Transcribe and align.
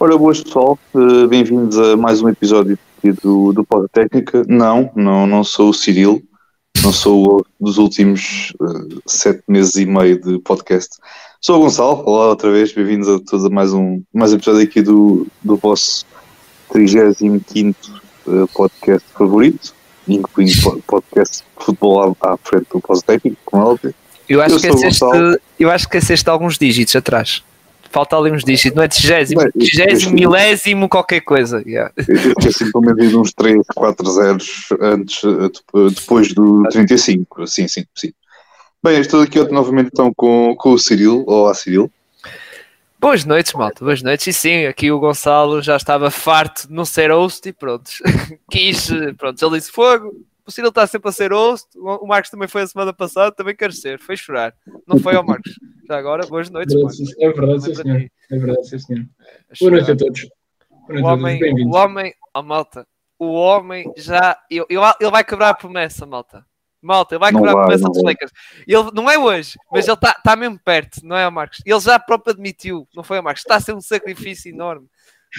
Ora, 0.00 0.16
boas 0.16 0.40
pessoal, 0.40 0.78
uh, 0.94 1.26
bem-vindos 1.26 1.76
a 1.76 1.96
mais 1.96 2.22
um 2.22 2.28
episódio 2.28 2.78
do, 3.20 3.52
do 3.52 3.64
Pod 3.64 3.88
Técnica. 3.92 4.44
Não, 4.46 4.92
não, 4.94 5.26
não 5.26 5.42
sou 5.42 5.70
o 5.70 5.74
Cirilo, 5.74 6.22
não 6.84 6.92
sou 6.92 7.40
o 7.40 7.46
dos 7.58 7.78
últimos 7.78 8.52
uh, 8.60 9.02
sete 9.04 9.42
meses 9.48 9.74
e 9.74 9.84
meio 9.84 10.20
de 10.20 10.38
podcast. 10.38 10.90
Sou 11.40 11.56
o 11.56 11.62
Gonçalo, 11.62 12.04
olá 12.06 12.28
outra 12.28 12.48
vez, 12.52 12.72
bem-vindos 12.72 13.08
a 13.08 13.18
todos 13.18 13.44
a 13.44 13.50
mais 13.50 13.72
um, 13.72 14.00
mais 14.14 14.32
um 14.32 14.36
episódio 14.36 14.62
aqui 14.62 14.82
do, 14.82 15.26
do 15.42 15.56
vosso 15.56 16.06
35 16.70 17.76
uh, 18.28 18.46
podcast 18.54 19.04
favorito, 19.14 19.74
incluindo 20.06 20.80
podcast 20.86 21.38
de 21.38 21.64
futebol 21.64 22.16
à, 22.22 22.34
à 22.34 22.36
frente 22.36 22.68
do 22.72 22.80
Pod 22.80 23.02
Técnico, 23.02 23.36
como 23.44 23.64
é 23.64 23.66
óbvio. 23.66 23.94
Eu 24.28 24.40
acho, 24.40 24.54
eu 24.54 24.60
que 24.60 24.66
esqueceste, 24.68 25.04
eu 25.58 25.70
acho 25.72 25.88
que 25.88 25.96
esqueceste 25.96 26.30
alguns 26.30 26.56
dígitos 26.56 26.94
atrás. 26.94 27.42
Falta 27.90 28.16
ali 28.16 28.30
uns 28.30 28.44
dígitos, 28.44 28.76
não 28.76 28.82
é 28.82 28.88
trigésimo, 28.88 29.50
trigésimo, 29.52 30.14
milésimo, 30.14 30.88
qualquer 30.88 31.20
coisa. 31.20 31.62
Yeah. 31.66 31.92
Eu 31.96 32.34
esqueci 32.38 32.70
pelo 32.70 32.84
menos 32.84 33.14
uns 33.14 33.32
3, 33.32 33.62
4 33.74 34.10
zeros 34.10 34.68
antes, 34.80 35.24
eh, 35.24 35.88
depois 35.94 36.34
do 36.34 36.62
35. 36.70 37.46
Sim, 37.46 37.66
sim, 37.66 37.84
sim. 37.94 38.12
Bem, 38.82 39.00
estou 39.00 39.22
aqui 39.22 39.42
novamente 39.50 39.88
então 39.92 40.12
com, 40.14 40.54
com 40.56 40.72
o 40.72 40.78
Cirilo, 40.78 41.24
ou 41.26 41.48
a 41.48 41.54
Cirilo. 41.54 41.90
Boas 43.00 43.24
noites, 43.24 43.52
malta, 43.52 43.84
boas 43.84 44.02
noites. 44.02 44.26
E 44.26 44.32
sim, 44.32 44.66
aqui 44.66 44.90
o 44.90 44.98
Gonçalo 44.98 45.62
já 45.62 45.76
estava 45.76 46.10
farto 46.10 46.66
de 46.68 46.74
não 46.74 46.84
ser 46.84 47.10
host 47.10 47.48
e 47.48 47.52
pronto. 47.52 47.90
Quis, 48.50 48.88
pronto, 49.16 49.44
ele 49.44 49.58
disse 49.58 49.70
fogo, 49.70 50.12
o 50.48 50.50
Ciro 50.50 50.68
está 50.68 50.86
sempre 50.86 51.10
a 51.10 51.12
ser 51.12 51.30
host. 51.30 51.68
O 51.76 52.06
Marcos 52.06 52.30
também 52.30 52.48
foi 52.48 52.62
a 52.62 52.66
semana 52.66 52.90
passada, 52.90 53.30
também 53.30 53.54
quer 53.54 53.70
ser. 53.70 54.00
Foi 54.00 54.16
chorar. 54.16 54.54
Não 54.86 54.98
foi 54.98 55.14
ao 55.14 55.22
Marcos. 55.22 55.52
Já 55.86 55.98
agora, 55.98 56.26
boas 56.26 56.48
noites. 56.48 56.74
É 57.20 57.30
verdade, 57.30 57.64
sim, 57.64 57.74
senhor. 57.74 58.06
É 58.30 58.38
verdade, 58.38 58.68
sim, 58.68 58.78
senhor. 58.78 59.06
É 59.50 59.54
boa 59.60 59.70
noite 59.72 59.90
a 59.90 59.96
todos. 59.96 60.26
O 60.88 61.04
homem, 61.04 61.66
o 61.66 61.76
homem, 61.76 62.14
oh, 62.34 62.42
malta, 62.42 62.86
o 63.18 63.26
homem 63.26 63.92
já. 63.94 64.38
Eu, 64.50 64.66
ele 64.70 65.10
vai 65.10 65.22
quebrar 65.22 65.50
a 65.50 65.54
promessa, 65.54 66.06
malta. 66.06 66.42
Malta, 66.80 67.14
ele 67.14 67.20
vai 67.20 67.30
quebrar 67.30 67.52
vai, 67.52 67.62
a 67.62 67.66
promessa 67.66 67.88
dos 67.90 68.02
Lakers. 68.02 68.32
Ele, 68.66 68.90
não 68.94 69.10
é 69.10 69.18
hoje, 69.18 69.58
mas 69.70 69.86
ele 69.86 69.94
está 69.94 70.14
tá 70.14 70.34
mesmo 70.34 70.58
perto, 70.64 71.00
não 71.04 71.16
é, 71.16 71.28
Marcos? 71.28 71.60
Ele 71.66 71.80
já 71.80 71.98
próprio 71.98 72.32
admitiu, 72.32 72.88
não 72.96 73.02
foi, 73.02 73.20
Marcos? 73.20 73.42
Está 73.42 73.56
a 73.56 73.60
ser 73.60 73.74
um 73.74 73.82
sacrifício 73.82 74.50
enorme. 74.50 74.86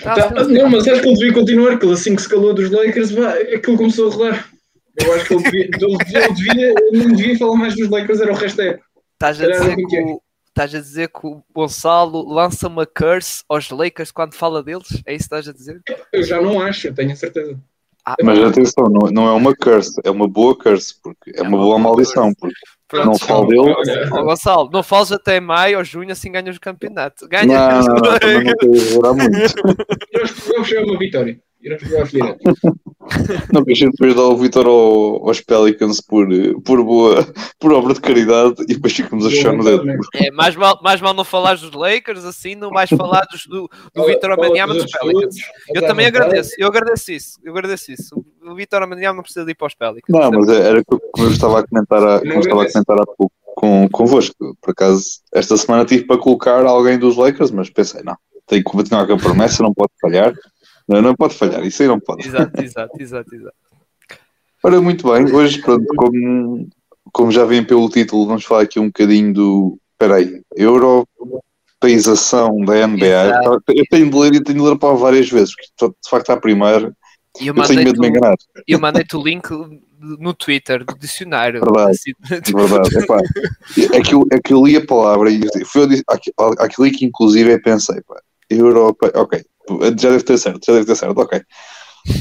Tá, 0.03 0.29
não, 0.43 0.69
mas 0.69 0.87
acho 0.87 1.01
que 1.01 1.07
ele 1.07 1.17
devia 1.17 1.33
continuar, 1.33 1.79
que 1.79 1.85
ele 1.85 1.93
assim 1.93 2.15
que 2.15 2.21
se 2.21 2.29
calou 2.29 2.53
dos 2.53 2.69
Lakers, 2.69 3.09
vai, 3.09 3.55
aquilo 3.55 3.77
começou 3.77 4.11
a 4.11 4.13
rodar. 4.13 4.58
Eu 4.97 5.13
acho 5.13 5.25
que 5.25 5.33
ele, 5.33 5.43
devia, 5.43 5.65
ele, 5.65 6.33
devia, 6.33 6.73
ele 6.77 7.03
não 7.05 7.15
devia 7.15 7.37
falar 7.37 7.55
mais 7.55 7.75
dos 7.75 7.89
Lakers, 7.89 8.21
era 8.21 8.31
o 8.31 8.35
resto 8.35 8.57
da 8.57 8.65
época. 8.65 8.85
Estás 9.13 9.41
a 9.41 9.47
dizer 9.47 9.75
que 9.75 10.01
o, 10.01 10.21
estás 10.47 10.75
a 10.75 10.79
dizer 10.79 11.09
que 11.09 11.27
o 11.27 11.43
Gonçalo 11.53 12.27
lança 12.27 12.67
uma 12.67 12.85
curse 12.85 13.43
aos 13.47 13.69
Lakers 13.69 14.11
quando 14.11 14.33
fala 14.33 14.63
deles? 14.63 14.87
É 15.05 15.13
isso 15.13 15.29
que 15.29 15.35
estás 15.35 15.47
a 15.47 15.53
dizer? 15.53 15.81
Eu 16.11 16.23
já 16.23 16.41
não 16.41 16.59
acho, 16.61 16.87
eu 16.87 16.93
tenho 16.93 17.11
a 17.11 17.15
certeza. 17.15 17.57
Ah, 18.05 18.15
mas 18.23 18.39
atenção, 18.39 18.85
não, 18.85 19.11
não 19.11 19.27
é 19.27 19.33
uma 19.33 19.55
curse, 19.55 19.99
é 20.03 20.09
uma 20.09 20.27
boa 20.27 20.57
curse, 20.57 20.95
porque 21.01 21.31
é, 21.31 21.39
é 21.39 21.41
uma, 21.43 21.57
uma, 21.57 21.57
boa 21.57 21.77
maldição, 21.79 22.33
porque 22.33 22.55
Pronto, 22.87 23.05
não 23.05 23.19
falo 23.19 23.47
dele. 23.47 23.75
Oh, 24.11 24.23
Gonçalo, 24.23 24.69
não 24.71 24.81
fales 24.81 25.11
até 25.11 25.39
maio 25.39 25.77
ou 25.77 25.83
junho, 25.83 26.11
assim 26.11 26.31
ganhas 26.31 26.55
o 26.55 26.61
campeonato. 26.61 27.27
Ganhas. 27.27 27.47
Não, 27.47 27.69
não, 27.69 27.81
não, 27.81 27.95
não, 27.95 28.01
não, 28.01 29.13
não, 29.13 29.15
não, 29.15 29.27
não, 30.41 30.85
uma 30.85 30.97
vitória. 30.97 31.37
Iremos 31.37 31.37
jogar 31.37 31.37
Não, 31.37 31.48
que 33.65 33.71
a 33.71 33.75
gente 33.75 33.91
depois 33.91 34.15
dá 34.15 34.21
o 34.21 34.37
Vitor 34.37 34.65
ao, 34.65 35.27
aos 35.27 35.41
Pelicans 35.41 35.99
por, 35.99 36.27
por 36.63 36.83
boa, 36.83 37.27
por 37.59 37.73
obra 37.73 37.93
de 37.93 38.01
caridade 38.01 38.55
e 38.63 38.75
depois 38.75 38.93
ficamos 38.93 39.25
a 39.25 39.29
chão 39.29 39.57
no 39.57 39.63
dedo. 39.63 39.83
É, 40.15 40.31
mais 40.31 40.55
mal, 40.55 40.79
mais 40.81 41.01
mal 41.01 41.13
não 41.13 41.25
falares 41.25 41.61
dos 41.61 41.73
Lakers, 41.73 42.23
assim 42.23 42.55
não 42.55 42.69
vais 42.69 42.89
falar 42.89 43.25
dos, 43.31 43.45
do, 43.45 43.69
do 43.93 44.05
Vitor 44.05 44.31
Amaniama 44.31 44.73
dos 44.73 44.91
Pelicans. 44.91 45.35
Eu 45.73 45.85
também 45.85 46.05
agradeço, 46.05 46.51
eu 46.57 46.67
agradeço 46.67 47.11
isso, 47.11 47.39
eu 47.43 47.51
agradeço 47.51 47.91
isso. 47.91 48.25
O 48.41 48.55
Vitor 48.55 48.81
Amaniama 48.81 49.17
não 49.17 49.23
precisa 49.23 49.45
de 49.45 49.51
ir 49.51 49.55
para 49.55 49.67
os 49.67 49.75
Pelicans. 49.75 50.03
Não, 50.07 50.31
mas 50.31 50.47
era 50.49 50.83
como 50.85 51.01
eu 51.17 51.31
estava 51.31 51.59
a 51.59 51.67
comentar, 51.67 52.03
a, 52.03 52.19
como 52.19 52.33
eu 52.33 52.39
estava 52.39 52.63
a 52.63 52.71
comentar 52.71 53.01
há 53.01 53.05
pouco 53.05 53.33
com, 53.59 53.89
convosco. 53.89 54.55
Por 54.61 54.71
acaso, 54.71 55.03
esta 55.33 55.57
semana 55.57 55.83
tive 55.83 56.05
para 56.05 56.17
colocar 56.17 56.65
alguém 56.65 56.97
dos 56.97 57.17
Lakers, 57.17 57.51
mas 57.51 57.69
pensei, 57.69 58.01
não, 58.03 58.15
tenho 58.47 58.63
que 58.63 58.71
continuar 58.71 59.05
com 59.05 59.13
a 59.13 59.17
promessa, 59.17 59.61
não 59.61 59.73
pode 59.73 59.91
falhar. 60.01 60.33
Não, 60.89 61.01
não 61.03 61.15
pode 61.15 61.35
falhar, 61.35 61.63
isso 61.63 61.83
aí 61.83 61.87
não 61.87 61.99
pode. 61.99 62.27
Exato, 62.27 62.63
exato, 62.63 62.99
exato, 62.99 63.35
exato. 63.35 63.55
Ora, 64.63 64.81
muito 64.81 65.07
bem, 65.09 65.31
hoje, 65.31 65.61
pronto, 65.61 65.85
como, 65.95 66.67
como 67.13 67.31
já 67.31 67.45
vem 67.45 67.63
pelo 67.63 67.87
título, 67.89 68.25
vamos 68.25 68.43
falar 68.43 68.63
aqui 68.63 68.79
um 68.79 68.87
bocadinho 68.87 69.31
do. 69.31 69.79
Espera 69.93 70.15
aí, 70.15 70.41
europeização 70.55 72.57
da 72.65 72.87
NBA. 72.87 73.05
Exato. 73.05 73.61
Eu 73.67 73.83
tenho 73.89 74.09
de 74.09 74.17
ler 74.17 74.33
e 74.33 74.43
tenho 74.43 74.57
de 74.57 74.65
ler 74.65 74.79
para 74.79 74.95
várias 74.95 75.29
vezes, 75.29 75.53
porque 75.55 75.93
de 76.01 76.09
facto, 76.09 76.31
à 76.31 76.37
primeira. 76.37 76.91
Eu, 77.39 77.53
eu 77.55 77.63
tenho 77.63 77.83
medo 77.83 77.93
de 77.93 77.99
me 77.99 78.07
enganar. 78.07 78.35
Eu 78.67 78.79
mandei-te 78.79 79.15
o 79.15 79.23
link 79.23 79.47
no 79.99 80.33
Twitter 80.33 80.83
do 80.83 80.97
dicionário. 80.97 81.61
Verdade, 81.61 81.91
assim. 81.91 82.13
verdade. 82.51 82.97
Epá, 82.97 83.19
é, 83.93 84.01
que 84.01 84.15
eu, 84.15 84.25
é 84.31 84.39
que 84.39 84.53
eu 84.53 84.65
li 84.65 84.75
a 84.75 84.83
palavra 84.85 85.29
e 85.29 85.47
foi 85.65 85.87
aquilo 86.57 86.91
que 86.91 87.05
inclusive 87.05 87.53
eu 87.53 87.61
pensei, 87.61 88.01
pá, 88.01 88.19
Europa, 88.49 89.11
ok, 89.15 89.43
já 89.97 90.09
deve 90.09 90.23
ter 90.23 90.37
certo, 90.37 90.65
já 90.65 90.73
deve 90.73 90.85
ter 90.85 90.95
certo, 90.95 91.17
ok. 91.17 91.41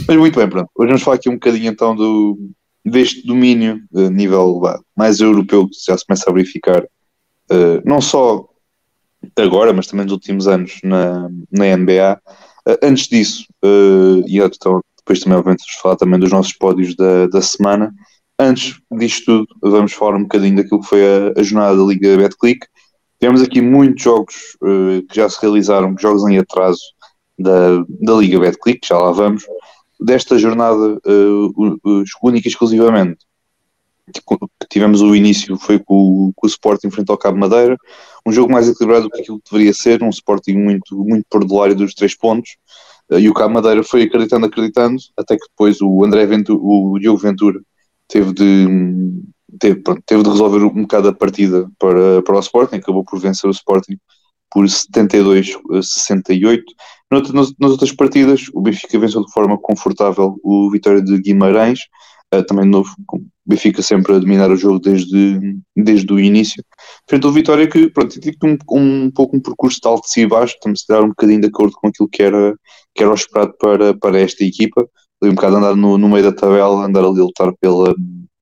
Mas 0.06 0.16
muito 0.16 0.38
bem, 0.38 0.48
pronto. 0.48 0.70
Hoje 0.76 0.88
vamos 0.88 1.02
falar 1.02 1.16
aqui 1.16 1.28
um 1.28 1.34
bocadinho 1.34 1.70
então 1.70 1.94
do, 1.94 2.36
deste 2.84 3.26
domínio 3.26 3.80
de 3.90 4.10
nível 4.10 4.60
mais 4.96 5.20
europeu 5.20 5.66
que 5.68 5.76
já 5.86 5.96
se 5.96 6.06
começa 6.06 6.28
a 6.28 6.32
verificar, 6.32 6.82
uh, 6.82 7.82
não 7.84 8.00
só 8.00 8.46
agora, 9.36 9.72
mas 9.72 9.86
também 9.86 10.04
nos 10.04 10.12
últimos 10.12 10.48
anos 10.48 10.78
na, 10.82 11.28
na 11.50 11.76
NBA. 11.76 12.20
Uh, 12.66 12.70
eh, 12.70 12.78
antes 12.82 13.08
disso, 13.08 13.44
e 14.26 14.38
então, 14.38 14.80
depois 14.98 15.20
também, 15.20 15.38
obviamente, 15.38 15.64
vamos 15.66 15.80
falar 15.80 15.96
também 15.96 16.20
dos 16.20 16.30
nossos 16.30 16.52
pódios 16.52 16.94
da, 16.94 17.26
da 17.26 17.40
semana. 17.40 17.92
Antes 18.38 18.78
disto 18.92 19.46
tudo, 19.46 19.72
vamos 19.72 19.92
falar 19.92 20.16
um 20.16 20.22
bocadinho 20.22 20.56
daquilo 20.56 20.80
que 20.80 20.88
foi 20.88 21.02
a, 21.02 21.40
a 21.40 21.42
jornada 21.42 21.76
da 21.76 21.82
Liga 21.82 22.16
Betclic. 22.16 22.66
Temos 23.18 23.42
aqui 23.42 23.60
muitos 23.60 24.02
jogos 24.04 24.34
que 25.08 25.16
já 25.16 25.28
se 25.28 25.40
realizaram, 25.42 25.96
jogos 25.98 26.24
em 26.28 26.38
atraso, 26.38 26.80
da, 27.38 27.84
da 27.88 28.14
Liga 28.14 28.40
Betclic, 28.40 28.86
já 28.86 28.98
lá 28.98 29.12
vamos, 29.12 29.44
desta 30.00 30.38
jornada 30.38 30.98
uh, 31.06 32.04
única 32.22 32.48
e 32.48 32.50
exclusivamente. 32.50 33.18
Tivemos 34.70 35.02
o 35.02 35.14
início 35.14 35.56
foi 35.58 35.78
com, 35.78 36.32
com 36.34 36.46
o 36.46 36.48
Sporting 36.48 36.90
frente 36.90 37.10
ao 37.10 37.18
Cabo 37.18 37.38
Madeira, 37.38 37.76
um 38.26 38.32
jogo 38.32 38.50
mais 38.50 38.68
equilibrado 38.68 39.04
do 39.04 39.10
que 39.10 39.20
aquilo 39.20 39.38
que 39.40 39.50
deveria 39.50 39.74
ser, 39.74 40.02
um 40.02 40.08
Sporting 40.08 40.54
muito, 40.54 40.96
muito 40.96 41.26
perdulário 41.30 41.74
dos 41.74 41.94
três 41.94 42.16
pontos, 42.16 42.56
uh, 43.10 43.18
e 43.18 43.28
o 43.28 43.34
Cabo 43.34 43.54
Madeira 43.54 43.82
foi 43.82 44.02
acreditando, 44.02 44.46
acreditando, 44.46 44.96
até 45.16 45.36
que 45.36 45.46
depois 45.48 45.80
o 45.80 46.04
André 46.04 46.26
Ventura, 46.26 46.58
o 46.60 46.98
Diogo 46.98 47.18
Ventura 47.18 47.60
teve 48.08 48.32
de, 48.32 48.66
teve, 49.58 49.80
pronto, 49.80 50.02
teve 50.06 50.22
de 50.22 50.30
resolver 50.30 50.64
um 50.64 50.82
bocado 50.82 51.08
a 51.08 51.12
partida 51.12 51.70
para, 51.78 52.22
para 52.22 52.36
o 52.36 52.40
Sporting, 52.40 52.76
acabou 52.76 53.04
por 53.04 53.20
vencer 53.20 53.48
o 53.48 53.52
Sporting 53.52 53.98
por 54.50 54.64
72-68. 54.64 56.62
Nas, 57.10 57.52
nas 57.58 57.70
outras 57.70 57.92
partidas, 57.92 58.42
o 58.52 58.60
Benfica 58.60 58.98
venceu 58.98 59.24
de 59.24 59.32
forma 59.32 59.58
confortável 59.58 60.38
o 60.42 60.70
Vitória 60.70 61.00
de 61.02 61.18
Guimarães, 61.18 61.80
uh, 62.34 62.42
também 62.44 62.64
de 62.64 62.70
novo, 62.70 62.90
o 63.12 63.20
Benfica 63.46 63.82
sempre 63.82 64.14
a 64.14 64.18
dominar 64.18 64.50
o 64.50 64.56
jogo 64.56 64.78
desde, 64.78 65.56
desde 65.74 66.12
o 66.12 66.20
início. 66.20 66.62
Frente 67.08 67.26
ao 67.26 67.32
Vitória 67.32 67.66
que, 67.66 67.88
pronto, 67.88 68.20
tinha 68.20 68.34
um, 68.44 68.58
um 68.70 69.10
pouco 69.10 69.36
um 69.36 69.40
percurso 69.40 69.80
de 69.80 69.88
alto 69.88 70.06
e 70.16 70.26
baixo, 70.26 70.54
estamos 70.54 70.84
a 70.88 70.94
dar 70.94 71.02
um 71.02 71.08
bocadinho 71.08 71.40
de 71.40 71.48
acordo 71.48 71.72
com 71.72 71.88
aquilo 71.88 72.08
que 72.08 72.22
era, 72.22 72.54
que 72.94 73.02
era 73.02 73.10
o 73.10 73.14
esperado 73.14 73.54
para, 73.58 73.94
para 73.94 74.20
esta 74.20 74.44
equipa. 74.44 74.86
Ali 75.20 75.32
um 75.32 75.34
bocado 75.34 75.56
andar 75.56 75.74
no, 75.74 75.96
no 75.96 76.08
meio 76.08 76.24
da 76.24 76.32
tabela, 76.32 76.84
andar 76.84 77.04
ali 77.04 77.20
a 77.20 77.24
lutar 77.24 77.52
pela, 77.60 77.94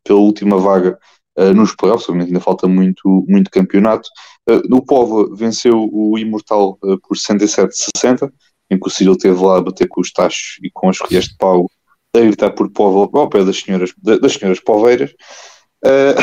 pela 0.04 0.18
última 0.18 0.58
vaga 0.58 0.98
uh, 1.38 1.54
nos 1.54 1.74
playoffs, 1.74 2.08
ainda 2.10 2.40
falta 2.40 2.66
muito, 2.66 3.24
muito 3.28 3.50
campeonato. 3.50 4.08
Uh, 4.48 4.74
o 4.74 4.84
Povo 4.84 5.34
venceu 5.34 5.88
o 5.92 6.18
Imortal 6.18 6.78
uh, 6.82 6.98
por 7.00 7.16
67-60, 7.16 8.30
em 8.70 8.78
que 8.78 8.86
o 8.86 8.90
Cyril 8.90 9.12
esteve 9.12 9.42
lá 9.42 9.58
a 9.58 9.62
bater 9.62 9.88
com 9.88 10.00
os 10.00 10.12
tachos 10.12 10.58
e 10.62 10.70
com 10.70 10.88
as 10.88 10.98
colheres 10.98 11.28
de 11.28 11.36
pau 11.36 11.70
a 12.14 12.20
gritar 12.20 12.50
por 12.52 12.70
povo 12.70 13.10
ao 13.18 13.28
pé 13.28 13.44
das 13.44 13.58
senhoras, 13.58 13.92
das 13.96 14.32
senhoras 14.32 14.60
poveiras. 14.60 15.12
Uh, 15.84 16.16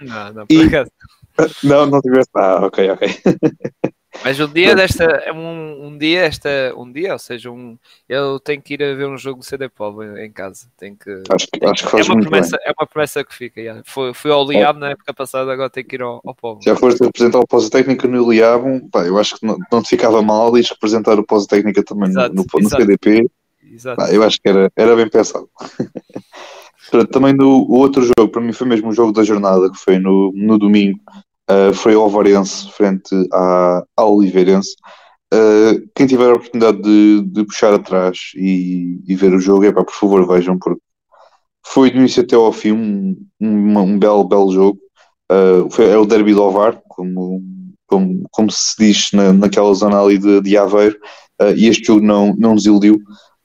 não, 0.04 0.32
não, 0.32 0.46
por 0.46 0.56
e... 0.56 0.62
acaso. 0.62 0.90
Não, 1.64 1.86
não 1.86 2.02
tivesse. 2.02 2.28
Ah, 2.34 2.66
ok, 2.66 2.90
ok. 2.90 3.08
Mas 4.24 4.38
um 4.40 4.48
dia 4.48 4.74
desta, 4.74 5.04
é 5.04 5.32
um, 5.32 5.86
um 5.86 5.98
dia 5.98 6.22
esta, 6.22 6.50
um 6.76 6.90
dia, 6.90 7.12
ou 7.12 7.18
seja, 7.18 7.50
um, 7.50 7.78
eu 8.08 8.40
tenho 8.40 8.60
que 8.60 8.74
ir 8.74 8.82
a 8.82 8.94
ver 8.94 9.06
um 9.06 9.16
jogo 9.16 9.38
do 9.38 9.44
CD 9.44 9.68
Povo 9.68 10.02
em 10.18 10.30
casa. 10.30 10.66
Tenho 10.76 10.96
que, 10.96 11.22
acho 11.30 11.46
que, 11.46 11.64
acho 11.64 11.84
que 11.84 11.90
faz 11.90 12.08
é, 12.08 12.12
uma 12.12 12.20
promessa, 12.20 12.56
bem. 12.56 12.66
é 12.66 12.72
uma 12.78 12.86
promessa 12.86 13.24
que 13.24 13.34
fica. 13.34 13.60
Yeah. 13.60 13.82
Fui, 13.86 14.12
fui 14.12 14.30
ao 14.30 14.46
Liab 14.46 14.78
na 14.78 14.90
época 14.90 15.14
passada, 15.14 15.52
agora 15.52 15.70
tenho 15.70 15.86
que 15.86 15.96
ir 15.96 16.02
ao, 16.02 16.20
ao 16.24 16.34
Povo. 16.34 16.60
Já 16.62 16.76
foste 16.76 17.02
representar 17.02 17.38
o 17.38 17.46
Pós 17.46 17.68
Técnica 17.70 18.08
no 18.08 18.30
Liab, 18.30 18.88
pá, 18.90 19.06
eu 19.06 19.16
acho 19.16 19.38
que 19.38 19.46
não, 19.46 19.56
não 19.72 19.82
te 19.82 19.90
ficava 19.90 20.20
mal 20.20 20.56
e 20.58 20.62
representar 20.62 21.18
o 21.18 21.24
Pós 21.24 21.46
Técnica 21.46 21.82
também 21.82 22.10
exato, 22.10 22.34
no, 22.34 22.44
no, 22.52 22.60
no 22.60 22.68
CDP. 22.68 23.30
Pá, 23.96 24.12
eu 24.12 24.22
acho 24.24 24.40
que 24.40 24.48
era, 24.48 24.70
era 24.76 24.96
bem 24.96 25.08
pensado. 25.08 25.48
também 27.10 27.32
no, 27.32 27.62
o 27.62 27.78
outro 27.78 28.02
jogo, 28.02 28.30
para 28.30 28.40
mim 28.40 28.52
foi 28.52 28.66
mesmo 28.66 28.88
o 28.88 28.92
jogo 28.92 29.12
da 29.12 29.22
jornada, 29.22 29.70
que 29.70 29.78
foi 29.78 29.98
no, 29.98 30.32
no 30.34 30.58
domingo, 30.58 30.98
uh, 31.50 31.74
foi 31.74 31.96
o 31.96 32.00
Alvarense 32.02 32.70
frente 32.72 33.14
à, 33.32 33.84
à 33.96 34.04
Oliveirense. 34.04 34.74
Uh, 35.32 35.88
quem 35.94 36.06
tiver 36.06 36.30
a 36.30 36.34
oportunidade 36.34 36.82
de, 36.82 37.22
de 37.22 37.44
puxar 37.44 37.72
atrás 37.74 38.32
e, 38.34 39.00
e, 39.06 39.14
ver 39.14 39.32
o 39.32 39.40
jogo, 39.40 39.64
é 39.64 39.72
pá, 39.72 39.84
por 39.84 39.94
favor 39.94 40.26
vejam, 40.26 40.58
porque 40.58 40.80
foi 41.64 41.90
do 41.90 41.98
início 41.98 42.22
até 42.22 42.34
ao 42.34 42.52
fim 42.52 42.72
um, 42.72 43.16
um, 43.40 43.78
um 43.78 43.98
belo, 43.98 44.24
belo 44.24 44.52
jogo. 44.52 44.80
Uh, 45.30 45.70
foi, 45.70 45.88
é 45.88 45.96
o 45.96 46.04
derby 46.04 46.34
do 46.34 46.42
Ovar, 46.42 46.80
como, 46.88 47.40
como, 47.86 48.26
como 48.32 48.50
se 48.50 48.74
diz 48.78 49.12
na, 49.12 49.32
naquela 49.32 49.72
zona 49.74 50.00
ali 50.00 50.18
de, 50.18 50.40
de 50.40 50.56
Aveiro, 50.56 50.96
uh, 51.40 51.54
e 51.56 51.68
este 51.68 51.86
jogo 51.86 52.04
não, 52.04 52.34
não 52.36 52.54
nos 52.54 52.66
iludiu. 52.66 52.96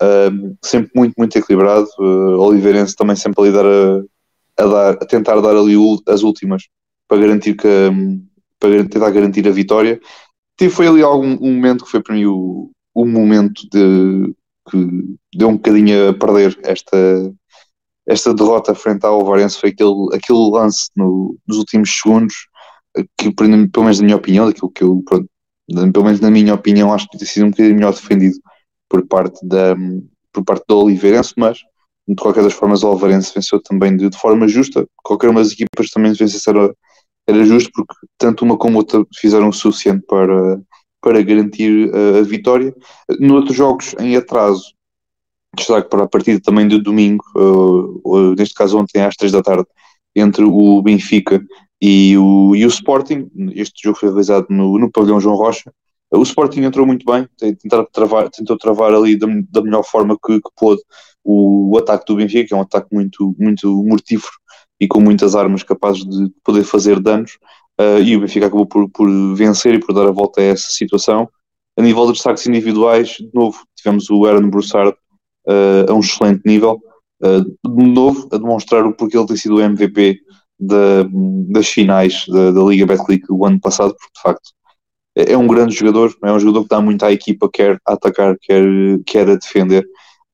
Uh, 0.02 0.56
sempre 0.64 0.92
muito, 0.96 1.14
muito 1.18 1.38
equilibrado. 1.38 1.88
Uh, 2.00 2.40
Oliveirense 2.40 2.96
também 2.96 3.16
sempre 3.16 3.44
ali 3.44 3.52
dar 3.52 3.66
a, 3.66 4.64
a, 4.64 4.68
dar, 4.68 4.94
a 4.94 5.06
tentar 5.06 5.40
dar 5.40 5.56
ali 5.56 5.76
as 6.08 6.24
últimas 6.24 6.64
para 7.08 7.22
garantir 7.22 7.56
que 7.56 7.68
para 8.60 8.84
tentar 8.88 9.10
garantir 9.12 9.48
a 9.48 9.52
vitória. 9.52 10.00
E 10.60 10.70
foi 10.70 10.88
ali 10.88 11.02
algum 11.02 11.38
um 11.42 11.54
momento 11.54 11.84
que 11.84 11.92
foi 11.92 12.02
para 12.02 12.16
mim 12.16 12.26
o, 12.26 12.72
o 12.94 13.06
momento 13.06 13.62
de 13.72 14.34
que 14.70 15.16
deu 15.36 15.50
um 15.50 15.58
bocadinho 15.58 16.10
a 16.10 16.14
perder 16.14 16.58
esta, 16.64 16.98
esta 18.08 18.34
derrota 18.34 18.74
frente 18.74 19.06
ao 19.06 19.20
Alvarense 19.20 19.60
foi 19.60 19.70
aquele, 19.70 20.08
aquele 20.14 20.50
lance 20.50 20.90
no, 20.96 21.38
nos 21.48 21.58
últimos 21.58 21.92
segundos 21.92 22.34
que, 23.18 23.32
pelo 23.34 23.50
menos 23.50 24.00
na 24.00 24.06
minha 24.06 24.16
opinião, 24.16 24.48
daquilo 24.48 24.72
que 24.72 24.84
eu, 24.84 25.04
pronto, 25.06 25.30
pelo 25.68 26.06
menos 26.06 26.20
na 26.20 26.32
minha 26.32 26.54
opinião, 26.54 26.94
acho 26.94 27.08
que 27.10 27.18
tem 27.18 27.28
sido 27.28 27.46
um 27.46 27.50
bocadinho 27.50 27.76
melhor 27.76 27.94
defendido 27.94 28.38
por 28.90 29.06
parte 29.08 29.46
da, 29.46 29.76
por 30.32 30.44
parte 30.44 30.64
do 30.68 30.78
Oliveirense, 30.78 31.34
mas 31.38 31.60
de 32.08 32.16
qualquer 32.16 32.44
das 32.44 32.54
formas 32.54 32.84
o 32.84 32.88
Alvarense 32.88 33.34
venceu 33.34 33.62
também 33.62 33.98
de, 33.98 34.10
de, 34.10 34.18
forma 34.18 34.48
justa. 34.48 34.88
Qualquer 35.04 35.30
uma 35.30 35.42
das 35.42 35.52
equipas 35.52 35.90
também 35.90 36.14
vencesse 36.14 36.50
era, 37.28 37.44
justo, 37.44 37.72
porque 37.74 37.94
tanto 38.18 38.46
uma 38.46 38.58
como 38.58 38.78
outra 38.78 39.04
fizeram 39.16 39.50
o 39.50 39.54
suficiente 39.54 40.06
para, 40.08 40.62
para 41.02 41.22
garantir 41.22 41.92
a, 41.94 42.20
a 42.20 42.22
vitória. 42.22 42.74
Noutros 43.20 43.56
jogos 43.56 43.96
em 44.00 44.16
atraso, 44.16 44.74
destaque 45.56 45.90
para 45.90 46.04
a 46.04 46.08
partida 46.08 46.40
também 46.42 46.68
de 46.68 46.80
domingo, 46.80 47.24
uh, 47.36 48.36
neste 48.36 48.54
caso 48.54 48.78
ontem 48.78 49.02
às 49.02 49.16
três 49.16 49.32
da 49.32 49.42
tarde, 49.42 49.66
entre 50.16 50.44
o 50.44 50.82
Benfica 50.82 51.44
e 51.82 52.18
o, 52.18 52.56
e 52.56 52.66
o 52.66 52.70
Sporting. 52.70 53.30
Este 53.54 53.84
jogo 53.84 53.98
foi 53.98 54.10
realizado 54.10 54.48
no, 54.50 54.78
no 54.78 54.92
pavilhão 54.92 55.20
João 55.20 55.36
Rocha. 55.36 55.72
O 56.12 56.24
Sporting 56.24 56.62
entrou 56.62 56.86
muito 56.86 57.06
bem, 57.06 57.28
tentou 57.38 57.86
travar, 57.92 58.30
tentou 58.30 58.58
travar 58.58 58.94
ali 58.94 59.18
da, 59.18 59.28
da 59.50 59.62
melhor 59.62 59.84
forma 59.84 60.18
que, 60.24 60.40
que 60.40 60.50
pôde 60.56 60.82
o, 61.24 61.74
o, 61.74 61.78
ataque 61.78 62.06
do 62.06 62.16
Benfica, 62.16 62.48
que 62.48 62.54
é 62.54 62.58
um 62.58 62.62
ataque 62.62 62.88
muito, 62.94 63.36
muito 63.38 63.84
mortífero 63.84 64.34
e 64.86 64.88
com 64.88 65.02
muitas 65.02 65.36
armas 65.36 65.64
capazes 65.64 66.06
de 66.06 66.32
poder 66.44 66.64
fazer 66.64 67.00
danos. 67.00 67.38
Uh, 67.80 68.00
e 68.02 68.16
o 68.16 68.22
Benfica 68.22 68.46
acabou 68.46 68.66
por, 68.66 68.88
por 68.90 69.10
vencer 69.36 69.74
e 69.74 69.80
por 69.80 69.94
dar 69.94 70.08
a 70.08 70.12
volta 70.12 70.40
a 70.40 70.44
essa 70.44 70.68
situação. 70.70 71.28
A 71.78 71.82
nível 71.82 72.06
de 72.06 72.14
destaques 72.14 72.46
individuais, 72.48 73.18
de 73.20 73.30
novo, 73.34 73.66
tivemos 73.76 74.10
o 74.10 74.26
Aaron 74.26 74.50
Broussard 74.50 74.96
uh, 75.48 75.92
a 75.92 75.94
um 75.94 76.00
excelente 76.00 76.44
nível, 76.46 76.80
uh, 77.24 77.44
de 77.44 77.84
novo, 77.84 78.30
a 78.32 78.38
demonstrar 78.38 78.86
o 78.86 78.94
porquê 78.94 79.18
ele 79.18 79.28
tem 79.28 79.36
sido 79.36 79.56
o 79.56 79.62
MVP 79.62 80.20
da, 80.58 81.04
das 81.50 81.68
finais 81.68 82.26
da, 82.28 82.52
da 82.52 82.62
Liga 82.62 82.86
Betclic 82.86 83.26
o 83.30 83.46
ano 83.46 83.60
passado, 83.60 83.94
porque 83.94 84.14
de 84.16 84.22
facto 84.22 84.52
é, 85.18 85.34
é 85.34 85.38
um 85.38 85.48
grande 85.48 85.76
jogador, 85.76 86.16
é 86.24 86.32
um 86.32 86.40
jogador 86.40 86.64
que 86.64 86.70
dá 86.70 86.80
muito 86.80 87.04
à 87.04 87.12
equipa, 87.12 87.50
quer 87.52 87.78
a 87.86 87.94
atacar, 87.94 88.38
quer, 88.40 88.64
quer 89.06 89.30
a 89.30 89.36
defender, 89.36 89.86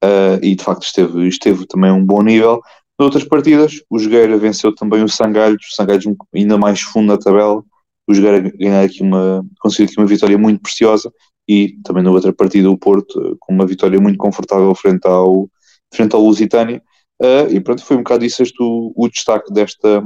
uh, 0.03 0.43
e 0.43 0.55
de 0.55 0.63
facto 0.63 0.83
esteve, 0.83 1.27
esteve 1.27 1.65
também 1.65 1.89
a 1.89 1.93
um 1.93 2.05
bom 2.05 2.21
nível. 2.21 2.61
Noutras 3.01 3.23
partidas, 3.23 3.81
o 3.89 3.97
Jogueira 3.97 4.37
venceu 4.37 4.75
também 4.75 5.03
o 5.03 5.09
Sangalhos, 5.09 5.65
o 5.71 5.75
Sangalhos 5.75 6.05
ainda 6.35 6.55
mais 6.55 6.81
fundo 6.81 7.07
na 7.07 7.17
tabela, 7.17 7.63
o 8.07 8.13
Jogueira 8.13 8.39
ganhar 8.55 8.83
aqui 8.83 9.01
uma, 9.01 9.43
conseguiu 9.59 9.85
aqui 9.85 9.97
uma 9.97 10.05
vitória 10.05 10.37
muito 10.37 10.61
preciosa, 10.61 11.11
e 11.49 11.79
também 11.83 12.03
na 12.03 12.11
outra 12.11 12.31
partida 12.31 12.69
o 12.69 12.77
Porto 12.77 13.35
com 13.39 13.55
uma 13.55 13.65
vitória 13.65 13.99
muito 13.99 14.19
confortável 14.19 14.75
frente 14.75 15.07
ao, 15.07 15.49
frente 15.91 16.13
ao 16.13 16.21
Lusitânia. 16.21 16.79
Uh, 17.19 17.51
e 17.51 17.59
pronto, 17.59 17.83
foi 17.83 17.97
um 17.97 18.03
bocado 18.03 18.23
isso 18.23 18.43
este, 18.43 18.61
o, 18.61 18.93
o 18.95 19.09
destaque 19.09 19.51
desta, 19.51 20.03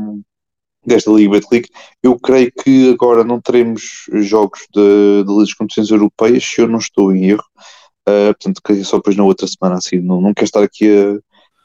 desta 0.86 1.12
Liga 1.12 1.32
Betclic. 1.32 1.68
Eu 2.02 2.18
creio 2.18 2.50
que 2.50 2.92
agora 2.92 3.26
não 3.26 3.42
teremos 3.42 4.06
jogos 4.22 4.62
de, 4.74 5.26
de 5.26 5.56
Competições 5.58 5.92
Europeias, 5.92 6.46
se 6.46 6.62
eu 6.62 6.70
não 6.70 6.80
estou 6.80 7.14
em 7.14 7.26
erro. 7.32 7.44
Uh, 8.08 8.32
portanto, 8.32 8.62
creio 8.64 8.86
só 8.86 8.96
depois 8.96 9.18
na 9.18 9.26
outra 9.26 9.48
semana, 9.48 9.80
assim, 9.80 10.00
não, 10.00 10.22
não 10.22 10.34
quero 10.34 10.46
estar 10.46 10.64
aqui 10.64 10.90
a, 10.90 11.20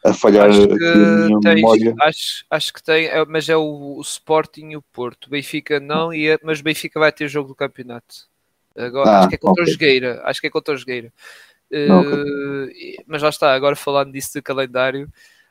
a 0.05 0.15
falhar 0.15 0.49
acho 0.49 0.63
aqui 0.65 0.73
a 0.85 1.41
tens, 1.43 1.55
memória. 1.57 1.95
Acho, 2.01 2.45
acho 2.51 2.73
que 2.73 2.83
tem, 2.83 3.07
é, 3.07 3.25
mas 3.27 3.49
é 3.49 3.57
o, 3.57 3.97
o 3.99 4.01
Sporting 4.01 4.71
e 4.71 4.77
o 4.77 4.83
Porto. 4.83 5.29
Benfica 5.29 5.79
não, 5.79 6.13
e 6.13 6.29
é, 6.29 6.39
mas 6.43 6.61
Benfica 6.61 6.99
vai 6.99 7.13
ter 7.13 7.29
jogo 7.29 7.49
do 7.49 7.55
campeonato. 7.55 8.29
Agora, 8.77 9.11
Ah, 9.11 9.19
acho 9.21 9.29
que 9.29 9.35
é 9.35 9.39
contra 9.39 9.63
ok. 9.63 9.65
o 9.65 9.73
Jogueira. 9.75 10.23
Acho 10.25 10.41
que 10.41 10.47
é 10.47 10.51
contra 10.51 10.75
o 10.75 10.77
Jogueira. 10.77 11.13
Ok. 11.73 12.25
Eh, 12.73 13.03
mas 13.07 13.23
lá 13.23 13.29
está, 13.29 13.53
agora 13.55 13.77
falando 13.77 14.13
disso 14.13 14.33
de 14.35 14.43
calendário, 14.43 15.09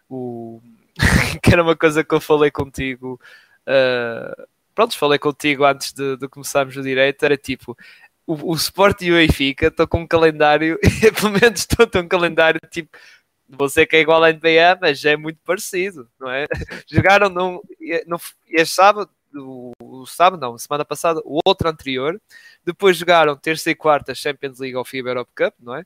o... 0.09 0.61
que 1.43 1.51
era 1.53 1.63
uma 1.63 1.75
coisa 1.75 2.03
que 2.03 2.13
eu 2.13 2.19
falei 2.19 2.49
contigo. 2.51 3.19
eh, 3.65 4.45
pronto, 4.73 4.97
falei 4.97 5.19
contigo 5.19 5.63
antes 5.65 5.93
de, 5.93 6.17
de 6.17 6.27
começarmos 6.27 6.75
o 6.75 6.81
direito. 6.81 7.23
Era 7.23 7.37
tipo, 7.37 7.77
o, 8.25 8.51
o 8.51 8.55
Sport 8.55 9.01
e 9.01 9.11
o 9.11 9.15
Benfica 9.15 9.67
estão 9.67 9.85
com 9.87 10.01
um 10.01 10.07
calendário, 10.07 10.79
pelo 11.19 11.33
menos 11.33 11.59
estão 11.61 11.87
com 11.87 11.99
um 11.99 12.07
calendário 12.07 12.59
tipo. 12.71 12.97
Você 13.49 13.85
que 13.85 13.95
é 13.95 14.01
igual 14.01 14.23
à 14.23 14.31
NBA, 14.31 14.77
mas 14.79 15.03
é 15.05 15.17
muito 15.17 15.39
parecido, 15.43 16.09
não 16.19 16.29
é? 16.29 16.45
Jogaram 16.87 17.29
num, 17.29 17.59
no, 18.05 18.17
este 18.47 18.75
sábado, 18.75 19.09
o, 19.33 19.71
o 19.79 20.05
sábado 20.05 20.39
não, 20.39 20.57
semana 20.57 20.85
passada, 20.85 21.21
o 21.25 21.39
outro 21.45 21.67
anterior, 21.67 22.19
depois 22.63 22.97
jogaram 22.97 23.35
terça 23.35 23.69
e 23.71 23.75
quarta 23.75 24.13
Champions 24.13 24.59
League 24.59 24.75
ou 24.75 24.85
FIBA 24.85 25.09
Europe 25.09 25.31
Cup, 25.35 25.53
não 25.59 25.75
é? 25.75 25.85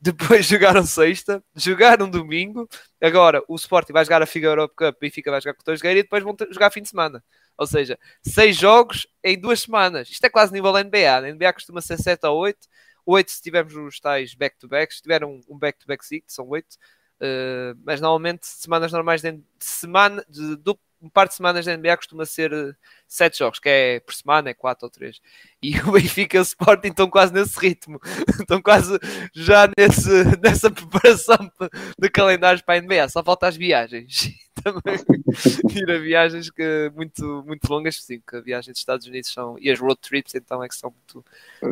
Depois 0.00 0.46
jogaram 0.46 0.84
sexta, 0.84 1.42
jogaram 1.54 2.08
domingo, 2.10 2.68
agora 3.00 3.42
o 3.46 3.54
Sporting 3.56 3.92
vai 3.92 4.04
jogar 4.04 4.22
a 4.22 4.26
FIBA 4.26 4.46
Europe 4.46 4.74
Cup, 4.74 4.96
Benfica 5.00 5.30
vai 5.30 5.40
jogar 5.40 5.54
com 5.54 5.60
o 5.60 5.64
Torres 5.64 5.82
e 5.82 5.94
depois 5.94 6.22
vão 6.24 6.34
ter- 6.34 6.52
jogar 6.52 6.70
fim 6.70 6.82
de 6.82 6.88
semana. 6.88 7.22
Ou 7.56 7.66
seja, 7.66 7.98
seis 8.22 8.56
jogos 8.56 9.06
em 9.22 9.38
duas 9.38 9.60
semanas. 9.60 10.10
Isto 10.10 10.24
é 10.24 10.30
quase 10.30 10.52
nível 10.52 10.72
NBA. 10.72 11.20
Na 11.20 11.28
NBA 11.32 11.52
costuma 11.52 11.80
ser 11.80 11.98
7 11.98 12.24
a 12.24 12.30
8. 12.30 12.58
8 13.04 13.30
se 13.30 13.42
tivermos 13.42 13.74
os 13.76 14.00
tais 14.00 14.34
back-to-backs. 14.34 14.96
Se 14.96 15.02
tiver 15.02 15.24
um, 15.24 15.40
um 15.48 15.58
back-to-back 15.58 16.04
seat, 16.04 16.24
são 16.26 16.48
8. 16.48 16.76
Uh, 17.22 17.78
mas 17.84 18.00
normalmente 18.00 18.44
semanas 18.46 18.90
normais 18.90 19.22
de, 19.22 19.30
de 19.32 19.42
semana, 19.60 20.24
de, 20.28 20.56
de 20.56 20.74
um 21.00 21.08
par 21.08 21.26
de 21.28 21.34
semanas 21.34 21.64
da 21.66 21.76
NBA 21.76 21.96
costuma 21.96 22.24
ser 22.24 22.52
uh, 22.52 22.74
sete 23.06 23.38
jogos, 23.38 23.58
que 23.60 23.68
é 23.68 24.00
por 24.00 24.12
semana, 24.14 24.50
é 24.50 24.54
quatro 24.54 24.86
ou 24.86 24.90
três. 24.90 25.20
E 25.62 25.78
o 25.86 25.92
Benfica 25.92 26.36
e 26.36 26.40
o 26.40 26.42
Sporting 26.42 26.88
estão 26.88 27.08
quase 27.08 27.32
nesse 27.32 27.58
ritmo, 27.58 28.00
estão 28.40 28.60
quase 28.60 28.98
já 29.34 29.68
nesse, 29.78 30.10
nessa 30.42 30.70
preparação 30.70 31.50
de 31.98 32.10
calendários 32.10 32.62
para 32.62 32.74
a 32.74 32.78
NBA, 32.78 33.08
só 33.08 33.22
falta 33.22 33.46
as 33.46 33.56
viagens. 33.56 34.30
Também 34.62 34.96
ir 35.74 35.90
a 35.90 35.98
viagens 35.98 36.50
que 36.50 36.92
muito, 36.94 37.42
muito 37.46 37.68
longas, 37.68 37.96
sim, 38.02 38.20
que 38.28 38.36
a 38.36 38.40
viagem 38.40 38.70
dos 38.72 38.80
Estados 38.80 39.06
Unidos 39.06 39.32
são, 39.32 39.56
e 39.58 39.70
as 39.70 39.80
road 39.80 39.98
trips 40.00 40.34
então 40.34 40.62
é 40.62 40.68
que 40.68 40.74
são 40.74 40.92
muito, 40.92 41.24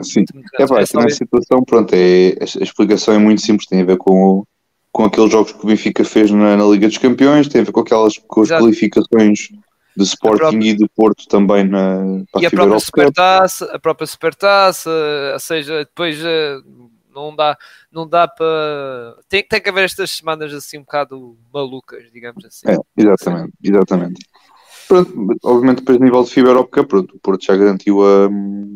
Sim. 0.04 0.20
muito, 0.20 0.34
muito 0.34 0.48
É 0.54 0.66
pá, 0.66 0.80
É 0.80 0.84
ver- 1.06 1.10
situação, 1.14 1.62
pronto, 1.62 1.92
é, 1.94 2.30
a 2.40 2.44
a 2.60 2.62
explicação 2.62 3.14
é 3.14 3.18
muito 3.18 3.42
simples, 3.42 3.68
tem 3.68 3.82
a 3.82 3.84
ver 3.84 3.98
com, 3.98 4.12
o- 4.40 4.46
com 4.92 5.04
aqueles 5.04 5.30
jogos 5.30 5.52
que 5.52 5.62
o 5.64 5.66
Benfica 5.66 6.04
fez 6.04 6.30
na, 6.30 6.56
na 6.56 6.64
Liga 6.64 6.88
dos 6.88 6.98
Campeões, 6.98 7.48
tem 7.48 7.60
a 7.60 7.64
ver 7.64 7.72
com 7.72 7.80
aquelas 7.80 8.18
com 8.18 8.40
as 8.42 8.48
Exato. 8.48 8.64
qualificações 8.64 9.48
de 9.96 10.04
Sporting 10.04 10.38
própria- 10.38 10.70
e 10.70 10.76
de 10.76 10.88
Porto 10.88 11.26
também 11.28 11.64
na, 11.64 12.22
para 12.32 12.42
e 12.42 12.46
a 12.46 12.50
própria 12.50 12.78
supertaça, 12.80 13.64
a 13.66 13.78
própria 13.78 14.06
supertaça, 14.06 14.90
ou 15.32 15.40
seja, 15.40 15.78
depois 15.84 16.18
eh, 16.24 16.58
não 17.14 17.34
dá, 17.34 17.56
não 17.90 18.08
dá 18.08 18.26
para 18.28 19.16
tem, 19.28 19.42
tem 19.42 19.60
que 19.60 19.68
haver 19.68 19.84
estas 19.84 20.10
semanas 20.12 20.54
assim 20.54 20.78
um 20.78 20.82
bocado 20.82 21.36
malucas, 21.52 22.10
digamos 22.12 22.44
assim. 22.44 22.68
É, 22.68 22.76
exatamente, 22.96 23.52
exatamente. 23.62 24.24
Pronto, 24.90 25.14
obviamente 25.44 25.78
depois 25.78 26.00
nível 26.00 26.24
de 26.24 26.40
Europe 26.40 26.72
Cup, 26.72 26.88
pronto, 26.88 27.14
o 27.14 27.20
Porto 27.20 27.44
já 27.44 27.56
garantiu 27.56 28.04
a, 28.04 28.28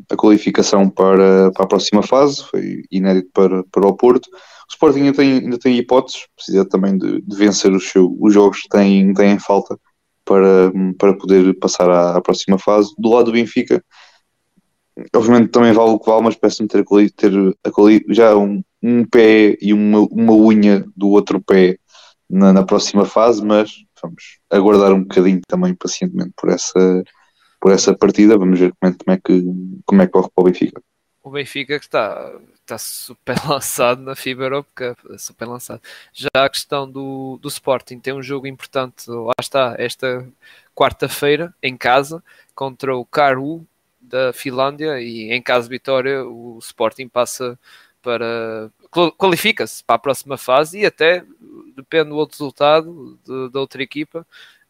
a 0.09 0.17
qualificação 0.17 0.89
para, 0.89 1.51
para 1.51 1.65
a 1.65 1.67
próxima 1.67 2.05
fase, 2.05 2.45
foi 2.45 2.85
inédito 2.89 3.31
para, 3.35 3.65
para 3.65 3.89
o 3.89 3.97
Porto. 3.97 4.29
O 4.29 4.73
Sporting 4.73 5.01
ainda 5.01 5.17
tem, 5.17 5.33
ainda 5.39 5.59
tem 5.59 5.77
hipóteses, 5.77 6.29
precisa 6.37 6.65
também 6.65 6.97
de, 6.97 7.21
de 7.21 7.37
vencer 7.37 7.73
os, 7.73 7.91
os 7.97 8.33
jogos 8.33 8.63
que 8.63 8.69
têm, 8.69 9.13
têm 9.13 9.33
em 9.33 9.39
falta 9.41 9.77
para, 10.25 10.73
para 10.97 11.17
poder 11.17 11.53
passar 11.59 11.91
à, 11.91 12.17
à 12.17 12.21
próxima 12.21 12.59
fase. 12.59 12.95
Do 12.97 13.11
lado 13.11 13.25
do 13.25 13.33
Benfica, 13.33 13.85
obviamente 15.17 15.51
também 15.51 15.73
vale 15.73 15.91
o 15.91 15.99
que 15.99 16.09
vale, 16.09 16.23
mas 16.23 16.37
parece-me 16.37 16.69
ter, 16.69 16.85
ter 17.17 17.33
a 17.65 17.71
já 18.15 18.37
um, 18.37 18.63
um 18.81 19.05
pé 19.05 19.57
e 19.61 19.73
uma, 19.73 20.07
uma 20.13 20.33
unha 20.33 20.85
do 20.97 21.09
outro 21.09 21.43
pé 21.43 21.77
na, 22.31 22.53
na 22.53 22.63
próxima 22.63 23.05
fase, 23.05 23.45
mas 23.45 23.84
vamos 24.05 24.39
aguardar 24.51 24.93
um 24.93 25.03
bocadinho 25.03 25.41
também 25.47 25.75
pacientemente 25.75 26.33
por 26.37 26.51
essa, 26.51 27.03
por 27.61 27.73
essa 27.73 27.97
partida. 27.97 28.39
Vamos 28.39 28.59
ver 28.59 28.73
como 28.81 28.93
é, 28.93 28.97
como 28.97 29.17
é 29.17 29.21
que 29.23 29.83
como 29.85 30.03
é 30.03 30.07
que 30.07 30.13
corre 30.13 30.29
para 30.35 30.43
o 30.43 30.45
Benfica. 30.45 30.83
O 31.23 31.31
Benfica 31.31 31.79
que 31.79 31.87
está, 31.87 32.33
está 32.61 32.77
super 32.77 33.37
lançado 33.49 34.03
na 34.03 34.15
FIBA 34.15 34.45
Europe 34.45 34.69
Cup, 34.75 35.19
super 35.19 35.47
lançado. 35.47 35.81
Já 36.13 36.29
a 36.35 36.51
questão 36.51 36.91
do, 36.91 37.39
do 37.41 37.49
Sporting 37.49 37.99
tem 37.99 38.13
um 38.13 38.23
jogo 38.23 38.47
importante, 38.47 39.09
lá 39.09 39.33
está, 39.41 39.75
esta 39.79 40.27
quarta-feira, 40.75 41.55
em 41.63 41.77
casa, 41.77 42.23
contra 42.55 42.95
o 42.95 43.07
Caru 43.07 43.67
da 44.01 44.35
Finlândia 44.35 45.01
e 45.01 45.33
em 45.33 45.41
caso 45.41 45.69
de 45.69 45.75
vitória 45.75 46.25
o 46.25 46.59
Sporting 46.59 47.09
passa 47.09 47.59
para 48.05 48.71
qualifica-se 49.19 49.83
para 49.83 49.97
a 49.97 49.99
próxima 49.99 50.37
fase 50.37 50.81
e 50.81 50.87
até 50.87 51.25
depende 51.75 52.11
do 52.11 52.17
outro 52.17 52.39
resultado 52.39 53.19
de, 53.25 53.51
da 53.51 53.59
outra 53.59 53.83
equipa 53.83 54.25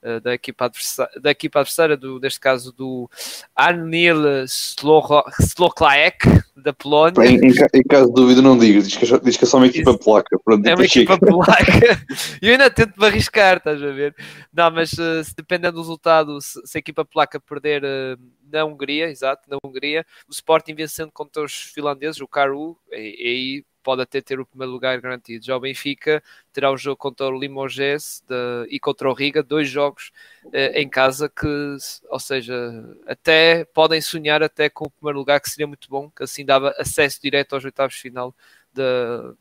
eh, 0.07 0.21
da 0.21 0.35
equipa 0.35 0.67
adversária, 0.67 1.19
da 1.19 1.31
equipa 1.31 1.61
adversária 1.61 1.97
do, 1.97 2.21
neste 2.21 2.39
caso 2.39 2.71
do 2.73 3.11
Anil 3.57 4.45
Sloklaek 4.45 6.27
da 6.55 6.75
Polónia. 6.75 7.25
Em, 7.25 7.39
em, 7.39 7.55
em, 7.73 7.83
caso 7.83 8.09
de 8.09 8.13
dúvida 8.13 8.43
não 8.43 8.59
digas, 8.59 8.87
diz 8.87 8.99
que, 8.99 9.15
é 9.15 9.19
diz 9.19 9.39
que 9.39 9.45
é 9.45 9.47
só 9.47 9.57
uma 9.57 9.67
equipa 9.67 9.97
polaca. 9.97 10.39
Pronto, 10.45 10.67
é 10.67 10.75
uma 10.75 10.85
equipa 10.85 11.19
polaca. 11.19 11.99
e 12.43 12.45
eu 12.49 12.53
ainda 12.53 12.71
tento 12.71 13.01
me 13.01 13.07
arriscar, 13.07 13.57
estás 13.57 13.83
a 13.83 13.93
ver? 13.93 14.15
Não, 14.53 14.71
mas 14.71 14.93
uh, 14.93 15.25
se 15.25 15.35
dependendo 15.35 15.77
do 15.77 15.81
resultado, 15.81 16.39
se, 16.43 16.61
se, 16.67 16.77
a 16.77 16.81
equipa 16.81 17.03
polaca 17.03 17.41
perder 17.41 17.83
uh, 17.83 18.21
na 18.55 18.65
Hungria, 18.65 19.09
exato, 19.09 19.49
na 19.49 19.59
Hungria, 19.65 20.07
o 20.29 20.33
Sporting 20.33 20.75
vencendo 20.75 21.13
contra 21.13 21.43
os 21.43 21.53
finlandeses, 21.53 22.21
o 22.21 22.29
Karu, 22.29 22.79
e 22.91 22.97
aí 22.97 23.65
pode 23.85 24.01
até 24.01 24.21
ter 24.21 24.41
o 24.41 24.47
primeiro 24.47 24.73
lugar 24.73 24.99
garantido. 25.01 25.45
Já 25.45 25.57
o 25.57 25.61
Benfica 25.61 26.23
terá 26.53 26.73
o 26.73 26.77
jogo 26.77 26.97
contra 26.97 27.27
o 27.27 27.39
Limoges 27.39 28.25
e 28.69 28.81
contra 28.81 29.09
o 29.11 29.13
Riga, 29.13 29.43
dois 29.43 29.69
jogos 29.69 30.11
eh, 30.53 30.81
em 30.81 30.89
casa 30.89 31.29
que, 31.29 31.77
ou 32.09 32.19
seja, 32.19 32.55
até 33.07 33.65
podem 33.67 34.01
sonhar 34.01 34.43
até 34.43 34.71
com 34.71 34.87
o 34.87 34.91
primeiro 34.91 35.19
lugar, 35.19 35.39
que 35.41 35.51
seria 35.51 35.67
muito 35.67 35.89
bom, 35.91 36.11
que 36.11 36.23
assim 36.25 36.45
dava 36.45 36.75
acesso 36.79 37.21
direto 37.21 37.55
aos 37.55 37.65
oitavos 37.65 37.95
de 37.95 38.01
final 38.01 38.35
da, 38.73 39.35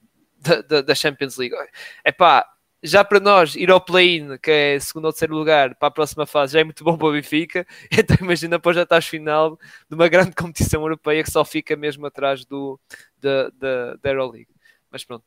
da, 0.67 0.81
da 0.81 0.95
Champions 0.95 1.37
League. 1.37 1.55
É 2.03 2.11
pá, 2.11 2.45
já 2.83 3.03
para 3.03 3.19
nós 3.19 3.55
ir 3.55 3.71
ao 3.71 3.79
play-in, 3.79 4.37
que 4.37 4.51
é 4.51 4.79
segundo 4.79 5.05
ou 5.05 5.11
terceiro 5.13 5.33
lugar, 5.33 5.73
para 5.75 5.87
a 5.87 5.91
próxima 5.91 6.25
fase, 6.25 6.53
já 6.53 6.59
é 6.59 6.63
muito 6.65 6.83
bom 6.83 6.97
para 6.97 7.07
o 7.07 7.11
Benfica. 7.13 7.65
Então 7.97 8.17
imagina 8.19 8.57
depois 8.57 8.75
já 8.75 8.83
estás 8.83 9.05
final 9.07 9.57
de 9.89 9.95
uma 9.95 10.09
grande 10.09 10.35
competição 10.35 10.81
europeia 10.81 11.23
que 11.23 11.31
só 11.31 11.45
fica 11.45 11.75
mesmo 11.77 12.05
atrás 12.05 12.43
do, 12.43 12.77
da, 13.17 13.49
da, 13.57 13.95
da 14.01 14.09
Euroleague. 14.09 14.49
Mas 14.91 15.05
pronto. 15.05 15.23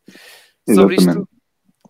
Sobre 0.68 0.96
isto, 0.96 1.28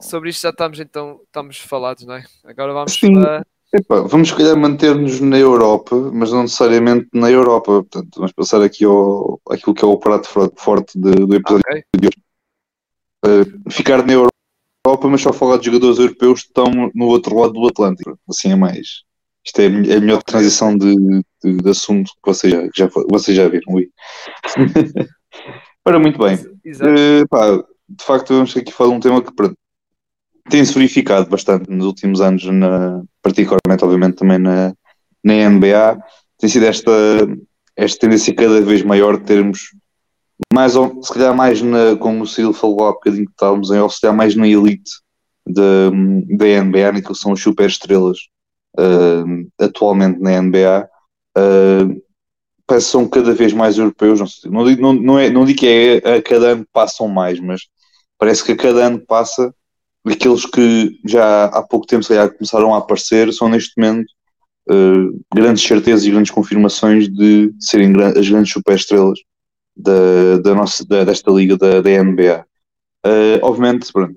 sobre 0.00 0.30
isto 0.30 0.42
já 0.42 0.50
estamos 0.50 0.78
então 0.78 1.20
estamos 1.24 1.58
falados, 1.58 2.04
não 2.04 2.14
é? 2.14 2.24
Agora 2.44 2.72
vamos 2.72 2.94
Sim. 2.94 3.14
para. 3.14 3.44
Epa, 3.74 4.02
vamos 4.02 4.30
calhar 4.30 4.56
manter-nos 4.56 5.20
na 5.20 5.36
Europa, 5.36 5.96
mas 6.12 6.30
não 6.30 6.42
necessariamente 6.42 7.08
na 7.12 7.28
Europa. 7.28 7.82
Portanto, 7.82 8.10
vamos 8.14 8.32
passar 8.32 8.62
aqui 8.62 8.84
ao 8.84 9.40
aquilo 9.50 9.74
que 9.74 9.84
é 9.84 9.88
o 9.88 9.98
prato 9.98 10.28
forte 10.54 10.98
de, 10.98 11.10
do 11.10 11.34
episódio 11.34 11.64
okay. 11.68 11.84
de 11.98 12.06
hoje. 12.06 12.22
Uh, 13.24 13.70
ficar 13.70 14.06
na 14.06 14.12
Europa 14.12 14.35
Europa, 14.86 15.08
mas 15.08 15.20
só 15.20 15.32
falar 15.32 15.58
de 15.58 15.66
jogadores 15.66 15.98
europeus 15.98 16.42
que 16.42 16.48
estão 16.48 16.90
no 16.94 17.06
outro 17.06 17.38
lado 17.38 17.52
do 17.52 17.66
Atlântico. 17.66 18.18
Assim 18.28 18.52
é 18.52 18.56
mais. 18.56 19.04
Isto 19.44 19.60
é 19.60 19.66
a 19.66 20.00
melhor 20.00 20.22
transição 20.22 20.76
de, 20.76 20.94
de, 21.42 21.56
de 21.58 21.70
assunto 21.70 22.10
que 22.12 22.32
vocês 22.32 22.52
já, 22.52 22.68
já, 22.74 22.90
vocês 23.08 23.36
já 23.36 23.48
viram. 23.48 23.74
Ui. 23.74 23.88
Ora, 25.84 25.98
muito 25.98 26.18
bem. 26.18 26.36
Uh, 26.36 27.28
pá, 27.30 27.62
de 27.88 28.04
facto, 28.04 28.34
vamos 28.34 28.56
aqui 28.56 28.72
falar 28.72 28.90
de 28.90 28.96
um 28.96 29.00
tema 29.00 29.22
que 29.22 29.32
tem-se 30.48 30.74
verificado 30.74 31.28
bastante 31.28 31.70
nos 31.70 31.86
últimos 31.86 32.20
anos, 32.20 32.44
na, 32.44 33.02
particularmente, 33.22 33.84
obviamente, 33.84 34.16
também 34.16 34.38
na, 34.38 34.74
na 35.22 35.48
NBA. 35.48 35.98
Tem 36.38 36.50
sido 36.50 36.66
esta, 36.66 36.90
esta 37.76 38.00
tendência 38.00 38.34
cada 38.34 38.60
vez 38.60 38.82
maior 38.82 39.16
de 39.16 39.24
termos 39.24 39.70
mais 40.52 40.72
se 40.72 41.12
calhar 41.12 41.34
mais 41.34 41.62
na, 41.62 41.96
como 41.96 42.22
o 42.22 42.26
Ciro 42.26 42.52
falou 42.52 42.86
há 42.86 42.92
bocadinho 42.92 43.26
que 43.26 43.32
estávamos 43.32 43.70
em, 43.70 43.78
ou 43.78 43.88
se 43.88 44.00
calhar 44.00 44.16
mais 44.16 44.34
na 44.34 44.46
elite 44.46 44.90
da, 45.46 45.90
da 45.90 46.64
NBA, 46.64 47.02
que 47.02 47.14
são 47.14 47.32
as 47.32 47.40
super 47.40 47.68
estrelas 47.68 48.18
uh, 48.78 49.64
atualmente 49.64 50.20
na 50.20 50.40
NBA, 50.40 50.88
uh, 51.38 52.02
que 52.68 52.80
são 52.80 53.08
cada 53.08 53.32
vez 53.32 53.52
mais 53.52 53.78
europeus, 53.78 54.20
não, 54.20 54.26
sei, 54.26 54.50
não, 54.50 54.64
digo, 54.64 54.82
não, 54.82 54.92
não, 54.92 55.18
é, 55.18 55.30
não 55.30 55.44
digo 55.44 55.60
que 55.60 55.66
é 56.04 56.16
a 56.16 56.22
cada 56.22 56.48
ano 56.48 56.66
passam 56.72 57.08
mais, 57.08 57.38
mas 57.38 57.62
parece 58.18 58.44
que 58.44 58.52
a 58.52 58.56
cada 58.56 58.86
ano 58.86 58.98
que 58.98 59.06
passa, 59.06 59.54
aqueles 60.04 60.44
que 60.44 60.98
já 61.04 61.46
há 61.46 61.62
pouco 61.62 61.86
tempo 61.86 62.06
calhar 62.06 62.30
começaram 62.32 62.74
a 62.74 62.78
aparecer 62.78 63.32
são 63.32 63.48
neste 63.48 63.72
momento 63.80 64.10
uh, 64.70 65.24
grandes 65.34 65.62
certezas 65.62 66.04
e 66.04 66.10
grandes 66.10 66.30
confirmações 66.30 67.08
de 67.08 67.52
serem 67.60 67.92
as 68.02 68.28
grandes 68.28 68.52
super 68.52 68.74
estrelas 68.74 69.18
da, 69.76 70.38
da 70.38 70.54
nossa, 70.54 70.84
da, 70.86 71.04
desta 71.04 71.30
liga 71.30 71.56
da, 71.56 71.80
da 71.80 72.02
NBA. 72.02 72.44
Uh, 73.06 73.38
obviamente, 73.42 73.92
pronto, 73.92 74.16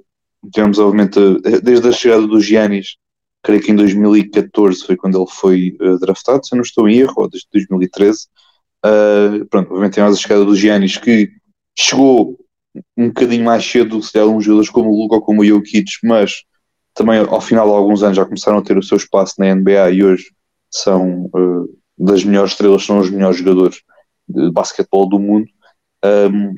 tivemos 0.53 0.79
obviamente, 0.79 1.19
desde 1.61 1.87
a 1.89 1.91
chegada 1.91 2.25
do 2.25 2.39
Giannis, 2.39 2.97
creio 3.43 3.61
que 3.61 3.71
em 3.71 3.75
2014 3.75 4.85
foi 4.85 4.95
quando 4.95 5.17
ele 5.17 5.29
foi 5.29 5.77
uh, 5.81 5.99
draftado, 5.99 6.45
se 6.45 6.53
eu 6.53 6.57
não 6.57 6.63
estou 6.63 6.87
em 6.87 6.99
erro, 6.99 7.13
ou 7.17 7.29
desde 7.29 7.47
2013. 7.53 8.27
Uh, 8.85 9.45
pronto, 9.45 9.67
obviamente 9.67 9.93
tivemos 9.93 10.17
a 10.17 10.21
chegada 10.21 10.45
do 10.45 10.55
Giannis 10.55 10.97
que 10.97 11.29
chegou 11.77 12.37
um 12.97 13.07
bocadinho 13.07 13.43
mais 13.43 13.65
cedo, 13.65 14.01
se 14.01 14.13
der 14.13 14.25
uns 14.25 14.45
jogadores 14.45 14.69
como 14.69 14.89
o 14.89 14.97
Luka 14.97 15.15
ou 15.15 15.21
como 15.21 15.41
o 15.41 15.45
Jokic, 15.45 15.91
mas 16.03 16.43
também 16.93 17.19
ao 17.19 17.41
final 17.41 17.67
de 17.67 17.73
alguns 17.73 18.03
anos 18.03 18.17
já 18.17 18.25
começaram 18.25 18.57
a 18.57 18.61
ter 18.61 18.77
o 18.77 18.83
seu 18.83 18.97
espaço 18.97 19.35
na 19.37 19.53
NBA 19.53 19.91
e 19.91 20.03
hoje 20.03 20.31
são 20.69 21.25
uh, 21.25 21.79
das 21.97 22.23
melhores 22.23 22.51
estrelas, 22.51 22.85
são 22.85 22.99
os 22.99 23.09
melhores 23.09 23.37
jogadores 23.37 23.81
de 24.29 24.51
basquetebol 24.51 25.09
do 25.09 25.19
mundo. 25.19 25.47
Um, 26.05 26.53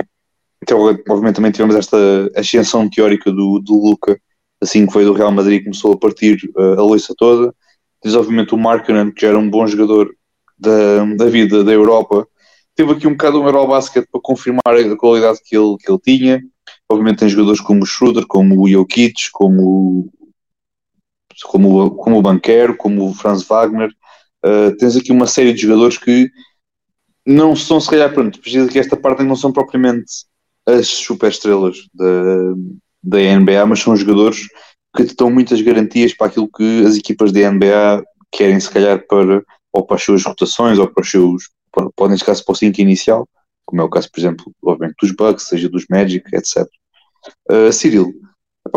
então, 0.61 0.79
obviamente, 1.09 1.35
também 1.35 1.51
tivemos 1.51 1.75
esta 1.75 1.97
ascensão 2.35 2.89
teórica 2.89 3.31
do, 3.31 3.59
do 3.59 3.73
Luca, 3.73 4.19
assim 4.61 4.85
que 4.85 4.93
foi 4.93 5.03
do 5.03 5.13
Real 5.13 5.31
Madrid, 5.31 5.63
começou 5.63 5.93
a 5.93 5.97
partir 5.97 6.37
uh, 6.55 6.79
a 6.79 6.83
loiça 6.83 7.15
toda. 7.17 7.53
Tens, 8.01 8.15
obviamente, 8.15 8.53
o 8.53 8.57
Markkanen, 8.57 9.11
que 9.11 9.25
era 9.25 9.37
um 9.37 9.49
bom 9.49 9.65
jogador 9.65 10.13
da, 10.57 11.03
da 11.15 11.25
vida 11.25 11.63
da 11.63 11.71
Europa. 11.71 12.27
Teve 12.75 12.91
aqui 12.91 13.07
um 13.07 13.11
bocado 13.11 13.41
um 13.41 13.45
Eurobasket 13.45 14.07
para 14.11 14.21
confirmar 14.21 14.61
a 14.67 14.97
qualidade 14.97 15.39
que 15.43 15.57
ele, 15.57 15.77
que 15.77 15.91
ele 15.91 15.99
tinha. 15.99 16.41
Obviamente, 16.89 17.19
tem 17.19 17.29
jogadores 17.29 17.59
como 17.59 17.83
o 17.83 17.85
Schroeder, 17.85 18.25
como 18.27 18.61
o 18.61 18.69
Jokic, 18.69 19.31
como, 19.31 20.11
como, 21.43 21.91
como 21.91 22.17
o 22.17 22.21
Banquero, 22.21 22.77
como 22.77 23.09
o 23.09 23.13
Franz 23.13 23.43
Wagner. 23.43 23.89
Uh, 24.45 24.75
tens 24.77 24.95
aqui 24.95 25.11
uma 25.11 25.27
série 25.27 25.53
de 25.53 25.61
jogadores 25.61 25.97
que 25.97 26.29
não 27.25 27.55
são, 27.55 27.79
se 27.79 27.89
calhar, 27.89 28.13
pronto, 28.13 28.39
precisa 28.39 28.67
que 28.67 28.79
esta 28.79 28.97
parte 28.97 29.23
não 29.23 29.35
são 29.35 29.51
propriamente 29.51 30.25
as 30.65 30.87
super 30.87 31.29
estrelas 31.29 31.77
da, 31.93 32.53
da 33.03 33.39
NBA, 33.39 33.65
mas 33.65 33.79
são 33.79 33.95
jogadores 33.95 34.47
que 34.95 35.05
te 35.05 35.15
dão 35.15 35.29
muitas 35.29 35.61
garantias 35.61 36.13
para 36.13 36.27
aquilo 36.27 36.49
que 36.49 36.85
as 36.85 36.95
equipas 36.95 37.31
da 37.31 37.51
NBA 37.51 38.03
querem, 38.31 38.59
se 38.59 38.69
calhar, 38.69 39.05
para, 39.07 39.43
ou 39.71 39.85
para 39.85 39.95
as 39.95 40.03
suas 40.03 40.23
rotações, 40.23 40.79
ou 40.79 40.87
para 40.87 41.01
os 41.01 41.09
seus, 41.09 41.49
podem 41.95 42.17
chegar 42.17 42.35
para 42.43 42.51
o 42.51 42.55
5 42.55 42.81
inicial, 42.81 43.27
como 43.65 43.81
é 43.81 43.85
o 43.85 43.89
caso, 43.89 44.09
por 44.11 44.19
exemplo, 44.19 44.53
obviamente, 44.63 44.97
dos 45.01 45.11
Bucks, 45.11 45.47
seja 45.47 45.69
dos 45.69 45.85
Magic, 45.89 46.23
etc. 46.35 46.67
Uh, 47.49 47.71
Cyril, 47.71 48.13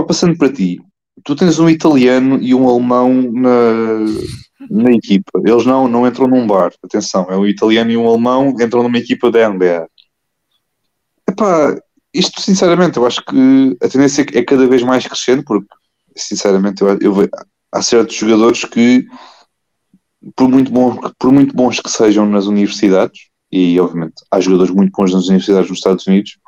passando 0.07 0.37
para 0.37 0.53
ti, 0.53 0.81
tu 1.25 1.35
tens 1.35 1.59
um 1.59 1.69
italiano 1.69 2.39
e 2.41 2.55
um 2.55 2.69
alemão 2.69 3.13
na, 3.33 4.01
na 4.71 4.93
equipa. 4.93 5.41
Eles 5.45 5.65
não, 5.65 5.89
não 5.89 6.07
entram 6.07 6.27
num 6.29 6.47
bar, 6.47 6.73
atenção, 6.83 7.27
é 7.31 7.37
um 7.37 7.47
italiano 7.47 7.91
e 7.91 7.97
um 7.97 8.09
alemão 8.09 8.55
entram 8.61 8.83
numa 8.83 8.99
equipa 8.99 9.31
da 9.31 9.49
NBA. 9.49 9.89
Epá, 11.29 11.77
isto 12.13 12.41
sinceramente 12.41 12.99
eu 12.99 13.07
acho 13.07 13.25
que 13.25 13.77
a 13.83 13.89
tendência 13.89 14.25
é 14.35 14.43
cada 14.43 14.67
vez 14.67 14.83
mais 14.83 15.07
crescente, 15.07 15.43
porque 15.45 15.67
sinceramente 16.15 16.83
eu, 16.83 16.99
eu 17.01 17.29
há 17.73 17.83
certos 17.83 18.15
jogadores 18.15 18.65
que 18.65 19.07
por 20.37 20.49
muito, 20.49 20.71
bom, 20.71 20.97
por 21.19 21.33
muito 21.33 21.55
bons 21.55 21.81
que 21.81 21.91
sejam 21.91 22.27
nas 22.27 22.47
universidades, 22.47 23.29
e 23.51 23.79
obviamente 23.79 24.15
há 24.31 24.41
jogadores 24.41 24.73
muito 24.73 24.93
bons 24.93 25.13
nas 25.13 25.27
universidades 25.27 25.69
nos 25.69 25.79
Estados 25.79 26.07
Unidos, 26.07 26.39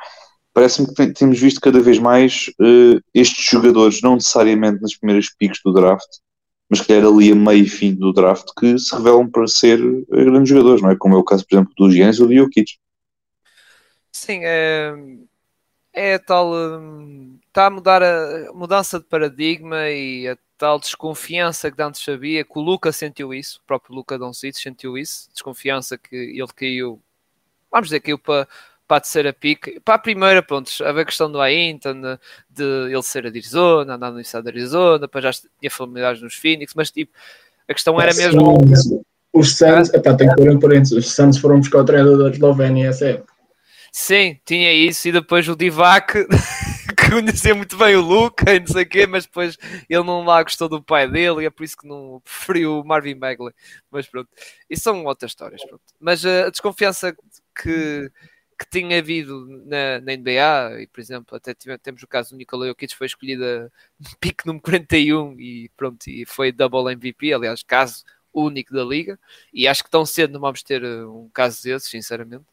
parece-me 0.56 0.88
que 0.94 1.08
temos 1.08 1.38
visto 1.38 1.60
cada 1.60 1.78
vez 1.80 1.98
mais 1.98 2.46
uh, 2.58 2.98
estes 3.12 3.44
jogadores, 3.44 4.00
não 4.00 4.14
necessariamente 4.14 4.80
nas 4.80 4.96
primeiras 4.96 5.28
picos 5.28 5.60
do 5.62 5.70
draft, 5.70 6.08
mas 6.70 6.80
que 6.80 6.94
era 6.94 7.06
ali 7.06 7.30
a 7.30 7.34
meio 7.34 7.64
e 7.64 7.68
fim 7.68 7.94
do 7.94 8.10
draft, 8.10 8.46
que 8.58 8.78
se 8.78 8.96
revelam 8.96 9.30
para 9.30 9.46
ser 9.46 9.78
eh, 9.78 10.24
grandes 10.24 10.48
jogadores, 10.48 10.80
não 10.80 10.90
é? 10.90 10.96
Como 10.96 11.14
é 11.14 11.18
o 11.18 11.22
caso, 11.22 11.46
por 11.46 11.56
exemplo, 11.56 11.74
do 11.76 11.90
Giannis 11.90 12.20
ou 12.20 12.28
do 12.28 12.34
Jokic. 12.34 12.78
Sim, 14.10 14.40
é, 14.44 14.94
é 15.92 16.18
tal. 16.18 16.50
Está 17.48 17.66
a 17.66 17.70
mudar 17.70 18.02
a 18.02 18.50
mudança 18.54 18.98
de 18.98 19.04
paradigma 19.04 19.90
e 19.90 20.26
a 20.26 20.38
tal 20.56 20.80
desconfiança 20.80 21.70
que 21.70 21.82
antes 21.82 22.02
sabia, 22.02 22.44
que 22.44 22.58
o 22.58 22.62
Luca 22.62 22.90
sentiu 22.92 23.34
isso, 23.34 23.60
o 23.62 23.66
próprio 23.66 23.94
Luca 23.94 24.18
Doncic 24.18 24.56
sentiu 24.56 24.96
isso, 24.96 25.28
desconfiança 25.34 25.98
que 25.98 26.16
ele 26.16 26.48
caiu, 26.56 26.98
vamos 27.70 27.88
dizer, 27.88 28.00
caiu 28.00 28.18
para 28.18 28.48
para 28.86 28.98
a 28.98 29.00
terceira 29.00 29.32
pick. 29.32 29.80
Para 29.84 29.94
a 29.94 29.98
primeira, 29.98 30.42
pronto, 30.42 30.70
havia 30.84 31.02
a 31.02 31.06
questão 31.06 31.30
do 31.30 31.40
Ainton, 31.40 32.00
de, 32.00 32.18
de, 32.50 32.92
ele 32.92 33.02
ser 33.02 33.26
a 33.26 33.30
de 33.30 33.38
Arizona, 33.38 33.94
andar 33.94 34.06
na 34.06 34.12
Universidade 34.12 34.44
de 34.44 34.50
Arizona, 34.50 34.98
depois 35.00 35.24
já 35.24 35.30
tinha 35.32 35.70
familiares 35.70 36.20
nos 36.22 36.34
Phoenix, 36.34 36.72
mas 36.74 36.90
tipo, 36.90 37.12
a 37.68 37.74
questão 37.74 38.00
era 38.00 38.14
mesmo. 38.14 38.58
Os 39.32 39.56
Suns, 39.56 39.92
epá, 39.92 40.14
tem 40.14 40.28
que 40.28 40.36
pôr 40.36 40.48
um 40.48 40.58
parênteses, 40.58 40.96
os 40.96 41.14
Suns 41.14 41.36
foram 41.38 41.58
buscar 41.58 41.80
o 41.80 41.84
treinador 41.84 42.24
da 42.24 42.30
Eslovénia 42.30 42.88
essa 42.88 43.06
época. 43.06 43.34
Sim, 43.92 44.38
tinha 44.44 44.72
isso, 44.72 45.08
e 45.08 45.12
depois 45.12 45.48
o 45.48 45.56
Divac, 45.56 46.26
conhecia 47.10 47.54
muito 47.54 47.76
bem 47.76 47.96
o 47.96 48.02
Luca 48.02 48.54
e 48.54 48.60
não 48.60 48.66
sei 48.66 48.82
o 48.82 48.88
quê, 48.88 49.06
mas 49.06 49.24
depois 49.24 49.56
ele 49.88 50.04
não 50.04 50.24
lá 50.24 50.42
gostou 50.42 50.68
do 50.68 50.82
pai 50.82 51.08
dele 51.08 51.42
e 51.42 51.46
é 51.46 51.50
por 51.50 51.64
isso 51.64 51.76
que 51.76 51.86
não 51.86 52.20
preferiu 52.22 52.80
o 52.80 52.84
Marvin 52.84 53.16
Bagley. 53.16 53.54
Mas 53.90 54.06
pronto, 54.06 54.28
isso 54.68 54.82
são 54.82 55.04
outras 55.04 55.30
histórias. 55.30 55.62
Pronto. 55.64 55.82
Mas 56.00 56.24
uh, 56.24 56.46
a 56.46 56.50
desconfiança 56.50 57.16
que, 57.54 58.10
que 58.58 58.66
tinha 58.68 58.98
havido 58.98 59.46
na, 59.66 60.00
na, 60.00 60.16
NBA, 60.16 60.82
e 60.82 60.86
por 60.86 61.00
exemplo, 61.00 61.36
até 61.36 61.54
tivemos, 61.54 61.82
temos 61.82 62.02
o 62.02 62.08
caso 62.08 62.30
do 62.30 62.36
Nikola 62.36 62.66
Jokic, 62.68 62.94
foi 62.94 63.06
escolhida 63.06 63.70
no 63.98 64.08
pique 64.18 64.46
número 64.46 64.62
41 64.62 65.38
e 65.40 65.70
pronto, 65.76 66.08
e 66.08 66.24
foi 66.24 66.52
double 66.52 66.92
MVP, 66.92 67.32
aliás, 67.32 67.62
caso 67.62 68.04
único 68.32 68.72
da 68.72 68.84
liga, 68.84 69.18
e 69.52 69.66
acho 69.66 69.84
que 69.84 69.90
tão 69.90 70.04
cedo 70.04 70.32
não 70.34 70.40
vamos 70.40 70.62
ter 70.62 70.82
eh, 70.84 71.04
um 71.06 71.28
caso 71.32 71.62
desses, 71.62 71.88
sinceramente. 71.88 72.44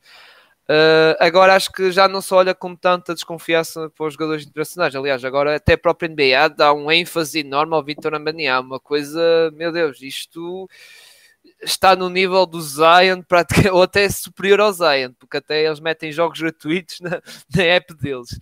Uh, 0.63 1.11
agora 1.19 1.55
acho 1.55 1.69
que 1.73 1.91
já 1.91 2.07
não 2.07 2.21
se 2.21 2.33
olha 2.33 2.55
com 2.55 2.73
tanta 2.73 3.13
desconfiança 3.13 3.89
para 3.89 4.05
os 4.05 4.13
jogadores 4.13 4.45
internacionais. 4.45 4.95
Aliás, 4.95 5.23
agora 5.25 5.57
até 5.57 5.73
a 5.73 5.77
própria 5.77 6.07
NBA 6.07 6.55
dá 6.55 6.73
um 6.73 6.89
ênfase 6.89 7.39
enorme 7.39 7.75
ao 7.75 7.83
Vitor 7.83 8.13
Ambaniá. 8.15 8.61
Uma 8.61 8.79
coisa, 8.79 9.51
meu 9.55 9.73
Deus, 9.73 10.01
isto 10.01 10.69
está 11.63 11.95
no 11.95 12.09
nível 12.09 12.45
do 12.45 12.61
Zion, 12.61 13.23
ou 13.71 13.83
até 13.83 14.09
superior 14.09 14.61
ao 14.61 14.71
Zion, 14.71 15.13
porque 15.19 15.37
até 15.37 15.65
eles 15.65 15.79
metem 15.79 16.11
jogos 16.11 16.39
gratuitos 16.39 16.99
na, 16.99 17.21
na 17.55 17.63
app 17.63 17.93
deles. 17.95 18.39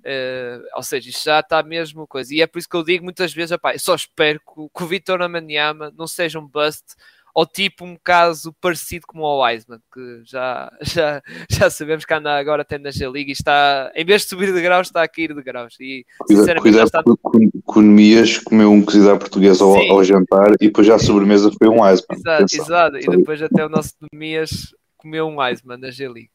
Uh, 0.00 0.64
ou 0.74 0.82
seja, 0.82 1.10
isto 1.10 1.24
já 1.24 1.40
está 1.40 1.62
mesmo 1.62 2.06
coisa. 2.06 2.34
E 2.34 2.40
é 2.40 2.46
por 2.46 2.58
isso 2.58 2.68
que 2.68 2.76
eu 2.76 2.82
digo 2.82 3.04
muitas 3.04 3.34
vezes: 3.34 3.50
eu 3.50 3.78
só 3.78 3.94
espero 3.94 4.40
que, 4.40 4.54
que 4.74 4.82
o 4.82 4.86
Vitor 4.86 5.20
Ambaniama 5.20 5.92
não 5.96 6.06
seja 6.06 6.38
um 6.38 6.46
bust 6.46 6.94
ou 7.34 7.46
tipo 7.46 7.84
um 7.84 7.96
caso 8.02 8.54
parecido 8.60 9.06
como 9.06 9.22
o 9.22 9.44
Wiseman, 9.44 9.80
que 9.92 10.22
já, 10.24 10.70
já, 10.82 11.22
já 11.48 11.70
sabemos 11.70 12.04
que 12.04 12.14
anda 12.14 12.36
agora 12.36 12.62
até 12.62 12.78
na 12.78 12.90
G-League 12.90 13.30
e 13.30 13.32
está, 13.32 13.90
em 13.94 14.04
vez 14.04 14.22
de 14.22 14.28
subir 14.28 14.52
de 14.52 14.60
graus, 14.60 14.88
está 14.88 15.02
a 15.02 15.08
cair 15.08 15.34
de 15.34 15.42
graus. 15.42 15.76
E, 15.80 16.04
sinceramente, 16.26 16.62
Cuidado 16.62 16.86
está... 16.86 17.02
economias, 17.58 18.38
comeu 18.38 18.70
um 18.70 18.84
cozido 18.84 19.18
português 19.18 19.60
ao, 19.60 19.76
ao, 19.90 20.04
jantar 20.04 20.52
e 20.60 20.66
depois 20.66 20.86
já 20.86 20.96
a 20.96 20.98
sobremesa 20.98 21.50
foi 21.56 21.68
um 21.68 21.82
Wiseman. 21.82 22.18
Exato, 22.18 22.54
exato. 22.54 22.96
e 22.98 23.16
depois 23.16 23.42
até 23.42 23.64
o 23.64 23.68
nosso 23.68 23.94
Nemias 24.12 24.74
comeu 24.96 25.26
um 25.26 25.40
Wiseman 25.40 25.78
na 25.78 25.90
G-League. 25.90 26.30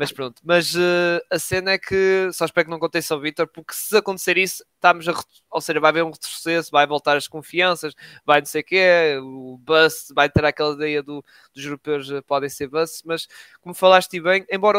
Mas 0.00 0.10
pronto, 0.10 0.40
mas 0.42 0.74
uh, 0.74 1.20
a 1.30 1.38
cena 1.38 1.72
é 1.72 1.78
que 1.78 2.30
só 2.32 2.46
espero 2.46 2.64
que 2.64 2.70
não 2.70 2.78
aconteça 2.78 3.12
ao 3.12 3.20
Vitor, 3.20 3.46
porque 3.46 3.74
se 3.74 3.94
acontecer 3.94 4.38
isso, 4.38 4.64
estamos 4.74 5.06
a. 5.06 5.12
Ou 5.50 5.60
seja, 5.60 5.78
vai 5.78 5.90
haver 5.90 6.02
um 6.02 6.10
retrocesso, 6.10 6.70
vai 6.70 6.86
voltar 6.86 7.18
as 7.18 7.28
confianças, 7.28 7.94
vai 8.24 8.40
não 8.40 8.46
sei 8.46 8.62
o 8.62 8.64
quê, 8.64 9.18
o 9.22 9.58
bus 9.58 10.10
vai 10.14 10.30
ter 10.30 10.42
aquela 10.42 10.72
ideia 10.72 11.02
do, 11.02 11.22
dos 11.52 11.64
europeus 11.66 12.08
uh, 12.08 12.22
podem 12.22 12.48
ser 12.48 12.68
bus, 12.68 13.02
mas 13.04 13.28
como 13.60 13.74
falaste 13.74 14.18
bem, 14.18 14.42
embora 14.50 14.78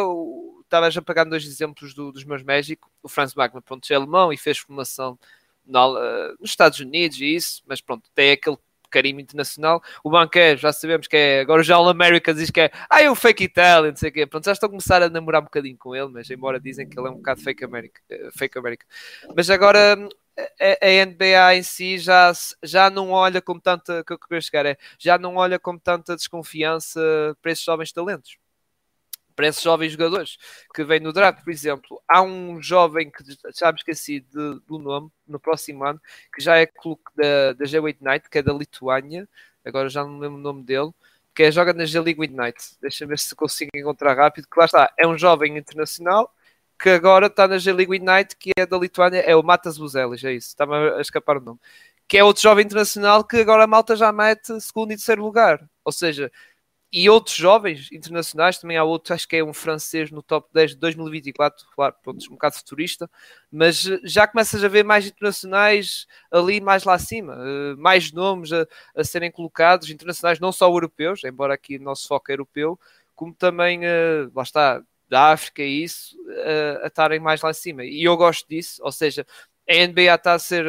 estavas 0.64 0.98
a 0.98 1.04
pegar 1.04 1.26
dois 1.26 1.46
exemplos 1.46 1.94
do, 1.94 2.12
dos 2.12 2.24
meus 2.24 2.42
México, 2.42 2.90
o 3.04 3.08
Franz 3.08 3.32
Wagner, 3.36 3.62
pronto, 3.62 3.88
é 3.92 3.96
alemão 3.96 4.34
e 4.34 4.38
fez 4.38 4.58
formação 4.58 5.20
uh, 5.68 6.36
nos 6.40 6.50
Estados 6.50 6.80
Unidos 6.80 7.22
e 7.22 7.36
isso, 7.36 7.62
mas 7.68 7.80
pronto, 7.80 8.10
tem 8.16 8.32
aquele 8.32 8.58
carimbo 8.92 9.22
internacional. 9.22 9.82
O 10.04 10.10
banqueiro, 10.10 10.60
já 10.60 10.72
sabemos 10.74 11.08
que 11.08 11.18
é. 11.18 11.42
Agora 11.42 11.64
já 11.64 11.80
o 11.80 11.90
America 11.90 12.34
diz 12.34 12.52
que 12.52 12.62
é. 12.62 12.72
Ah, 12.90 13.02
é 13.02 13.10
o 13.10 13.16
fake 13.16 13.46
Italian, 13.46 13.92
não 13.92 13.96
sei 13.96 14.10
o 14.10 14.14
quê. 14.14 14.26
Pronto, 14.28 14.46
já 14.46 14.52
estou 14.52 14.68
a 14.68 14.70
começar 14.70 15.02
a 15.02 15.10
namorar 15.10 15.42
um 15.42 15.46
bocadinho 15.46 15.78
com 15.78 15.96
ele, 15.96 16.10
mas 16.10 16.30
embora 16.30 16.60
dizem 16.60 16.88
que 16.88 17.00
ele 17.00 17.08
é 17.08 17.12
um 17.12 17.16
bocado 17.16 17.42
fake 17.42 17.64
America. 17.64 18.02
Eh, 18.10 18.30
fake 18.38 18.58
America. 18.58 18.86
Mas 19.36 19.50
agora 19.50 19.96
a, 20.60 20.86
a 20.86 21.06
NBA 21.06 21.56
em 21.56 21.64
si 21.64 21.98
já, 21.98 22.32
já 22.64 22.90
não 22.90 23.12
olha 23.12 23.42
com 23.42 23.60
tanta. 23.60 24.04
que 24.04 24.14
eu 24.14 24.42
chegar 24.42 24.66
é. 24.66 24.78
Já 25.00 25.18
não 25.18 25.36
olha 25.38 25.60
com 25.60 25.78
tanta 25.78 26.16
desconfiança 26.16 27.00
para 27.42 27.52
esses 27.52 27.64
jovens 27.64 27.92
talentos 27.92 28.41
para 29.36 29.48
esses 29.48 29.62
jovens 29.62 29.92
jogadores 29.92 30.38
que 30.74 30.84
vêm 30.84 31.00
no 31.00 31.14
draft, 31.14 31.44
por 31.44 31.52
exemplo, 31.52 32.02
há 32.08 32.22
um 32.22 32.62
jovem 32.62 33.10
que 33.10 33.24
já 33.58 33.72
me 33.72 33.78
esqueci 33.78 34.20
de, 34.22 34.60
do 34.68 34.78
nome 34.78 35.10
no 35.28 35.40
próximo 35.40 35.84
ano, 35.84 36.02
que 36.34 36.42
já 36.42 36.58
é 36.58 36.66
da, 37.16 37.54
da 37.54 37.66
G8 37.66 37.98
Night, 38.02 38.30
que 38.30 38.38
é 38.38 38.42
da 38.42 38.54
Lituânia, 38.54 39.28
agora 39.66 39.90
já 39.90 40.04
não 40.04 40.20
lembro 40.20 40.38
o 40.38 40.42
nome 40.42 40.64
dele, 40.64 40.92
que 41.34 41.44
é, 41.44 41.52
joga 41.52 41.74
na 41.74 41.86
G-League 41.86 42.22
Ignite. 42.24 42.78
Deixa 42.82 43.06
ver 43.06 43.18
se 43.20 43.36
consigo 43.36 43.72
encontrar 43.76 44.16
rápido, 44.16 44.48
que 44.52 44.60
lá 44.60 44.66
está, 44.66 44.94
é 44.98 45.08
um 45.08 45.18
jovem 45.18 45.58
internacional 45.58 46.34
que 46.82 46.90
agora 46.90 47.28
está 47.28 47.48
na 47.48 47.58
G-League 47.58 47.94
Ignite, 47.96 48.36
que 48.38 48.52
é 48.58 48.66
da 48.66 48.78
Lituânia, 48.78 49.20
é 49.20 49.36
o 49.36 49.44
Matas 49.44 49.78
Buzelis, 49.78 50.24
é 50.24 50.34
isso, 50.34 50.48
estava 50.48 50.98
a 50.98 51.02
escapar 51.02 51.38
o 51.38 51.42
nome. 51.42 51.60
Que 52.08 52.18
é 52.18 52.24
outro 52.24 52.42
jovem 52.42 52.66
internacional 52.66 53.24
que 53.24 53.38
agora 53.38 53.64
a 53.64 53.68
malta 53.68 53.96
já 53.96 54.12
mete 54.12 54.60
segundo 54.60 54.92
e 54.92 54.96
terceiro 54.96 55.24
lugar. 55.24 55.64
Ou 55.86 55.92
seja, 55.92 56.32
e 56.92 57.10
outros 57.10 57.36
jovens 57.36 57.90
internacionais, 57.92 58.58
também 58.58 58.76
há 58.78 58.84
outro, 58.84 59.14
acho 59.14 59.28
que 59.28 59.38
é 59.38 59.44
um 59.44 59.54
francês 59.54 60.12
no 60.12 60.22
top 60.22 60.50
10 60.54 60.72
de 60.72 60.78
2024, 60.78 61.66
claro, 61.74 61.96
pronto, 62.04 62.26
um 62.28 62.32
bocado 62.32 62.56
futurista, 62.56 63.10
mas 63.50 63.88
eh, 63.88 64.00
já 64.04 64.28
começas 64.28 64.62
a 64.64 64.68
ver 64.68 64.84
mais 64.84 65.08
internacionais 65.08 66.06
ali 66.30 66.60
mais 66.60 66.84
lá 66.84 66.96
acima, 66.96 67.36
eh, 67.40 67.76
mais 67.78 68.12
nomes 68.12 68.52
a, 68.52 68.68
a 68.96 69.04
serem 69.06 69.32
colocados, 69.32 69.90
internacionais 69.90 70.40
não 70.40 70.52
só 70.52 70.68
europeus, 70.68 71.24
embora 71.24 71.54
aqui 71.54 71.78
o 71.78 71.82
nosso 71.82 72.08
foco 72.08 72.30
é 72.30 72.34
europeu, 72.34 72.78
como 73.16 73.34
também, 73.34 73.86
eh, 73.86 74.28
lá 74.36 74.44
está, 74.44 74.84
da 75.08 75.32
África 75.32 75.62
e 75.62 75.84
isso, 75.84 76.16
a 76.84 76.88
estarem 76.88 77.20
mais 77.20 77.42
lá 77.42 77.50
acima. 77.50 77.84
E 77.84 78.02
eu 78.04 78.16
gosto 78.16 78.48
disso, 78.48 78.82
ou 78.82 78.92
seja, 78.94 79.26
a 79.70 79.74
NBA 79.74 80.16
está 80.16 80.34
a 80.34 80.40
ser 80.40 80.66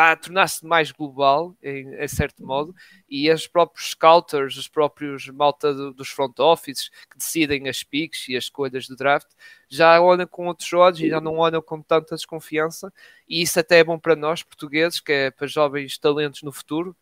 está 0.00 0.12
a 0.12 0.16
tornar-se 0.16 0.64
mais 0.64 0.90
global, 0.90 1.54
em, 1.62 1.94
em, 1.94 2.08
certo 2.08 2.42
modo, 2.44 2.74
e 3.08 3.30
os 3.30 3.46
próprios 3.46 3.90
scouters, 3.90 4.56
os 4.56 4.66
próprios 4.66 5.28
malta 5.28 5.74
do, 5.74 5.92
dos 5.92 6.08
front 6.08 6.38
offices 6.38 6.88
que 7.10 7.18
decidem 7.18 7.68
as 7.68 7.82
picks 7.82 8.28
e 8.28 8.36
as 8.36 8.44
escolhas 8.44 8.88
do 8.88 8.96
draft, 8.96 9.28
já 9.68 10.00
olham 10.00 10.26
com 10.26 10.46
outros 10.46 10.72
olhos 10.72 11.00
e 11.00 11.08
já 11.10 11.20
não 11.20 11.36
olham 11.36 11.60
com 11.60 11.82
tanta 11.82 12.16
desconfiança, 12.16 12.92
e 13.28 13.42
isso 13.42 13.60
até 13.60 13.80
é 13.80 13.84
bom 13.84 13.98
para 13.98 14.16
nós, 14.16 14.42
portugueses, 14.42 15.00
que 15.00 15.12
é 15.12 15.30
para 15.30 15.46
jovens 15.46 15.98
talentos 15.98 16.42
no 16.42 16.52
futuro, 16.52 16.96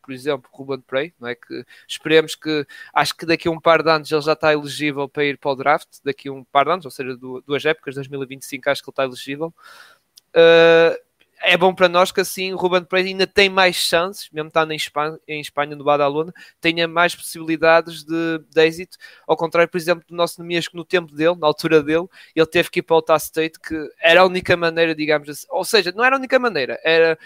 por 0.00 0.12
exemplo, 0.12 0.50
Ruben 0.52 0.82
Prey, 0.82 1.14
não 1.18 1.28
é? 1.28 1.34
Que 1.34 1.64
esperemos 1.88 2.34
que, 2.34 2.66
acho 2.92 3.16
que 3.16 3.24
daqui 3.24 3.48
a 3.48 3.50
um 3.50 3.58
par 3.58 3.82
de 3.82 3.90
anos 3.90 4.12
ele 4.12 4.20
já 4.20 4.34
está 4.34 4.52
elegível 4.52 5.08
para 5.08 5.24
ir 5.24 5.38
para 5.38 5.50
o 5.50 5.56
draft, 5.56 5.88
daqui 6.04 6.28
a 6.28 6.32
um 6.32 6.44
par 6.44 6.66
de 6.66 6.72
anos, 6.72 6.84
ou 6.84 6.90
seja, 6.90 7.16
duas 7.16 7.64
épocas, 7.64 7.94
2025 7.94 8.68
acho 8.68 8.82
que 8.82 8.90
ele 8.90 8.92
está 8.92 9.04
elegível. 9.04 9.54
Uh, 10.36 11.04
é 11.44 11.56
bom 11.56 11.74
para 11.74 11.88
nós 11.88 12.10
que 12.10 12.20
assim 12.20 12.52
o 12.52 12.56
Ruben 12.56 12.84
Pereira 12.84 13.10
ainda 13.10 13.26
tem 13.26 13.48
mais 13.48 13.76
chances, 13.76 14.28
mesmo 14.32 14.48
estando 14.48 14.72
em 14.72 14.76
Espanha, 14.76 15.18
em 15.28 15.40
Espanha 15.40 15.76
no 15.76 15.84
Badalona, 15.84 16.32
tenha 16.60 16.88
mais 16.88 17.14
possibilidades 17.14 18.04
de, 18.04 18.38
de, 18.50 18.66
êxito, 18.66 18.96
ao 19.26 19.36
contrário, 19.36 19.70
por 19.70 19.78
exemplo, 19.78 20.04
do 20.08 20.14
nosso 20.14 20.40
Nemias 20.40 20.68
que 20.68 20.76
no 20.76 20.84
tempo 20.84 21.14
dele, 21.14 21.36
na 21.36 21.46
altura 21.46 21.82
dele, 21.82 22.06
ele 22.34 22.46
teve 22.46 22.70
que 22.70 22.80
ir 22.80 22.82
para 22.82 22.96
o 22.96 22.98
Utah 22.98 23.16
State, 23.16 23.58
que 23.60 23.74
era 24.00 24.22
a 24.22 24.26
única 24.26 24.56
maneira, 24.56 24.94
digamos 24.94 25.28
assim, 25.28 25.46
ou 25.50 25.64
seja, 25.64 25.92
não 25.94 26.04
era 26.04 26.16
a 26.16 26.18
única 26.18 26.38
maneira, 26.38 26.80
era 26.82 27.18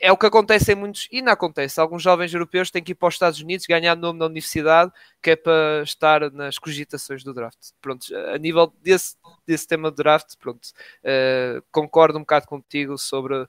é 0.00 0.12
o 0.12 0.16
que 0.16 0.26
acontece 0.26 0.72
em 0.72 0.74
muitos, 0.74 1.08
e 1.10 1.22
não 1.22 1.32
acontece. 1.32 1.80
Alguns 1.80 2.02
jovens 2.02 2.32
europeus 2.32 2.70
têm 2.70 2.82
que 2.82 2.92
ir 2.92 2.94
para 2.94 3.08
os 3.08 3.14
Estados 3.14 3.40
Unidos, 3.40 3.66
ganhar 3.66 3.96
nome 3.96 4.18
na 4.18 4.26
universidade, 4.26 4.92
que 5.22 5.30
é 5.30 5.36
para 5.36 5.82
estar 5.82 6.30
nas 6.32 6.58
cogitações 6.58 7.24
do 7.24 7.32
draft. 7.34 7.58
Pronto, 7.80 8.06
a 8.14 8.38
nível 8.38 8.72
desse, 8.82 9.16
desse 9.46 9.66
tema 9.66 9.90
do 9.90 9.96
draft, 9.96 10.36
pronto, 10.38 10.66
uh, 11.04 11.62
concordo 11.70 12.18
um 12.18 12.22
bocado 12.22 12.46
contigo 12.46 12.98
sobre 12.98 13.46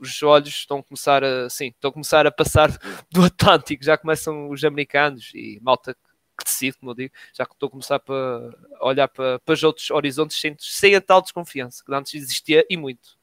os 0.00 0.22
olhos 0.22 0.48
estão 0.48 0.78
a 0.78 0.82
começar 0.82 1.24
a, 1.24 1.48
sim, 1.48 1.68
estão 1.68 1.90
a 1.90 1.92
começar 1.92 2.26
a 2.26 2.32
passar 2.32 2.70
do 3.10 3.24
Atlântico, 3.24 3.84
já 3.84 3.96
começam 3.96 4.50
os 4.50 4.64
americanos 4.64 5.30
e 5.34 5.58
malta 5.62 5.94
que 6.36 6.44
decide, 6.44 6.76
como 6.78 6.90
eu 6.90 6.96
digo, 6.96 7.14
já 7.32 7.46
que 7.46 7.52
estou 7.52 7.68
a 7.68 7.70
começar 7.70 8.02
a 8.08 8.86
olhar 8.86 9.08
para, 9.08 9.38
para 9.38 9.52
os 9.52 9.62
outros 9.62 9.90
horizontes 9.90 10.38
sem, 10.40 10.56
sem 10.58 10.94
a 10.96 11.00
tal 11.00 11.22
desconfiança 11.22 11.82
que 11.84 11.94
antes 11.94 12.14
existia 12.14 12.66
e 12.68 12.76
muito. 12.76 13.16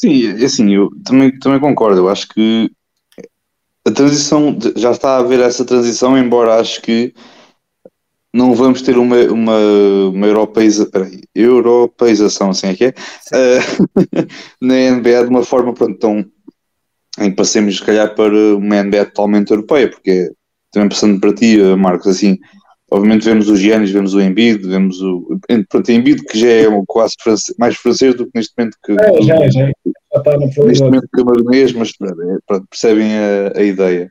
Sim, 0.00 0.30
assim, 0.42 0.74
eu 0.74 0.88
também, 1.04 1.38
também 1.38 1.60
concordo. 1.60 2.00
Eu 2.00 2.08
acho 2.08 2.26
que 2.28 2.70
a 3.86 3.90
transição, 3.90 4.56
já 4.74 4.92
está 4.92 5.16
a 5.16 5.18
haver 5.18 5.40
essa 5.40 5.62
transição, 5.62 6.16
embora 6.16 6.58
acho 6.58 6.80
que 6.80 7.12
não 8.32 8.54
vamos 8.54 8.80
ter 8.80 8.96
uma, 8.96 9.16
uma, 9.24 9.58
uma 10.08 10.26
europeiza, 10.26 10.86
peraí, 10.86 11.20
europeização, 11.34 12.48
assim 12.48 12.68
é 12.68 12.74
que 12.74 12.84
é, 12.84 12.88
uh, 12.88 14.26
na 14.58 14.74
NBA 14.74 15.24
de 15.24 15.28
uma 15.28 15.44
forma 15.44 15.74
pronto, 15.74 15.98
tão, 15.98 16.24
em 17.18 17.28
que 17.30 17.36
passemos, 17.36 17.76
se 17.76 17.84
calhar, 17.84 18.14
para 18.14 18.56
uma 18.56 18.82
NBA 18.82 19.04
totalmente 19.04 19.50
europeia, 19.50 19.90
porque 19.90 20.32
também 20.72 20.88
passando 20.88 21.20
para 21.20 21.34
ti, 21.34 21.58
Marcos, 21.76 22.06
assim, 22.06 22.38
Obviamente 22.92 23.24
vemos 23.24 23.48
o 23.48 23.56
Giannis, 23.56 23.92
vemos 23.92 24.14
o 24.14 24.20
Embiid, 24.20 24.66
vemos 24.66 25.00
o. 25.00 25.38
Pronto, 25.68 25.92
Embiid 25.92 26.24
que 26.24 26.36
já 26.36 26.48
é 26.48 26.66
quase 26.88 27.14
francês, 27.22 27.56
mais 27.56 27.76
francês 27.76 28.16
do 28.16 28.24
que 28.24 28.32
neste 28.34 28.52
momento 28.58 28.76
que. 28.84 28.92
É, 28.92 29.22
já, 29.22 29.36
já, 29.48 29.50
já 29.50 30.18
está 30.18 30.32
no 30.36 30.66
Neste 30.66 30.82
momento 30.82 31.08
camaronês, 31.12 31.72
mas 31.72 31.92
pronto, 32.46 32.66
percebem 32.68 33.12
a, 33.16 33.52
a, 33.56 33.62
ideia. 33.62 34.10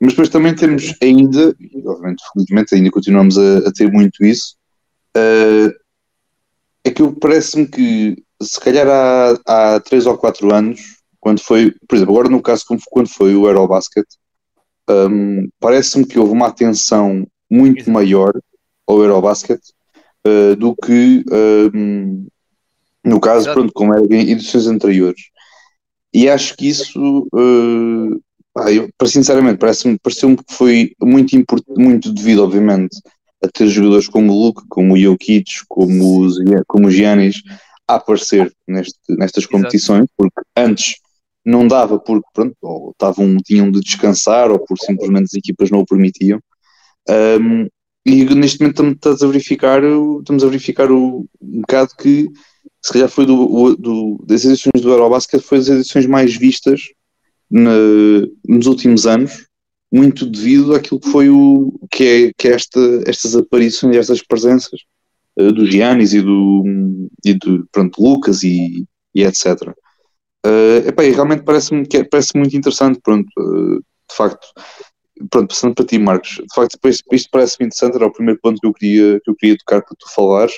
Mas 0.00 0.12
depois 0.12 0.30
também 0.30 0.54
temos 0.54 0.94
ainda, 1.02 1.54
e 1.60 1.86
obviamente, 1.86 2.22
felizmente, 2.32 2.74
ainda 2.74 2.90
continuamos 2.90 3.36
a, 3.36 3.58
a 3.58 3.72
ter 3.72 3.92
muito 3.92 4.24
isso. 4.24 4.56
Uh, 5.14 5.70
é 6.84 6.90
que 6.90 7.06
parece-me 7.20 7.66
que, 7.66 8.16
se 8.42 8.60
calhar 8.60 8.88
há, 8.88 9.74
há 9.74 9.80
3 9.80 10.06
ou 10.06 10.16
4 10.16 10.54
anos, 10.54 10.80
quando 11.20 11.40
foi, 11.40 11.74
por 11.86 11.96
exemplo, 11.96 12.14
agora 12.14 12.30
no 12.30 12.40
caso, 12.40 12.64
quando 12.90 13.08
foi 13.08 13.34
o 13.34 13.46
Eurobasket, 13.46 14.06
um, 14.88 15.48
parece-me 15.60 16.06
que 16.06 16.18
houve 16.18 16.32
uma 16.32 16.48
atenção 16.48 17.26
muito 17.54 17.80
Exato. 17.80 17.90
maior 17.92 18.32
ao 18.86 19.00
Eurobasket 19.02 19.60
uh, 20.26 20.56
do 20.56 20.74
que 20.74 21.24
um, 21.74 22.26
No 23.04 23.20
caso, 23.20 23.44
Exato. 23.44 23.54
pronto, 23.58 23.72
como 23.74 23.94
era 23.94 24.02
em 24.16 24.30
edições 24.30 24.66
anteriores. 24.66 25.30
E 26.12 26.28
acho 26.28 26.56
que 26.56 26.68
isso, 26.68 27.28
pá, 28.54 28.72
eu, 28.72 28.88
para 28.96 29.08
sinceramente, 29.08 29.58
parece-me, 29.58 29.98
pareceu-me 29.98 30.36
que 30.36 30.44
foi 30.48 30.92
muito, 31.02 31.44
muito 31.76 32.12
devido, 32.12 32.44
obviamente, 32.44 32.96
a 33.42 33.48
ter 33.48 33.68
jogadores 33.68 34.08
como 34.08 34.32
o 34.32 34.46
Luke, 34.46 34.62
como 34.68 34.94
o 34.94 34.98
Jokic, 34.98 35.66
como 35.68 36.24
o, 36.24 36.28
como 36.66 36.86
o 36.86 36.90
Giannis 36.90 37.42
a 37.86 37.96
aparecer 37.96 38.50
neste, 38.66 38.98
nestas 39.08 39.44
Exato. 39.44 39.56
competições, 39.56 40.06
porque 40.16 40.40
antes 40.56 40.96
não 41.44 41.68
dava 41.68 41.98
porque, 41.98 42.26
pronto, 42.32 42.56
ou 42.62 42.92
estavam, 42.92 43.36
tinham 43.44 43.70
de 43.70 43.80
descansar 43.80 44.50
ou 44.50 44.58
por 44.58 44.78
simplesmente 44.78 45.24
as 45.24 45.34
equipas 45.34 45.70
não 45.70 45.80
o 45.80 45.86
permitiam. 45.86 46.40
Um, 47.08 47.68
e 48.06 48.24
neste 48.34 48.60
momento 48.60 48.82
estamos- 48.94 49.22
a 49.22 49.26
verificar, 49.26 49.82
estamos 50.20 50.44
a 50.44 50.46
verificar 50.46 50.90
o, 50.90 51.26
um 51.40 51.60
bocado 51.60 51.90
que 51.98 52.28
se 52.82 52.92
calhar 52.92 53.08
foi 53.08 53.24
do, 53.24 53.74
do- 53.76 54.24
das 54.26 54.44
edições 54.44 54.82
do 54.82 54.90
Eurobasket 54.90 55.40
foi 55.42 55.58
das 55.58 55.68
edições 55.68 56.06
mais 56.06 56.34
vistas 56.36 56.80
na- 57.50 58.26
nos 58.46 58.66
últimos 58.66 59.06
anos, 59.06 59.46
muito 59.92 60.26
devido 60.26 60.74
àquilo 60.74 61.00
que 61.00 61.08
foi 61.10 61.30
o 61.30 61.72
que 61.90 62.04
é, 62.04 62.32
que 62.36 62.48
é 62.48 62.52
esta, 62.52 62.80
estas 63.06 63.36
aparições, 63.36 63.96
estas 63.96 64.22
presenças 64.22 64.80
eh, 65.38 65.52
do 65.52 65.64
Giannis 65.66 66.12
e 66.12 66.20
do, 66.20 66.62
e 67.24 67.34
do 67.34 67.66
pronto, 67.72 68.02
Lucas 68.02 68.42
e, 68.42 68.84
e 69.14 69.22
etc. 69.24 69.72
Eh, 70.46 70.88
epá, 70.88 71.04
e 71.04 71.10
realmente 71.12 71.42
parece-me 71.44 71.86
é- 71.94 72.04
parece 72.04 72.36
muito 72.36 72.56
interessante, 72.56 73.00
pronto, 73.02 73.26
eh, 73.38 73.78
de 74.10 74.16
facto. 74.16 74.46
Pronto, 75.30 75.48
passando 75.48 75.74
para 75.74 75.86
ti, 75.86 75.98
Marcos, 75.98 76.30
de 76.30 76.54
facto, 76.54 76.72
depois, 76.72 76.98
isto 77.12 77.28
parece-me 77.30 77.66
interessante, 77.66 77.96
era 77.96 78.06
o 78.06 78.12
primeiro 78.12 78.40
ponto 78.40 78.60
que 78.60 78.66
eu 78.66 78.72
queria, 78.72 79.20
que 79.20 79.30
eu 79.30 79.36
queria 79.36 79.56
tocar 79.58 79.82
para 79.82 79.96
tu 79.98 80.12
falares. 80.12 80.54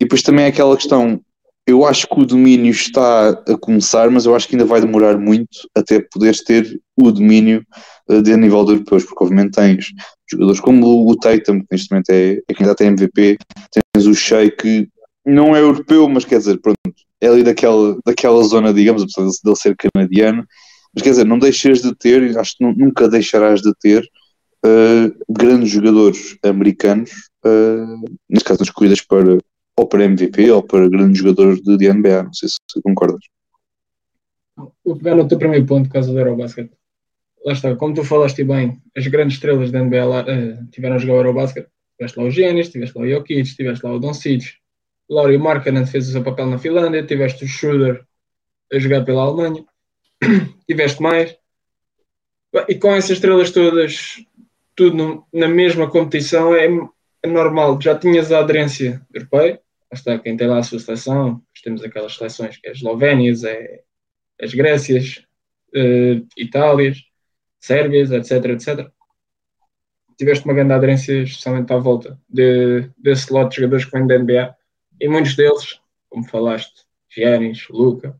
E 0.00 0.04
depois 0.04 0.22
também 0.22 0.46
é 0.46 0.48
aquela 0.48 0.76
questão, 0.76 1.20
eu 1.66 1.84
acho 1.84 2.06
que 2.06 2.20
o 2.20 2.26
domínio 2.26 2.70
está 2.70 3.30
a 3.30 3.58
começar, 3.58 4.10
mas 4.10 4.26
eu 4.26 4.34
acho 4.34 4.48
que 4.48 4.54
ainda 4.54 4.66
vai 4.66 4.80
demorar 4.80 5.18
muito 5.18 5.68
até 5.74 6.00
poderes 6.00 6.42
ter 6.42 6.80
o 6.96 7.10
domínio 7.10 7.64
eh, 8.08 8.20
de 8.20 8.32
a 8.32 8.36
nível 8.36 8.64
de 8.64 8.72
europeus, 8.72 9.04
porque 9.04 9.24
obviamente 9.24 9.52
tens 9.52 9.86
jogadores 10.30 10.60
como 10.60 11.08
o 11.08 11.16
Tatum, 11.16 11.60
que 11.60 11.66
neste 11.70 11.90
momento 11.90 12.10
é, 12.10 12.40
é 12.48 12.54
candidato 12.54 12.82
a 12.82 12.86
MVP, 12.86 13.38
tens 13.70 14.06
o 14.06 14.14
Shea, 14.14 14.50
que 14.50 14.88
não 15.24 15.56
é 15.56 15.60
europeu, 15.60 16.08
mas 16.08 16.24
quer 16.24 16.38
dizer, 16.38 16.58
pronto, 16.60 16.78
é 17.20 17.28
ali 17.28 17.42
daquela, 17.42 17.96
daquela 18.04 18.42
zona, 18.42 18.74
digamos, 18.74 19.02
apesar 19.02 19.26
de 19.26 19.48
ele 19.48 19.56
ser 19.56 19.76
canadiano, 19.76 20.44
mas 20.94 21.02
quer 21.02 21.10
dizer, 21.10 21.24
não 21.24 21.38
deixas 21.38 21.82
de 21.82 21.94
ter, 21.94 22.22
e 22.22 22.38
acho 22.38 22.56
que 22.56 22.64
nu- 22.64 22.74
nunca 22.74 23.08
deixarás 23.08 23.60
de 23.60 23.72
ter 23.80 24.08
eh, 24.66 25.12
grandes 25.28 25.70
jogadores 25.70 26.38
americanos, 26.42 27.10
uh, 27.44 28.04
neste 28.30 28.48
caso 28.48 28.62
escolhidas 28.62 29.02
para 29.02 29.38
ou 29.76 29.86
para 29.86 30.04
MVP 30.04 30.50
ou 30.50 30.62
para 30.62 30.88
grandes 30.88 31.18
jogadores 31.18 31.60
de, 31.60 31.76
de 31.76 31.92
NBA, 31.92 32.22
não 32.22 32.32
sei 32.32 32.48
se 32.48 32.80
concordas. 32.82 33.20
Vou 34.82 34.96
pegar 34.96 35.16
no 35.16 35.28
teu 35.28 35.36
primeiro 35.36 35.66
ponto, 35.66 35.90
causa 35.90 36.10
do 36.10 36.18
Eurobasket. 36.18 36.70
Lá 37.44 37.52
está, 37.52 37.76
como 37.76 37.92
tu 37.92 38.04
falaste 38.04 38.42
bem, 38.42 38.80
as 38.96 39.06
grandes 39.06 39.34
estrelas 39.34 39.70
da 39.70 39.80
NBA 39.80 40.04
lá, 40.06 40.20
eh, 40.20 40.58
tiveram 40.72 40.96
a 40.96 40.98
jogar 40.98 41.14
o 41.14 41.16
Eurobasket. 41.18 41.66
Tiveste 41.98 42.18
lá 42.18 42.24
o 42.24 42.30
Giannis, 42.30 42.70
tiveste 42.70 42.96
lá 42.96 43.04
o 43.04 43.08
Jokic, 43.08 43.56
tiveste 43.56 43.84
lá 43.84 43.92
o 43.92 43.98
Doncic, 43.98 44.44
Lauri 45.10 45.36
Markkanen 45.36 45.84
fez 45.84 46.08
o 46.08 46.12
seu 46.12 46.24
papel 46.24 46.46
na 46.46 46.58
Finlândia, 46.58 47.04
tiveste 47.04 47.44
o 47.44 47.48
Schroeder 47.48 48.02
a 48.72 48.78
jogar 48.78 49.04
pela 49.04 49.22
Alemanha, 49.24 49.62
tiveste 50.66 51.02
mais. 51.02 51.36
E 52.68 52.74
com 52.76 52.94
essas 52.94 53.12
estrelas 53.12 53.50
todas, 53.50 54.24
tudo 54.76 54.96
no- 54.96 55.26
na 55.32 55.48
mesma 55.48 55.90
competição, 55.90 56.54
é, 56.54 56.66
é 57.22 57.28
normal. 57.28 57.80
Já 57.80 57.98
tinhas 57.98 58.30
a 58.30 58.38
aderência 58.38 59.04
europeia, 59.12 59.60
está, 59.92 60.18
quem 60.18 60.36
tem 60.36 60.46
lá 60.46 60.58
a 60.58 60.62
sua 60.62 60.78
seleção, 60.78 61.42
temos 61.62 61.82
aquelas 61.82 62.14
seleções 62.14 62.58
que 62.58 62.68
é 62.68 62.72
Eslovénias, 62.72 63.42
é 63.42 63.82
as 64.40 64.52
Grécias, 64.52 65.24
eh, 65.74 66.20
Itálias, 66.36 66.98
Sérvias, 67.58 68.10
etc, 68.10 68.44
etc. 68.50 68.90
Tiveste 70.18 70.44
uma 70.44 70.54
grande 70.54 70.74
aderência, 70.74 71.22
especialmente 71.22 71.72
à 71.72 71.78
volta 71.78 72.20
de, 72.28 72.90
desse 72.98 73.32
lote 73.32 73.50
de 73.50 73.56
jogadores 73.56 73.84
que 73.86 73.92
vêm 73.92 74.06
da 74.06 74.18
NBA, 74.18 74.54
e 75.00 75.08
muitos 75.08 75.34
deles, 75.34 75.80
como 76.10 76.28
falaste, 76.28 76.84
Giannis, 77.08 77.66
Luca, 77.70 78.14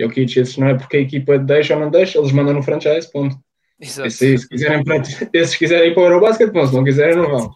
Jokic, 0.00 0.38
esses 0.38 0.56
não 0.56 0.68
é 0.68 0.74
porque 0.74 0.96
a 0.96 1.00
equipa 1.00 1.38
deixa 1.38 1.74
ou 1.74 1.80
não 1.80 1.90
deixa, 1.90 2.18
eles 2.18 2.32
mandam 2.32 2.54
no 2.54 2.62
franchise, 2.62 3.10
ponto. 3.10 3.36
Exato. 3.80 4.08
Esse, 4.08 4.38
se 4.38 4.48
quiserem 4.48 4.84
para, 4.84 5.02
esses 5.32 5.56
quiserem 5.56 5.90
ir 5.90 5.94
para 5.94 6.02
o 6.02 6.06
Eurobasket, 6.06 6.52
bom, 6.52 6.66
se 6.66 6.74
não 6.74 6.84
quiserem, 6.84 7.16
não 7.16 7.30
vão. 7.30 7.50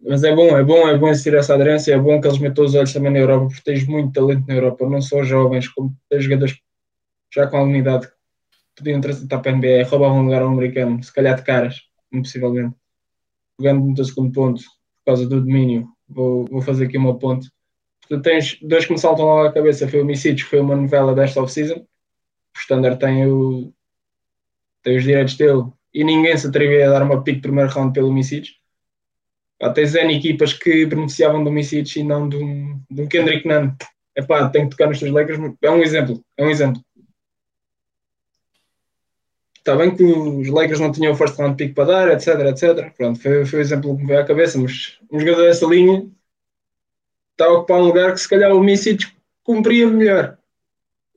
Mas 0.00 0.22
é 0.22 0.34
bom, 0.34 0.56
é 0.56 0.62
bom, 0.62 0.88
é 0.88 0.96
bom 0.96 1.08
existir 1.08 1.34
essa 1.34 1.54
aderência, 1.54 1.92
é 1.92 1.98
bom 1.98 2.20
que 2.20 2.28
eles 2.28 2.38
metam 2.38 2.64
os 2.64 2.74
olhos 2.74 2.92
também 2.92 3.10
na 3.10 3.18
Europa, 3.18 3.46
porque 3.46 3.62
tens 3.62 3.86
muito 3.86 4.12
talento 4.12 4.46
na 4.46 4.54
Europa, 4.54 4.88
não 4.88 5.02
só 5.02 5.24
jovens, 5.24 5.68
como 5.68 5.94
tens 6.08 6.22
jogadores 6.22 6.56
já 7.34 7.46
com 7.46 7.56
alguma 7.56 7.78
idade 7.78 8.06
que 8.06 8.14
podiam 8.76 9.00
transitar 9.00 9.42
para 9.42 9.50
a 9.50 9.54
NBA, 9.54 9.88
roubavam 9.88 10.20
um 10.20 10.24
lugar 10.24 10.42
ao 10.42 10.48
americano, 10.48 11.02
se 11.02 11.12
calhar 11.12 11.34
de 11.34 11.42
caras, 11.42 11.82
impossivelmente. 12.12 12.76
Pegando 13.58 13.84
no 13.84 13.94
teu 13.94 14.04
segundo 14.04 14.32
ponto, 14.32 14.62
por 14.62 15.04
causa 15.04 15.28
do 15.28 15.40
domínio, 15.40 15.88
vou, 16.08 16.44
vou 16.48 16.62
fazer 16.62 16.86
aqui 16.86 16.96
uma 16.96 17.18
ponte. 17.18 17.50
Tu 18.08 18.22
tens 18.22 18.58
dois 18.62 18.86
que 18.86 18.92
me 18.92 18.98
saltam 18.98 19.26
logo 19.26 19.48
à 19.48 19.52
cabeça, 19.52 19.86
foi 19.86 20.00
o 20.00 20.04
Misic, 20.04 20.36
que 20.36 20.48
foi 20.48 20.60
uma 20.60 20.74
novela 20.74 21.14
desta 21.14 21.42
off-season, 21.42 21.76
o 21.76 22.58
Standard 22.58 22.98
tem, 22.98 23.26
o, 23.26 23.72
tem 24.82 24.96
os 24.96 25.04
direitos 25.04 25.36
dele, 25.36 25.64
e 25.92 26.02
ninguém 26.02 26.36
se 26.36 26.46
atrevia 26.46 26.88
a 26.88 26.92
dar 26.92 27.02
uma 27.02 27.22
pick 27.22 27.42
primeiro 27.42 27.70
round 27.70 27.92
pelo 27.92 28.12
Misic. 28.12 28.48
Pá, 29.58 29.70
tens 29.70 29.94
N 29.94 30.16
equipas 30.16 30.54
que 30.54 30.86
beneficiavam 30.86 31.44
do 31.44 31.52
Misic 31.52 31.98
e 31.98 32.04
não 32.04 32.28
de 32.28 32.36
um, 32.36 32.82
Kendrick 33.10 33.46
Nunn. 33.46 33.72
Epá, 34.16 34.48
tem 34.48 34.64
que 34.64 34.70
tocar 34.70 34.88
nos 34.88 34.98
teus 34.98 35.12
Lakers, 35.12 35.38
é 35.60 35.70
um 35.70 35.82
exemplo, 35.82 36.24
é 36.36 36.44
um 36.44 36.50
exemplo. 36.50 36.82
Está 39.58 39.76
bem 39.76 39.94
que 39.94 40.02
os 40.02 40.48
Lakers 40.48 40.80
não 40.80 40.90
tinham 40.90 41.12
o 41.12 41.16
first 41.16 41.36
round 41.36 41.56
pick 41.56 41.74
para 41.74 41.84
dar, 41.84 42.08
etc, 42.12 42.28
etc. 42.46 42.90
Pronto, 42.96 43.20
foi, 43.20 43.44
foi 43.44 43.58
o 43.58 43.62
exemplo 43.62 43.94
que 43.94 44.02
me 44.02 44.08
veio 44.08 44.20
à 44.20 44.24
cabeça, 44.24 44.58
mas 44.58 44.98
um 45.12 45.20
jogador 45.20 45.42
dessa 45.42 45.66
linha 45.66 46.08
está 47.38 47.46
a 47.46 47.52
ocupar 47.52 47.78
um 47.78 47.84
lugar 47.84 48.12
que 48.12 48.20
se 48.20 48.28
calhar 48.28 48.52
o 48.52 48.60
Misic 48.60 49.06
cumpria 49.44 49.86
melhor. 49.86 50.36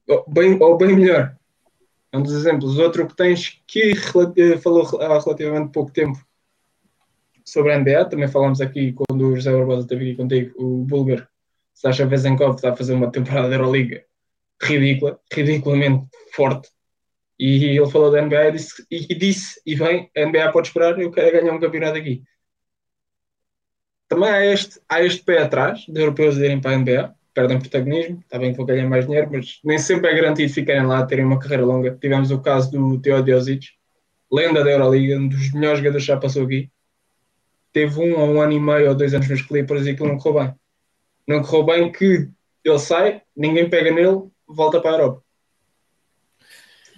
Ou 0.07 0.23
bem, 0.27 0.62
ou 0.62 0.77
bem 0.77 0.95
melhor. 0.95 1.36
É 2.12 2.17
um 2.17 2.21
dos 2.21 2.34
exemplos. 2.34 2.77
Outro 2.77 3.07
que 3.07 3.15
tens 3.15 3.60
que 3.65 3.93
eh, 4.38 4.57
falou 4.57 5.01
há 5.01 5.19
relativamente 5.19 5.71
pouco 5.71 5.91
tempo 5.91 6.19
sobre 7.43 7.73
a 7.73 7.79
NBA, 7.79 8.05
também 8.05 8.27
falámos 8.27 8.62
aqui 8.62 8.93
quando 8.93 9.29
o 9.29 9.36
José 9.36 9.51
Barbosa 9.51 9.81
esteve 9.81 10.12
aqui 10.12 10.15
contigo, 10.15 10.53
o 10.63 10.86
Bulgar 10.86 11.27
Sasha 11.73 12.05
Vezenkov 12.05 12.55
está 12.55 12.71
a 12.71 12.75
fazer 12.75 12.93
uma 12.93 13.12
temporada 13.12 13.49
da 13.49 13.55
Euroliga 13.55 14.03
ridícula, 14.62 15.19
ridiculamente 15.34 16.07
forte. 16.34 16.69
E 17.39 17.65
ele 17.65 17.89
falou 17.89 18.12
da 18.12 18.21
NBA 18.21 18.49
e 18.49 18.51
disse, 18.51 18.86
e 18.91 19.15
disse, 19.15 19.62
e 19.65 19.75
bem, 19.75 20.12
a 20.15 20.25
NBA 20.25 20.51
pode 20.51 20.67
esperar, 20.67 20.99
eu 20.99 21.10
quero 21.10 21.36
é 21.36 21.41
ganhar 21.41 21.53
um 21.53 21.60
campeonato 21.60 21.97
aqui. 21.97 22.21
Também 24.12 24.30
há 24.30 24.45
este, 24.45 24.78
há 24.89 25.02
este 25.02 25.24
pé 25.24 25.41
atrás 25.41 25.86
de 25.88 26.02
europeus 26.02 26.36
irem 26.36 26.60
para 26.60 26.71
a 26.71 26.78
NBA, 26.78 27.15
perdem 27.34 27.58
protagonismo, 27.58 28.19
está 28.19 28.38
bem 28.38 28.52
que 28.52 28.58
vão 28.58 28.65
ganhar 28.65 28.86
mais 28.89 29.06
dinheiro, 29.06 29.30
mas 29.32 29.62
nem 29.63 29.78
sempre 29.78 30.12
é 30.12 30.13
garantido 30.13 30.52
ficarem 30.52 30.86
lá, 30.86 31.06
terem 31.06 31.24
uma 31.24 31.39
carreira 31.39 31.63
longa. 31.63 31.97
Tivemos 31.97 32.30
o 32.30 32.41
caso 32.41 32.69
do 32.74 33.00
Teodosic, 33.00 33.69
lenda 34.30 34.65
da 34.65 34.69
Euroliga, 34.69 35.15
um 35.15 35.30
dos 35.30 35.54
melhores 35.54 35.80
jogadores 35.80 36.06
que 36.06 36.12
já 36.12 36.17
passou 36.17 36.43
aqui. 36.43 36.69
Teve 37.71 38.02
um 38.02 38.19
ou 38.19 38.32
um 38.32 38.41
ano 38.41 38.52
e 38.52 38.60
meio 38.60 38.89
ou 38.89 38.95
dois 38.95 39.13
anos 39.13 39.30
nos 39.30 39.43
Clippers 39.43 39.88
e 39.88 39.91
aquilo 39.91 40.10
não 40.10 40.17
correu 40.17 40.43
bem. 40.43 40.56
Não 41.26 41.41
correu 41.41 41.63
bem 41.63 41.89
que 41.89 42.28
ele 42.65 42.80
sai, 42.80 43.21
ninguém 43.34 43.69
pega 43.69 43.93
nele, 43.93 44.24
volta 44.45 44.82
para 44.82 44.91
a 44.91 44.93
Europa. 44.95 45.24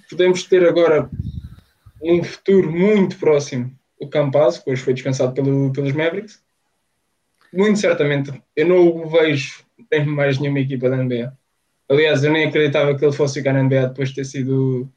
Podemos 0.09 0.41
ter 0.45 0.67
agora 0.67 1.07
um 2.01 2.23
futuro 2.23 2.71
muito 2.71 3.19
próximo 3.19 3.71
o 3.99 4.09
Campazzo, 4.09 4.63
que 4.63 4.71
hoje 4.71 4.81
foi 4.81 4.95
dispensado 4.95 5.31
pelo, 5.31 5.71
pelos 5.71 5.93
Mavericks. 5.93 6.42
Muito 7.53 7.79
certamente, 7.79 8.31
eu 8.55 8.67
não 8.67 8.87
o 8.87 9.07
vejo 9.07 9.63
em 9.91 10.05
mais 10.05 10.39
nenhuma 10.39 10.59
equipa 10.59 10.89
da 10.89 10.97
NBA. 10.97 11.31
Aliás, 11.89 12.23
eu 12.23 12.31
nem 12.31 12.47
acreditava 12.47 12.97
que 12.97 13.05
ele 13.05 13.13
fosse 13.13 13.35
ficar 13.39 13.53
na 13.53 13.61
NBA 13.63 13.87
depois 13.87 14.09
de 14.09 14.15
ter 14.15 14.25
sido 14.25 14.89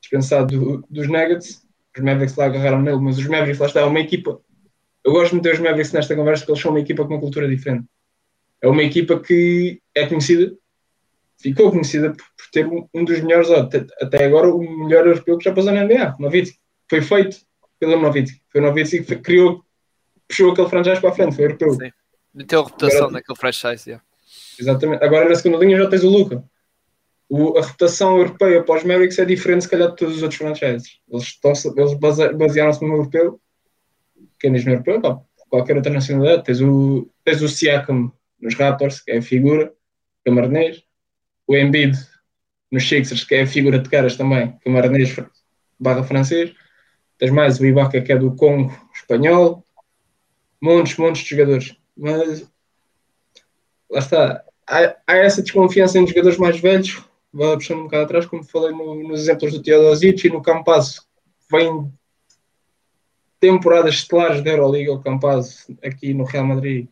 dispensado 0.00 0.58
do- 0.58 0.86
dos 0.88 1.06
Nuggets. 1.06 1.66
Os 1.96 2.02
Mavericks 2.02 2.36
lá 2.36 2.46
agarraram 2.46 2.80
nele, 2.80 2.98
mas 2.98 3.18
os 3.18 3.26
Mavericks 3.26 3.58
lá 3.58 3.66
está, 3.66 3.86
uma 3.86 4.00
equipa. 4.00 4.40
Eu 5.04 5.12
gosto 5.12 5.30
de 5.30 5.36
meter 5.36 5.54
os 5.54 5.60
Mavericks 5.60 5.92
nesta 5.92 6.14
conversa 6.16 6.42
porque 6.42 6.52
eles 6.52 6.62
são 6.62 6.70
uma 6.70 6.80
equipa 6.80 7.04
com 7.04 7.14
uma 7.14 7.20
cultura 7.20 7.48
diferente. 7.48 7.86
É 8.62 8.68
uma 8.68 8.82
equipa 8.82 9.20
que 9.20 9.80
é 9.94 10.06
conhecida, 10.06 10.52
ficou 11.40 11.70
conhecida 11.70 12.10
por, 12.10 12.24
por 12.24 12.50
ter 12.52 12.66
um, 12.66 12.88
um 12.94 13.04
dos 13.04 13.20
melhores, 13.20 13.50
até, 13.50 13.84
até 14.00 14.24
agora, 14.24 14.48
o 14.48 14.60
melhor 14.84 15.06
europeu 15.06 15.38
que 15.38 15.44
já 15.44 15.52
passou 15.52 15.72
na 15.72 15.84
NBA, 15.84 16.16
Nowitzki. 16.18 16.58
Foi 16.88 17.02
feito 17.02 17.36
pelo 17.78 18.00
Nowitzki. 18.00 18.40
Foi 18.50 18.60
o 18.60 18.64
Nowitzki 18.64 19.04
que 19.04 19.16
criou, 19.16 19.62
puxou 20.26 20.52
aquele 20.52 20.68
franchise 20.68 21.00
para 21.00 21.10
a 21.10 21.14
frente, 21.14 21.36
foi 21.36 21.44
europeu. 21.44 21.72
Sim. 21.72 21.90
Meteu 22.34 22.60
a 22.60 22.64
reputação 22.64 22.98
Agora- 22.98 23.12
naquele 23.12 23.38
franchise. 23.38 23.88
yeah. 23.90 24.04
Exatamente. 24.58 25.02
Agora 25.04 25.28
na 25.28 25.34
segunda 25.34 25.64
linha 25.64 25.78
já 25.78 25.88
tens 25.88 26.04
o 26.04 26.08
Luca. 26.10 26.44
O- 27.28 27.58
a 27.58 27.62
reputação 27.62 28.16
europeia 28.18 28.62
para 28.62 28.76
os 28.76 28.84
Mavericks 28.84 29.18
é 29.18 29.24
diferente, 29.24 29.64
se 29.64 29.70
calhar, 29.70 29.90
de 29.90 29.96
todos 29.96 30.16
os 30.16 30.22
outros 30.22 30.38
franchises. 30.38 30.98
Eles, 31.10 31.24
estão, 31.24 31.52
eles 31.76 31.94
base- 31.98 32.32
basearam-se 32.34 32.82
no 32.84 32.92
europeu. 32.94 33.40
Quem 34.40 34.52
diz 34.52 34.64
no 34.64 34.72
europeu? 34.72 35.00
Pá, 35.00 35.20
qualquer 35.48 35.76
outra 35.76 35.92
nacionalidade. 35.92 36.44
Tens 36.44 36.60
o, 36.60 37.10
tens 37.24 37.42
o 37.42 37.48
Siakam 37.48 38.12
nos 38.40 38.54
Raptors, 38.54 39.00
que 39.00 39.10
é 39.10 39.18
a 39.18 39.22
figura. 39.22 39.72
camaronês. 40.24 40.82
O 41.46 41.56
Embiid 41.56 41.96
nos 42.70 42.86
Sixers, 42.86 43.24
que 43.24 43.34
é 43.34 43.42
a 43.42 43.46
figura 43.46 43.78
de 43.78 43.88
caras 43.88 44.14
também, 44.16 44.52
camaronês 44.62 45.16
barra 45.80 46.02
francês. 46.04 46.52
Tens 47.16 47.30
mais 47.30 47.58
o 47.58 47.64
Ibaka, 47.66 48.00
que 48.02 48.12
é 48.12 48.16
do 48.18 48.34
Congo 48.36 48.70
espanhol. 48.94 49.64
Montes, 50.60 50.96
montes 50.98 51.22
de 51.22 51.30
jogadores. 51.30 51.76
Mas 51.98 52.48
lá 53.90 53.98
está. 53.98 54.44
Há, 54.66 54.96
há 55.06 55.16
essa 55.16 55.42
desconfiança 55.42 55.98
em 55.98 56.06
jogadores 56.06 56.38
mais 56.38 56.60
velhos. 56.60 57.02
Vai 57.32 57.56
puxando 57.56 57.80
um 57.80 57.84
bocado 57.84 58.04
atrás, 58.04 58.26
como 58.26 58.44
falei 58.44 58.70
no, 58.70 58.94
nos 59.08 59.22
exemplos 59.22 59.52
do 59.52 59.62
Teodosic 59.62 60.26
e 60.26 60.30
no 60.30 60.40
Campazzo. 60.40 61.02
Vem 61.50 61.92
temporadas 63.40 63.94
estelares 63.94 64.42
da 64.42 64.50
Euroliga, 64.50 64.92
o 64.92 65.02
Campazzo 65.02 65.76
aqui 65.82 66.14
no 66.14 66.24
Real 66.24 66.46
Madrid 66.46 66.88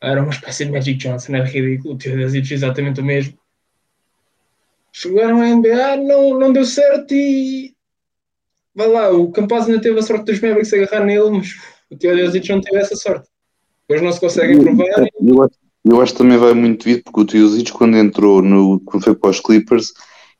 era 0.00 0.22
uma 0.22 0.30
espécie 0.30 0.64
de 0.64 0.72
Magic 0.72 0.98
Johnson, 0.98 1.34
era 1.34 1.44
ridículo, 1.44 1.94
o 1.94 1.98
Teodosic 1.98 2.52
exatamente 2.52 3.00
o 3.00 3.04
mesmo. 3.04 3.38
Chegaram 4.92 5.40
à 5.40 5.46
NBA, 5.48 5.96
não, 5.96 6.38
não 6.38 6.52
deu 6.52 6.64
certo 6.64 7.12
e 7.14 7.74
vai 8.74 8.88
lá, 8.88 9.10
o 9.10 9.30
Campazzo 9.30 9.70
ainda 9.70 9.80
teve 9.80 9.98
a 9.98 10.02
sorte 10.02 10.24
dos 10.24 10.40
Mavericks 10.40 10.72
agarrar 10.72 11.04
nele, 11.04 11.30
mas 11.30 11.48
o 11.90 11.96
Teodosic 11.96 12.48
não 12.50 12.60
teve 12.60 12.78
essa 12.78 12.96
sorte. 12.96 13.28
Depois 13.88 14.04
não 14.04 14.12
se 14.12 14.20
conseguem 14.20 14.62
provar. 14.62 14.86
Eu, 15.20 15.42
acho, 15.42 15.54
eu 15.84 16.00
acho 16.00 16.12
que 16.12 16.18
também 16.18 16.38
vai 16.38 16.54
muito 16.54 16.84
vir, 16.84 17.02
porque 17.02 17.20
o 17.20 17.24
Teodosic, 17.24 17.72
quando 17.72 17.96
entrou, 17.96 18.42
no, 18.42 18.80
quando 18.80 19.04
foi 19.04 19.14
para 19.14 19.30
os 19.30 19.40
Clippers, 19.40 19.92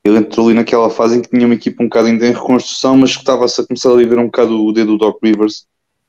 ele 0.05 0.19
entrou 0.19 0.47
ali 0.47 0.57
naquela 0.57 0.91
fase 0.91 1.19
em 1.19 1.23
que 1.23 1.31
tinha 1.31 1.47
uma 1.47 1.55
equipa 1.55 1.83
um 1.83 1.87
bocado 1.87 2.09
ainda 2.09 2.27
em 2.27 2.33
reconstrução, 2.33 2.97
mas 2.97 3.13
que 3.13 3.21
estava-se 3.21 3.61
a 3.61 3.67
começar 3.67 3.91
a 3.91 3.97
viver 3.97 4.19
um 4.19 4.27
bocado 4.27 4.65
o 4.65 4.73
dedo 4.73 4.93
do 4.93 4.99
Doc 4.99 5.19
Rivers. 5.23 5.67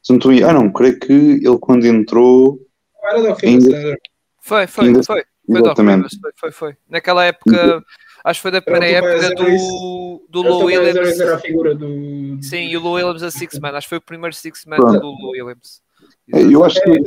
Então, 0.10 0.32
ah, 0.47 0.54
não, 0.54 0.71
creio 0.71 1.00
que 1.00 1.13
ele 1.13 1.58
quando 1.60 1.86
entrou. 1.86 2.60
Era 3.04 3.21
Doc 3.21 3.41
Rivers, 3.41 3.73
ainda... 3.73 3.97
Foi, 4.41 4.67
foi, 4.67 4.86
ainda... 4.86 5.04
foi. 5.04 5.23
Foi 5.50 5.62
Doc 5.62 5.78
Rivers, 5.78 6.17
foi, 6.21 6.32
foi, 6.36 6.52
foi. 6.52 6.78
Naquela 6.89 7.23
época, 7.23 7.84
acho 8.26 8.39
que 8.39 8.41
foi 8.41 8.52
da 8.52 8.62
primeira 8.62 8.86
época 8.86 9.34
do, 9.36 10.26
do 10.30 10.41
Lou 10.41 10.65
Williams. 10.65 11.19
Era 11.19 11.36
a 11.36 11.39
figura 11.39 11.73
do... 11.73 12.38
Sim, 12.41 12.67
e 12.67 12.76
o 12.76 12.82
Lou 12.82 12.95
Williams 12.95 13.23
a 13.23 13.32
Six 13.32 13.58
Man, 13.60 13.69
acho 13.69 13.88
que 13.88 13.89
foi 13.89 13.97
o 13.97 14.02
primeiro 14.02 14.36
Six 14.36 14.65
Man 14.65 14.78
do 14.78 15.08
Lou 15.08 15.32
Williams. 15.32 15.82
Eu 16.27 16.63
acho 16.63 16.81
que. 16.81 16.89
É, 16.89 16.97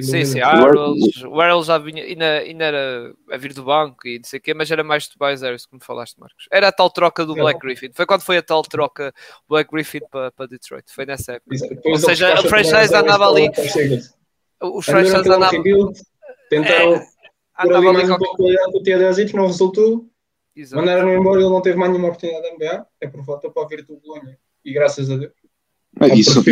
Sim, 0.00 0.24
sim, 0.24 0.40
Arrows, 0.40 1.22
o 1.22 1.38
Arrows 1.38 1.66
já 1.66 1.76
vinha, 1.76 2.02
ainda, 2.02 2.38
ainda 2.38 2.64
era 2.64 3.14
a 3.30 3.36
vir 3.36 3.52
do 3.52 3.62
banco 3.62 4.08
e 4.08 4.16
não 4.16 4.24
sei 4.24 4.38
o 4.38 4.42
quê, 4.42 4.54
mas 4.54 4.70
era 4.70 4.82
mais 4.82 5.06
Tobias 5.06 5.42
Harris, 5.42 5.66
como 5.66 5.84
falaste, 5.84 6.18
Marcos. 6.18 6.46
Era 6.50 6.68
a 6.68 6.72
tal 6.72 6.88
troca 6.88 7.26
do 7.26 7.34
Black 7.34 7.60
Griffin. 7.60 7.90
Foi 7.92 8.06
quando 8.06 8.22
foi 8.22 8.38
a 8.38 8.42
tal 8.42 8.62
troca 8.62 9.12
Black 9.46 9.70
Griffin 9.70 10.00
para, 10.10 10.32
para 10.32 10.46
Detroit. 10.46 10.84
Foi 10.90 11.04
nessa 11.04 11.32
época. 11.32 11.56
Ou 11.84 11.98
seja, 11.98 12.40
o 12.40 12.48
franchise 12.48 12.94
andava 12.94 13.28
ali. 13.28 13.50
Os 14.62 14.86
franchise 14.86 15.16
andavam. 15.16 15.62
Tentaram 16.48 16.94
é, 16.94 17.06
por 17.60 17.76
ali 17.76 17.92
mais 17.92 18.10
um 18.10 18.16
pouco 18.16 18.36
com 18.38 18.78
o 18.78 18.82
Tia 18.82 18.98
não 19.34 19.46
resultou. 19.46 20.06
Mandaram-no 20.72 21.12
embora 21.12 21.40
e 21.40 21.44
ele 21.44 21.52
não 21.52 21.60
teve 21.60 21.76
mais 21.76 21.90
nenhuma 21.90 22.08
oportunidade 22.08 22.44
da 22.44 22.54
NBA. 22.54 22.86
É 22.98 23.08
por 23.08 23.22
volta 23.22 23.50
para 23.50 23.68
vir 23.68 23.84
do 23.84 23.96
Bolonha. 23.96 24.38
E 24.64 24.72
graças 24.72 25.10
a 25.10 25.16
Deus. 25.16 25.32
É 26.00 26.14
isso, 26.14 26.42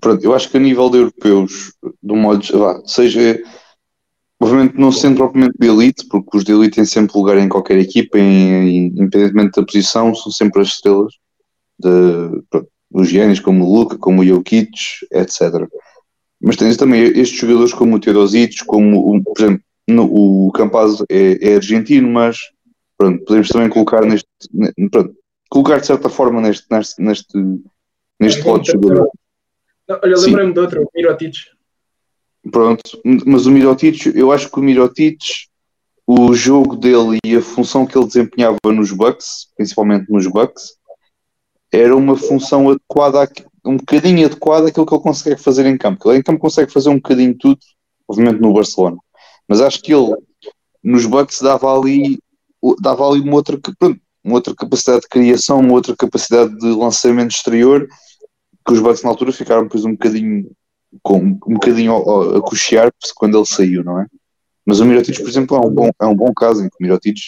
pronto, 0.00 0.24
eu 0.24 0.34
acho 0.34 0.50
que 0.50 0.56
a 0.56 0.60
nível 0.60 0.90
de 0.90 0.98
europeus, 0.98 1.72
do 2.02 2.14
modo, 2.14 2.44
lá, 2.56 2.80
seja, 2.86 3.40
obviamente 4.40 4.78
não 4.78 4.92
sendo 4.92 5.16
propriamente 5.16 5.56
de 5.58 5.68
elite, 5.68 6.06
porque 6.08 6.36
os 6.36 6.44
de 6.44 6.52
elite 6.52 6.76
têm 6.76 6.84
sempre 6.84 7.16
lugar 7.16 7.38
em 7.38 7.48
qualquer 7.48 7.78
equipa, 7.78 8.18
em, 8.18 8.86
independentemente 8.88 9.60
da 9.60 9.66
posição, 9.66 10.14
são 10.14 10.30
sempre 10.30 10.62
as 10.62 10.68
estrelas 10.68 11.14
de, 11.78 12.42
pronto, 12.50 12.68
dos 12.90 13.08
génios, 13.08 13.40
como 13.40 13.64
o 13.64 13.74
Luca, 13.74 13.96
como 13.96 14.22
o 14.22 14.26
Jokic, 14.26 14.70
etc. 15.12 15.68
Mas 16.40 16.56
tens 16.56 16.76
também 16.76 17.02
estes 17.02 17.38
jogadores 17.38 17.72
como 17.72 17.96
o 17.96 18.00
Teodosic, 18.00 18.64
como, 18.66 19.16
o, 19.16 19.22
por 19.22 19.38
exemplo, 19.38 19.62
no, 19.88 20.46
o 20.46 20.52
Campazzo 20.52 21.04
é, 21.08 21.52
é, 21.52 21.56
argentino, 21.56 22.08
mas 22.08 22.36
pronto, 22.96 23.24
podemos 23.24 23.48
também 23.48 23.68
colocar 23.68 24.04
neste, 24.04 24.28
pronto, 24.90 25.14
colocar 25.50 25.80
de 25.80 25.86
certa 25.86 26.08
forma 26.08 26.40
neste, 26.40 26.64
neste, 26.70 27.02
neste, 27.02 27.38
neste 28.18 28.42
lote 28.42 28.66
de 28.66 28.72
jogadores. 28.72 29.12
Olha, 29.88 30.16
lembrei-me 30.16 30.52
de 30.54 30.60
outro, 30.60 30.82
o 30.82 30.90
Mirotic. 30.94 31.34
Pronto, 32.50 33.02
mas 33.26 33.44
o 33.44 33.50
Mirotic, 33.50 34.06
eu 34.14 34.32
acho 34.32 34.50
que 34.50 34.58
o 34.58 34.62
Mirotic, 34.62 35.18
o 36.06 36.32
jogo 36.32 36.76
dele 36.76 37.18
e 37.24 37.36
a 37.36 37.42
função 37.42 37.84
que 37.84 37.98
ele 37.98 38.06
desempenhava 38.06 38.58
nos 38.64 38.92
Bucks, 38.92 39.48
principalmente 39.56 40.10
nos 40.10 40.26
Bucks, 40.26 40.78
era 41.72 41.94
uma 41.94 42.16
função 42.16 42.70
adequada, 42.70 43.30
um 43.64 43.76
bocadinho 43.76 44.26
adequada 44.26 44.68
àquilo 44.68 44.86
que 44.86 44.94
ele 44.94 45.02
consegue 45.02 45.40
fazer 45.40 45.66
em 45.66 45.76
campo. 45.76 46.10
Ele 46.10 46.20
em 46.20 46.22
campo 46.22 46.40
consegue 46.40 46.72
fazer 46.72 46.88
um 46.88 46.96
bocadinho 46.96 47.36
tudo, 47.36 47.58
obviamente 48.08 48.40
no 48.40 48.52
Barcelona. 48.52 48.96
Mas 49.46 49.60
acho 49.60 49.82
que 49.82 49.92
ele 49.92 50.14
nos 50.82 51.04
Bucks 51.04 51.42
dava 51.42 51.76
ali, 51.76 52.18
dava 52.80 53.08
ali 53.08 53.20
uma 53.20 53.34
outra, 53.34 53.58
pronto, 53.78 54.00
uma 54.22 54.34
outra 54.34 54.54
capacidade 54.54 55.02
de 55.02 55.08
criação, 55.08 55.60
uma 55.60 55.72
outra 55.72 55.94
capacidade 55.96 56.56
de 56.58 56.66
lançamento 56.66 57.32
exterior 57.32 57.88
que 58.66 58.72
os 58.72 58.80
Bucks 58.80 59.02
na 59.02 59.10
altura 59.10 59.32
ficaram 59.32 59.64
depois 59.64 59.84
um 59.84 59.92
bocadinho 59.92 60.50
com 61.02 61.18
um 61.18 61.54
bocadinho 61.54 61.94
a, 61.94 62.38
a 62.38 62.42
cochear 62.42 62.92
quando 63.14 63.38
ele 63.38 63.46
saiu, 63.46 63.84
não 63.84 64.00
é? 64.00 64.06
Mas 64.66 64.80
o 64.80 64.84
Mirotic, 64.84 65.18
por 65.18 65.28
exemplo, 65.28 65.56
é 65.56 65.60
um 65.60 65.70
bom, 65.70 65.90
é 66.00 66.06
um 66.06 66.14
bom 66.14 66.32
caso 66.34 66.64
em 66.64 66.68
que 66.68 66.76
o 66.78 66.82
Mirotic 66.82 67.18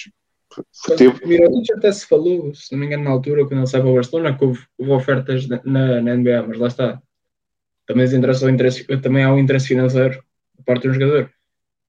teve... 0.96 1.24
O 1.24 1.28
Mirotic 1.28 1.72
até 1.72 1.92
se 1.92 2.06
falou, 2.06 2.54
se 2.54 2.72
não 2.72 2.78
me 2.78 2.86
engano, 2.86 3.04
na 3.04 3.10
altura, 3.10 3.46
quando 3.46 3.60
ele 3.60 3.66
saiu 3.66 3.82
para 3.82 3.90
o 3.90 3.94
Barcelona, 3.94 4.36
que 4.36 4.44
houve, 4.44 4.60
houve 4.78 4.92
ofertas 4.92 5.48
na, 5.48 5.62
na, 5.64 6.16
NBA, 6.16 6.46
mas 6.48 6.58
lá 6.58 6.66
está. 6.66 7.02
Também, 7.86 8.06
interesse, 8.06 8.84
também 9.00 9.24
há 9.24 9.32
um 9.32 9.38
interesse 9.38 9.68
financeiro 9.68 10.22
da 10.56 10.64
parte 10.64 10.86
do 10.86 10.94
jogador. 10.94 11.30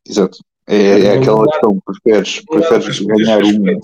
Exato. 0.07 0.37
É, 0.65 1.01
é 1.01 1.17
aquela 1.17 1.45
questão, 1.45 1.79
preferes, 1.85 2.45
preferes 2.45 2.99
ganhar 2.99 3.43
um, 3.43 3.79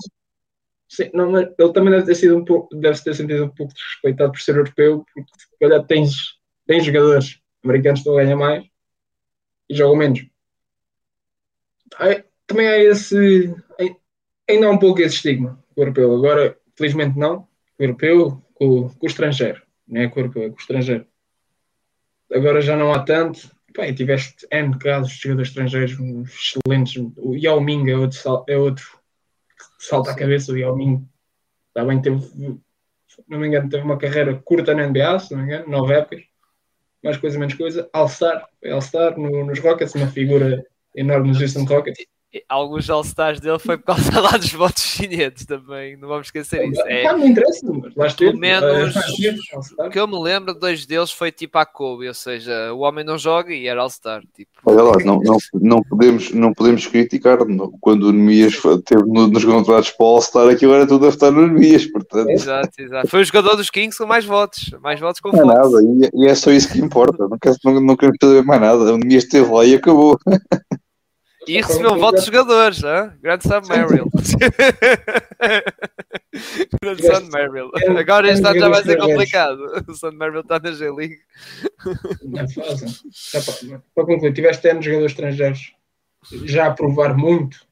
Sim, 0.90 1.08
não, 1.14 1.30
mas 1.30 1.48
ele 1.56 1.72
também 1.72 1.92
deve 1.92 2.04
ter 2.04 2.16
sido 2.16 2.36
um 2.36 2.44
pouco, 2.44 2.74
deve 2.74 3.00
ter 3.00 3.14
sentido 3.14 3.44
um 3.44 3.48
pouco 3.48 3.72
desrespeitado 3.72 4.32
por 4.32 4.40
ser 4.40 4.56
europeu, 4.56 5.06
porque 5.14 5.30
se 5.38 5.46
calhar 5.60 5.86
tens, 5.86 6.12
tens 6.66 6.84
jogadores 6.84 7.40
americanos 7.64 8.02
que 8.02 8.10
ganhar 8.10 8.36
mais 8.36 8.64
e 9.68 9.74
jogam 9.76 9.94
menos. 9.94 10.26
também 12.44 12.66
há 12.66 12.78
esse. 12.78 13.54
Ainda 14.48 14.66
há 14.66 14.70
um 14.70 14.78
pouco 14.78 15.00
esse 15.00 15.14
estigma 15.14 15.62
com 15.72 15.80
o 15.80 15.84
europeu. 15.84 16.12
Agora, 16.12 16.58
felizmente 16.76 17.16
não. 17.16 17.46
O 17.78 17.82
europeu 17.84 18.42
com, 18.54 18.88
com 18.88 19.06
o 19.06 19.08
estrangeiro. 19.08 19.62
Não 19.86 20.00
é 20.00 20.08
com 20.08 20.18
o 20.18 20.22
europeu, 20.22 20.42
é 20.42 20.48
com 20.48 20.56
o 20.56 20.60
estrangeiro. 20.60 21.06
Agora 22.32 22.60
já 22.60 22.76
não 22.76 22.92
há 22.92 23.04
tanto. 23.04 23.48
Bem, 23.76 23.94
tiveste 23.94 24.44
N 24.50 24.76
casos 24.76 25.12
de 25.12 25.20
jogadores 25.20 25.50
estrangeiros 25.50 25.92
excelentes. 26.28 26.96
O 27.16 27.36
Yao 27.36 27.60
Ming 27.60 27.88
é 27.88 27.96
outro, 27.96 28.44
é 28.48 28.58
outro 28.58 28.99
salta 29.80 30.10
a 30.10 30.14
cabeça 30.14 30.52
o 30.52 30.58
Yao 30.58 30.76
Ming. 30.76 31.08
Está 31.68 31.84
bem, 31.84 32.00
teve, 32.00 32.20
não 33.28 33.38
me 33.38 33.46
engano, 33.46 33.68
teve 33.68 33.82
uma 33.82 33.98
carreira 33.98 34.40
curta 34.44 34.74
na 34.74 34.86
NBA, 34.86 35.18
se 35.18 35.32
não 35.32 35.40
me 35.40 35.46
engano, 35.46 35.68
nove 35.68 35.94
épocas. 35.94 36.24
Mais 37.02 37.16
coisa, 37.16 37.38
menos 37.38 37.54
coisa. 37.54 37.88
All-Star, 37.92 38.46
All-Star 38.64 39.18
no, 39.18 39.44
nos 39.44 39.58
Rockets, 39.58 39.94
uma 39.94 40.06
figura 40.06 40.64
enorme 40.94 41.28
nos 41.28 41.40
Houston 41.40 41.64
Rockets 41.64 42.04
alguns 42.48 42.88
All-Stars 42.88 43.40
dele 43.40 43.58
foi 43.58 43.76
por 43.76 43.86
causa 43.86 44.20
lá 44.20 44.30
dos 44.36 44.52
votos 44.52 44.82
chineses 44.82 45.44
também, 45.44 45.96
não 45.96 46.08
vamos 46.08 46.28
esquecer 46.28 46.64
isso. 46.68 46.80
É, 46.82 47.04
não 47.04 47.26
interessa, 47.26 47.66
mas 47.96 48.14
pelo 48.14 48.38
menos 48.38 48.94
o 49.78 49.90
que 49.90 49.98
eu 49.98 50.06
me 50.06 50.18
lembro, 50.20 50.54
dois 50.54 50.86
deles 50.86 51.10
foi 51.10 51.32
tipo 51.32 51.58
a 51.58 51.66
Kobe, 51.66 52.06
ou 52.06 52.14
seja, 52.14 52.72
o 52.72 52.80
homem 52.80 53.04
não 53.04 53.18
joga 53.18 53.52
e 53.52 53.66
era 53.66 53.80
All-Star. 53.80 54.22
Tipo. 54.34 54.50
Olha 54.64 54.82
lá, 54.82 54.96
não, 55.04 55.18
não, 55.20 55.36
não, 55.54 55.82
podemos, 55.82 56.30
não 56.32 56.54
podemos 56.54 56.86
criticar 56.86 57.38
quando 57.80 58.04
o 58.04 58.12
Nemias 58.12 58.54
teve 58.84 59.02
nos 59.04 59.44
contratos 59.44 59.90
para 59.90 60.06
o 60.06 60.08
All-Star, 60.10 60.48
aquilo 60.48 60.74
era 60.74 60.86
tudo 60.86 61.06
a 61.06 61.08
estar 61.08 61.30
no 61.30 61.48
Nemias, 61.48 61.86
portanto. 61.86 62.30
Exato, 62.30 62.70
exato. 62.78 63.08
Foi 63.08 63.22
o 63.22 63.24
jogador 63.24 63.56
dos 63.56 63.70
Kings 63.70 63.98
com 63.98 64.06
mais 64.06 64.24
votos, 64.24 64.70
mais 64.80 65.00
votos 65.00 65.20
com 65.20 65.30
não 65.32 65.50
é 65.50 65.54
nada, 65.54 65.82
e, 65.82 66.24
e, 66.24 66.26
é 66.26 66.34
só 66.34 66.50
isso 66.50 66.70
que 66.72 66.80
importa, 66.80 67.26
não, 67.28 67.38
quero, 67.38 67.56
não, 67.64 67.80
não 67.80 67.96
queremos 67.96 68.18
saber 68.22 68.44
mais 68.44 68.60
nada, 68.60 68.92
o 68.92 68.98
Nemias 68.98 69.24
esteve 69.24 69.50
lá 69.50 69.64
e 69.64 69.74
acabou. 69.74 70.18
E 71.46 71.56
recebeu 71.56 71.92
um 71.92 71.98
voto 71.98 72.20
de 72.20 72.26
jogadores? 72.26 72.82
Grande 73.20 73.44
Sam 73.44 73.62
Merrill. 73.68 74.10
Grande 76.82 77.02
Sam 77.02 77.28
Merrill. 77.32 77.70
Agora 77.98 78.30
este 78.30 78.46
ano 78.46 78.60
já 78.60 78.68
vai 78.68 78.82
ser 78.82 78.98
complicado. 78.98 79.58
O 79.88 79.94
Sam 79.94 80.12
Merrill 80.12 80.40
está 80.40 80.58
na 80.58 80.72
G-League. 80.72 81.16
Para 83.94 84.04
concluir, 84.04 84.34
tiveste 84.34 84.68
anos 84.68 84.84
jogadores 84.84 85.12
estrangeiros 85.12 85.72
já 86.44 86.66
a 86.66 86.74
provar 86.74 87.16
muito, 87.16 87.66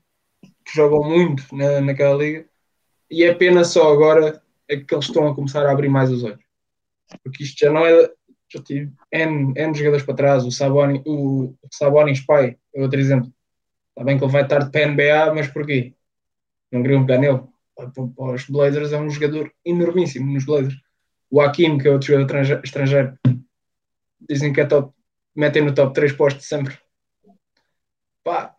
que 0.64 0.74
jogam 0.74 1.04
muito 1.04 1.44
na, 1.54 1.82
naquela 1.82 2.16
liga, 2.16 2.46
e 3.10 3.22
é 3.22 3.34
pena 3.34 3.64
só 3.64 3.92
agora 3.92 4.42
é 4.66 4.76
que 4.76 4.94
eles 4.94 5.04
estão 5.06 5.28
a 5.28 5.34
começar 5.34 5.66
a 5.66 5.72
abrir 5.72 5.88
mais 5.88 6.10
os 6.10 6.24
olhos. 6.24 6.42
Porque 7.22 7.44
isto 7.44 7.58
já 7.58 7.70
não 7.70 7.86
é. 7.86 8.10
Já 8.50 8.62
tive 8.62 8.90
N, 9.12 9.52
N 9.56 9.74
jogadores 9.74 10.06
para 10.06 10.14
trás, 10.14 10.46
o 10.46 10.50
Saboni, 10.50 11.02
o 11.06 11.54
Saboni 11.70 12.12
Spy 12.12 12.56
é 12.74 12.82
outro 12.82 12.98
exemplo 12.98 13.30
Está 13.98 14.04
bem 14.04 14.16
que 14.16 14.22
ele 14.22 14.32
vai 14.32 14.42
estar 14.42 14.70
para 14.70 14.84
a 14.84 14.86
NBA, 14.86 15.34
mas 15.34 15.48
porquê? 15.48 15.92
Não 16.70 16.82
queriam 16.82 17.04
pegar 17.04 17.18
nele. 17.18 17.42
Para 17.74 18.32
os 18.32 18.44
Blazers 18.46 18.92
é 18.92 18.98
um 18.98 19.10
jogador 19.10 19.52
enormíssimo 19.64 20.32
nos 20.32 20.44
Blazers. 20.44 20.76
O 21.28 21.40
Hakim, 21.40 21.78
que 21.78 21.88
é 21.88 21.90
outro 21.90 22.06
jogador 22.06 22.62
estrangeiro, 22.62 23.18
dizem 24.20 24.52
que 24.52 24.60
é 24.60 24.66
top, 24.66 24.94
metem 25.34 25.64
no 25.64 25.74
top 25.74 25.92
3 25.94 26.12
postos 26.12 26.46
sempre 26.46 26.78
pá, 28.28 28.54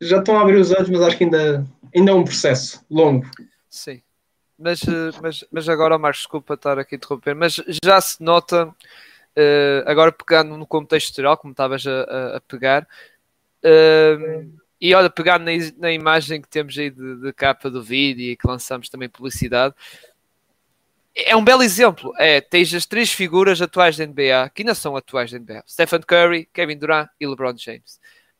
já 0.00 0.18
estão 0.18 0.36
a 0.36 0.42
abrir 0.42 0.56
os 0.56 0.72
olhos, 0.72 0.90
mas 0.90 1.02
acho 1.02 1.16
que 1.16 1.24
ainda, 1.24 1.64
ainda 1.94 2.10
é 2.10 2.14
um 2.14 2.24
processo 2.24 2.84
longo. 2.90 3.24
Sim. 3.70 4.02
Mas, 4.58 4.82
eh, 4.82 5.10
mas, 5.22 5.44
mas 5.52 5.68
agora, 5.68 5.98
Marcos, 5.98 6.22
desculpa 6.22 6.54
estar 6.54 6.78
aqui 6.78 6.96
a 6.96 6.98
interromper, 6.98 7.34
mas 7.34 7.62
já 7.84 8.00
se 8.00 8.22
nota, 8.22 8.66
uh, 8.66 9.82
agora 9.84 10.10
pegando 10.10 10.56
no 10.56 10.66
contexto 10.66 11.14
geral, 11.14 11.36
como 11.36 11.52
estavas 11.52 11.86
a, 11.86 12.36
a, 12.36 12.40
pegar, 12.40 12.88
uh, 13.66 14.52
e 14.80 14.94
olha, 14.94 15.10
pegando 15.10 15.44
na, 15.44 15.52
na, 15.78 15.92
imagem 15.92 16.40
que 16.40 16.48
temos 16.48 16.76
aí 16.78 16.90
de, 16.90 17.20
de, 17.20 17.32
capa 17.32 17.70
do 17.70 17.82
vídeo 17.82 18.32
e 18.32 18.36
que 18.36 18.46
lançamos 18.46 18.88
também 18.88 19.08
publicidade, 19.08 19.74
é 21.14 21.34
um 21.34 21.42
belo 21.42 21.62
exemplo. 21.62 22.12
É, 22.18 22.40
tens 22.40 22.72
as 22.74 22.84
três 22.84 23.10
figuras 23.10 23.60
atuais 23.62 23.96
da 23.96 24.06
NBA, 24.06 24.50
que 24.54 24.62
ainda 24.62 24.74
são 24.74 24.96
atuais 24.96 25.30
da 25.30 25.38
NBA: 25.38 25.64
Stephen 25.66 26.00
Curry, 26.00 26.48
Kevin 26.52 26.78
Durant 26.78 27.08
e 27.18 27.26
LeBron 27.26 27.56
James. 27.56 27.98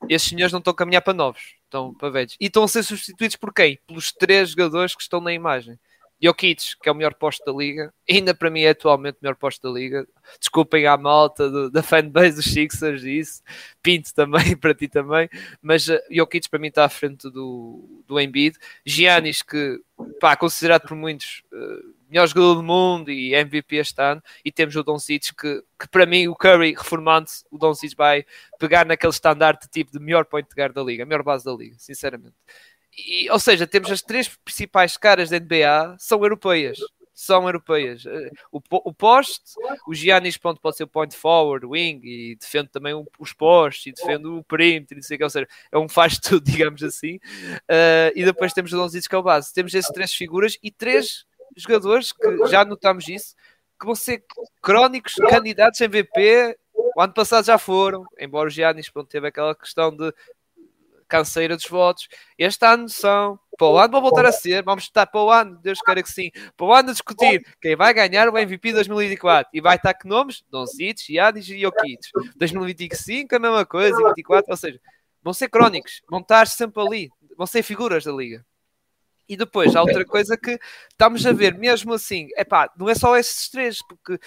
Esses 0.09 0.29
senhores 0.29 0.53
não 0.53 0.59
estão 0.59 0.73
a 0.73 0.77
caminhar 0.77 1.01
para 1.01 1.15
novos, 1.15 1.55
estão 1.65 1.95
para 1.95 2.11
velhos. 2.11 2.37
E 2.39 2.47
estão 2.47 2.65
a 2.65 2.69
ser 2.69 2.83
substituídos 2.83 3.37
por 3.37 3.53
quem? 3.53 3.79
Pelos 3.87 4.13
três 4.13 4.51
jogadores 4.51 4.95
que 4.95 5.03
estão 5.03 5.21
na 5.21 5.33
imagem. 5.33 5.79
Jokic, 6.23 6.77
que 6.83 6.89
é 6.89 6.93
o 6.93 6.95
melhor 6.95 7.15
posto 7.15 7.45
da 7.45 7.57
liga, 7.57 7.93
ainda 8.09 8.35
para 8.35 8.51
mim 8.51 8.63
é 8.63 8.71
atualmente 8.71 9.17
o 9.17 9.19
melhor 9.23 9.37
posto 9.37 9.63
da 9.63 9.79
liga. 9.79 10.07
Desculpem 10.41 10.87
à 10.87 10.97
malta 10.97 11.49
do, 11.51 11.71
da 11.71 11.83
fanbase 11.83 12.37
dos 12.37 12.47
Sixers 12.47 13.05
isso, 13.05 13.43
Pinto 13.83 14.15
também, 14.15 14.57
para 14.57 14.75
ti 14.75 14.89
também, 14.89 15.29
mas 15.61 15.89
uh, 15.89 15.99
Jokic 16.11 16.49
para 16.49 16.59
mim 16.59 16.69
está 16.69 16.85
à 16.85 16.89
frente 16.89 17.31
do, 17.31 18.03
do 18.07 18.19
Embiid. 18.19 18.57
Giannis, 18.85 19.43
que 19.43 19.81
pá, 20.21 20.37
considerado 20.37 20.89
por 20.89 20.97
muitos 20.97 21.43
uh, 21.53 21.97
melhor 22.09 22.27
jogador 22.29 22.55
do 22.55 22.63
mundo 22.63 23.11
e 23.11 23.35
MVP 23.35 23.77
este 23.77 24.01
ano, 24.01 24.23
e 24.45 24.53
temos 24.53 24.77
o 24.77 24.83
Doncic 24.83 25.35
que, 25.35 25.63
que 25.79 25.89
para 25.89 26.07
mim 26.07 26.29
o 26.29 26.35
Curry 26.35 26.75
reformando-se, 26.75 27.45
o 27.51 27.59
Doncic 27.59 27.95
vai 27.97 28.25
pegar 28.59 28.87
naquele 28.87 29.13
estandarte 29.13 29.69
tipo 29.69 29.93
de 29.93 29.99
melhor 29.99 30.25
point 30.25 30.49
guard 30.57 30.73
da 30.73 30.83
liga, 30.83 31.05
melhor 31.05 31.23
base 31.23 31.45
da 31.45 31.53
liga, 31.53 31.77
sinceramente. 31.79 32.35
E, 32.97 33.31
ou 33.31 33.39
seja, 33.39 33.67
temos 33.67 33.91
as 33.91 34.01
três 34.01 34.29
principais 34.29 34.97
caras 34.97 35.31
da 35.31 35.39
NBA 35.39 35.97
são 35.99 36.23
europeias. 36.23 36.79
São 37.13 37.47
europeias. 37.47 38.05
Eh, 38.07 38.31
o, 38.53 38.61
o 38.71 38.93
poste, 38.93 39.55
o 39.87 39.95
Giannis 39.95 40.37
pronto, 40.37 40.61
pode 40.61 40.77
ser 40.77 40.85
o 40.85 40.89
point 40.89 41.17
forward, 41.17 41.65
wing, 41.65 42.01
e 42.05 42.37
defende 42.37 42.69
também 42.69 42.95
os 43.19 43.33
postes, 43.33 43.87
e 43.87 43.93
defende 43.93 44.27
o 44.27 44.45
perímetro, 44.45 44.95
e 44.95 44.97
não 44.97 45.03
sei 45.03 45.15
o 45.15 45.19
que, 45.19 45.25
ou 45.25 45.31
seja, 45.31 45.49
é 45.73 45.79
um 45.79 45.89
faz 45.89 46.19
tudo, 46.21 46.45
digamos 46.45 46.83
assim. 46.83 47.17
Uh, 47.17 48.13
e 48.15 48.25
depois 48.25 48.53
temos 48.53 48.73
o 48.73 48.77
Donzic 48.77 49.09
que 49.09 49.15
é 49.15 49.19
o 49.19 49.23
base. 49.23 49.53
Temos 49.53 49.75
essas 49.75 49.93
três 49.93 50.13
figuras 50.13 50.59
e 50.63 50.71
três 50.71 51.25
jogadores 51.57 52.13
que 52.13 52.47
já 52.49 52.65
notamos 52.65 53.09
isso, 53.09 53.35
que 53.79 53.87
vão 53.87 53.95
ser 53.95 54.23
crónicos 54.63 55.15
candidatos 55.15 55.81
a 55.81 55.85
MVP. 55.87 56.57
O 56.97 57.01
ano 57.01 57.13
passado 57.13 57.45
já 57.45 57.59
foram, 57.59 58.05
embora 58.19 58.49
o 58.49 58.51
Giannis 58.51 58.91
pronto, 58.91 59.09
teve 59.09 59.29
aquela 59.29 59.55
questão 59.55 59.95
de 59.95 60.13
canseira 61.09 61.57
dos 61.57 61.67
votos. 61.67 62.09
Este 62.39 62.65
ano 62.65 62.89
são. 62.89 63.39
Para 63.59 63.69
o 63.69 63.79
ano 63.79 63.93
vão 63.93 64.03
voltar 64.03 64.27
a 64.27 64.33
ser. 64.33 64.63
Vamos 64.63 64.85
estar 64.85 65.07
para 65.07 65.21
o 65.21 65.31
ano, 65.31 65.59
Deus 65.63 65.79
queira 65.81 66.03
que 66.03 66.11
sim. 66.11 66.31
Para 66.57 66.67
o 66.67 66.73
ano 66.73 66.91
a 66.91 66.93
discutir 66.93 67.43
quem 67.61 67.75
vai 67.75 67.95
ganhar 67.95 68.29
o 68.29 68.37
MVP 68.37 68.73
2024. 68.73 69.51
E 69.53 69.61
vai 69.61 69.77
estar 69.77 69.95
que 69.95 70.07
nomes? 70.07 70.45
Doncic, 70.51 70.99
Giannis 71.07 71.49
e 71.49 71.61
Jokic. 71.61 72.01
2025 72.37 73.35
a 73.35 73.39
mesma 73.39 73.65
coisa, 73.65 73.97
24, 73.97 74.51
ou 74.51 74.57
seja, 74.57 74.81
vão 75.23 75.33
ser 75.33 75.49
crónicos, 75.49 76.03
vão 76.09 76.21
estar 76.21 76.47
sempre 76.47 76.83
ali, 76.83 77.11
vão 77.37 77.47
ser 77.47 77.63
figuras 77.63 78.05
da 78.05 78.13
liga. 78.13 78.45
E 79.29 79.37
depois 79.37 79.75
há 79.75 79.83
outra 79.83 80.05
coisa 80.05 80.37
que 80.37 80.57
estamos 80.89 81.27
a 81.27 81.33
ver, 81.33 81.59
mesmo 81.59 81.93
assim, 81.93 82.29
é 82.37 82.45
pá, 82.45 82.71
não 82.79 82.89
é 82.89 82.95
só 82.95 83.17
esses 83.17 83.49
três, 83.49 83.79
porque 83.89 84.21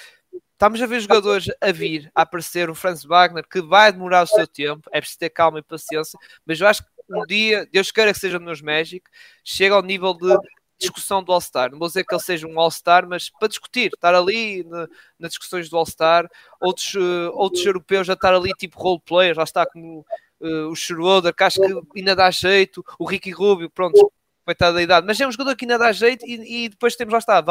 estamos 0.60 0.82
a 0.82 0.86
ver 0.86 1.00
jogadores 1.00 1.48
a 1.62 1.72
vir, 1.72 2.12
a 2.14 2.24
aparecer, 2.24 2.70
o 2.70 2.76
Franz 2.76 3.06
Wagner, 3.06 3.48
que 3.48 3.62
vai 3.62 3.94
demorar 3.94 4.24
o 4.24 4.28
seu 4.28 4.46
tempo, 4.46 4.90
é 4.92 5.00
preciso 5.00 5.20
ter 5.20 5.30
calma 5.30 5.60
e 5.60 5.64
paciência, 5.64 6.20
mas 6.46 6.60
eu 6.60 6.68
acho 6.68 6.84
que 6.84 6.90
um 7.10 7.26
dia, 7.26 7.66
Deus 7.72 7.90
queira 7.92 8.12
que 8.12 8.20
seja 8.20 8.38
nos 8.38 8.62
Magic, 8.62 9.10
chega 9.42 9.74
ao 9.74 9.82
nível 9.82 10.14
de 10.14 10.38
discussão 10.78 11.24
do 11.24 11.32
All-Star. 11.32 11.72
Não 11.72 11.80
vou 11.80 11.88
dizer 11.88 12.04
que 12.04 12.14
ele 12.14 12.22
seja 12.22 12.46
um 12.46 12.60
All-Star, 12.60 13.08
mas 13.08 13.30
para 13.30 13.48
discutir, 13.48 13.92
estar 13.94 14.14
ali 14.14 14.66
na, 14.66 14.88
nas 15.18 15.32
discussões 15.32 15.70
do 15.70 15.78
All-Star, 15.78 16.30
outros, 16.60 16.94
uh, 16.94 17.32
outros 17.34 17.66
europeus 17.66 18.10
a 18.10 18.14
estar 18.14 18.34
ali 18.34 18.52
tipo 18.54 18.78
role 18.78 19.02
players, 19.06 19.38
lá 19.38 19.46
está 19.46 19.66
como 19.66 20.06
uh, 20.42 20.68
o 20.68 20.76
Schroeder, 20.76 21.34
que 21.34 21.44
acho 21.44 21.62
que 21.62 22.00
ainda 22.00 22.16
dá 22.16 22.30
jeito, 22.30 22.86
o 23.00 23.06
Ricky 23.06 23.32
Rubio, 23.32 23.70
pronto, 23.70 24.12
coitado 24.50 24.74
da 24.74 24.82
idade, 24.82 25.06
mas 25.06 25.20
é 25.22 25.28
um 25.28 25.32
jogador 25.32 25.56
que 25.56 25.64
ainda 25.64 25.78
dá 25.78 25.92
jeito 25.92 26.26
e, 26.26 26.66
e 26.66 26.70
depois 26.70 26.96
temos 26.96 27.12
lá 27.12 27.20
está, 27.20 27.44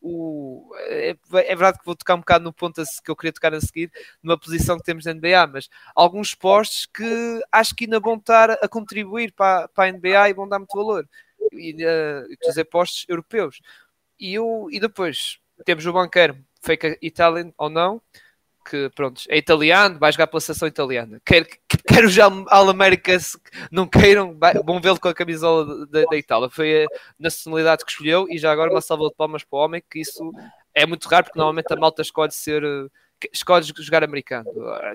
o, 0.00 0.72
é, 0.76 1.16
é, 1.32 1.56
verdade 1.56 1.80
que 1.80 1.84
vou 1.84 1.96
tocar 1.96 2.14
um 2.14 2.20
bocado 2.20 2.44
no 2.44 2.52
ponto 2.52 2.80
que 3.04 3.10
eu 3.10 3.16
queria 3.16 3.32
tocar 3.32 3.52
a 3.52 3.60
seguir, 3.60 3.90
numa 4.22 4.38
posição 4.38 4.78
que 4.78 4.84
temos 4.84 5.04
na 5.04 5.14
NBA, 5.14 5.48
mas 5.48 5.68
alguns 5.96 6.36
postos 6.36 6.86
que 6.86 7.40
acho 7.50 7.74
que 7.74 7.86
ainda 7.86 7.98
vão 7.98 8.14
estar 8.14 8.52
a 8.52 8.68
contribuir 8.68 9.32
para, 9.32 9.66
para 9.66 9.88
a 9.88 9.92
NBA 9.92 10.30
e 10.30 10.34
vão 10.34 10.48
dar 10.48 10.60
muito 10.60 10.76
valor, 10.76 11.08
e 11.52 11.72
uh, 11.72 12.36
dizer 12.46 12.64
postos 12.66 13.04
europeus. 13.08 13.60
E, 14.20 14.34
eu, 14.34 14.68
e 14.70 14.78
depois 14.78 15.40
temos 15.64 15.84
o 15.86 15.92
banqueiro, 15.92 16.38
fake 16.62 16.98
Italian 17.02 17.52
ou 17.58 17.68
não, 17.68 18.00
que 18.68 18.90
pronto, 18.94 19.22
é 19.28 19.38
italiano, 19.38 19.98
vai 19.98 20.12
jogar 20.12 20.26
pela 20.26 20.40
seleção 20.40 20.68
italiana. 20.68 21.20
Quer, 21.24 21.46
quer 21.68 22.04
os 22.04 22.16
Al-Américas 22.18 23.36
não 23.70 23.86
queiram, 23.86 24.36
vão 24.64 24.80
vê-lo 24.80 25.00
com 25.00 25.08
a 25.08 25.14
camisola 25.14 25.86
da, 25.86 26.16
Itália. 26.16 26.50
Foi 26.50 26.84
a 26.84 26.86
nacionalidade 27.18 27.84
que 27.84 27.90
escolheu 27.90 28.26
e 28.28 28.36
já 28.36 28.52
agora 28.52 28.70
uma 28.70 28.80
salva 28.80 29.08
de 29.08 29.14
palmas 29.14 29.42
para 29.42 29.58
o 29.58 29.62
homem, 29.62 29.82
que 29.88 30.00
isso 30.00 30.30
é 30.74 30.84
muito 30.84 31.08
raro, 31.08 31.24
porque 31.24 31.38
normalmente 31.38 31.72
a 31.72 31.76
malta 31.76 32.02
escolhe 32.02 32.32
ser 32.32 32.62
escolhe 33.32 33.64
jogar 33.78 34.04
americano. 34.04 34.48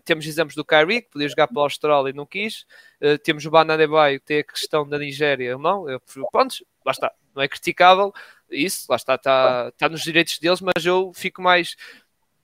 Temos 0.06 0.26
exemplos 0.26 0.56
do 0.56 0.64
Kyrie, 0.64 1.02
que 1.02 1.10
podia 1.10 1.28
jogar 1.28 1.48
pela 1.48 1.64
Austrália 1.64 2.12
e 2.12 2.14
não 2.14 2.26
quis. 2.26 2.66
Uh, 3.02 3.18
temos 3.22 3.46
o 3.46 3.52
Banana 3.52 3.86
Bay, 3.86 4.18
que 4.20 4.26
tem 4.26 4.40
a 4.40 4.44
questão 4.44 4.88
da 4.88 4.98
Nigéria, 4.98 5.58
não. 5.58 5.90
Eu, 5.90 6.02
pronto, 6.32 6.66
lá 6.86 6.92
está, 6.94 7.12
não 7.36 7.44
é 7.44 7.50
criticável 7.50 8.14
isso, 8.54 8.86
lá 8.90 8.96
está, 8.96 9.16
está, 9.16 9.70
está 9.70 9.90
nos 9.90 10.02
direitos 10.02 10.38
deles, 10.40 10.62
mas 10.62 10.86
eu 10.86 11.12
fico 11.14 11.42
mais 11.42 11.76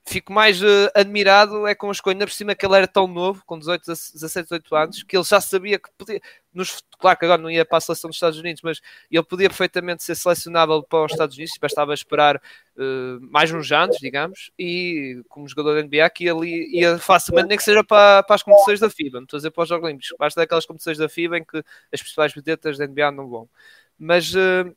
fico 0.06 0.34
mais 0.34 0.62
uh, 0.62 0.90
admirado 0.96 1.68
é 1.68 1.76
com 1.76 1.88
a 1.88 1.92
escolha, 1.92 2.16
ainda 2.16 2.26
por 2.26 2.34
cima 2.34 2.56
que 2.56 2.66
ele 2.66 2.76
era 2.76 2.88
tão 2.88 3.08
novo, 3.08 3.44
com 3.46 3.60
18, 3.60 3.86
17, 3.86 4.44
18 4.46 4.76
anos, 4.76 5.04
que 5.04 5.16
ele 5.16 5.24
já 5.24 5.40
sabia 5.40 5.78
que 5.78 5.90
podia, 5.98 6.20
nos, 6.54 6.82
claro 6.98 7.18
que 7.18 7.26
agora 7.26 7.42
não 7.42 7.50
ia 7.50 7.64
para 7.64 7.78
a 7.78 7.82
seleção 7.82 8.10
dos 8.10 8.18
Estados 8.18 8.40
Unidos, 8.40 8.62
mas 8.64 8.80
ele 9.12 9.24
podia 9.24 9.50
perfeitamente 9.50 10.04
ser 10.04 10.16
selecionável 10.16 10.82
para 10.82 11.06
os 11.06 11.12
Estados 11.12 11.36
Unidos, 11.36 11.54
bastava 11.62 11.94
esperar 11.94 12.38
uh, 12.38 13.20
mais 13.22 13.52
uns 13.52 13.72
anos, 13.72 13.98
digamos, 13.98 14.52
e 14.58 15.22
como 15.30 15.48
jogador 15.48 15.76
da 15.76 15.84
NBA 15.84 16.10
que 16.10 16.28
ele 16.28 16.68
ia 16.76 16.98
facilmente, 16.98 17.50
nem 17.50 17.58
que 17.58 17.64
seja 17.64 17.84
para, 17.84 18.24
para 18.24 18.36
as 18.36 18.44
competições 18.44 18.80
da 18.80 18.90
FIBA, 18.90 19.20
não 19.20 19.26
estou 19.26 19.38
a 19.38 19.40
dizer 19.40 19.52
para 19.52 19.64
os 19.64 19.70
Jogos 19.70 19.86
Olímpicos, 19.86 20.16
basta 20.18 20.42
daquelas 20.42 20.66
competições 20.66 20.98
da 20.98 21.08
FIBA 21.08 21.38
em 21.38 21.44
que 21.44 21.58
as 21.94 22.02
principais 22.02 22.34
vedetas 22.34 22.78
da 22.78 22.88
NBA 22.88 23.12
não 23.12 23.30
vão. 23.30 23.50
Mas, 23.98 24.34
uh, 24.34 24.76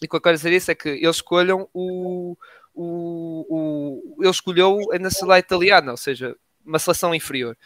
e 0.00 0.06
o 0.06 0.08
que 0.08 0.16
eu 0.16 0.20
quero 0.20 0.36
dizer 0.36 0.52
isso 0.52 0.70
é 0.70 0.74
que 0.74 0.88
eles 0.88 1.16
escolham 1.16 1.68
o 1.74 2.36
o, 2.74 3.46
o, 3.48 4.22
ele 4.22 4.30
escolheu 4.30 4.78
a 4.92 4.98
nacionalidade 4.98 5.46
italiana, 5.46 5.92
ou 5.92 5.96
seja, 5.96 6.36
uma 6.64 6.78
seleção 6.78 7.14
inferior. 7.14 7.56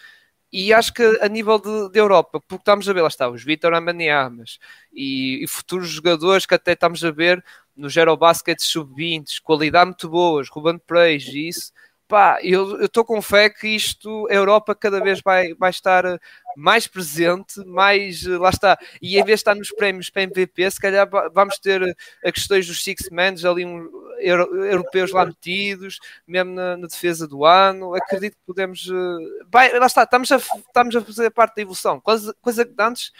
E 0.53 0.73
acho 0.73 0.95
que 0.95 1.03
a 1.21 1.29
nível 1.29 1.59
de, 1.59 1.91
de 1.91 1.99
Europa, 1.99 2.41
porque 2.41 2.63
estamos 2.63 2.89
a 2.89 2.93
ver, 2.93 3.03
lá 3.03 3.09
está, 3.09 3.29
os 3.29 3.45
Vitor 3.45 3.75
Amaniamas 3.75 4.59
e, 4.93 5.45
e, 5.45 5.47
futuros 5.47 5.89
jogadores 5.91 6.47
que 6.47 6.55
até 6.55 6.73
estamos 6.73 7.05
a 7.05 7.11
ver 7.11 7.45
no 7.77 7.89
Gerobasket 7.89 8.59
sub-20, 8.61 9.43
qualidade 9.43 9.87
muito 9.87 10.09
boas, 10.09 10.49
Ruben 10.49 10.79
Preis 10.79 11.25
e 11.27 11.49
isso, 11.49 11.71
pá, 12.09 12.39
eu 12.43 12.85
estou 12.87 13.05
com 13.05 13.21
fé 13.21 13.51
que 13.51 13.69
isto, 13.69 14.27
a 14.31 14.35
Europa 14.35 14.75
cada 14.75 14.99
vez 15.01 15.21
vai, 15.21 15.53
vai 15.55 15.69
estar 15.69 16.19
mais 16.57 16.87
presente, 16.87 17.63
mais, 17.67 18.25
lá 18.25 18.49
está, 18.49 18.79
e 19.01 19.19
em 19.19 19.23
vez 19.23 19.27
de 19.27 19.43
estar 19.43 19.55
nos 19.55 19.71
prémios 19.71 20.09
para 20.09 20.23
MVP, 20.23 20.71
se 20.71 20.81
calhar 20.81 21.09
vamos 21.33 21.59
ter 21.59 21.97
a 22.25 22.33
questões 22.33 22.67
dos 22.67 22.83
Six 22.83 23.11
Men, 23.11 23.35
ali 23.45 23.65
um, 23.65 23.89
europeus 24.21 25.13
lá 25.13 25.27
metidos, 25.27 26.01
mesmo 26.27 26.53
na, 26.53 26.77
na, 26.77 26.87
defesa 26.87 27.29
do 27.29 27.45
ano, 27.45 27.95
acredito 27.95 28.33
que 28.33 28.47
podemos, 28.47 28.89
eh, 28.91 29.45
vai, 29.49 29.79
lá 29.79 29.87
está, 29.87 30.03
estamos 30.03 30.33
a, 30.33 30.37
estamos 30.37 30.97
a 30.97 31.01
fazer 31.03 31.31
parte 31.31 31.57
da 31.57 31.63
evolução, 31.63 32.01
coisa, 32.01 32.35
coisa 32.41 32.65
que 32.65 32.75
antes 32.81 33.13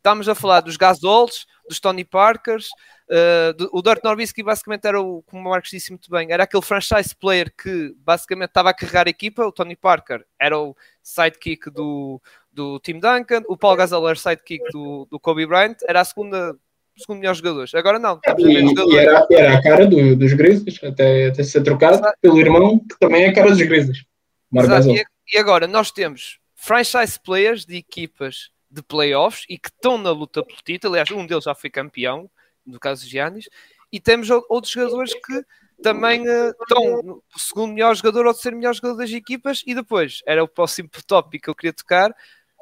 estamos 0.00 0.28
a 0.28 0.34
falar 0.34 0.60
dos 0.62 0.76
Gasols, 0.76 1.46
dos 1.68 1.78
Tony 1.78 2.04
Parkers, 2.04 2.68
uh, 3.10 3.52
do, 3.54 3.70
o 3.72 3.82
Dirk 3.82 4.02
Nowitzki 4.02 4.42
basicamente 4.42 4.86
era 4.86 5.00
o, 5.00 5.22
como 5.22 5.42
o 5.42 5.50
Marcos 5.50 5.70
disse 5.70 5.90
muito 5.90 6.10
bem, 6.10 6.32
era 6.32 6.44
aquele 6.44 6.62
franchise 6.62 7.14
player 7.14 7.52
que 7.54 7.94
basicamente 7.98 8.48
estava 8.48 8.70
a 8.70 8.74
carregar 8.74 9.06
a 9.06 9.10
equipa, 9.10 9.44
o 9.44 9.52
Tony 9.52 9.76
Parker 9.76 10.24
era 10.38 10.58
o 10.58 10.74
sidekick 11.02 11.70
do, 11.70 12.20
do 12.50 12.80
Tim 12.80 12.98
Duncan, 12.98 13.42
o 13.46 13.56
Paul 13.56 13.76
Gasol 13.76 14.08
era 14.08 14.18
sidekick 14.18 14.64
do, 14.72 15.06
do 15.10 15.20
Kobe 15.20 15.46
Bryant, 15.46 15.76
era 15.86 16.00
a 16.00 16.04
segunda 16.04 16.56
segundo 16.96 17.20
melhor 17.20 17.34
jogadores. 17.34 17.74
Agora 17.74 17.98
não, 17.98 18.20
ver 18.36 18.60
jogadores. 18.60 18.94
Era, 18.94 19.26
era, 19.30 19.58
a 19.58 19.62
cara 19.62 19.86
do, 19.86 20.16
dos 20.16 20.32
Grizzlies, 20.34 20.82
até, 20.82 21.28
até 21.28 21.42
ser 21.42 21.62
trocado 21.62 21.96
Exato. 21.96 22.18
pelo 22.20 22.38
irmão, 22.38 22.78
que 22.78 22.98
também 22.98 23.24
é 23.24 23.28
a 23.28 23.34
cara 23.34 23.50
dos 23.50 23.58
Grizzlies. 23.58 24.04
E, 24.52 25.36
e 25.36 25.38
agora 25.38 25.66
nós 25.66 25.90
temos 25.90 26.38
franchise 26.54 27.18
players 27.18 27.64
de 27.64 27.76
equipas 27.76 28.50
de 28.70 28.82
playoffs 28.82 29.44
e 29.48 29.58
que 29.58 29.68
estão 29.68 29.98
na 29.98 30.10
luta 30.10 30.44
pelo 30.44 30.58
título. 30.62 30.94
Aliás, 30.94 31.10
um 31.10 31.26
deles 31.26 31.44
já 31.44 31.54
foi 31.54 31.68
campeão, 31.68 32.30
no 32.64 32.78
caso 32.78 33.04
de 33.04 33.10
Giannis, 33.10 33.48
e 33.92 33.98
temos 33.98 34.30
outros 34.30 34.72
jogadores 34.72 35.12
que 35.14 35.44
também 35.82 36.22
uh, 36.22 36.50
estão 36.50 37.22
segundo 37.36 37.72
melhor 37.72 37.94
jogador 37.94 38.26
ou 38.26 38.34
terceiro 38.34 38.56
melhor 38.56 38.74
jogador 38.74 38.98
das 38.98 39.10
equipas. 39.10 39.62
E 39.66 39.74
depois, 39.74 40.20
era 40.26 40.44
o 40.44 40.48
próximo 40.48 40.88
tópico 41.06 41.44
que 41.44 41.50
eu 41.50 41.54
queria 41.54 41.72
tocar. 41.72 42.14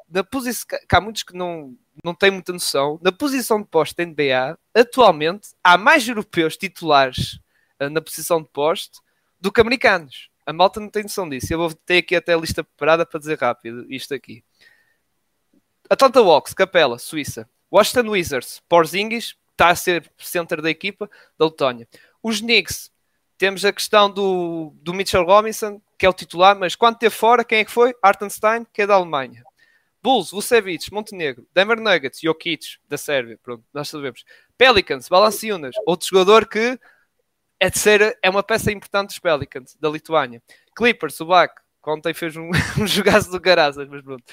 na 0.09 0.23
posição, 0.23 0.79
que 0.87 0.95
há 0.95 1.01
muitos 1.01 1.23
que 1.23 1.35
não, 1.35 1.75
não 2.03 2.15
têm 2.15 2.31
muita 2.31 2.53
noção, 2.53 2.99
na 3.01 3.11
posição 3.11 3.61
de 3.61 3.67
poste 3.67 3.95
da 3.95 4.05
NBA, 4.05 4.57
atualmente 4.73 5.49
há 5.63 5.77
mais 5.77 6.07
europeus 6.07 6.57
titulares 6.57 7.39
uh, 7.81 7.89
na 7.89 8.01
posição 8.01 8.41
de 8.41 8.49
poste 8.49 8.99
do 9.39 9.51
que 9.51 9.61
americanos. 9.61 10.29
A 10.45 10.53
malta 10.53 10.79
não 10.79 10.89
tem 10.89 11.03
noção 11.03 11.29
disso. 11.29 11.53
Eu 11.53 11.59
vou 11.59 11.73
ter 11.73 11.97
aqui 11.97 12.15
até 12.15 12.33
a 12.33 12.37
lista 12.37 12.63
preparada 12.63 13.05
para 13.05 13.19
dizer 13.19 13.37
rápido 13.37 13.85
isto 13.87 14.13
aqui. 14.15 14.43
Atlanta 15.89 16.19
Hawks, 16.19 16.53
Capela, 16.53 16.99
Suíça. 16.99 17.49
Washington 17.71 18.09
Wizards, 18.09 18.61
Porzingis, 18.67 19.35
está 19.51 19.69
a 19.69 19.75
ser 19.75 20.11
centro 20.17 20.61
da 20.61 20.69
equipa 20.69 21.09
da 21.37 21.45
Letónia. 21.45 21.87
Os 22.21 22.39
Knicks, 22.39 22.91
temos 23.37 23.63
a 23.63 23.71
questão 23.71 24.09
do, 24.09 24.73
do 24.81 24.93
Mitchell 24.93 25.23
Robinson, 25.23 25.81
que 25.97 26.05
é 26.05 26.09
o 26.09 26.13
titular, 26.13 26.57
mas 26.57 26.75
quando 26.75 26.97
teve 26.97 27.13
fora, 27.13 27.43
quem 27.43 27.59
é 27.59 27.65
que 27.65 27.71
foi? 27.71 27.95
Artenstein, 28.01 28.65
que 28.71 28.81
é 28.81 28.87
da 28.87 28.95
Alemanha. 28.95 29.43
Bulls, 30.01 30.31
Vucevic, 30.31 30.91
Montenegro, 30.93 31.45
Denver 31.53 31.79
Nuggets, 31.79 32.21
Jokic, 32.21 32.77
da 32.87 32.97
Sérvia, 32.97 33.37
pronto, 33.41 33.63
nós 33.73 33.89
sabemos. 33.89 34.23
Pelicans, 34.57 35.09
Valanciunas, 35.09 35.75
outro 35.85 36.07
jogador 36.07 36.47
que 36.47 36.79
é 37.59 37.69
de 37.69 37.77
ser, 37.77 38.17
é 38.21 38.29
uma 38.29 38.43
peça 38.43 38.71
importante 38.71 39.09
dos 39.09 39.19
Pelicans, 39.19 39.75
da 39.79 39.89
Lituânia. 39.89 40.41
Clippers, 40.75 41.19
o 41.19 41.25
Bac, 41.25 41.53
ontem 41.85 42.13
fez 42.13 42.35
um, 42.37 42.49
um 42.79 42.87
jogaço 42.87 43.29
do 43.29 43.39
Garazas, 43.39 43.87
mas 43.89 44.01
pronto. 44.01 44.23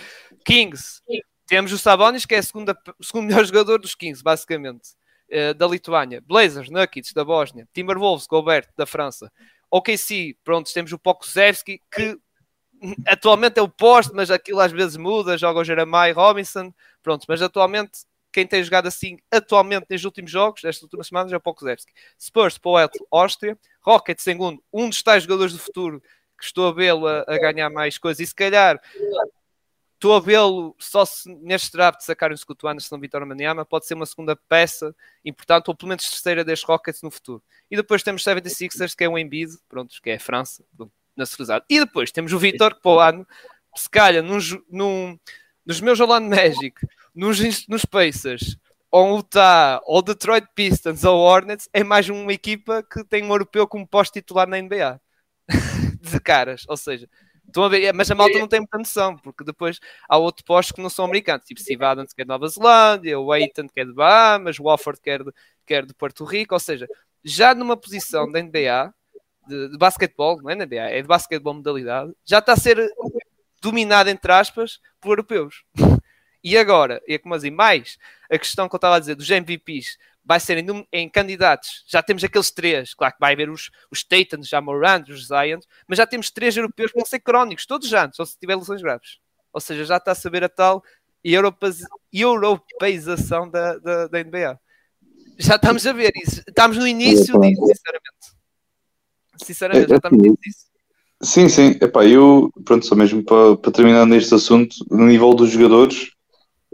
Kings, 0.44 1.02
temos 1.46 1.72
o 1.72 1.78
Sabonis, 1.78 2.26
que 2.26 2.34
é 2.34 2.42
segunda, 2.42 2.76
o 2.98 3.04
segundo 3.04 3.26
melhor 3.26 3.44
jogador 3.44 3.78
dos 3.78 3.94
Kings, 3.94 4.22
basicamente, 4.22 4.90
uh, 5.30 5.54
da 5.54 5.66
Lituânia. 5.66 6.20
Blazers, 6.20 6.70
Nuggets, 6.70 7.12
da 7.12 7.24
Bósnia. 7.24 7.68
Timberwolves, 7.72 8.26
Gobert, 8.26 8.68
da 8.76 8.86
França. 8.86 9.32
OKC, 9.70 10.36
pronto, 10.44 10.72
temos 10.72 10.92
o 10.92 10.98
Pokusevski, 10.98 11.80
que 11.92 12.18
atualmente 13.06 13.58
é 13.58 13.62
o 13.62 13.68
poste, 13.68 14.12
mas 14.14 14.30
aquilo 14.30 14.60
às 14.60 14.72
vezes 14.72 14.96
muda, 14.96 15.38
joga 15.38 15.60
o 15.60 15.64
Jeremiah 15.64 16.12
Robinson, 16.12 16.72
pronto, 17.02 17.24
mas 17.28 17.42
atualmente 17.42 18.00
quem 18.32 18.46
tem 18.46 18.62
jogado 18.62 18.86
assim 18.86 19.18
atualmente 19.30 19.86
nestes 19.88 20.04
últimos 20.04 20.30
jogos, 20.30 20.62
nestas 20.62 20.82
últimas 20.82 21.06
semanas, 21.06 21.32
é 21.32 21.36
o 21.36 21.40
Pokusevski. 21.40 21.92
Spurs, 22.20 22.58
Poet, 22.58 22.92
Áustria, 23.10 23.58
Rocket, 23.80 24.18
segundo, 24.20 24.62
um 24.72 24.88
dos 24.90 25.02
tais 25.02 25.22
jogadores 25.22 25.54
do 25.54 25.58
futuro 25.58 26.02
que 26.38 26.44
estou 26.44 26.68
a 26.68 26.72
vê-lo 26.72 27.06
a, 27.06 27.24
a, 27.26 27.38
ganhar 27.38 27.70
mais 27.70 27.96
coisas, 27.96 28.20
e 28.20 28.26
se 28.26 28.34
calhar 28.34 28.78
estou 30.06 30.14
a 30.14 30.20
vê-lo 30.20 30.76
só 30.78 31.04
se 31.04 31.28
neste 31.42 31.72
draft 31.72 32.00
sacarem 32.00 32.34
o 32.34 32.38
Scott 32.38 32.64
Anderson 32.64 32.98
Vitória 33.00 33.26
Maniama, 33.26 33.64
pode 33.64 33.86
ser 33.86 33.94
uma 33.94 34.06
segunda 34.06 34.36
peça 34.36 34.94
importante, 35.24 35.68
ou 35.68 35.74
pelo 35.74 35.88
menos 35.88 36.08
terceira 36.08 36.44
destes 36.44 36.66
Rockets 36.68 37.02
no 37.02 37.10
futuro. 37.10 37.42
E 37.68 37.76
depois 37.76 38.04
temos 38.04 38.22
76ers, 38.22 38.94
que 38.94 39.02
é 39.02 39.08
um 39.08 39.18
Embiid, 39.18 39.52
pronto, 39.68 40.00
que 40.00 40.10
é 40.10 40.14
a 40.14 40.20
França, 40.20 40.64
na 41.16 41.26
Cerizado. 41.26 41.64
E 41.68 41.80
depois 41.80 42.12
temos 42.12 42.32
o 42.32 42.38
Vitor, 42.38 42.76
que 42.76 42.82
para 42.82 42.90
o 42.92 43.00
ano, 43.00 43.26
se 43.74 43.90
calhar, 43.90 44.22
num, 44.22 44.38
num, 44.70 45.18
nos 45.64 45.80
meus 45.80 45.98
Orlando 45.98 46.28
Magic, 46.28 46.74
nos, 47.12 47.66
nos 47.66 47.84
Pacers, 47.84 48.56
ou 48.88 49.16
Utah, 49.16 49.80
ou 49.84 50.02
Detroit 50.02 50.46
Pistons, 50.54 51.02
ou 51.02 51.18
Hornets, 51.18 51.68
é 51.72 51.82
mais 51.82 52.08
uma 52.08 52.32
equipa 52.32 52.80
que 52.82 53.02
tem 53.04 53.24
um 53.24 53.30
europeu 53.30 53.66
como 53.66 53.86
pós-titular 53.86 54.46
na 54.46 54.60
NBA. 54.60 55.00
de 56.00 56.20
caras, 56.20 56.64
ou 56.68 56.76
seja, 56.76 57.08
estão 57.46 57.64
a 57.64 57.68
ver, 57.68 57.92
mas 57.94 58.10
a 58.10 58.14
malta 58.14 58.38
não 58.38 58.48
tem 58.48 58.60
muita 58.60 58.78
noção, 58.78 59.16
porque 59.16 59.44
depois 59.44 59.78
há 60.08 60.16
outros 60.18 60.44
postos 60.44 60.74
que 60.74 60.82
não 60.82 60.90
são 60.90 61.04
americanos, 61.04 61.46
tipo 61.46 61.60
Steve 61.60 61.84
Adams 61.84 62.12
que 62.12 62.22
é 62.22 62.24
de 62.24 62.28
Nova 62.28 62.48
Zelândia, 62.48 63.18
o 63.18 63.32
Aiton 63.32 63.68
que 63.68 63.80
é 63.80 63.84
de 63.84 63.92
Bahamas, 63.92 64.58
o 64.58 64.64
Wofford 64.64 65.00
que 65.00 65.10
é 65.10 65.18
de, 65.18 65.32
que 65.66 65.74
é 65.74 65.82
de 65.82 65.94
Porto 65.94 66.24
Rico, 66.24 66.54
ou 66.54 66.60
seja, 66.60 66.86
já 67.24 67.54
numa 67.54 67.76
posição 67.76 68.30
da 68.30 68.42
NBA, 68.42 68.92
de, 69.48 69.70
de 69.70 69.78
basquetebol, 69.78 70.40
não 70.42 70.50
é 70.50 70.54
NBA, 70.54 70.76
é 70.76 71.02
de 71.02 71.08
basquetebol 71.08 71.54
modalidade, 71.54 72.12
já 72.24 72.38
está 72.38 72.52
a 72.52 72.56
ser 72.56 72.76
dominado, 73.60 74.10
entre 74.10 74.32
aspas, 74.32 74.80
por 75.00 75.10
europeus. 75.10 75.64
E 76.46 76.56
agora, 76.56 77.02
e 77.08 77.14
é 77.14 77.18
como 77.18 77.34
assim, 77.34 77.50
mais 77.50 77.98
a 78.30 78.38
questão 78.38 78.68
que 78.68 78.74
eu 78.76 78.78
estava 78.78 78.94
a 78.94 79.00
dizer 79.00 79.16
dos 79.16 79.28
MVPs 79.28 79.98
vai 80.24 80.38
ser 80.38 80.58
em, 80.58 80.86
em, 80.92 81.08
candidatos. 81.08 81.82
Já 81.88 82.00
temos 82.00 82.22
aqueles 82.22 82.52
três, 82.52 82.94
claro 82.94 83.14
que 83.14 83.18
vai 83.18 83.32
haver 83.32 83.50
os, 83.50 83.68
os 83.90 84.04
Titans, 84.04 84.46
já 84.46 84.60
Morant, 84.60 85.08
os 85.08 85.26
Zions, 85.26 85.66
mas 85.88 85.98
já 85.98 86.06
temos 86.06 86.30
três 86.30 86.56
europeus 86.56 86.92
que 86.92 86.98
vão 86.98 87.04
ser 87.04 87.18
crónicos, 87.18 87.66
todos 87.66 87.92
antes, 87.92 88.20
ou 88.20 88.26
se 88.26 88.38
tiver 88.38 88.54
lesões 88.54 88.80
graves. 88.80 89.18
Ou 89.52 89.60
seja, 89.60 89.84
já 89.84 89.96
está 89.96 90.12
a 90.12 90.14
saber 90.14 90.44
a 90.44 90.48
tal 90.48 90.84
europeização 92.14 93.50
da, 93.50 93.76
da, 93.78 94.06
da 94.06 94.22
NBA. 94.22 94.56
Já 95.38 95.56
estamos 95.56 95.84
a 95.84 95.92
ver 95.92 96.12
isso. 96.14 96.44
Estamos 96.46 96.78
no 96.78 96.86
início 96.86 97.40
disso, 97.40 97.66
sinceramente. 97.66 98.36
Sinceramente, 99.42 99.88
já 99.88 99.96
estamos 99.96 100.18
no 100.18 100.26
início 100.26 100.42
disso. 100.44 100.66
Sim, 101.22 101.48
sim. 101.48 101.70
Epá, 101.82 102.06
eu, 102.06 102.52
pronto, 102.64 102.86
só 102.86 102.94
mesmo 102.94 103.24
para, 103.24 103.56
para 103.56 103.72
terminar 103.72 104.06
neste 104.06 104.32
assunto, 104.32 104.76
no 104.88 105.06
nível 105.06 105.34
dos 105.34 105.50
jogadores, 105.50 106.14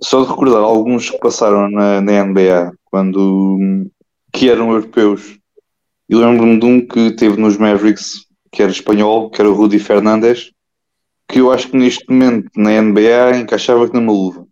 só 0.02 0.22
de 0.22 0.28
recordar 0.28 0.62
alguns 0.62 1.10
que 1.10 1.18
passaram 1.18 1.70
na, 1.70 2.00
na 2.00 2.24
NBA 2.24 2.72
quando 2.84 3.86
que 4.32 4.48
eram 4.50 4.72
europeus. 4.72 5.38
E 6.08 6.14
lembro-me 6.14 6.58
de 6.58 6.66
um 6.66 6.86
que 6.86 7.12
teve 7.12 7.40
nos 7.40 7.56
Mavericks, 7.56 8.26
que 8.50 8.62
era 8.62 8.72
espanhol, 8.72 9.30
que 9.30 9.40
era 9.40 9.50
o 9.50 9.54
Rudy 9.54 9.78
Fernandes, 9.78 10.52
que 11.28 11.40
eu 11.40 11.50
acho 11.50 11.70
que 11.70 11.76
neste 11.76 12.04
momento 12.10 12.50
na 12.56 12.82
NBA 12.82 13.38
encaixava 13.38 13.88
que 13.88 13.94
numa 13.94 14.12
luva. 14.12 14.46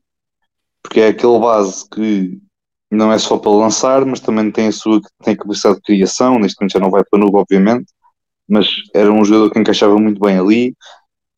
Porque 0.83 1.01
é 1.01 1.09
aquele 1.09 1.39
base 1.39 1.89
que 1.91 2.39
não 2.91 3.13
é 3.13 3.19
só 3.19 3.37
para 3.37 3.51
lançar, 3.51 4.05
mas 4.07 4.21
também 4.21 4.51
tem 4.51 4.69
a 4.69 4.73
sua 4.73 5.01
tem 5.23 5.35
a 5.35 5.37
capacidade 5.37 5.77
de 5.77 5.83
criação. 5.83 6.39
Neste 6.39 6.61
momento 6.61 6.73
já 6.73 6.81
não 6.81 6.91
vai 6.91 7.03
para 7.05 7.21
nube, 7.21 7.37
obviamente, 7.37 7.93
mas 8.49 8.69
era 8.95 9.13
um 9.13 9.25
jogador 9.25 9.51
que 9.51 9.59
encaixava 9.59 9.99
muito 9.99 10.21
bem 10.21 10.39
ali. 10.39 10.75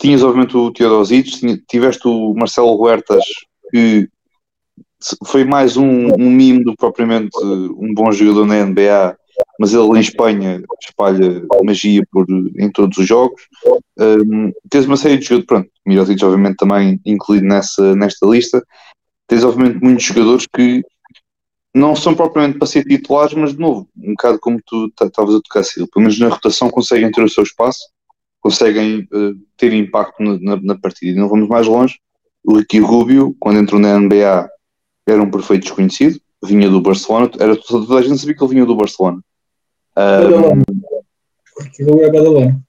Tinhas, 0.00 0.22
obviamente, 0.22 0.56
o 0.56 0.72
Teodosic, 0.72 1.62
tiveste 1.68 2.06
o 2.06 2.34
Marcelo 2.34 2.76
Huertas, 2.76 3.24
que 3.72 4.08
foi 5.26 5.44
mais 5.44 5.76
um, 5.76 6.08
um 6.14 6.30
mimo 6.30 6.62
do 6.62 6.72
que 6.72 6.76
propriamente 6.76 7.30
um 7.42 7.92
bom 7.94 8.12
jogador 8.12 8.46
na 8.46 8.64
NBA, 8.64 9.16
mas 9.58 9.72
ele 9.72 9.98
em 9.98 10.00
Espanha 10.00 10.62
espalha 10.80 11.44
magia 11.64 12.02
por, 12.10 12.26
em 12.30 12.70
todos 12.70 12.98
os 12.98 13.06
jogos. 13.06 13.42
Um, 13.98 14.52
tens 14.70 14.86
uma 14.86 14.96
série 14.96 15.16
de 15.16 15.24
jogadores, 15.24 15.46
pronto, 15.46 15.70
Mirotic 15.86 16.22
obviamente 16.22 16.56
também 16.56 17.00
incluído 17.04 17.46
nessa, 17.46 17.96
nesta 17.96 18.26
lista. 18.26 18.64
Tens 19.26 19.44
obviamente 19.44 19.82
muitos 19.82 20.04
jogadores 20.04 20.46
que 20.46 20.82
não 21.74 21.96
são 21.96 22.14
propriamente 22.14 22.58
para 22.58 22.66
ser 22.68 22.84
titulares, 22.84 23.34
mas 23.34 23.52
de 23.52 23.58
novo, 23.58 23.88
um 23.96 24.10
bocado 24.10 24.38
como 24.38 24.60
tu 24.66 24.92
estavas 25.00 25.34
a 25.34 25.40
tocar, 25.40 25.64
Sil, 25.64 25.88
pelo 25.88 26.04
menos 26.04 26.18
na 26.18 26.28
rotação 26.28 26.70
conseguem 26.70 27.10
ter 27.10 27.22
o 27.22 27.28
seu 27.28 27.42
espaço, 27.42 27.80
conseguem 28.40 29.08
uh, 29.12 29.34
ter 29.56 29.72
impacto 29.72 30.22
na, 30.22 30.38
na, 30.38 30.60
na 30.60 30.78
partida. 30.78 31.12
E 31.12 31.20
não 31.20 31.28
vamos 31.28 31.48
mais 31.48 31.66
longe. 31.66 31.98
O 32.44 32.56
Ricky 32.56 32.80
Rubio, 32.80 33.36
quando 33.38 33.58
entrou 33.58 33.80
na 33.80 33.98
NBA, 33.98 34.48
era 35.06 35.22
um 35.22 35.30
perfeito 35.30 35.62
desconhecido, 35.62 36.20
vinha 36.42 36.68
do 36.68 36.80
Barcelona, 36.80 37.30
era, 37.38 37.56
toda 37.56 37.98
a 37.98 38.02
gente 38.02 38.18
sabia 38.18 38.34
que 38.34 38.42
ele 38.42 38.54
vinha 38.54 38.66
do 38.66 38.76
Barcelona. 38.76 39.20
Um... 39.96 40.62
Porque 41.54 41.82
ele 41.82 42.02
é 42.02 42.10
Badalona. 42.10 42.62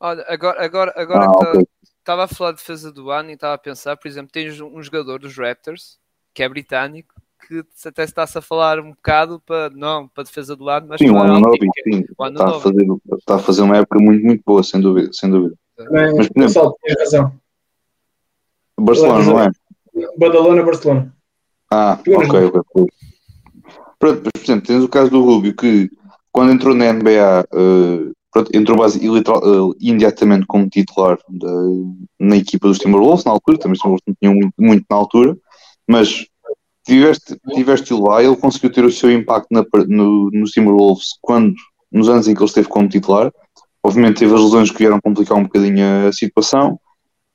Olha, 0.00 0.24
agora, 0.28 0.64
agora, 0.64 0.92
agora 0.96 1.24
ah, 1.24 1.52
que 1.52 1.66
estava 1.98 2.24
okay. 2.24 2.34
a 2.34 2.36
falar 2.36 2.50
de 2.52 2.58
defesa 2.58 2.92
do 2.92 3.10
ano 3.10 3.30
e 3.30 3.34
estava 3.34 3.54
a 3.54 3.58
pensar, 3.58 3.96
por 3.96 4.08
exemplo, 4.08 4.30
tens 4.32 4.60
um 4.60 4.82
jogador 4.82 5.18
dos 5.18 5.36
Raptors, 5.36 5.98
que 6.32 6.42
é 6.42 6.48
britânico, 6.48 7.14
que 7.46 7.64
até 7.86 8.04
está-se 8.04 8.36
a 8.38 8.42
falar 8.42 8.80
um 8.80 8.90
bocado 8.90 9.40
para, 9.44 9.70
não, 9.70 10.08
para 10.08 10.24
defesa 10.24 10.56
do 10.56 10.68
ano, 10.68 10.88
mas 10.88 10.98
sim, 10.98 11.08
para 11.08 11.16
o 11.16 11.22
Anunobi, 11.22 11.68
sim, 11.84 12.04
o 12.18 12.26
está, 12.26 12.48
a 12.48 12.60
fazer, 12.60 12.86
está 13.18 13.34
a 13.36 13.38
fazer 13.38 13.62
uma 13.62 13.76
época 13.76 13.98
muito, 13.98 14.24
muito 14.24 14.42
boa, 14.44 14.62
sem 14.62 14.80
dúvida, 14.80 15.10
sem 15.12 15.30
dúvida. 15.30 15.54
É, 15.78 16.12
mas, 16.12 16.28
por 16.28 16.42
exemplo, 16.42 16.76
razão. 16.98 17.40
Barcelona, 18.78 19.24
não 19.24 19.40
é? 19.40 19.50
Badalona, 20.18 20.62
Barcelona. 20.62 21.14
Ah, 21.70 21.98
ok, 22.00 22.44
ok. 22.44 22.86
Pronto, 23.98 24.22
por 24.22 24.42
exemplo, 24.42 24.66
tens 24.66 24.82
o 24.84 24.88
caso 24.88 25.10
do 25.10 25.22
Rubio 25.22 25.54
que 25.54 25.90
quando 26.32 26.52
entrou 26.52 26.74
na 26.74 26.92
NBA 26.92 27.46
uh, 27.54 28.12
pronto, 28.34 28.50
entrou 28.52 28.76
base, 28.76 28.98
uh, 29.08 29.74
imediatamente 29.80 30.44
como 30.46 30.68
titular 30.68 31.16
da, 31.28 31.52
na 32.18 32.36
equipa 32.36 32.66
dos 32.66 32.78
Timberwolves 32.78 33.24
na 33.24 33.30
altura, 33.30 33.58
também 33.58 33.74
os 33.74 33.78
Timberwolves 33.78 34.02
não 34.06 34.16
tinham 34.20 34.34
muito, 34.34 34.54
muito, 34.58 34.84
na 34.90 34.96
altura, 34.96 35.38
mas 35.88 36.26
tiveste, 36.84 37.36
tiveste 37.54 37.94
lá, 37.94 38.22
ele 38.22 38.36
conseguiu 38.36 38.72
ter 38.72 38.84
o 38.84 38.90
seu 38.90 39.10
impacto 39.12 39.46
na, 39.52 39.64
no, 39.86 40.28
nos 40.32 40.50
Timberwolves 40.50 41.10
quando, 41.22 41.54
nos 41.90 42.08
anos 42.08 42.26
em 42.26 42.34
que 42.34 42.40
ele 42.40 42.48
esteve 42.48 42.68
como 42.68 42.88
titular. 42.88 43.32
Obviamente 43.86 44.18
teve 44.18 44.34
as 44.34 44.40
lesões 44.40 44.70
que 44.70 44.78
vieram 44.78 45.00
complicar 45.00 45.38
um 45.38 45.44
bocadinho 45.44 46.08
a 46.08 46.12
situação, 46.12 46.80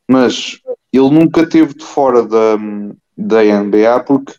mas 0.09 0.59
ele 0.91 1.09
nunca 1.09 1.47
teve 1.47 1.73
de 1.73 1.85
fora 1.85 2.25
da, 2.25 2.57
da 3.17 3.43
NBA, 3.43 3.99
porque 4.05 4.33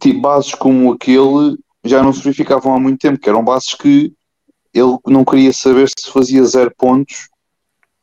tipo, 0.00 0.20
bases 0.20 0.54
como 0.54 0.92
aquele 0.92 1.58
já 1.84 2.02
não 2.02 2.12
se 2.12 2.22
verificavam 2.22 2.74
há 2.74 2.80
muito 2.80 2.98
tempo, 2.98 3.18
que 3.18 3.28
eram 3.28 3.44
bases 3.44 3.74
que 3.74 4.12
ele 4.74 4.98
não 5.06 5.24
queria 5.24 5.52
saber 5.52 5.88
se 5.88 6.10
fazia 6.10 6.44
zero 6.44 6.72
pontos, 6.76 7.28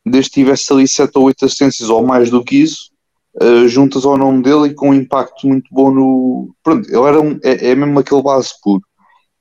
desde 0.05 0.29
que 0.29 0.41
tivesse 0.41 0.71
ali 0.71 0.87
7 0.87 1.11
ou 1.15 1.25
8 1.25 1.45
assistências 1.45 1.89
ou 1.89 2.05
mais 2.05 2.29
do 2.29 2.43
que 2.43 2.61
isso, 2.61 2.91
uh, 3.41 3.67
juntas 3.67 4.05
ao 4.05 4.17
nome 4.17 4.43
dele 4.43 4.67
e 4.67 4.73
com 4.73 4.89
um 4.89 4.93
impacto 4.93 5.47
muito 5.47 5.67
bom 5.71 5.91
no. 5.91 6.55
Pronto, 6.63 6.87
ele 6.87 7.07
era 7.07 7.19
um, 7.19 7.39
é, 7.43 7.71
é 7.71 7.75
mesmo 7.75 7.99
aquele 7.99 8.21
base 8.21 8.49
puro, 8.61 8.83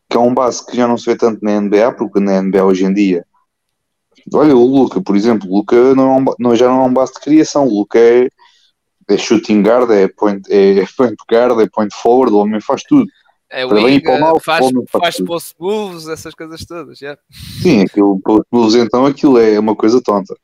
que 0.08 0.16
é 0.16 0.20
um 0.20 0.34
base 0.34 0.64
que 0.64 0.76
já 0.76 0.88
não 0.88 0.96
se 0.96 1.06
vê 1.06 1.16
tanto 1.16 1.44
na 1.44 1.60
NBA, 1.60 1.92
porque 1.92 2.20
na 2.20 2.40
NBA 2.40 2.64
hoje 2.64 2.84
em 2.84 2.94
dia. 2.94 3.24
Olha, 4.32 4.56
o 4.56 4.66
Luca, 4.66 5.00
por 5.00 5.16
exemplo, 5.16 5.48
o 5.50 5.56
Luca 5.56 5.94
não, 5.94 6.14
é 6.14 6.20
um, 6.20 6.24
não, 6.38 6.56
já 6.56 6.68
não 6.68 6.82
é 6.84 6.86
um 6.86 6.92
base 6.92 7.14
de 7.14 7.20
criação, 7.20 7.66
o 7.66 7.78
Luca 7.80 7.98
é 7.98 8.28
é 9.08 9.18
shooting 9.18 9.62
guard, 9.62 9.90
é 9.90 10.08
point, 10.08 10.42
é 10.50 10.84
point 10.96 11.16
guard, 11.30 11.60
é 11.60 11.68
point 11.68 11.94
forward, 11.94 12.34
o 12.34 12.38
homem 12.38 12.60
faz 12.60 12.82
tudo. 12.84 13.06
É 13.50 13.66
Para 13.66 14.18
mal, 14.18 14.40
faz, 14.40 14.66
faz 14.90 15.00
faz 15.02 15.20
post 15.20 15.54
moves, 15.60 16.08
essas 16.08 16.34
coisas 16.34 16.64
todas. 16.64 17.00
yeah. 17.00 17.20
Sim, 17.62 17.82
aquilo, 17.82 18.18
pelos 18.22 18.44
Bulls, 18.50 18.74
então, 18.74 19.06
aquilo 19.06 19.38
é 19.38 19.58
uma 19.58 19.76
coisa 19.76 20.00
tonta. 20.02 20.34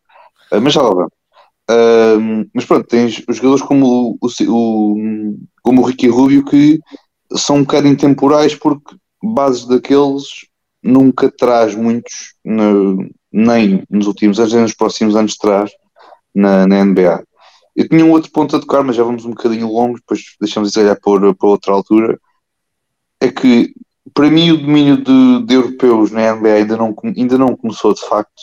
Ah, 0.52 0.60
mas 0.60 0.72
já 0.72 0.82
lá 0.82 0.90
vamos. 0.90 1.12
Ah, 1.68 2.16
mas 2.54 2.64
pronto, 2.64 2.86
tens 2.86 3.22
os 3.28 3.36
jogadores 3.36 3.62
como 3.62 4.18
o, 4.20 4.28
o, 4.48 5.36
como 5.62 5.82
o 5.82 5.84
Ricky 5.84 6.08
Rubio 6.08 6.44
que 6.44 6.78
são 7.36 7.56
um 7.56 7.62
bocado 7.62 7.88
intemporais 7.88 8.54
porque 8.54 8.96
bases 9.22 9.66
daqueles 9.66 10.24
nunca 10.82 11.30
traz 11.30 11.74
muitos, 11.74 12.34
no- 12.44 13.08
nem 13.32 13.84
nos 13.88 14.06
últimos 14.06 14.38
anos, 14.38 14.52
nem 14.52 14.62
nos 14.62 14.74
próximos 14.74 15.16
anos 15.16 15.36
traz 15.36 15.70
na, 16.34 16.66
na 16.66 16.84
NBA. 16.84 17.24
Eu 17.76 17.88
tinha 17.88 18.04
um 18.04 18.10
outro 18.10 18.30
ponto 18.30 18.56
a 18.56 18.60
tocar, 18.60 18.82
mas 18.82 18.96
já 18.96 19.02
vamos 19.02 19.24
um 19.24 19.30
bocadinho 19.30 19.68
longo, 19.68 19.96
depois 19.96 20.20
deixamos 20.40 20.70
isso 20.70 20.80
olhar 20.80 20.96
para, 20.96 21.34
para 21.34 21.48
outra 21.48 21.72
altura. 21.72 22.20
É 23.20 23.30
que 23.30 23.72
para 24.14 24.30
mim 24.30 24.50
o 24.50 24.58
domínio 24.58 24.96
de, 24.96 25.46
de 25.46 25.54
europeus 25.54 26.10
na 26.10 26.34
NBA 26.34 26.54
ainda 26.54 26.76
não, 26.76 26.94
ainda 27.04 27.38
não 27.38 27.56
começou 27.56 27.94
de 27.94 28.00
facto, 28.00 28.42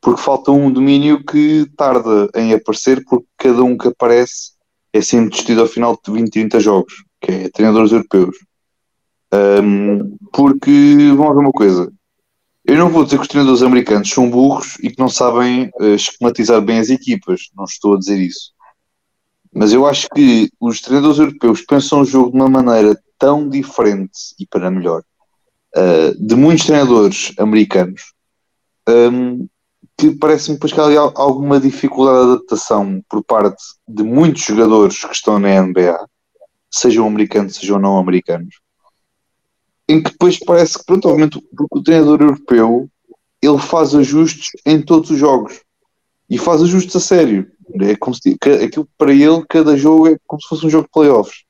porque 0.00 0.20
falta 0.20 0.50
um 0.50 0.70
domínio 0.70 1.24
que 1.24 1.66
tarda 1.76 2.28
em 2.34 2.52
aparecer, 2.52 3.04
porque 3.04 3.26
cada 3.36 3.62
um 3.62 3.76
que 3.76 3.88
aparece 3.88 4.52
é 4.92 5.00
sempre 5.00 5.30
destino 5.30 5.60
ao 5.60 5.66
final 5.66 5.98
de 6.04 6.12
20, 6.12 6.30
30 6.30 6.60
jogos, 6.60 7.04
que 7.20 7.30
é 7.30 7.48
treinadores 7.50 7.92
europeus. 7.92 8.36
Ahm, 9.32 10.16
porque, 10.32 11.12
vamos 11.16 11.34
ver 11.34 11.40
uma 11.40 11.52
coisa, 11.52 11.92
eu 12.68 12.76
não 12.76 12.90
vou 12.90 13.02
dizer 13.02 13.16
que 13.16 13.22
os 13.22 13.28
treinadores 13.28 13.62
americanos 13.62 14.10
são 14.10 14.28
burros 14.28 14.76
e 14.82 14.90
que 14.90 14.98
não 14.98 15.08
sabem 15.08 15.70
eh, 15.80 15.94
esquematizar 15.94 16.60
bem 16.60 16.78
as 16.78 16.90
equipas, 16.90 17.48
não 17.56 17.64
estou 17.64 17.94
a 17.94 17.98
dizer 17.98 18.20
isso. 18.20 18.52
Mas 19.50 19.72
eu 19.72 19.86
acho 19.86 20.06
que 20.14 20.50
os 20.60 20.82
treinadores 20.82 21.18
europeus 21.18 21.62
pensam 21.62 22.02
o 22.02 22.04
jogo 22.04 22.30
de 22.30 22.36
uma 22.36 22.50
maneira 22.50 22.94
tão 23.18 23.48
diferente 23.48 24.34
e 24.38 24.46
para 24.46 24.70
melhor 24.70 25.02
uh, 25.76 26.26
de 26.26 26.34
muitos 26.34 26.66
treinadores 26.66 27.32
americanos 27.38 28.12
um, 28.86 29.48
que 29.96 30.10
parece-me 30.10 30.58
que 30.58 30.80
há 30.80 31.12
alguma 31.16 31.58
dificuldade 31.58 32.26
de 32.26 32.32
adaptação 32.32 33.02
por 33.08 33.24
parte 33.24 33.62
de 33.88 34.02
muitos 34.02 34.42
jogadores 34.42 35.02
que 35.02 35.14
estão 35.14 35.38
na 35.38 35.62
NBA, 35.62 35.98
sejam 36.70 37.06
americanos, 37.06 37.56
sejam 37.56 37.78
não 37.78 37.98
americanos, 37.98 38.60
em 39.88 40.02
que 40.02 40.10
depois 40.10 40.38
parece 40.38 40.78
que, 40.78 40.84
pronto, 40.84 41.08
obviamente, 41.08 41.40
porque 41.56 41.78
o 41.78 41.82
treinador 41.82 42.20
europeu 42.20 42.88
ele 43.40 43.58
faz 43.58 43.94
ajustes 43.94 44.50
em 44.66 44.82
todos 44.82 45.10
os 45.10 45.18
jogos 45.18 45.60
e 46.28 46.36
faz 46.36 46.62
ajustes 46.62 46.94
a 46.96 47.00
sério. 47.00 47.50
É 47.80 47.96
como 47.96 48.14
se, 48.14 48.36
aquilo 48.64 48.88
para 48.98 49.12
ele, 49.12 49.44
cada 49.48 49.76
jogo 49.76 50.08
é 50.08 50.16
como 50.26 50.40
se 50.42 50.48
fosse 50.48 50.66
um 50.66 50.70
jogo 50.70 50.84
de 50.84 50.90
playoffs. 50.92 51.44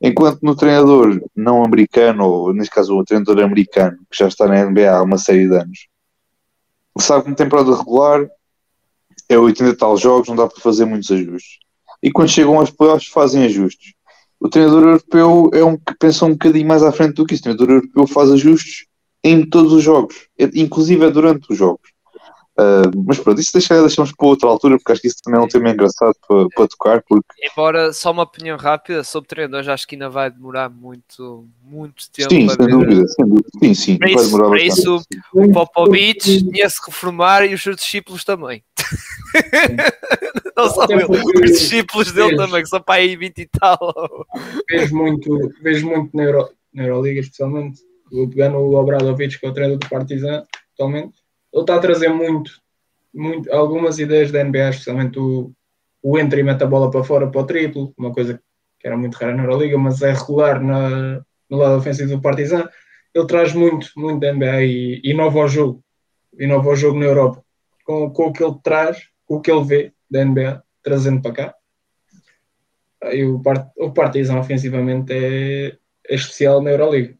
Enquanto 0.00 0.40
no 0.42 0.54
treinador 0.54 1.20
não 1.34 1.64
americano, 1.64 2.24
ou 2.24 2.54
neste 2.54 2.74
caso 2.74 2.96
o 2.96 3.04
treinador 3.04 3.42
americano, 3.42 3.98
que 4.10 4.18
já 4.18 4.28
está 4.28 4.46
na 4.46 4.64
NBA 4.64 4.90
há 4.90 5.02
uma 5.02 5.18
série 5.18 5.48
de 5.48 5.56
anos, 5.56 5.88
sabe 6.98 7.24
que 7.24 7.30
na 7.30 7.36
temporada 7.36 7.76
regular 7.76 8.28
é 9.28 9.38
80 9.38 9.70
e 9.70 9.76
tal 9.76 9.96
jogos, 9.96 10.28
não 10.28 10.36
dá 10.36 10.46
para 10.46 10.60
fazer 10.60 10.84
muitos 10.84 11.10
ajustes. 11.10 11.58
E 12.02 12.10
quando 12.10 12.28
chegam 12.28 12.58
aos 12.58 12.70
playoffs 12.70 13.08
fazem 13.08 13.44
ajustes. 13.44 13.94
O 14.40 14.48
treinador 14.48 14.84
europeu 14.84 15.50
é 15.52 15.64
um 15.64 15.76
que 15.76 15.94
pensa 15.98 16.24
um 16.24 16.32
bocadinho 16.32 16.68
mais 16.68 16.82
à 16.82 16.92
frente 16.92 17.14
do 17.14 17.26
que 17.26 17.34
isso. 17.34 17.42
O 17.42 17.44
treinador 17.44 17.70
europeu 17.70 18.06
faz 18.06 18.30
ajustes 18.30 18.86
em 19.24 19.44
todos 19.44 19.72
os 19.72 19.82
jogos, 19.82 20.28
inclusive 20.54 21.04
é 21.04 21.10
durante 21.10 21.50
os 21.50 21.58
jogos. 21.58 21.90
Uh, 22.60 22.90
mas 23.06 23.20
pronto, 23.20 23.40
isso 23.40 23.52
deixa, 23.52 23.80
deixamos 23.80 24.10
para 24.12 24.26
outra 24.26 24.48
altura, 24.48 24.76
porque 24.78 24.90
acho 24.90 25.00
que 25.00 25.06
isso 25.06 25.18
também 25.22 25.38
é 25.40 25.44
um 25.44 25.46
tema 25.46 25.70
engraçado 25.70 26.12
para, 26.26 26.48
para 26.48 26.66
tocar, 26.66 27.02
porque 27.08 27.24
Embora, 27.40 27.92
só 27.92 28.10
uma 28.10 28.24
opinião 28.24 28.56
rápida 28.58 29.04
sobre 29.04 29.28
treinadores, 29.28 29.68
acho 29.68 29.86
que 29.86 29.94
ainda 29.94 30.10
vai 30.10 30.28
demorar 30.28 30.68
muito, 30.68 31.46
muito 31.62 32.10
tempo 32.10 32.30
sim, 32.30 32.48
sem 32.48 32.66
dúvida, 32.66 33.06
sem 33.06 33.26
dúvida. 33.28 33.48
Sim, 33.62 33.74
sim, 33.74 33.96
Para 33.98 34.08
vai 34.08 34.16
isso, 34.16 34.24
demorar 34.32 34.48
para 34.50 34.58
bastante. 34.66 34.80
isso 34.80 35.02
o 35.32 35.52
Popovich 35.52 36.50
tinha 36.50 36.68
se 36.68 36.80
reformar 36.84 37.44
e 37.46 37.54
os 37.54 37.62
seus 37.62 37.76
discípulos 37.76 38.24
também. 38.24 38.64
Não 40.56 40.68
só 40.70 40.84
ele, 40.90 41.06
porque- 41.06 41.38
os 41.44 41.50
discípulos 41.52 42.12
dele 42.12 42.28
Eles- 42.28 42.38
também, 42.38 42.62
que 42.62 42.68
são 42.68 42.80
para 42.80 42.96
aí 42.96 43.14
20 43.16 43.38
e 43.38 43.46
tal. 43.46 43.78
vejo 44.68 44.96
muito, 44.96 45.52
vejo 45.62 45.86
muito 45.88 46.16
na, 46.16 46.24
Euro, 46.24 46.48
na 46.74 46.82
Euroliga, 46.84 47.20
especialmente. 47.20 47.80
Vou 48.10 48.28
pegar 48.28 48.48
no 48.48 48.74
Obradovic, 48.74 49.38
que 49.38 49.46
é 49.46 49.48
o 49.48 49.52
treinador 49.52 49.78
do 49.78 49.88
Partizan, 49.88 50.44
atualmente. 50.74 51.12
Ele 51.52 51.62
está 51.62 51.76
a 51.76 51.80
trazer 51.80 52.08
muito, 52.08 52.50
muito 53.12 53.50
algumas 53.52 53.98
ideias 53.98 54.30
da 54.30 54.42
NBA, 54.44 54.70
especialmente 54.70 55.18
o, 55.18 55.52
o 56.02 56.18
entra 56.18 56.38
e 56.38 56.42
mete 56.42 56.62
a 56.62 56.66
bola 56.66 56.90
para 56.90 57.04
fora 57.04 57.30
para 57.30 57.40
o 57.40 57.46
triplo, 57.46 57.92
uma 57.96 58.12
coisa 58.12 58.40
que 58.78 58.86
era 58.86 58.96
muito 58.96 59.16
rara 59.16 59.34
na 59.34 59.42
Euroliga, 59.42 59.76
mas 59.78 60.02
é 60.02 60.12
regular 60.12 60.62
na, 60.62 61.20
no 61.50 61.56
lado 61.58 61.78
ofensivo 61.78 62.10
do 62.16 62.22
Partizan. 62.22 62.68
Ele 63.14 63.26
traz 63.26 63.52
muito, 63.52 63.88
muito 63.96 64.20
da 64.20 64.32
NBA 64.32 64.62
e 64.62 65.00
inova 65.04 65.40
o 65.40 65.48
jogo. 65.48 65.82
Inova 66.38 66.70
o 66.70 66.76
jogo 66.76 66.98
na 66.98 67.06
Europa. 67.06 67.44
Com, 67.84 68.10
com 68.10 68.26
o 68.26 68.32
que 68.32 68.44
ele 68.44 68.54
traz, 68.62 69.08
com 69.26 69.36
o 69.36 69.40
que 69.40 69.50
ele 69.50 69.64
vê 69.64 69.92
da 70.10 70.24
NBA, 70.24 70.62
trazendo 70.82 71.20
para 71.20 71.32
cá. 71.34 71.54
E 73.12 73.24
o, 73.24 73.40
Part- 73.40 73.72
o 73.76 73.92
Partizan 73.92 74.38
ofensivamente 74.38 75.12
é, 75.12 75.76
é 76.08 76.14
especial 76.14 76.60
na 76.62 76.70
Euroliga. 76.70 77.16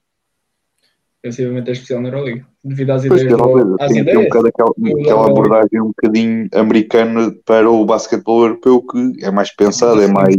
Ofensivamente 1.19 1.71
é 1.71 1.73
especial 1.73 2.01
na 2.01 2.09
Euroliga. 2.09 2.47
Devido 2.65 2.91
às 2.91 3.07
Pois, 3.07 3.23
ideias. 3.23 3.41
uma 3.41 3.65
do- 3.65 3.77
às 3.81 3.89
tem, 3.93 4.05
tem 4.05 4.17
um 4.17 4.23
ideias. 4.23 4.29
bocado 4.29 4.47
aquela, 4.49 4.71
aquela 5.01 5.27
abordagem 5.31 5.81
um 5.81 5.87
bocadinho 5.89 6.49
americana 6.55 7.35
para 7.45 7.71
o 7.71 7.85
basquetebol 7.85 8.43
europeu 8.43 8.83
que 8.83 9.25
é 9.25 9.31
mais 9.31 9.55
pensado, 9.55 10.03
é 10.03 10.09
mais. 10.09 10.37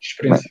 Experiência. 0.00 0.50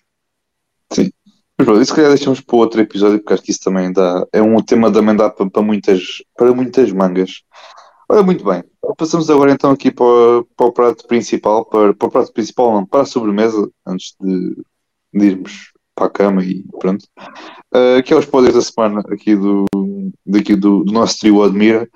Mas 1.60 1.66
pronto, 1.66 1.82
isso 1.82 1.90
se 1.92 1.96
calhar 1.96 2.12
deixamos 2.12 2.40
para 2.40 2.56
outro 2.56 2.80
episódio, 2.80 3.20
porque 3.20 3.34
acho 3.34 3.44
que 3.44 3.52
isso 3.52 3.60
também 3.64 3.92
dá. 3.92 4.26
É 4.32 4.42
um 4.42 4.56
tema 4.62 4.92
também 4.92 5.16
dá 5.16 5.30
para, 5.30 5.50
para, 5.50 5.62
muitas, 5.62 6.02
para 6.38 6.54
muitas 6.54 6.92
mangas. 6.92 7.42
Ora, 8.10 8.24
muito 8.24 8.46
bem. 8.46 8.64
Passamos 8.98 9.30
agora 9.30 9.52
então 9.52 9.72
aqui 9.72 9.92
para, 9.92 10.06
o- 10.06 10.48
para 10.56 10.66
o 10.68 10.72
prato 10.72 11.06
principal, 11.08 11.66
para, 11.66 11.94
para 11.94 12.08
o 12.08 12.12
prato 12.12 12.32
principal, 12.32 12.72
não, 12.74 12.86
para 12.86 13.02
a 13.02 13.06
sobremesa, 13.06 13.70
antes 13.86 14.16
de, 14.22 14.56
de 15.14 15.26
irmos 15.26 15.74
para 15.96 16.06
a 16.06 16.10
cama 16.10 16.44
e 16.44 16.64
pronto. 16.80 17.04
Uh, 17.74 18.02
que 18.06 18.14
é 18.14 18.16
os 18.18 18.26
poderes 18.26 18.56
da 18.56 18.62
semana 18.62 19.02
aqui 19.12 19.36
do, 19.36 19.66
daqui 20.26 20.55
do, 20.55 20.84
do 20.84 20.91
nosso 20.91 21.20
trio 21.20 21.43
Admira. 21.43 21.88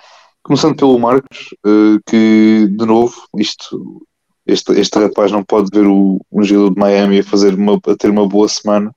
Começando 0.44 0.76
pelo 0.76 0.98
Marcos, 0.98 1.54
uh, 1.66 2.00
que 2.08 2.68
de 2.68 2.86
novo, 2.86 3.16
isto, 3.38 4.06
este, 4.46 4.72
este 4.74 4.98
rapaz 5.00 5.32
não 5.32 5.44
pode 5.44 5.70
ver 5.72 5.86
o, 5.86 6.20
um 6.32 6.44
jogador 6.44 6.74
de 6.74 6.80
Miami 6.80 7.20
a, 7.20 7.24
fazer 7.24 7.54
uma, 7.54 7.76
a 7.76 7.96
ter 7.96 8.10
uma 8.10 8.28
boa 8.28 8.50
semana, 8.50 8.94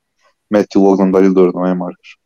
mete-o 0.50 0.82
logo 0.82 0.98
no 0.98 1.06
medalhador, 1.06 1.52
não 1.52 1.66
é, 1.66 1.74
Marcos? 1.74 2.16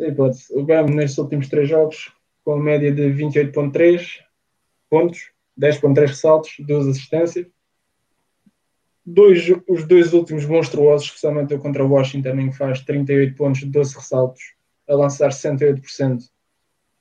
Sim, 0.00 0.14
pode. 0.14 0.38
O 0.50 0.64
Bam 0.64 0.86
nestes 0.86 1.18
últimos 1.18 1.48
três 1.48 1.68
jogos, 1.68 2.12
com 2.44 2.54
a 2.54 2.58
média 2.58 2.90
de 2.90 3.02
28,3 3.12 4.20
pontos, 4.90 5.30
10,3 5.58 6.06
ressaltos, 6.08 6.54
duas 6.60 6.86
assistências. 6.88 7.46
Dois, 9.04 9.44
os 9.68 9.84
dois 9.86 10.12
últimos 10.12 10.44
monstruosos, 10.46 11.06
especialmente 11.06 11.54
o 11.54 11.58
contra 11.58 11.84
o 11.84 11.90
Washington, 11.90 12.38
em 12.38 12.50
que 12.50 12.56
faz 12.56 12.80
38 12.80 13.36
pontos, 13.36 13.64
12 13.64 13.96
ressaltos, 13.96 14.42
a 14.88 14.94
lançar 14.94 15.30
68%. 15.30 16.22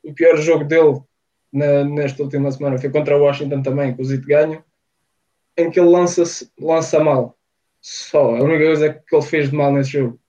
O 0.04 0.14
pior 0.14 0.38
jogo 0.38 0.64
dele 0.64 1.02
na, 1.52 1.84
nesta 1.84 2.24
última 2.24 2.52
semana 2.52 2.78
foi 2.78 2.90
contra 2.90 3.18
o 3.18 3.22
Washington 3.22 3.62
também, 3.62 3.94
que 3.94 4.02
o 4.02 4.06
Zito 4.06 4.28
ganha, 4.28 4.64
em 5.58 5.70
que 5.70 5.80
ele 5.80 5.90
lança, 5.90 6.24
lança 6.60 7.00
mal. 7.00 7.38
Só. 7.82 8.36
A 8.36 8.44
única 8.44 8.64
coisa 8.66 8.94
que 8.94 9.16
ele 9.16 9.26
fez 9.26 9.50
de 9.50 9.56
mal 9.56 9.74
nesse 9.74 9.92
jogo. 9.92 10.20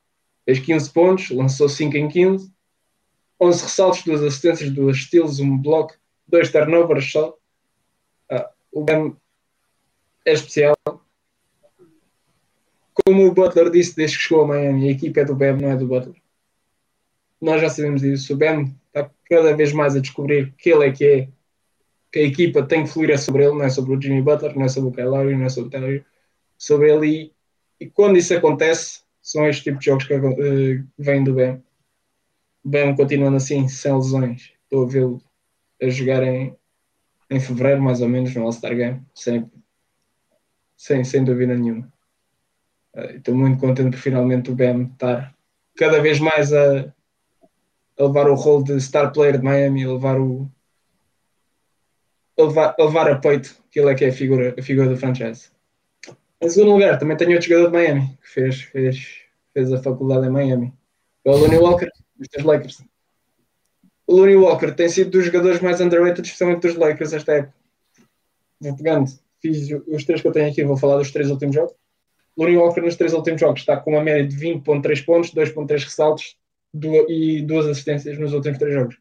Fez 0.44 0.58
15 0.58 0.90
pontos, 0.90 1.30
lançou 1.30 1.68
5 1.68 1.96
em 1.96 2.08
15, 2.08 2.52
11 3.40 3.62
ressaltos, 3.62 4.04
2 4.04 4.22
assistências, 4.22 4.70
2 4.70 4.96
steals, 4.96 5.38
um 5.38 5.56
bloco, 5.58 5.94
2 6.28 6.50
turnovers 6.50 7.10
só. 7.12 7.36
Ah, 8.30 8.50
o 8.72 8.82
Bam 8.82 9.16
é 10.24 10.32
especial. 10.32 10.74
Como 12.94 13.26
o 13.26 13.32
Butler 13.32 13.70
disse 13.70 13.96
desde 13.96 14.16
que 14.16 14.24
chegou 14.24 14.44
a 14.44 14.48
Miami, 14.48 14.88
a 14.88 14.92
equipa 14.92 15.20
é 15.20 15.24
do 15.24 15.34
Bam, 15.34 15.58
não 15.58 15.70
é 15.70 15.76
do 15.76 15.86
Butler. 15.86 16.21
Nós 17.42 17.60
já 17.60 17.68
sabemos 17.68 18.02
disso. 18.02 18.32
O 18.32 18.36
Bam 18.36 18.72
está 18.86 19.10
cada 19.28 19.56
vez 19.56 19.72
mais 19.72 19.96
a 19.96 20.00
descobrir 20.00 20.54
que 20.56 20.70
ele 20.70 20.86
é 20.86 20.92
que 20.92 21.04
é, 21.04 21.28
que 22.12 22.20
a 22.20 22.22
equipa 22.22 22.62
tem 22.62 22.84
que 22.84 22.90
fluir 22.90 23.10
é 23.10 23.16
sobre 23.16 23.42
ele, 23.44 23.54
não 23.54 23.64
é 23.64 23.68
sobre 23.68 23.96
o 23.96 24.00
Jimmy 24.00 24.22
Butler, 24.22 24.54
não 24.54 24.64
é 24.64 24.68
sobre 24.68 24.90
o 24.90 24.92
Kyle 24.92 25.36
não 25.36 25.46
é 25.46 25.48
sobre 25.48 25.68
o 25.68 25.70
Taylor, 25.70 26.04
sobre 26.56 26.92
ele. 26.92 27.32
E, 27.80 27.84
e 27.84 27.90
quando 27.90 28.16
isso 28.16 28.32
acontece, 28.32 29.00
são 29.20 29.44
estes 29.48 29.64
tipos 29.64 29.80
de 29.80 29.86
jogos 29.86 30.04
que 30.06 30.14
uh, 30.14 30.86
vêm 30.96 31.24
do 31.24 31.34
Bam. 31.34 31.60
O 32.62 32.68
Bam 32.68 32.94
continuando 32.94 33.38
assim, 33.38 33.66
sem 33.66 33.92
lesões. 33.92 34.52
Estou 34.62 34.84
a 34.84 34.88
vê-lo 34.88 35.20
a 35.82 35.88
jogar 35.88 36.22
em, 36.22 36.56
em 37.28 37.40
fevereiro, 37.40 37.82
mais 37.82 38.00
ou 38.00 38.08
menos, 38.08 38.32
no 38.36 38.44
All-Star 38.44 38.76
Game, 38.76 39.02
sem, 39.16 39.50
sem, 40.76 41.02
sem 41.02 41.24
dúvida 41.24 41.56
nenhuma. 41.56 41.92
Uh, 42.94 43.16
estou 43.16 43.34
muito 43.34 43.58
contente 43.58 43.96
por 43.96 44.00
finalmente 44.00 44.48
o 44.48 44.54
Bam 44.54 44.92
estar 44.92 45.34
cada 45.76 46.00
vez 46.00 46.20
mais 46.20 46.52
a, 46.52 46.94
a 47.98 48.04
levar 48.04 48.28
o 48.28 48.34
rol 48.34 48.62
de 48.62 48.80
star 48.80 49.12
player 49.12 49.38
de 49.38 49.44
Miami, 49.44 49.84
a 49.84 49.92
levar 49.92 50.20
o 50.20 50.50
a 52.38 52.42
levar, 52.42 52.74
a 52.78 52.84
levar 52.84 53.10
a 53.10 53.18
peito 53.18 53.56
que 53.70 53.80
ele 53.80 53.90
é 53.90 53.94
que 53.94 54.04
é 54.04 54.08
a 54.08 54.12
figura, 54.12 54.54
a 54.58 54.62
figura 54.62 54.88
do 54.88 54.96
franchise. 54.96 55.50
Em 56.40 56.48
segundo 56.48 56.72
lugar, 56.72 56.98
também 56.98 57.16
tenho 57.16 57.32
outro 57.32 57.48
jogador 57.48 57.66
de 57.70 57.72
Miami 57.72 58.18
que 58.20 58.28
fez, 58.28 58.60
fez, 58.62 59.20
fez 59.52 59.72
a 59.72 59.82
faculdade 59.82 60.26
em 60.26 60.30
Miami. 60.30 60.72
É 61.24 61.30
o 61.30 61.36
Lonnie 61.36 61.58
Walker, 61.58 61.88
dos 62.16 62.44
Lakers. 62.44 62.82
O 64.06 64.16
Lonnie 64.16 64.36
Walker 64.36 64.72
tem 64.72 64.88
sido 64.88 65.10
dos 65.10 65.24
jogadores 65.26 65.60
mais 65.60 65.80
underrated, 65.80 66.26
especialmente 66.26 66.62
dos 66.62 66.76
Lakers, 66.76 67.12
esta 67.12 67.32
época. 67.32 67.54
Vou 68.60 68.76
pegando, 68.76 69.10
fiz 69.40 69.68
os 69.86 70.04
três 70.04 70.20
que 70.20 70.28
eu 70.28 70.32
tenho 70.32 70.50
aqui, 70.50 70.64
vou 70.64 70.76
falar 70.76 70.98
dos 70.98 71.10
três 71.10 71.30
últimos 71.30 71.54
jogos. 71.54 71.74
Lonnie 72.36 72.56
Walker 72.56 72.80
nos 72.80 72.96
três 72.96 73.12
últimos 73.12 73.40
jogos 73.40 73.60
está 73.60 73.76
com 73.76 73.92
uma 73.92 74.02
média 74.02 74.26
de 74.26 74.36
20.3 74.36 75.04
pontos, 75.04 75.34
2.3 75.34 75.84
ressaltos 75.84 76.36
e 76.74 77.42
duas 77.42 77.66
assistências 77.66 78.18
nos 78.18 78.32
últimos 78.32 78.58
três 78.58 78.74
jogos. 78.74 78.98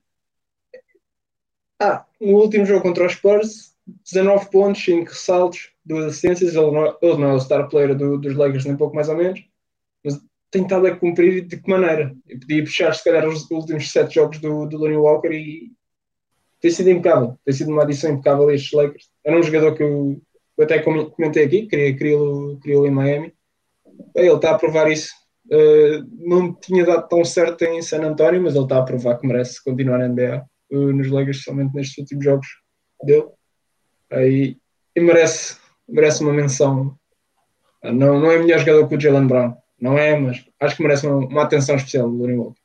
Ah, 1.80 2.06
no 2.20 2.38
último 2.38 2.66
jogo 2.66 2.84
contra 2.84 3.06
os 3.06 3.14
Spurs, 3.14 3.76
19 4.06 4.52
pontos, 4.52 4.84
5 4.84 5.10
ressaltos, 5.10 5.72
duas 5.84 6.06
assistências. 6.06 6.56
Ele 6.56 6.72
não, 6.72 6.98
ele 7.02 7.18
não 7.18 7.30
é 7.32 7.34
o 7.34 7.40
star 7.40 7.68
player 7.70 7.96
do, 7.96 8.18
dos 8.18 8.36
Lakers, 8.36 8.66
nem 8.66 8.78
pouco 8.78 8.96
mais 8.96 9.10
ou 9.10 9.18
menos, 9.18 9.44
mas 10.04 10.20
tem 10.52 10.64
estado 10.64 10.86
a 10.86 10.96
cumprir 10.96 11.46
de 11.48 11.58
que 11.60 11.70
maneira? 11.70 12.16
Eu 12.28 12.40
podia 12.40 12.64
puxar, 12.64 12.94
se 12.94 13.04
calhar, 13.04 13.28
os 13.28 13.50
últimos 13.50 13.92
7 13.92 14.14
jogos 14.14 14.40
do, 14.40 14.68
do 14.68 14.78
Lonnie 14.78 14.98
Walker 14.98 15.32
e 15.32 15.72
tem 16.60 16.70
sido 16.70 16.92
impecável. 16.92 17.38
Tem 17.44 17.54
sido 17.54 17.72
uma 17.72 17.84
adição 17.84 18.12
impecável 18.12 18.48
a 18.50 18.54
estes 18.54 18.72
Lakers. 18.72 19.10
Era 19.24 19.40
um 19.40 19.44
jogador 19.44 19.76
que 19.76 19.82
eu, 19.82 20.22
eu 20.58 20.64
até 20.64 20.80
comentei 20.80 21.46
aqui, 21.46 21.66
queria 21.66 21.96
queria-lo 21.98 22.86
em 22.86 22.92
Miami. 22.92 23.34
Ele 24.16 24.32
está 24.32 24.52
a 24.52 24.60
provar 24.60 24.92
isso. 24.92 25.10
Uh, 25.52 26.08
não 26.18 26.54
tinha 26.54 26.86
dado 26.86 27.10
tão 27.10 27.26
certo 27.26 27.64
em 27.64 27.82
San 27.82 28.02
António, 28.04 28.42
mas 28.42 28.56
ele 28.56 28.64
está 28.64 28.78
a 28.78 28.84
provar 28.84 29.18
que 29.18 29.28
merece 29.28 29.62
continuar 29.62 29.98
na 29.98 30.08
NBA 30.08 30.46
uh, 30.72 30.94
nos 30.94 31.10
Lakers, 31.10 31.44
somente 31.44 31.76
nestes 31.76 31.98
últimos 31.98 32.24
jogos 32.24 32.48
dele. 33.04 33.28
Aí, 34.10 34.58
e 34.96 35.02
merece, 35.02 35.58
merece 35.88 36.24
uma 36.24 36.32
menção. 36.32 36.98
Não, 37.84 38.20
não 38.20 38.32
é 38.32 38.38
melhor 38.38 38.60
jogador 38.60 38.88
que 38.88 38.96
o 38.96 39.00
Jalen 39.00 39.28
Brown, 39.28 39.58
não 39.80 39.98
é, 39.98 40.18
mas 40.18 40.46
acho 40.60 40.78
que 40.78 40.84
merece 40.84 41.06
uma, 41.06 41.18
uma 41.18 41.44
atenção 41.44 41.76
especial 41.76 42.10
do 42.10 42.16
Lonnie 42.16 42.38
Walker. 42.38 42.62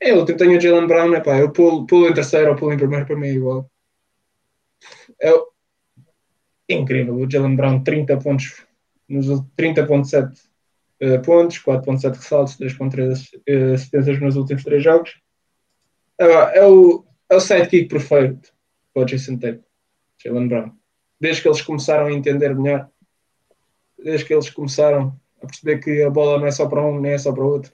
É, 0.00 0.12
eu 0.12 0.24
tenho 0.24 0.56
o 0.56 0.60
Jalen 0.60 0.86
Brown, 0.86 1.14
é 1.14 1.20
pá, 1.20 1.38
eu 1.38 1.52
pulo, 1.52 1.86
pulo 1.86 2.08
em 2.08 2.14
terceiro 2.14 2.50
ou 2.50 2.56
pulo 2.56 2.72
em 2.72 2.78
primeiro, 2.78 3.04
para 3.04 3.16
mim 3.16 3.26
é 3.26 3.32
igual. 3.32 3.70
É, 5.20 5.30
incrível, 6.70 7.16
o 7.16 7.30
Jalen 7.30 7.56
Brown 7.56 7.82
30 7.82 8.16
pontos, 8.18 8.64
nos 9.08 9.26
30.7 9.58 10.32
uh, 11.02 11.22
pontos, 11.22 11.58
4.7 11.58 12.14
ressaltos, 12.16 12.56
3.3 12.58 13.74
assistências 13.74 14.20
nos 14.20 14.36
últimos 14.36 14.64
3 14.64 14.82
jogos. 14.82 15.20
É, 16.18 16.58
é, 16.58 16.66
o, 16.66 17.04
é 17.30 17.36
o 17.36 17.40
sidekick 17.40 17.88
perfeito 17.88 18.52
para 18.92 19.02
o 19.02 19.06
Jason 19.06 19.36
Tate. 19.36 19.62
Jalen 20.22 20.48
Brown. 20.48 20.72
Desde 21.20 21.42
que 21.42 21.48
eles 21.48 21.62
começaram 21.62 22.06
a 22.06 22.12
entender 22.12 22.54
melhor, 22.54 22.88
desde 24.02 24.24
que 24.24 24.34
eles 24.34 24.50
começaram 24.50 25.18
a 25.42 25.46
perceber 25.46 25.78
que 25.78 26.02
a 26.02 26.10
bola 26.10 26.38
não 26.38 26.46
é 26.46 26.50
só 26.50 26.66
para 26.66 26.84
um, 26.84 27.00
nem 27.00 27.12
é 27.12 27.18
só 27.18 27.32
para 27.32 27.44
outro, 27.44 27.72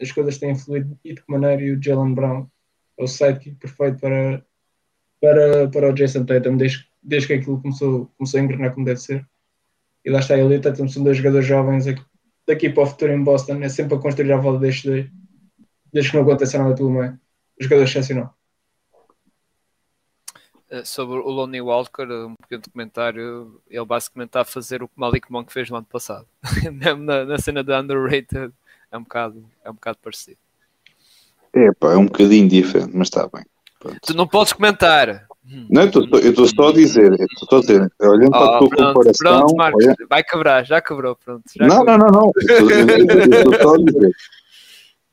as 0.00 0.12
coisas 0.12 0.38
têm 0.38 0.54
fluído 0.54 0.98
de 1.02 1.22
maneira 1.26 1.62
e 1.62 1.72
o 1.72 1.82
Jalen 1.82 2.14
Brown 2.14 2.46
é 2.98 3.04
o 3.04 3.06
sidekick 3.06 3.56
perfeito 3.56 3.98
para, 3.98 4.44
para, 5.20 5.68
para 5.68 5.90
o 5.90 5.94
Jason 5.94 6.24
Tatum 6.24 6.56
desde, 6.56 6.86
desde 7.02 7.28
que 7.28 7.34
aquilo 7.34 7.60
começou, 7.60 8.10
começou 8.16 8.40
a 8.40 8.42
engrenar 8.42 8.74
como 8.74 8.84
deve 8.84 9.00
ser. 9.00 9.26
E 10.04 10.10
lá 10.10 10.20
está 10.20 10.38
ele 10.38 10.54
e 10.54 10.60
Tatum 10.60 10.88
são 10.88 11.02
dois 11.02 11.16
jogadores 11.16 11.46
jovens 11.46 11.86
daqui 12.46 12.70
para 12.70 12.82
o 12.82 12.86
futuro 12.86 13.12
em 13.12 13.22
Boston, 13.22 13.62
é 13.62 13.68
sempre 13.68 13.96
a 13.96 13.98
construir 13.98 14.32
a 14.32 14.36
volta 14.36 14.60
destes 14.60 14.84
dois, 14.84 15.06
desde 15.92 16.10
que 16.10 16.16
não 16.16 16.24
aconteça 16.24 16.58
nada 16.58 16.74
pelo 16.74 16.90
meio. 16.90 17.18
Jogador 17.58 17.84
excepcional. 17.84 18.36
Eh, 20.68 20.84
sobre 20.84 21.18
o 21.18 21.30
Lonnie 21.30 21.60
Walker, 21.60 22.04
um 22.04 22.34
pequeno 22.34 22.62
comentário, 22.72 23.60
ele 23.68 23.84
basicamente 23.84 24.28
está 24.28 24.40
a 24.40 24.44
fazer 24.44 24.82
o 24.82 24.88
que 24.88 24.98
Malik 24.98 25.30
Monk 25.30 25.52
fez 25.52 25.70
no 25.70 25.76
ano 25.76 25.86
passado. 25.86 26.26
na, 26.98 27.24
na, 27.24 27.38
cena 27.38 27.62
do 27.62 27.74
underrated 27.74 28.52
é 28.90 28.98
um 28.98 29.02
bocado, 29.02 29.44
é 29.64 29.70
um 29.70 29.74
bocado 29.74 29.98
parecido. 30.02 30.38
É 31.52 31.72
pá, 31.72 31.92
é 31.92 31.96
um 31.96 32.06
bocadinho 32.06 32.48
diferente, 32.48 32.92
mas 32.94 33.08
está 33.08 33.28
bem. 33.28 33.44
Pronto. 33.78 34.00
Tu 34.02 34.14
não 34.14 34.26
podes 34.26 34.52
comentar. 34.52 35.25
Não, 35.70 35.82
eu 35.82 36.30
estou 36.30 36.46
só 36.48 36.68
a 36.68 36.72
dizer, 36.72 37.12
estou 37.40 37.58
a 37.58 37.60
dizer, 37.60 37.92
olhando 38.00 38.28
oh, 38.28 38.30
para 38.30 38.56
a 38.56 38.58
tua 38.58 38.68
pronto, 38.68 38.94
comparação. 38.94 39.38
Pronto, 39.38 39.56
Marcos, 39.56 39.84
olha... 39.84 39.96
vai 40.10 40.24
quebrar, 40.24 40.66
já 40.66 40.80
quebrou, 40.80 41.16
pronto. 41.16 41.44
Já 41.54 41.66
não, 41.66 41.84
quebrou. 41.84 41.98
não, 41.98 42.06
não, 42.08 42.20
não, 42.20 42.32
estou 42.36 43.62
só 43.62 43.74
a 43.74 43.78
dizer. 43.78 44.10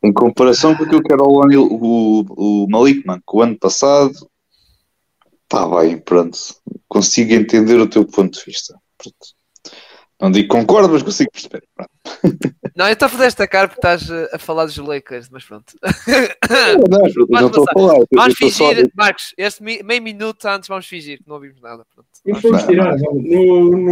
Em 0.04 0.12
comparação 0.12 0.76
com 0.76 0.84
aquilo 0.84 1.04
que 1.04 1.14
era 1.14 1.24
o, 1.24 1.42
o, 1.48 2.64
o 2.64 2.68
Malik 2.70 3.06
Monk, 3.06 3.24
o 3.32 3.42
ano 3.42 3.58
passado, 3.58 4.14
Está 5.54 5.68
bem, 5.68 6.00
pronto. 6.00 6.36
Consigo 6.88 7.32
entender 7.32 7.80
o 7.80 7.88
teu 7.88 8.04
ponto 8.04 8.40
de 8.40 8.44
vista. 8.44 8.74
Pronto. 8.98 9.43
Não 10.24 10.32
digo 10.32 10.48
concordo, 10.48 10.94
mas 10.94 11.04
consigo 11.04 11.30
perceber. 11.32 11.68
Pronto. 11.76 11.92
Não, 12.74 12.88
eu 12.88 12.94
estou 12.94 13.08
a 13.08 13.10
fazer 13.10 13.26
esta 13.26 13.46
cara 13.46 13.68
porque 13.68 13.80
estás 13.80 14.10
a 14.34 14.40
falar 14.40 14.64
dos 14.64 14.78
Lakers, 14.78 15.28
mas 15.30 15.44
pronto. 15.44 15.74
Não, 16.90 17.02
não, 17.02 17.42
não 17.42 17.48
estou 17.48 17.66
a 17.68 17.74
falar. 17.74 18.06
Vamos 18.14 18.36
fingir, 18.36 18.90
Marcos, 18.96 19.34
este 19.38 19.62
meio 19.62 20.02
minuto 20.02 20.46
antes 20.46 20.70
vamos 20.70 20.88
fingir 20.88 21.18
que 21.18 21.28
não 21.28 21.36
ouvimos 21.36 21.60
nada. 21.60 21.86
Pronto. 21.94 22.08
Vamos, 22.42 22.64
tirar, 22.64 22.96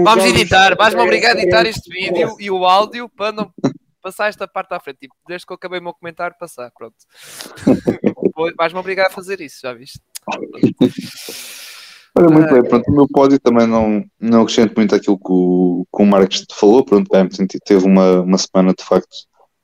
vamos 0.04 0.26
editar, 0.26 0.78
vais-me 0.78 1.02
obrigar 1.02 1.36
a 1.36 1.42
editar 1.42 1.66
este 1.66 1.90
vídeo 1.90 2.36
e 2.40 2.50
o 2.50 2.66
áudio 2.66 3.10
para 3.10 3.34
não 3.34 3.52
passar 4.02 4.30
esta 4.30 4.48
parte 4.48 4.74
à 4.74 4.80
frente. 4.80 5.00
Tipo, 5.02 5.16
desde 5.28 5.46
que 5.46 5.52
eu 5.52 5.56
acabei 5.56 5.80
o 5.80 5.84
meu 5.84 5.94
comentário, 5.94 6.36
passar. 6.40 6.72
Pronto. 6.72 6.96
vais-me 8.58 8.80
obrigar 8.80 9.08
a 9.08 9.10
fazer 9.10 9.42
isso, 9.42 9.60
já 9.62 9.74
viste? 9.74 10.00
Olha, 12.18 12.30
muito 12.30 12.50
ah, 12.50 12.54
bem, 12.54 12.70
pronto, 12.70 12.90
o 12.90 12.94
meu 12.94 13.08
pódio 13.08 13.40
também 13.40 13.66
não, 13.66 14.04
não 14.20 14.42
acrescento 14.42 14.74
muito 14.76 14.94
aquilo 14.94 15.18
que 15.18 15.32
o, 15.32 15.86
que 15.96 16.04
o 16.04 16.06
Marcos 16.06 16.46
falou, 16.52 16.84
pronto, 16.84 17.10
bem, 17.10 17.28
teve 17.66 17.86
uma, 17.86 18.22
uma 18.22 18.38
semana 18.38 18.74
de 18.78 18.84
facto 18.84 19.16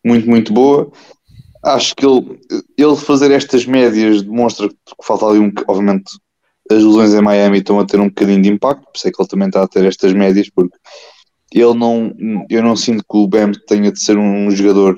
muito, 0.06 0.30
muito 0.30 0.54
boa. 0.54 0.90
Acho 1.64 1.94
que 1.94 2.06
ele, 2.06 2.40
ele 2.78 2.96
fazer 2.96 3.32
estas 3.32 3.66
médias 3.66 4.22
demonstra 4.22 4.70
que 4.70 4.76
falta 5.04 5.26
ali 5.26 5.40
um, 5.40 5.52
obviamente, 5.68 6.06
as 6.72 6.84
lesões 6.84 7.14
em 7.14 7.22
Miami 7.22 7.58
estão 7.58 7.80
a 7.80 7.86
ter 7.86 8.00
um 8.00 8.08
bocadinho 8.08 8.42
de 8.42 8.50
impacto, 8.50 8.84
por 8.84 8.96
isso 8.96 9.08
é 9.08 9.12
que 9.12 9.22
ele 9.22 9.30
também 9.30 9.48
está 9.48 9.64
a 9.64 9.68
ter 9.68 9.86
estas 9.86 10.14
médias, 10.14 10.50
porque 10.50 10.78
ele 11.52 11.74
não, 11.74 12.14
eu 12.50 12.64
não 12.64 12.76
sinto 12.76 13.04
que 13.10 13.18
o 13.18 13.28
Bam 13.28 13.52
tenha 13.68 13.92
de 13.92 14.02
ser 14.02 14.18
um 14.18 14.50
jogador 14.52 14.98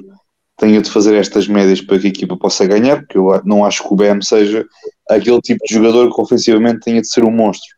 tenha 0.60 0.82
de 0.82 0.91
fazer 0.91 1.16
estas 1.16 1.47
médias 1.47 1.82
para 1.82 1.97
que 1.97 2.07
a 2.07 2.10
equipa 2.10 2.38
possa 2.38 2.66
ganhar, 2.66 2.97
porque 2.97 3.18
eu 3.18 3.41
não 3.45 3.66
acho 3.66 3.82
que 3.82 3.93
o 3.93 3.95
BM 3.95 4.24
seja 4.24 4.66
aquele 5.10 5.41
tipo 5.41 5.60
de 5.66 5.74
jogador 5.74 6.14
que 6.14 6.22
ofensivamente 6.22 6.82
tenha 6.82 7.01
de 7.01 7.10
ser 7.10 7.24
um 7.24 7.32
monstro. 7.32 7.76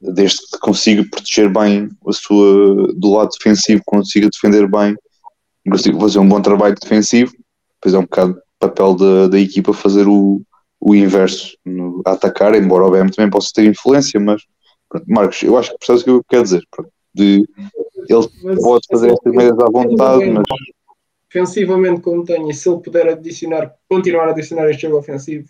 Desde 0.00 0.38
que 0.52 0.58
consiga 0.60 1.04
proteger 1.10 1.52
bem 1.52 1.88
a 2.06 2.12
sua, 2.12 2.92
do 2.94 3.12
lado 3.12 3.30
defensivo, 3.30 3.82
consiga 3.86 4.28
defender 4.28 4.68
bem, 4.68 4.96
consiga 5.68 5.98
fazer 5.98 6.18
um 6.18 6.28
bom 6.28 6.40
trabalho 6.40 6.74
defensivo, 6.80 7.32
depois 7.74 7.94
é 7.94 7.98
um 7.98 8.02
bocado 8.02 8.38
papel 8.58 8.94
da, 8.94 9.28
da 9.28 9.40
equipa 9.40 9.72
fazer 9.72 10.06
o, 10.08 10.42
o 10.80 10.94
inverso, 10.94 11.56
no, 11.64 12.02
atacar, 12.04 12.54
embora 12.54 12.84
o 12.84 12.90
BM 12.90 13.10
também 13.10 13.30
possa 13.30 13.50
ter 13.54 13.64
influência, 13.64 14.18
mas 14.18 14.42
pronto, 14.88 15.06
Marcos, 15.08 15.42
eu 15.42 15.56
acho 15.56 15.70
que 15.70 15.78
percebes 15.78 16.02
o 16.02 16.04
que 16.04 16.10
eu 16.10 16.24
quero 16.28 16.42
dizer. 16.42 16.62
Pronto, 16.70 16.90
de, 17.14 17.44
ele 18.08 18.28
pode 18.60 18.86
fazer 18.90 19.12
estas 19.12 19.32
médias 19.32 19.58
à 19.58 19.70
vontade, 19.70 20.30
mas 20.30 20.44
ofensivamente 21.30 22.00
como 22.00 22.24
tem, 22.24 22.48
e 22.48 22.54
se 22.54 22.68
ele 22.68 22.80
puder 22.80 23.08
adicionar, 23.08 23.74
continuar 23.88 24.28
a 24.28 24.30
adicionar 24.30 24.68
este 24.70 24.82
jogo 24.82 24.98
ofensivo, 24.98 25.48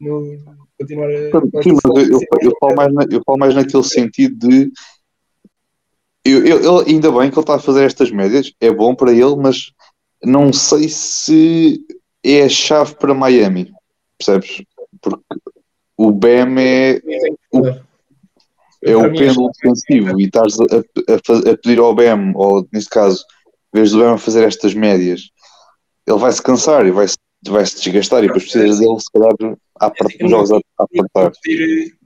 no, 0.00 0.38
continuar 0.78 1.10
a. 1.10 1.62
Sim, 1.62 1.72
mas 1.82 1.96
eu, 1.96 2.02
eu, 2.02 2.20
eu, 2.40 2.52
falo 2.60 2.76
mais 2.76 2.94
na, 2.94 3.04
eu 3.10 3.22
falo 3.24 3.38
mais 3.38 3.54
naquele 3.54 3.84
sentido 3.84 4.48
de. 4.48 4.72
Eu, 6.24 6.44
eu, 6.44 6.78
ainda 6.80 7.10
bem 7.10 7.30
que 7.30 7.36
ele 7.36 7.40
está 7.40 7.56
a 7.56 7.60
fazer 7.60 7.84
estas 7.84 8.10
médias, 8.10 8.52
é 8.60 8.70
bom 8.70 8.94
para 8.94 9.12
ele, 9.12 9.36
mas 9.36 9.72
não 10.22 10.52
sei 10.52 10.88
se 10.88 11.80
é 12.22 12.42
a 12.42 12.48
chave 12.48 12.94
para 12.96 13.14
Miami, 13.14 13.72
percebes? 14.18 14.62
Porque 15.00 15.22
o 15.96 16.12
BM 16.12 16.60
é 16.60 17.00
o, 17.52 17.66
é 18.82 18.96
o 18.96 19.12
pêndulo 19.12 19.50
defensivo 19.54 20.20
e 20.20 20.24
estás 20.24 20.58
a, 20.60 20.64
a, 20.64 21.50
a, 21.52 21.56
pedir 21.56 21.78
ao 21.78 21.94
BM, 21.94 22.32
ou 22.34 22.68
neste 22.72 22.90
caso, 22.90 23.24
vez 23.72 23.92
do 23.92 23.98
Bama 23.98 24.18
fazer 24.18 24.44
estas 24.44 24.74
médias, 24.74 25.30
ele 26.06 26.18
vai 26.18 26.32
se 26.32 26.42
cansar 26.42 26.86
e 26.86 26.90
vai 26.90 27.06
se, 27.06 27.16
vai 27.46 27.64
-se 27.64 27.76
desgastar 27.76 28.24
e 28.24 28.26
depois 28.26 28.44
precisa 28.44 28.78
dele, 28.78 29.00
se 29.00 29.12
calhar, 29.12 29.32
à 29.76 29.90
parte 29.90 30.18
dos 30.18 30.30
jogos 30.30 30.50
a, 30.52 30.60
apertar. 30.78 31.32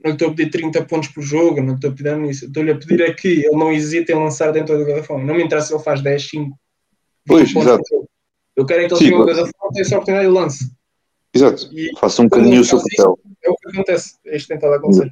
Não 0.03 0.11
estou 0.11 0.29
a 0.29 0.33
pedir 0.33 0.51
30 0.51 0.85
pontos 0.85 1.09
por 1.09 1.21
jogo, 1.21 1.61
não 1.61 1.75
estou 1.75 1.89
a 1.89 1.93
pedir 1.93 2.17
nisso. 2.17 2.45
Estou-lhe 2.45 2.71
a 2.71 2.75
pedir 2.75 3.01
é 3.01 3.13
que 3.13 3.27
ele 3.27 3.55
não 3.55 3.71
hesite 3.71 4.11
em 4.11 4.15
lançar 4.15 4.51
dentro 4.51 4.77
do 4.77 4.85
garrafão. 4.85 5.23
Não 5.23 5.35
me 5.35 5.43
interessa 5.43 5.67
se 5.67 5.73
ele 5.73 5.83
faz 5.83 6.01
10, 6.01 6.29
5. 6.29 6.59
Pois, 7.25 7.55
exato. 7.55 8.07
Eu 8.55 8.65
quero 8.65 8.81
é 8.83 8.87
que 8.87 8.93
ele 8.93 8.99
tenha 8.99 9.19
o 9.19 9.25
garrafão, 9.25 9.71
tenha 9.71 9.81
essa 9.81 9.95
oportunidade 9.95 10.27
e 10.27 10.31
lance. 10.31 10.71
Exato. 11.33 11.69
E, 11.71 11.91
Faça 11.97 12.21
um 12.21 12.25
bocadinho 12.25 12.61
o 12.61 12.63
seu 12.63 12.79
papel. 12.79 13.19
É 13.43 13.49
o 13.49 13.55
que 13.55 13.69
acontece. 13.69 14.15
É 14.27 14.35
isto 14.37 14.47
tentado 14.47 14.73
acontecer. 14.73 15.11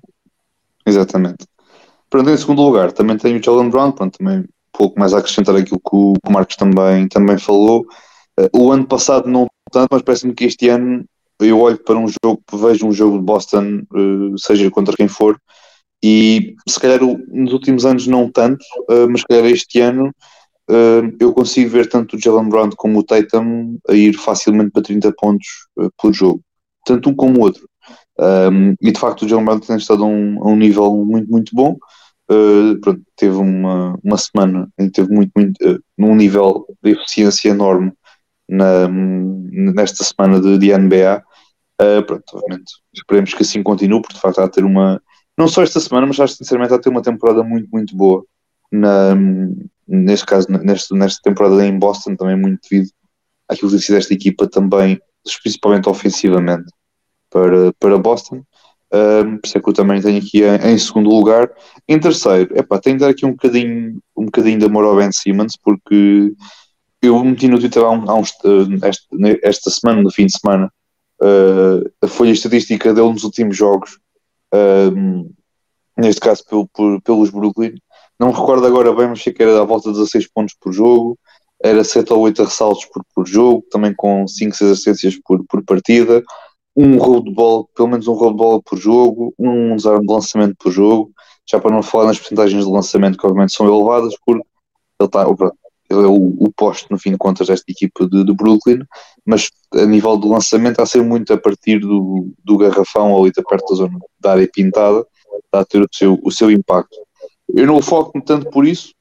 Exatamente. 0.85 1.47
Pronto, 2.09 2.29
em 2.29 2.37
segundo 2.37 2.61
lugar, 2.61 2.91
também 2.91 3.17
tenho 3.17 3.39
o 3.39 3.43
Jalen 3.43 3.69
Brown, 3.69 3.91
pronto, 3.93 4.17
também 4.17 4.45
pouco 4.81 4.99
mais 4.99 5.13
a 5.13 5.19
acrescentar 5.19 5.55
aquilo 5.55 5.79
que 5.79 5.95
o, 5.95 6.13
que 6.13 6.29
o 6.29 6.31
Marcos 6.31 6.55
também, 6.55 7.07
também 7.07 7.37
falou. 7.37 7.85
Uh, 8.39 8.49
o 8.63 8.71
ano 8.71 8.87
passado 8.87 9.29
não 9.29 9.45
tanto, 9.71 9.89
mas 9.91 10.01
parece-me 10.01 10.33
que 10.33 10.45
este 10.45 10.69
ano 10.69 11.05
eu 11.39 11.59
olho 11.59 11.77
para 11.77 11.99
um 11.99 12.07
jogo, 12.07 12.41
vejo 12.51 12.87
um 12.87 12.91
jogo 12.91 13.19
de 13.19 13.23
Boston, 13.23 13.83
uh, 13.93 14.37
seja 14.39 14.71
contra 14.71 14.95
quem 14.95 15.07
for, 15.07 15.37
E 16.03 16.55
se 16.67 16.79
calhar 16.79 16.99
nos 16.99 17.53
últimos 17.53 17.85
anos 17.85 18.07
não 18.07 18.27
tanto, 18.31 18.63
uh, 18.89 19.07
mas 19.07 19.21
se 19.21 19.27
calhar 19.27 19.45
este 19.45 19.79
ano 19.79 20.11
eu 21.19 21.33
consigo 21.33 21.69
ver 21.69 21.89
tanto 21.89 22.15
o 22.15 22.19
Jalen 22.19 22.47
Brown 22.47 22.69
como 22.77 22.99
o 22.99 23.03
Tatum 23.03 23.77
a 23.89 23.93
ir 23.93 24.13
facilmente 24.13 24.71
para 24.71 24.83
30 24.83 25.11
pontos 25.19 25.67
por 25.97 26.13
jogo, 26.13 26.39
tanto 26.85 27.09
um 27.09 27.13
como 27.13 27.39
o 27.39 27.41
outro. 27.41 27.67
E 28.81 28.89
de 28.89 28.97
facto 28.97 29.23
o 29.23 29.27
Jalen 29.27 29.43
Brown 29.43 29.59
tem 29.59 29.75
estado 29.75 30.05
a 30.05 30.07
um, 30.07 30.41
a 30.41 30.47
um 30.49 30.55
nível 30.55 30.95
muito, 31.03 31.29
muito 31.29 31.53
bom. 31.53 31.75
Pronto, 32.81 33.01
teve 33.15 33.35
uma, 33.35 33.97
uma 34.03 34.17
semana 34.17 34.69
em 34.79 34.85
que 34.85 34.93
teve 34.93 35.13
muito, 35.13 35.31
muito 35.35 35.83
num 35.97 36.15
nível 36.15 36.65
de 36.83 36.91
eficiência 36.91 37.49
enorme 37.49 37.91
na, 38.49 38.87
nesta 38.87 40.03
semana 40.03 40.39
de, 40.39 40.57
de 40.57 40.77
NBA. 40.77 41.23
pronto, 42.05 42.23
obviamente, 42.33 42.73
esperemos 42.93 43.33
que 43.33 43.43
assim 43.43 43.63
continue, 43.63 44.01
porque 44.01 44.15
de 44.15 44.21
facto 44.21 44.37
está 44.39 44.45
a 44.45 44.49
ter 44.49 44.63
uma 44.63 45.01
não 45.37 45.47
só 45.47 45.63
esta 45.63 45.79
semana, 45.79 46.05
mas 46.05 46.19
acho 46.19 46.35
sinceramente 46.35 46.73
a 46.73 46.79
ter 46.79 46.89
uma 46.89 47.01
temporada 47.01 47.43
muito, 47.43 47.67
muito 47.71 47.95
boa. 47.95 48.23
Na, 48.71 49.15
neste 49.87 50.25
caso, 50.25 50.47
nesta, 50.51 50.95
nesta 50.95 51.19
temporada 51.23 51.65
em 51.65 51.77
Boston, 51.77 52.15
também 52.15 52.37
muito 52.37 52.59
devido 52.69 52.91
àquilo 53.49 53.69
que 53.69 53.77
tem 53.77 53.85
sido 53.85 53.97
esta 53.97 54.13
equipa 54.13 54.47
também, 54.47 55.01
principalmente 55.41 55.89
ofensivamente, 55.89 56.71
para, 57.29 57.73
para 57.79 57.97
Boston. 57.97 58.43
Um, 58.93 59.37
por 59.37 59.47
isso 59.47 59.57
é 59.57 59.61
que 59.61 59.69
eu 59.69 59.73
também 59.73 60.01
tenho 60.01 60.17
aqui 60.17 60.43
em, 60.43 60.73
em 60.73 60.77
segundo 60.77 61.09
lugar. 61.09 61.49
Em 61.87 61.99
terceiro, 61.99 62.57
epá, 62.57 62.79
tenho 62.79 62.97
de 62.97 63.01
dar 63.01 63.09
aqui 63.09 63.25
um 63.25 63.31
bocadinho, 63.31 64.01
um 64.15 64.25
bocadinho 64.25 64.59
de 64.59 64.65
amor 64.65 64.83
ao 64.83 64.95
Ben 64.95 65.11
Simmons, 65.11 65.57
porque 65.63 66.33
eu 67.01 67.23
meti 67.23 67.47
no 67.47 67.59
Twitter 67.59 67.83
há, 67.83 67.91
um, 67.91 68.09
há 68.09 68.15
uns, 68.15 68.33
esta, 68.83 69.07
esta 69.43 69.69
semana, 69.69 70.01
no 70.01 70.11
fim 70.11 70.25
de 70.25 70.37
semana, 70.37 70.71
uh, 71.21 71.89
a 72.01 72.07
folha 72.07 72.31
estatística 72.31 72.93
dele 72.93 73.11
nos 73.11 73.23
últimos 73.23 73.55
jogos 73.55 73.97
um, 74.53 75.31
neste 75.97 76.21
caso 76.21 76.43
pelo, 76.45 76.67
por, 76.67 77.01
pelos 77.01 77.29
Brooklyn. 77.29 77.75
Não 78.19 78.27
me 78.27 78.33
recordo 78.33 78.65
agora 78.65 78.93
bem, 78.93 79.07
mas 79.07 79.21
sei 79.21 79.33
que 79.33 79.41
era 79.41 79.61
à 79.61 79.65
volta 79.65 79.89
de 79.89 79.97
16 79.97 80.27
pontos 80.31 80.55
por 80.59 80.71
jogo, 80.71 81.17
era 81.63 81.83
7 81.83 82.11
ou 82.13 82.19
8 82.19 82.43
ressaltos 82.43 82.85
por, 82.85 83.03
por 83.15 83.27
jogo, 83.27 83.65
também 83.71 83.93
com 83.93 84.27
5, 84.27 84.55
6 84.55 84.71
assistências 84.71 85.15
por, 85.23 85.43
por 85.45 85.63
partida, 85.63 86.23
um 86.75 86.97
bola, 86.97 87.65
pelo 87.75 87.89
menos 87.89 88.07
um 88.07 88.33
bola 88.33 88.61
por 88.61 88.77
jogo, 88.77 89.33
um 89.37 89.75
desarme 89.75 90.05
de 90.05 90.13
lançamento 90.13 90.55
por 90.57 90.71
jogo, 90.71 91.11
já 91.49 91.59
para 91.59 91.71
não 91.71 91.83
falar 91.83 92.05
nas 92.05 92.19
porcentagens 92.19 92.65
de 92.65 92.71
lançamento 92.71 93.17
que 93.17 93.25
obviamente 93.25 93.53
são 93.53 93.67
elevadas, 93.67 94.15
porque 94.25 94.41
ele 94.41 95.07
está, 95.07 95.23
ele 95.23 96.03
é 96.03 96.07
o, 96.07 96.45
o 96.45 96.51
poste, 96.55 96.87
no 96.89 96.97
fim 96.97 97.11
de 97.11 97.17
contas, 97.17 97.47
desta 97.47 97.69
equipa 97.69 98.07
de, 98.07 98.23
de, 98.23 98.33
Brooklyn, 98.33 98.83
mas 99.25 99.49
a 99.73 99.85
nível 99.85 100.17
do 100.17 100.29
lançamento 100.29 100.73
está 100.73 100.83
a 100.83 100.87
ser 100.87 101.03
muito 101.03 101.33
a 101.33 101.37
partir 101.37 101.79
do, 101.79 102.31
do 102.43 102.57
garrafão 102.57 103.19
ali 103.19 103.31
da 103.31 103.43
perto 103.43 103.69
da 103.69 103.75
zona 103.75 103.99
da 104.19 104.31
área 104.31 104.49
pintada, 104.51 105.05
está 105.45 105.59
a 105.59 105.65
ter 105.65 105.81
o 105.81 105.87
seu, 105.91 106.19
o 106.23 106.31
seu 106.31 106.49
impacto. 106.49 106.97
Eu 107.53 107.67
não 107.67 107.77
o 107.77 107.81
foco 107.81 108.21
tanto 108.21 108.49
por 108.49 108.65
isso, 108.65 108.93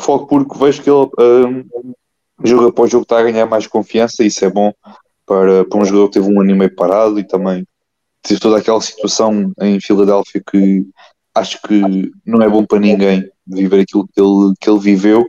foco 0.00 0.26
porque 0.26 0.58
vejo 0.58 0.82
que 0.82 0.90
ele 0.90 1.08
um, 1.46 1.94
jogo 2.42 2.68
após 2.68 2.90
jogo 2.90 3.04
está 3.04 3.18
a 3.18 3.22
ganhar 3.22 3.46
mais 3.46 3.66
confiança 3.66 4.22
e 4.22 4.26
isso 4.26 4.44
é 4.44 4.50
bom 4.50 4.72
para, 5.26 5.64
para 5.64 5.80
um 5.80 5.84
jogador 5.84 6.08
que 6.08 6.14
teve 6.14 6.32
um 6.32 6.40
ano 6.40 6.50
e 6.50 6.54
meio 6.54 6.74
parado 6.74 7.18
e 7.18 7.24
também 7.24 7.66
teve 8.22 8.40
toda 8.40 8.58
aquela 8.58 8.80
situação 8.80 9.52
em 9.60 9.80
Filadélfia 9.80 10.42
que 10.50 10.86
acho 11.34 11.60
que 11.62 12.10
não 12.24 12.42
é 12.42 12.48
bom 12.48 12.64
para 12.64 12.78
ninguém 12.78 13.28
viver 13.46 13.80
aquilo 13.80 14.06
que 14.06 14.20
ele, 14.20 14.54
que 14.60 14.70
ele 14.70 14.78
viveu, 14.78 15.22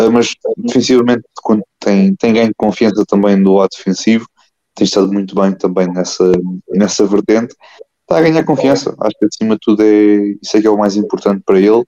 uh, 0.00 0.10
mas 0.10 0.34
defensivamente 0.56 1.22
quando 1.42 1.62
tem, 1.78 2.14
tem 2.16 2.32
ganho 2.32 2.48
de 2.48 2.54
confiança 2.56 3.04
também 3.06 3.42
do 3.42 3.54
lado 3.54 3.70
defensivo, 3.76 4.26
tem 4.74 4.84
estado 4.84 5.12
muito 5.12 5.34
bem 5.34 5.52
também 5.52 5.92
nessa, 5.92 6.32
nessa 6.70 7.04
vertente, 7.06 7.54
está 8.02 8.18
a 8.18 8.22
ganhar 8.22 8.44
confiança, 8.44 8.94
acho 9.00 9.18
que 9.18 9.26
acima 9.26 9.54
de 9.54 9.60
tudo 9.60 9.82
é, 9.82 10.36
isso 10.40 10.56
é 10.56 10.60
que 10.60 10.66
é 10.66 10.70
o 10.70 10.78
mais 10.78 10.96
importante 10.96 11.42
para 11.44 11.58
ele, 11.58 11.84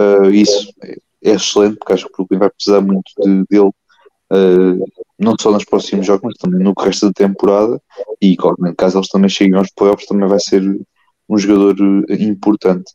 uh, 0.00 0.30
isso 0.32 0.72
é, 0.82 0.96
excelente, 1.22 1.76
porque 1.76 1.92
acho 1.92 2.06
que 2.06 2.12
o 2.12 2.16
Brooklyn 2.16 2.38
vai 2.38 2.50
precisar 2.50 2.80
muito 2.80 3.12
de, 3.18 3.44
dele, 3.48 3.70
uh, 4.32 4.84
não 5.18 5.36
só 5.38 5.52
nos 5.52 5.64
próximos 5.64 6.06
jogos, 6.06 6.22
mas 6.24 6.38
também 6.38 6.60
no 6.60 6.72
resto 6.78 7.06
da 7.06 7.12
temporada, 7.12 7.80
e 8.20 8.36
claro, 8.36 8.56
caso 8.76 8.98
eles 8.98 9.08
também 9.08 9.28
cheguem 9.28 9.56
aos 9.56 9.70
playoffs, 9.70 10.06
também 10.06 10.28
vai 10.28 10.40
ser 10.40 10.62
um 11.28 11.38
jogador 11.38 11.76
importante. 12.10 12.90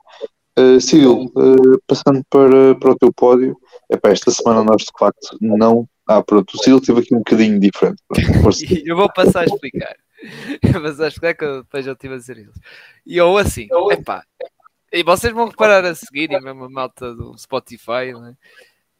Uh, 0.57 0.81
Cyril, 0.81 1.31
uh, 1.35 1.79
passando 1.85 2.23
para, 2.29 2.75
para 2.75 2.91
o 2.91 2.97
teu 2.97 3.13
pódio, 3.13 3.55
epá, 3.91 4.09
esta 4.09 4.31
semana 4.31 4.63
nós 4.63 4.81
de 4.81 4.91
facto 4.97 5.37
não. 5.39 5.87
Ah, 6.07 6.23
pronto, 6.23 6.53
o 6.55 6.63
Cyril 6.63 6.81
teve 6.81 7.01
aqui 7.01 7.13
um 7.13 7.19
bocadinho 7.19 7.59
diferente. 7.59 8.01
eu 8.85 8.95
vou 8.95 9.11
passar 9.13 9.41
a 9.41 9.45
explicar. 9.45 9.95
Mas 10.81 10.99
acho 10.99 11.19
que 11.19 11.27
é 11.27 11.33
que 11.33 11.43
eu, 11.43 11.61
depois 11.63 11.85
eu 11.85 11.95
tive 11.95 12.15
a 12.15 12.17
dizer 12.17 12.37
isso. 12.37 12.59
E 13.05 13.17
eu 13.17 13.37
assim, 13.37 13.67
epá, 13.91 14.23
e 14.91 15.03
vocês 15.03 15.33
vão 15.33 15.49
reparar 15.49 15.83
a 15.83 15.93
seguir, 15.93 16.31
e 16.31 16.39
mesmo 16.39 16.63
a 16.63 16.69
malta 16.69 17.13
do 17.13 17.37
Spotify, 17.37 18.13
né? 18.13 18.35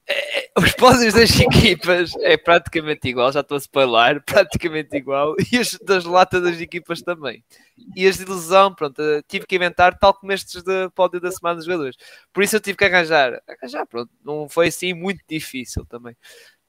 É, 0.10 0.40
é, 0.40 0.50
os 0.58 0.72
pódios 0.74 1.14
das 1.14 1.38
equipas 1.38 2.14
é 2.22 2.38
praticamente 2.38 3.10
igual, 3.10 3.30
já 3.32 3.42
estou 3.42 3.56
a 3.56 3.60
spoiler, 3.60 4.24
praticamente 4.26 4.96
igual, 4.96 5.36
e 5.52 5.58
as 5.58 5.78
das 5.84 6.06
latas 6.06 6.42
das 6.42 6.62
equipas 6.62 7.02
também. 7.02 7.44
E 7.96 8.08
as 8.08 8.18
de 8.18 8.24
ilusão, 8.24 8.74
pronto, 8.74 9.02
eh, 9.02 9.22
tive 9.28 9.46
que 9.46 9.58
inventar 9.58 10.00
tal 10.00 10.14
como 10.14 10.32
estes 10.32 10.64
de 10.64 10.90
pódio 10.92 11.20
da 11.20 11.30
semana 11.30 11.58
dos 11.58 11.66
jogadores. 11.66 11.98
Por 12.32 12.42
isso 12.42 12.56
eu 12.56 12.62
tive 12.62 12.78
que 12.78 12.86
arranjar, 12.86 13.42
arranjar, 13.48 13.86
pronto, 13.86 14.10
não 14.24 14.48
foi 14.48 14.68
assim 14.68 14.94
muito 14.94 15.22
difícil 15.28 15.86
também. 15.86 16.16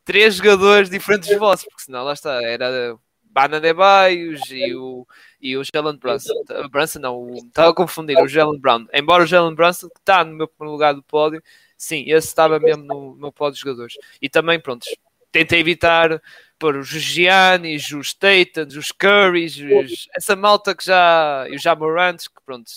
Três 0.05 0.35
jogadores 0.35 0.91
diferentes 0.91 1.29
dos 1.29 1.39
vossos, 1.39 1.65
porque 1.67 1.83
senão 1.83 2.03
lá 2.03 2.15
está, 2.15 2.43
era 2.43 2.99
Bana 3.23 3.61
de 3.61 3.73
Baios 3.73 4.41
e 4.51 4.75
o, 4.75 5.07
e 5.41 5.57
o 5.57 5.63
Jalen 5.63 5.97
Brunson. 5.97 6.35
Brunson 6.71 6.99
não, 6.99 7.35
estava 7.35 7.71
a 7.71 7.75
confundir, 7.75 8.19
o 8.19 8.27
Jalen 8.27 8.59
Brown. 8.59 8.87
Embora 8.93 9.23
o 9.23 9.27
Jalen 9.27 9.55
Brunson, 9.55 9.89
que 9.89 10.01
está 10.01 10.25
no 10.25 10.35
meu 10.35 10.49
primeiro 10.49 10.73
lugar 10.73 10.95
do 10.95 11.03
pódio, 11.03 11.43
sim, 11.79 12.03
esse 12.09 12.27
estava 12.27 12.59
mesmo 12.59 12.85
no 12.85 13.15
meu 13.15 13.33
pódio 13.33 13.55
de 13.55 13.61
jogadores. 13.61 13.95
E 14.21 14.29
também, 14.29 14.59
pronto, 14.59 14.85
tentei 15.31 15.61
evitar 15.61 16.21
por 16.59 16.75
os 16.77 16.89
Giannis, 16.89 17.91
os 17.93 18.13
Tatans, 18.13 18.75
os 18.75 18.91
Currys, 18.91 19.57
os, 19.57 20.09
essa 20.15 20.35
malta 20.35 20.75
que 20.75 20.85
já, 20.85 21.47
e 21.49 21.55
os 21.55 21.63
Jamorants, 21.63 22.27
que 22.27 22.43
pronto, 22.45 22.69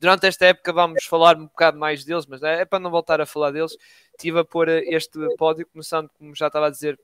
durante 0.00 0.26
esta 0.26 0.46
época 0.46 0.72
vamos 0.72 1.04
falar 1.04 1.36
um 1.36 1.44
bocado 1.46 1.78
mais 1.78 2.04
deles, 2.04 2.24
mas 2.26 2.42
é, 2.42 2.62
é 2.62 2.64
para 2.64 2.78
não 2.78 2.90
voltar 2.90 3.20
a 3.20 3.26
falar 3.26 3.50
deles, 3.50 3.76
estive 4.16 4.40
a 4.40 4.44
pôr 4.44 4.68
este 4.68 5.18
pódio, 5.36 5.66
começando, 5.66 6.08
como 6.18 6.34
já 6.34 6.46
estava 6.46 6.68
a 6.68 6.70
dizer, 6.70 6.98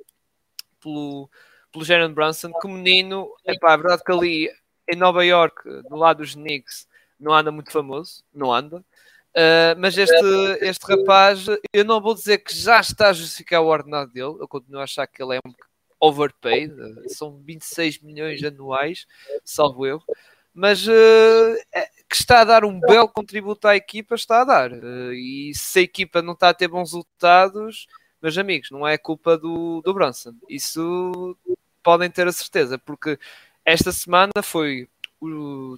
pelo, 0.81 1.29
pelo 1.71 1.85
Jalen 1.85 2.15
Brunson, 2.15 2.53
que 2.59 2.67
o 2.67 2.71
menino, 2.71 3.31
é 3.45 3.59
pá, 3.59 3.75
é 3.75 3.77
verdade 3.77 4.03
que 4.03 4.13
ali 4.13 4.51
em 4.89 4.97
Nova 4.97 5.25
York, 5.25 5.63
do 5.89 5.97
lado 5.97 6.19
dos 6.19 6.35
Knicks, 6.35 6.89
não 7.21 7.33
anda 7.35 7.51
muito 7.51 7.71
famoso, 7.71 8.25
não 8.33 8.53
anda, 8.53 8.85
Uh, 9.37 9.75
mas 9.79 9.99
este, 9.99 10.15
este 10.61 10.85
rapaz, 10.87 11.47
eu 11.73 11.85
não 11.85 12.01
vou 12.01 12.15
dizer 12.15 12.39
que 12.39 12.57
já 12.57 12.79
está 12.79 13.09
a 13.09 13.13
justificar 13.13 13.61
o 13.61 13.67
ordenado 13.67 14.13
dele, 14.13 14.37
eu 14.39 14.47
continuo 14.47 14.81
a 14.81 14.85
achar 14.85 15.09
que 15.09 15.21
ele 15.21 15.37
é 15.37 15.41
um 15.45 15.53
overpaid, 15.99 16.73
são 17.09 17.41
26 17.43 18.01
milhões 18.01 18.43
anuais, 18.45 19.07
salvo 19.45 19.87
eu, 19.87 20.01
mas 20.53 20.87
uh, 20.87 21.57
é, 21.75 21.89
que 22.09 22.15
está 22.15 22.43
a 22.43 22.45
dar 22.45 22.65
um 22.65 22.79
belo 22.79 23.09
contributo 23.09 23.67
à 23.67 23.75
equipa, 23.75 24.15
está 24.15 24.43
a 24.43 24.45
dar. 24.45 24.73
Uh, 24.73 25.13
e 25.13 25.53
se 25.55 25.81
a 25.81 25.83
equipa 25.83 26.23
não 26.23 26.35
está 26.35 26.51
a 26.51 26.55
ter 26.55 26.69
bons 26.69 26.93
resultados, 26.93 27.89
meus 28.23 28.39
amigos, 28.39 28.71
não 28.71 28.87
é 28.87 28.97
culpa 28.97 29.37
do, 29.37 29.83
do 29.83 29.93
Brunson. 29.93 30.35
Isso 30.49 31.37
podem 31.83 32.09
ter 32.09 32.29
a 32.29 32.33
certeza, 32.33 32.79
porque 32.79 33.19
esta 33.65 33.91
semana 33.91 34.43
foi 34.43 34.89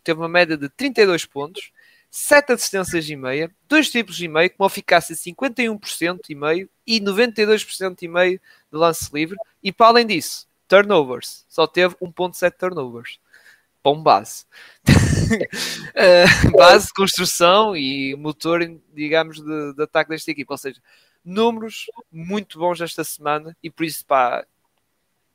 teve 0.03 0.19
uma 0.19 0.29
média 0.29 0.57
de 0.57 0.69
32 0.69 1.25
pontos, 1.25 1.71
7 2.17 2.55
assistências 2.55 3.11
e 3.11 3.15
meia, 3.15 3.55
2 3.69 3.91
triplos 3.91 4.19
e 4.23 4.27
meio, 4.27 4.49
com 4.49 4.63
uma 4.63 4.69
eficácia 4.69 5.15
de 5.15 5.21
51% 5.21 6.21
e 6.31 6.35
meio 6.35 6.67
e 6.87 6.99
92% 6.99 7.99
e 8.01 8.09
meio 8.09 8.41
de 8.73 8.79
lance 8.79 9.11
livre. 9.13 9.37
E 9.63 9.71
para 9.71 9.89
além 9.89 10.07
disso, 10.07 10.49
turnovers. 10.67 11.45
Só 11.47 11.67
teve 11.67 11.95
1.7 11.97 12.53
turnovers. 12.53 13.21
Bom 13.85 14.03
base. 14.03 14.47
uh, 14.89 16.51
base, 16.57 16.91
construção 16.95 17.77
e 17.77 18.17
motor, 18.17 18.61
digamos, 18.95 19.39
de, 19.39 19.75
de 19.75 19.83
ataque 19.83 20.09
desta 20.09 20.31
equipa. 20.31 20.55
Ou 20.55 20.59
seja, 20.59 20.81
números 21.23 21.85
muito 22.11 22.59
bons 22.59 22.81
esta 22.81 23.05
semana 23.05 23.55
e 23.63 23.71
por 23.71 23.85
isso, 23.85 24.03
pá, 24.07 24.43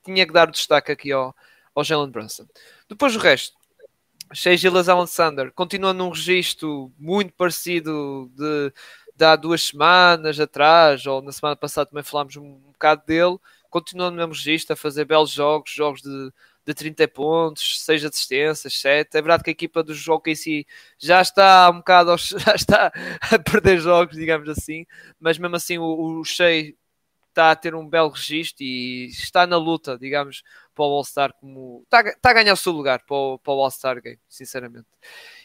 tinha 0.03 0.25
que 0.25 0.33
dar 0.33 0.49
destaque 0.49 0.91
aqui 0.91 1.11
ao, 1.11 1.35
ao 1.75 1.83
Jalen 1.83 2.09
Brunson. 2.09 2.47
Depois 2.89 3.15
o 3.15 3.19
resto, 3.19 3.55
Shea 4.33 4.57
Gillas 4.57 4.89
Alexander 4.89 5.51
continua 5.53 5.93
num 5.93 6.09
registro 6.09 6.91
muito 6.97 7.33
parecido 7.33 8.31
de, 8.35 8.73
de 9.15 9.25
há 9.25 9.35
duas 9.35 9.63
semanas 9.63 10.39
atrás, 10.39 11.05
ou 11.05 11.21
na 11.21 11.31
semana 11.31 11.55
passada 11.55 11.89
também 11.89 12.03
falámos 12.03 12.37
um, 12.37 12.43
um 12.43 12.71
bocado 12.71 13.03
dele. 13.05 13.37
Continua 13.69 14.09
no 14.11 14.17
mesmo 14.17 14.33
registro, 14.33 14.73
a 14.73 14.75
fazer 14.75 15.05
belos 15.05 15.31
jogos, 15.31 15.71
jogos 15.71 16.01
de, 16.01 16.31
de 16.65 16.73
30 16.73 17.07
pontos, 17.07 17.81
6 17.83 18.03
assistências, 18.05 18.73
7. 18.73 19.17
É 19.17 19.21
verdade 19.21 19.43
que 19.43 19.49
a 19.49 19.53
equipa 19.53 19.83
do 19.83 19.93
jogo 19.93 20.23
em 20.29 20.35
si 20.35 20.65
já 20.99 21.21
está 21.21 21.69
um 21.69 21.77
bocado 21.77 22.15
já 22.37 22.55
está 22.55 22.91
a 23.31 23.39
perder 23.39 23.79
jogos, 23.79 24.15
digamos 24.15 24.49
assim, 24.49 24.85
mas 25.19 25.37
mesmo 25.37 25.55
assim 25.55 25.77
o, 25.77 26.19
o 26.19 26.23
Shea 26.25 26.73
está 27.31 27.51
a 27.51 27.55
ter 27.55 27.73
um 27.73 27.87
belo 27.87 28.09
registro 28.09 28.63
e 28.63 29.07
está 29.07 29.47
na 29.47 29.57
luta, 29.57 29.97
digamos, 29.97 30.43
para 30.75 30.85
o 30.85 30.89
All-Star 30.89 31.33
como. 31.39 31.81
Está, 31.83 32.01
está, 32.01 32.29
a 32.29 32.33
ganhar 32.33 32.53
o 32.53 32.57
seu 32.57 32.71
lugar 32.71 33.03
para 33.05 33.15
o, 33.15 33.39
para 33.39 33.53
o 33.53 33.63
All-Star 33.63 34.01
Game, 34.01 34.19
sinceramente. 34.29 34.87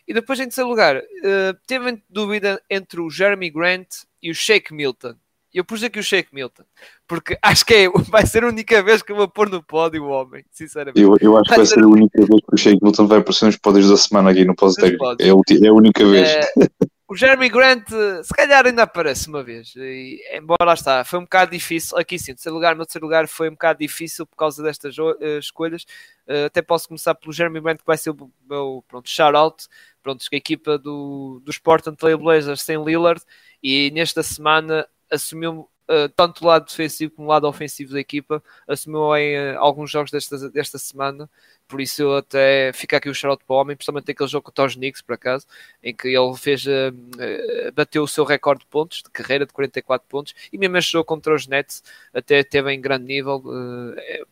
E 0.07 0.13
depois, 0.13 0.39
em 0.39 0.45
terceiro 0.45 0.69
lugar, 0.69 0.97
uh, 0.97 1.59
teve 1.67 2.03
dúvida 2.09 2.61
entre 2.69 3.01
o 3.01 3.11
Jeremy 3.11 3.51
Grant 3.51 3.89
e 4.23 4.31
o 4.31 4.35
Shake 4.35 4.75
Milton. 4.75 5.15
Eu 5.55 5.65
pus 5.65 5.83
aqui 5.83 5.99
o 5.99 6.03
Shake 6.03 6.35
Milton, 6.35 6.65
porque 7.09 7.39
acho 7.41 7.65
que 7.65 7.75
é, 7.75 7.89
vai 8.11 8.27
ser 8.27 8.45
a 8.45 8.49
única 8.49 8.83
vez 8.83 9.01
que 9.01 9.13
eu 9.13 9.17
vou 9.17 9.29
pôr 9.29 9.49
no 9.49 9.63
pódio 9.63 10.05
o 10.05 10.09
homem, 10.09 10.45
sinceramente. 10.51 11.01
Eu, 11.01 11.17
eu 11.21 11.37
acho 11.39 11.49
que 11.49 11.57
vai 11.57 11.67
ser 11.67 11.83
a 11.83 11.87
única 11.87 12.19
vez 12.19 12.29
que 12.29 12.55
o 12.55 12.59
Shake 12.59 12.83
Milton 12.83 13.07
vai 13.07 13.19
aparecer 13.19 13.47
nos 13.47 13.57
pódios 13.57 13.89
da 13.89 13.97
semana 13.97 14.31
aqui 14.31 14.45
no 14.45 14.55
pós 14.55 14.75
é, 14.79 14.89
é, 15.21 15.31
a 15.69 15.73
única 15.73 16.05
vez. 16.05 16.29
É, 16.29 16.51
o 17.09 17.17
Jeremy 17.17 17.49
Grant, 17.49 17.89
se 17.89 18.35
calhar 18.35 18.67
ainda 18.67 18.83
aparece 18.83 19.29
uma 19.29 19.43
vez, 19.43 19.75
e, 19.77 20.21
embora 20.33 20.73
está, 20.75 21.05
foi 21.05 21.21
um 21.21 21.23
bocado 21.23 21.53
difícil, 21.53 21.97
aqui 21.97 22.19
sim, 22.19 22.35
terceiro 22.35 22.55
lugar, 22.55 22.75
meu 22.75 22.85
terceiro 22.85 23.07
lugar 23.07 23.29
foi 23.29 23.49
um 23.49 23.53
bocado 23.53 23.79
difícil 23.79 24.27
por 24.27 24.37
causa 24.37 24.63
destas 24.63 24.99
uh, 24.99 25.15
escolhas, 25.39 25.85
uh, 26.27 26.47
até 26.47 26.61
posso 26.61 26.89
começar 26.89 27.15
pelo 27.15 27.33
Jeremy 27.33 27.61
Grant, 27.61 27.79
que 27.79 27.87
vai 27.87 27.97
ser 27.97 28.11
o 28.11 28.33
meu, 28.49 28.85
pronto, 28.89 29.09
shout-out, 29.09 29.69
pronto, 30.03 30.29
que 30.29 30.35
a 30.35 30.39
equipa 30.39 30.77
do, 30.79 31.41
dos 31.45 31.59
Portland 31.59 31.97
Trail 31.97 32.19
Blazers 32.19 32.63
sem 32.63 32.83
Lillard, 32.83 33.23
e 33.63 33.91
nesta 33.93 34.23
semana 34.23 34.87
assumiu 35.11 35.71
Uh, 35.89 36.09
tanto 36.17 36.43
o 36.43 36.49
lado 36.49 36.67
defensivo 36.67 37.13
como 37.15 37.29
o 37.29 37.31
lado 37.31 37.47
ofensivo 37.47 37.93
da 37.93 38.01
equipa, 38.01 38.43
assumiu 38.67 39.17
em 39.17 39.37
uh, 39.37 39.59
alguns 39.61 39.89
jogos 39.89 40.11
desta, 40.11 40.51
desta 40.51 40.79
semana, 40.79 41.31
por 41.69 41.81
isso 41.81 42.03
eu 42.03 42.17
até 42.17 42.73
fica 42.73 42.97
aqui 42.97 43.09
o 43.09 43.15
shout 43.15 43.45
para 43.45 43.55
o 43.55 43.61
homem, 43.61 43.77
principalmente 43.77 44.11
aquele 44.11 44.29
jogo 44.29 44.47
contra 44.47 44.65
os 44.65 44.75
Knicks, 44.75 45.01
por 45.01 45.15
acaso, 45.15 45.47
em 45.81 45.95
que 45.95 46.09
ele 46.09 46.37
fez, 46.37 46.67
uh, 46.67 47.73
bateu 47.73 48.03
o 48.03 48.09
seu 48.09 48.25
recorde 48.25 48.65
de 48.65 48.67
pontos, 48.67 49.01
de 49.01 49.11
carreira, 49.11 49.47
de 49.47 49.53
44 49.53 50.09
pontos, 50.09 50.35
e 50.53 50.59
mesmo 50.59 50.77
este 50.77 50.91
jogo 50.91 51.05
contra 51.05 51.33
os 51.33 51.47
Nets 51.47 51.85
até 52.13 52.43
teve 52.43 52.73
em 52.73 52.81
grande 52.81 53.05
nível, 53.05 53.41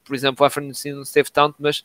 por 0.05 0.15
exemplo, 0.15 0.43
o 0.43 0.47
Afro 0.47 0.61
não 0.61 1.03
esteve 1.03 1.31
tanto, 1.31 1.57
mas 1.61 1.85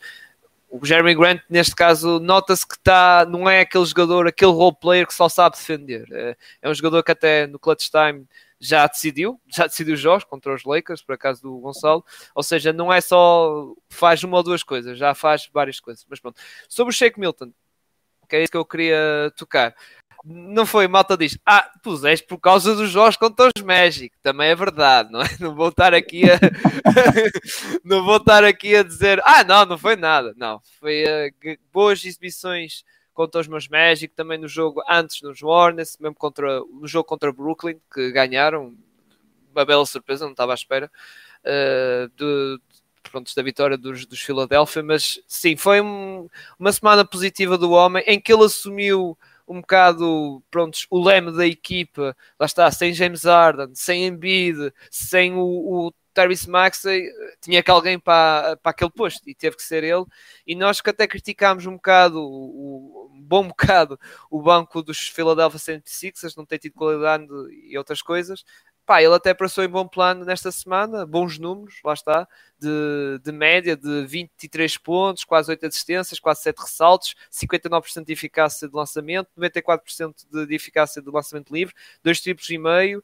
o 0.69 0.85
Jeremy 0.85 1.15
Grant, 1.15 1.41
neste 1.49 1.75
caso, 1.75 2.19
nota-se 2.19 2.65
que 2.65 2.75
está, 2.75 3.25
não 3.27 3.49
é 3.49 3.61
aquele 3.61 3.85
jogador, 3.85 4.27
aquele 4.27 4.51
role 4.51 4.75
player 4.79 5.07
que 5.07 5.13
só 5.13 5.27
sabe 5.27 5.55
defender, 5.57 6.07
é, 6.11 6.37
é 6.61 6.69
um 6.69 6.73
jogador 6.73 7.03
que 7.03 7.11
até 7.11 7.47
no 7.47 7.57
clutch 7.57 7.89
time 7.89 8.25
já 8.59 8.85
decidiu, 8.87 9.39
já 9.47 9.67
decidiu 9.67 9.95
os 9.95 9.99
jogos 9.99 10.23
contra 10.23 10.53
os 10.53 10.63
Lakers, 10.63 11.01
por 11.01 11.13
acaso 11.13 11.41
do 11.41 11.57
Gonçalo, 11.59 12.03
ou 12.35 12.43
seja, 12.43 12.73
não 12.73 12.91
é 12.91 13.01
só 13.01 13.73
faz 13.89 14.23
uma 14.23 14.37
ou 14.37 14.43
duas 14.43 14.63
coisas, 14.63 14.97
já 14.97 15.13
faz 15.15 15.49
várias 15.53 15.79
coisas. 15.79 16.05
Mas 16.09 16.19
pronto, 16.19 16.39
sobre 16.67 16.93
o 16.93 16.95
Shake 16.95 17.19
Milton, 17.19 17.51
que 18.27 18.35
é 18.35 18.43
isso 18.43 18.51
que 18.51 18.57
eu 18.57 18.65
queria 18.65 19.31
tocar. 19.35 19.75
Não 20.25 20.65
foi, 20.65 20.85
malta 20.85 21.15
diz, 21.15 21.37
ah, 21.45 21.71
puseste 21.81 22.27
por 22.27 22.39
causa 22.39 22.75
dos 22.75 22.89
jogos 22.89 23.15
contra 23.15 23.49
os 23.55 23.63
Magic, 23.63 24.13
também 24.21 24.49
é 24.49 24.55
verdade, 24.55 25.09
não 25.11 25.21
é? 25.21 25.29
Não 25.39 25.55
vou 25.55 25.69
estar 25.69 25.93
aqui 25.93 26.23
a 26.29 26.37
não 27.85 28.03
vou 28.03 28.17
estar 28.17 28.43
aqui 28.43 28.75
a 28.75 28.83
dizer, 28.83 29.21
ah, 29.23 29.45
não, 29.45 29.65
não 29.65 29.77
foi 29.77 29.95
nada, 29.95 30.33
não, 30.35 30.59
foi 30.77 31.05
uh, 31.05 31.57
boas 31.71 32.03
exibições 32.03 32.83
contra 33.19 33.41
os 33.41 33.49
meus 33.49 33.67
Magic, 33.67 34.13
também 34.15 34.37
no 34.37 34.47
jogo 34.47 34.81
antes 34.87 35.21
nos 35.21 35.41
Warners, 35.41 35.97
mesmo 35.99 36.15
contra, 36.15 36.61
no 36.61 36.87
jogo 36.87 37.03
contra 37.03 37.33
Brooklyn, 37.33 37.77
que 37.93 38.13
ganharam, 38.13 38.73
uma 39.53 39.65
bela 39.65 39.85
surpresa, 39.85 40.23
não 40.23 40.31
estava 40.31 40.53
à 40.53 40.55
espera, 40.55 40.89
uh, 41.43 42.09
de, 42.15 42.61
pronto, 43.03 43.29
da 43.35 43.43
vitória 43.43 43.77
dos, 43.77 44.05
dos 44.05 44.21
Philadelphia, 44.21 44.81
mas 44.81 45.21
sim, 45.27 45.57
foi 45.57 45.81
um, 45.81 46.29
uma 46.57 46.71
semana 46.71 47.03
positiva 47.03 47.57
do 47.57 47.71
homem, 47.71 48.01
em 48.07 48.21
que 48.21 48.31
ele 48.31 48.45
assumiu 48.45 49.17
um 49.49 49.61
bocado, 49.61 50.43
prontos, 50.51 50.85
o 50.91 51.03
leme 51.03 51.35
da 51.35 51.45
equipa, 51.45 52.15
lá 52.39 52.45
está, 52.45 52.69
sem 52.71 52.93
James 52.93 53.23
Harden, 53.23 53.73
sem 53.73 54.05
Embiid, 54.05 54.71
sem 54.91 55.33
o, 55.33 55.41
o 55.41 55.93
Tyrese 56.13 56.49
Maxey 56.49 57.09
tinha 57.41 57.63
que 57.63 57.71
alguém 57.71 57.97
para, 57.97 58.57
para 58.57 58.71
aquele 58.71 58.91
posto 58.91 59.27
e 59.27 59.33
teve 59.33 59.55
que 59.55 59.63
ser 59.63 59.83
ele. 59.83 60.05
E 60.45 60.55
nós 60.55 60.81
que 60.81 60.89
até 60.89 61.07
criticámos 61.07 61.65
um 61.65 61.73
bocado, 61.73 62.19
um 62.21 63.21
bom 63.21 63.47
bocado, 63.47 63.99
o 64.29 64.41
banco 64.41 64.83
dos 64.83 65.07
Philadelphia 65.07 65.59
76ers, 65.59 66.35
não 66.37 66.45
tem 66.45 66.59
tido 66.59 66.73
qualidade 66.73 67.25
e 67.63 67.77
outras 67.77 68.01
coisas. 68.01 68.43
Pá, 68.89 69.03
ele 69.03 69.13
até 69.13 69.35
passou 69.35 69.63
em 69.63 69.69
bom 69.69 69.87
plano 69.87 70.25
nesta 70.25 70.51
semana, 70.51 71.05
bons 71.05 71.37
números, 71.37 71.75
lá 71.85 71.93
está, 71.93 72.27
de, 72.57 73.19
de 73.23 73.31
média 73.31 73.77
de 73.77 74.07
23 74.07 74.79
pontos, 74.79 75.23
quase 75.23 75.51
8 75.51 75.63
assistências, 75.67 76.19
quase 76.19 76.41
7 76.41 76.57
ressaltos, 76.57 77.15
59% 77.31 78.03
de 78.03 78.13
eficácia 78.13 78.67
de 78.67 78.73
lançamento, 78.75 79.29
94% 79.37 80.15
de, 80.47 80.55
eficácia 80.55 81.03
de 81.03 81.11
lançamento 81.11 81.53
livre, 81.53 81.75
2 82.01 82.19
triplos 82.19 82.49
e 82.49 82.57
meio, 82.57 83.03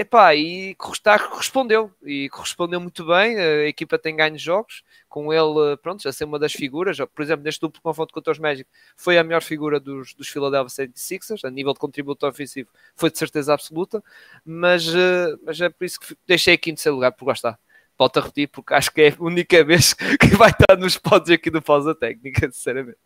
Epá, 0.00 0.34
e 0.34 0.74
está, 0.90 1.18
correspondeu, 1.18 1.90
e 2.02 2.30
correspondeu 2.30 2.80
muito 2.80 3.04
bem, 3.04 3.38
a 3.38 3.66
equipa 3.66 3.98
tem 3.98 4.16
ganho 4.16 4.38
jogos, 4.38 4.82
com 5.10 5.30
ele, 5.30 5.76
pronto, 5.82 6.02
já 6.02 6.10
ser 6.10 6.24
uma 6.24 6.38
das 6.38 6.54
figuras, 6.54 6.96
por 7.14 7.20
exemplo, 7.20 7.44
neste 7.44 7.60
duplo 7.60 7.82
confronto 7.82 8.14
contra 8.14 8.32
os 8.32 8.38
Magic, 8.38 8.66
foi 8.96 9.18
a 9.18 9.22
melhor 9.22 9.42
figura 9.42 9.78
dos, 9.78 10.14
dos 10.14 10.26
Philadelphia 10.26 10.86
76ers, 10.86 11.44
a 11.44 11.50
nível 11.50 11.74
de 11.74 11.80
contributo 11.80 12.26
ofensivo, 12.26 12.70
foi 12.96 13.10
de 13.10 13.18
certeza 13.18 13.52
absoluta, 13.52 14.02
mas, 14.42 14.88
eh, 14.88 15.36
mas 15.44 15.60
é 15.60 15.68
por 15.68 15.84
isso 15.84 16.00
que 16.00 16.16
deixei 16.26 16.54
aqui 16.54 16.70
em 16.70 16.74
terceiro 16.74 16.94
lugar, 16.94 17.12
por 17.12 17.26
gostar. 17.26 17.58
Volto 17.98 18.20
a 18.20 18.22
repetir, 18.22 18.48
porque 18.48 18.72
acho 18.72 18.90
que 18.90 19.02
é 19.02 19.08
a 19.10 19.22
única 19.22 19.62
vez 19.66 19.92
que 19.92 20.28
vai 20.28 20.48
estar 20.48 20.78
nos 20.78 20.96
pods 20.96 21.30
aqui 21.30 21.50
do 21.50 21.60
Pausa 21.60 21.94
Técnica, 21.94 22.50
sinceramente. 22.50 22.96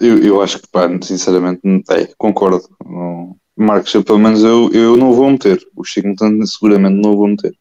Eu, 0.00 0.22
eu 0.22 0.40
acho 0.40 0.60
que, 0.60 0.68
pá, 0.68 0.88
sinceramente, 1.02 1.60
é, 1.90 2.06
concordo. 2.16 2.62
Não 2.84 3.36
Marcos, 3.62 3.94
eu, 3.94 4.04
pelo 4.04 4.18
menos 4.18 4.42
eu, 4.42 4.70
eu 4.72 4.96
não 4.96 5.12
vou 5.12 5.30
meter. 5.30 5.60
O 5.76 5.84
Chico 5.84 6.08
seguramente 6.46 7.00
não 7.00 7.16
vou 7.16 7.28
meter. 7.28 7.54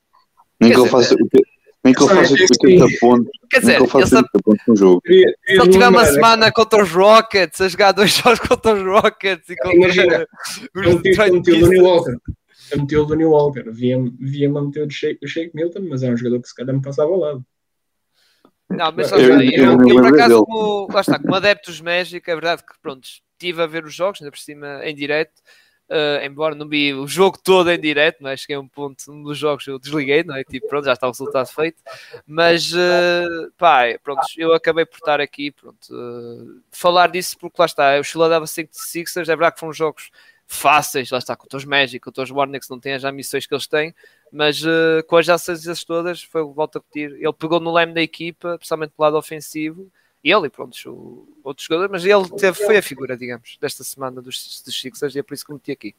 Nem 0.60 0.72
que 0.72 0.80
ele 0.80 0.89
faça. 0.89 1.16
Nem 1.84 1.93
que 1.93 2.04
ele 2.04 2.14
faça 2.14 2.34
80 2.34 2.86
pontos. 3.00 3.32
Quer 3.50 3.60
dizer, 3.60 3.76
ele 3.78 3.88
faça 3.88 4.18
80 4.18 4.30
pontos 4.43 4.64
no 4.68 4.76
jogo. 4.76 5.02
Se 5.06 5.26
ele 5.48 5.70
tiver 5.70 5.88
uma 5.88 6.06
semana 6.06 6.52
contra 6.52 6.84
os 6.84 6.91
Rockets, 6.91 7.62
a 7.62 7.68
jogar 7.68 7.91
dois 7.91 8.12
jogos 8.18 8.39
contra 8.39 8.74
os 8.74 8.84
Rockets 8.84 9.50
e 9.50 9.56
contra 9.56 9.76
Imagina, 9.76 10.28
meteu 11.32 11.56
o 11.56 11.70
New 11.70 11.84
Walker. 11.84 12.18
Eu 12.72 12.82
meti 12.82 12.98
o 12.98 13.06
do 13.06 13.16
New 13.16 13.30
Walker. 13.30 13.64
Via-me 13.72 14.14
via 14.20 14.50
meter 14.50 14.86
o 14.86 14.89
Shake, 14.89 15.24
o 15.24 15.28
Shake 15.28 15.56
Milton, 15.56 15.88
mas 15.89 16.04
é 16.04 16.10
um 16.10 16.18
jogador 16.18 16.41
que 16.41 16.50
se 16.50 16.56
calhar 16.56 16.76
me 16.76 16.82
passava 16.82 17.10
ao 17.10 17.20
lado. 17.20 17.45
Não, 18.70 18.91
mas 18.91 19.12
eu, 19.12 19.20
eu, 19.20 19.41
eu, 19.41 19.72
eu, 19.72 19.78
por 19.78 20.06
acaso, 20.06 20.43
como, 20.43 20.88
lá 20.91 21.00
está, 21.00 21.18
como 21.18 21.36
adepto 21.36 21.72
dos 21.72 21.80
Magic, 21.80 22.30
é 22.30 22.34
verdade 22.34 22.64
que, 22.64 22.74
pronto, 22.82 23.06
estive 23.06 23.62
a 23.62 23.66
ver 23.66 23.86
os 23.86 23.93
jogos, 23.93 24.22
ainda 24.22 24.30
por 24.30 24.39
cima, 24.39 24.82
em 24.84 24.93
direto, 24.93 25.41
Uh, 25.90 26.20
embora 26.26 26.54
não 26.54 26.68
vi 26.68 26.94
o 26.94 27.08
jogo 27.08 27.38
todo 27.42 27.72
em 27.72 27.80
direto, 27.80 28.18
mas 28.20 28.42
cheguei 28.42 28.58
a 28.58 28.60
um 28.60 28.68
ponto, 28.68 29.10
um 29.10 29.24
dos 29.24 29.38
jogos 29.38 29.66
eu 29.68 29.80
desliguei, 29.80 30.22
não 30.22 30.36
é? 30.36 30.44
Tipo, 30.44 30.68
pronto, 30.68 30.84
já 30.84 30.94
está 30.94 31.08
o 31.08 31.12
resultado 31.12 31.48
feito. 31.48 31.82
Mas, 32.26 32.74
uh, 32.74 33.52
pá, 33.58 33.84
pronto, 34.04 34.22
eu 34.36 34.54
acabei 34.54 34.86
por 34.86 34.98
estar 34.98 35.22
aqui, 35.22 35.52
pronto, 35.52 35.88
uh, 35.94 36.62
falar 36.72 37.10
disso 37.10 37.38
porque 37.40 37.56
lá 37.58 37.66
está, 37.66 38.00
o 38.00 38.04
Philadelphia 38.04 38.68
5 38.70 39.10
é 39.18 39.24
verdade 39.24 39.54
que 39.54 39.60
foram 39.62 39.72
jogos 39.72 40.12
fáceis, 40.48 41.12
lá 41.12 41.18
está, 41.18 41.36
contra 41.36 41.58
os 41.58 41.66
Magic, 41.66 42.00
contra 42.00 42.24
os 42.24 42.32
que 42.32 42.70
não 42.72 42.80
têm 42.80 42.94
as 42.94 43.04
missões 43.14 43.46
que 43.46 43.54
eles 43.54 43.68
têm, 43.68 43.94
mas 44.32 44.64
uh, 44.64 45.04
com 45.08 45.18
as 45.18 45.28
ações 45.28 45.84
todas, 45.84 46.24
foi, 46.24 46.42
volto 46.44 46.78
a 46.78 46.80
repetir, 46.80 47.18
ele 47.18 47.34
pegou 47.34 47.60
no 47.60 47.74
leme 47.74 47.94
da 47.94 48.02
equipa, 48.02 48.58
principalmente 48.58 48.92
do 48.98 49.02
lado 49.02 49.18
ofensivo, 49.18 49.92
ele 50.24 50.47
e 50.47 50.49
pronto, 50.49 50.76
o 50.88 51.28
outro 51.43 51.63
jogador, 51.63 51.89
mas 51.89 52.05
ele 52.05 52.28
teve, 52.38 52.57
foi 52.65 52.78
a 52.78 52.82
figura, 52.82 53.18
digamos, 53.18 53.57
desta 53.61 53.84
semana 53.84 54.22
dos, 54.22 54.61
dos 54.65 54.80
Sixers 54.80 55.15
e 55.15 55.20
é 55.20 55.24
por 55.24 55.34
isso 55.34 55.45
que 55.45 55.53
meti 55.53 55.72
aqui. 55.72 55.95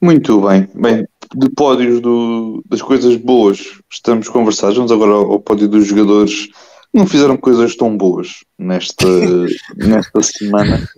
Muito 0.00 0.40
bem, 0.40 0.68
bem, 0.74 1.06
de 1.34 1.50
pódios 1.50 2.00
do, 2.00 2.62
das 2.66 2.80
coisas 2.80 3.16
boas 3.16 3.80
estamos 3.90 4.28
conversados, 4.28 4.76
vamos 4.76 4.90
agora 4.90 5.12
ao, 5.12 5.32
ao 5.32 5.40
pódio 5.40 5.68
dos 5.68 5.86
jogadores 5.86 6.46
que 6.46 6.98
não 6.98 7.06
fizeram 7.06 7.36
coisas 7.36 7.76
tão 7.76 7.96
boas 7.96 8.42
nesta, 8.58 9.06
nesta 9.76 10.22
semana. 10.22 10.88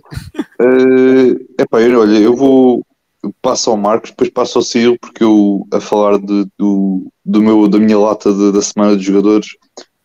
Uh, 0.59 1.45
epá, 1.59 1.81
eu, 1.81 1.99
olha, 1.99 2.17
eu 2.17 2.35
vou 2.35 2.85
passo 3.41 3.69
ao 3.69 3.77
Marcos, 3.77 4.11
depois 4.11 4.29
passo 4.29 4.57
ao 4.57 4.63
Ciro, 4.63 4.97
porque 4.99 5.23
eu 5.23 5.67
a 5.71 5.79
falar 5.79 6.17
de, 6.17 6.47
do, 6.57 7.11
do 7.23 7.41
meu, 7.41 7.67
da 7.67 7.77
minha 7.77 7.97
lata 7.97 8.33
de, 8.33 8.51
da 8.51 8.61
semana 8.61 8.97
de 8.97 9.03
jogadores 9.03 9.55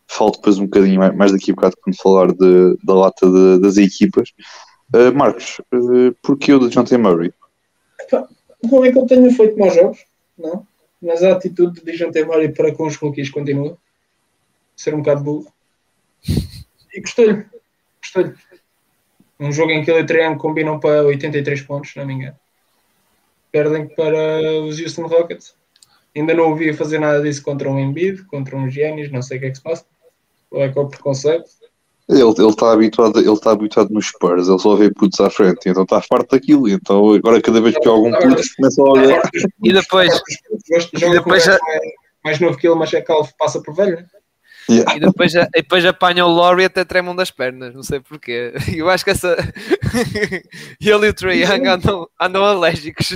falo 0.09 0.33
depois 0.33 0.59
um 0.59 0.65
bocadinho 0.65 1.01
mais 1.15 1.33
daqui 1.33 1.51
a 1.51 1.55
bocado 1.55 1.77
quando 1.83 1.97
falar 1.97 2.33
de, 2.33 2.77
da 2.83 2.95
lata 2.95 3.31
de, 3.31 3.61
das 3.61 3.77
equipas. 3.77 4.33
Uh, 4.95 5.15
Marcos, 5.15 5.61
uh, 5.73 6.15
porquê 6.23 6.53
o 6.53 6.59
de 6.59 6.85
T. 6.85 6.97
Murray? 6.97 7.33
Não 8.63 8.85
é 8.85 8.91
que 8.91 8.99
ele 8.99 9.07
tenha 9.07 9.31
feito 9.31 9.59
maus 9.59 9.75
jogos, 9.75 10.05
não. 10.37 10.67
Mas 11.01 11.23
a 11.23 11.33
atitude 11.33 11.83
de 11.83 12.11
T. 12.11 12.25
Murray 12.25 12.49
para 12.49 12.75
com 12.75 12.87
os 12.87 12.97
rookies 12.97 13.31
continua. 13.31 13.77
Ser 14.75 14.95
um 14.95 14.99
bocado 14.99 15.23
burro. 15.23 15.53
E 16.95 17.01
gostei-lhe. 17.01 17.45
Gostei-lhe. 18.03 18.35
Um 19.39 19.53
jogo 19.53 19.71
em 19.71 19.85
que 19.85 19.91
ele 19.91 20.01
e 20.01 20.07
Triângulo 20.07 20.41
combinam 20.41 20.81
para 20.81 21.05
83 21.05 21.63
pontos, 21.63 21.95
não 21.95 22.07
me 22.07 22.15
engano. 22.15 22.37
Perdem 23.53 23.87
para 23.87 24.43
os 24.63 24.81
Houston 24.81 25.07
Rockets. 25.07 25.55
Ainda 26.17 26.35
não 26.35 26.49
ouvi 26.49 26.73
fazer 26.73 26.99
nada 26.99 27.23
disso 27.23 27.43
contra 27.43 27.71
um 27.71 27.79
Embiid, 27.79 28.25
contra 28.25 28.57
um 28.57 28.69
Giannis, 28.69 29.13
não 29.13 29.23
sei 29.23 29.37
o 29.37 29.41
que 29.41 29.47
é 29.47 29.51
que 29.51 29.57
se 29.57 29.63
passa. 29.63 29.85
Ou 30.51 30.63
é 30.63 30.69
que 30.69 30.79
é 30.79 30.83
o 30.83 30.89
preconceito? 30.89 31.45
Ele 32.09 32.49
está 32.49 32.73
habituado, 32.73 33.19
ele 33.19 33.31
está 33.31 33.51
habituado 33.51 33.91
nos 33.91 34.07
Spurs, 34.07 34.49
ele 34.49 34.59
só 34.59 34.75
vê 34.75 34.91
putos 34.91 35.21
à 35.21 35.29
frente, 35.29 35.69
então 35.69 35.83
está 35.83 36.01
farto 36.01 36.35
daquilo. 36.35 36.67
Então 36.67 37.13
agora 37.13 37.41
cada 37.43 37.61
vez 37.61 37.77
que 37.77 37.87
algum 37.87 38.11
puto 38.13 38.43
começa 38.57 38.83
a 38.83 38.85
olhar. 38.85 39.23
E 39.63 39.73
depois, 39.73 40.23
e 40.95 41.11
depois 41.11 41.45
já... 41.45 41.59
mais, 42.25 42.41
novo 42.41 42.57
que 42.57 42.67
ele, 42.67 42.77
mas 42.77 42.93
é 42.95 43.03
calvo, 43.03 43.31
passa 43.39 43.61
por 43.61 43.75
velho. 43.75 43.97
Né? 43.97 44.07
Yeah. 44.71 44.97
E 44.97 45.01
depois, 45.01 45.35
e 45.35 45.47
depois 45.55 45.85
apanha 45.85 46.25
o 46.25 46.35
Laurie 46.35 46.63
e 46.63 46.67
até 46.67 46.85
tremam 46.85 47.17
das 47.17 47.31
pernas, 47.31 47.75
não 47.75 47.83
sei 47.83 48.01
porquê. 48.01 48.53
Eu 48.75 48.89
acho 48.89 49.05
que 49.05 49.11
essa. 49.11 49.37
ele 50.81 51.07
e 51.07 51.09
o 51.09 51.15
Trae 51.15 51.43
Young 51.43 51.67
andam, 51.67 52.09
andam 52.21 52.45
alérgicos 52.45 53.13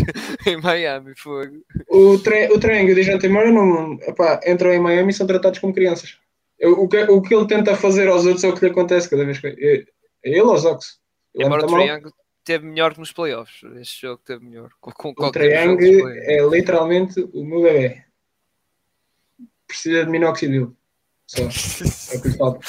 em 0.46 0.60
Miami. 0.60 1.14
Fogo. 1.16 1.62
O 1.88 2.18
Trae 2.18 2.48
o 2.48 2.58
Young 2.58 2.88
e 2.88 2.92
o 2.92 2.94
Dijante 2.94 3.28
Murray 3.28 3.52
não, 3.52 3.98
epá, 4.02 4.40
entram 4.46 4.72
em 4.72 4.80
Miami 4.80 5.10
e 5.10 5.14
são 5.14 5.26
tratados 5.26 5.58
como 5.58 5.74
crianças. 5.74 6.16
O 6.62 6.88
que, 6.88 7.02
o 7.04 7.20
que 7.20 7.34
ele 7.34 7.46
tenta 7.46 7.74
fazer 7.74 8.08
aos 8.08 8.24
outros 8.24 8.44
é 8.44 8.48
o 8.48 8.54
que 8.54 8.64
lhe 8.64 8.70
acontece 8.70 9.10
cada 9.10 9.24
vez 9.24 9.38
que. 9.38 9.48
É, 9.48 9.84
é 10.24 10.30
ele 10.30 10.40
aos 10.40 10.64
Ox. 10.64 11.00
Embora 11.34 11.66
o 11.66 11.80
Young 11.80 12.12
teve 12.44 12.66
melhor 12.66 12.92
que 12.92 13.00
nos 13.00 13.12
playoffs. 13.12 13.62
Este 13.76 14.02
jogo 14.02 14.22
teve 14.24 14.44
melhor. 14.44 14.70
Com, 14.80 14.92
com 14.92 15.24
o 15.24 15.32
Young 15.38 15.78
é 16.22 16.46
literalmente 16.48 17.20
o 17.32 17.44
meu 17.44 17.62
bebê. 17.62 18.04
Precisa 19.66 20.04
de 20.04 20.10
minoxidil. 20.10 20.76
Só. 21.26 21.42
É 21.42 22.18
o 22.18 22.22
que 22.22 22.28
lhe 22.28 22.36
falta. 22.36 22.60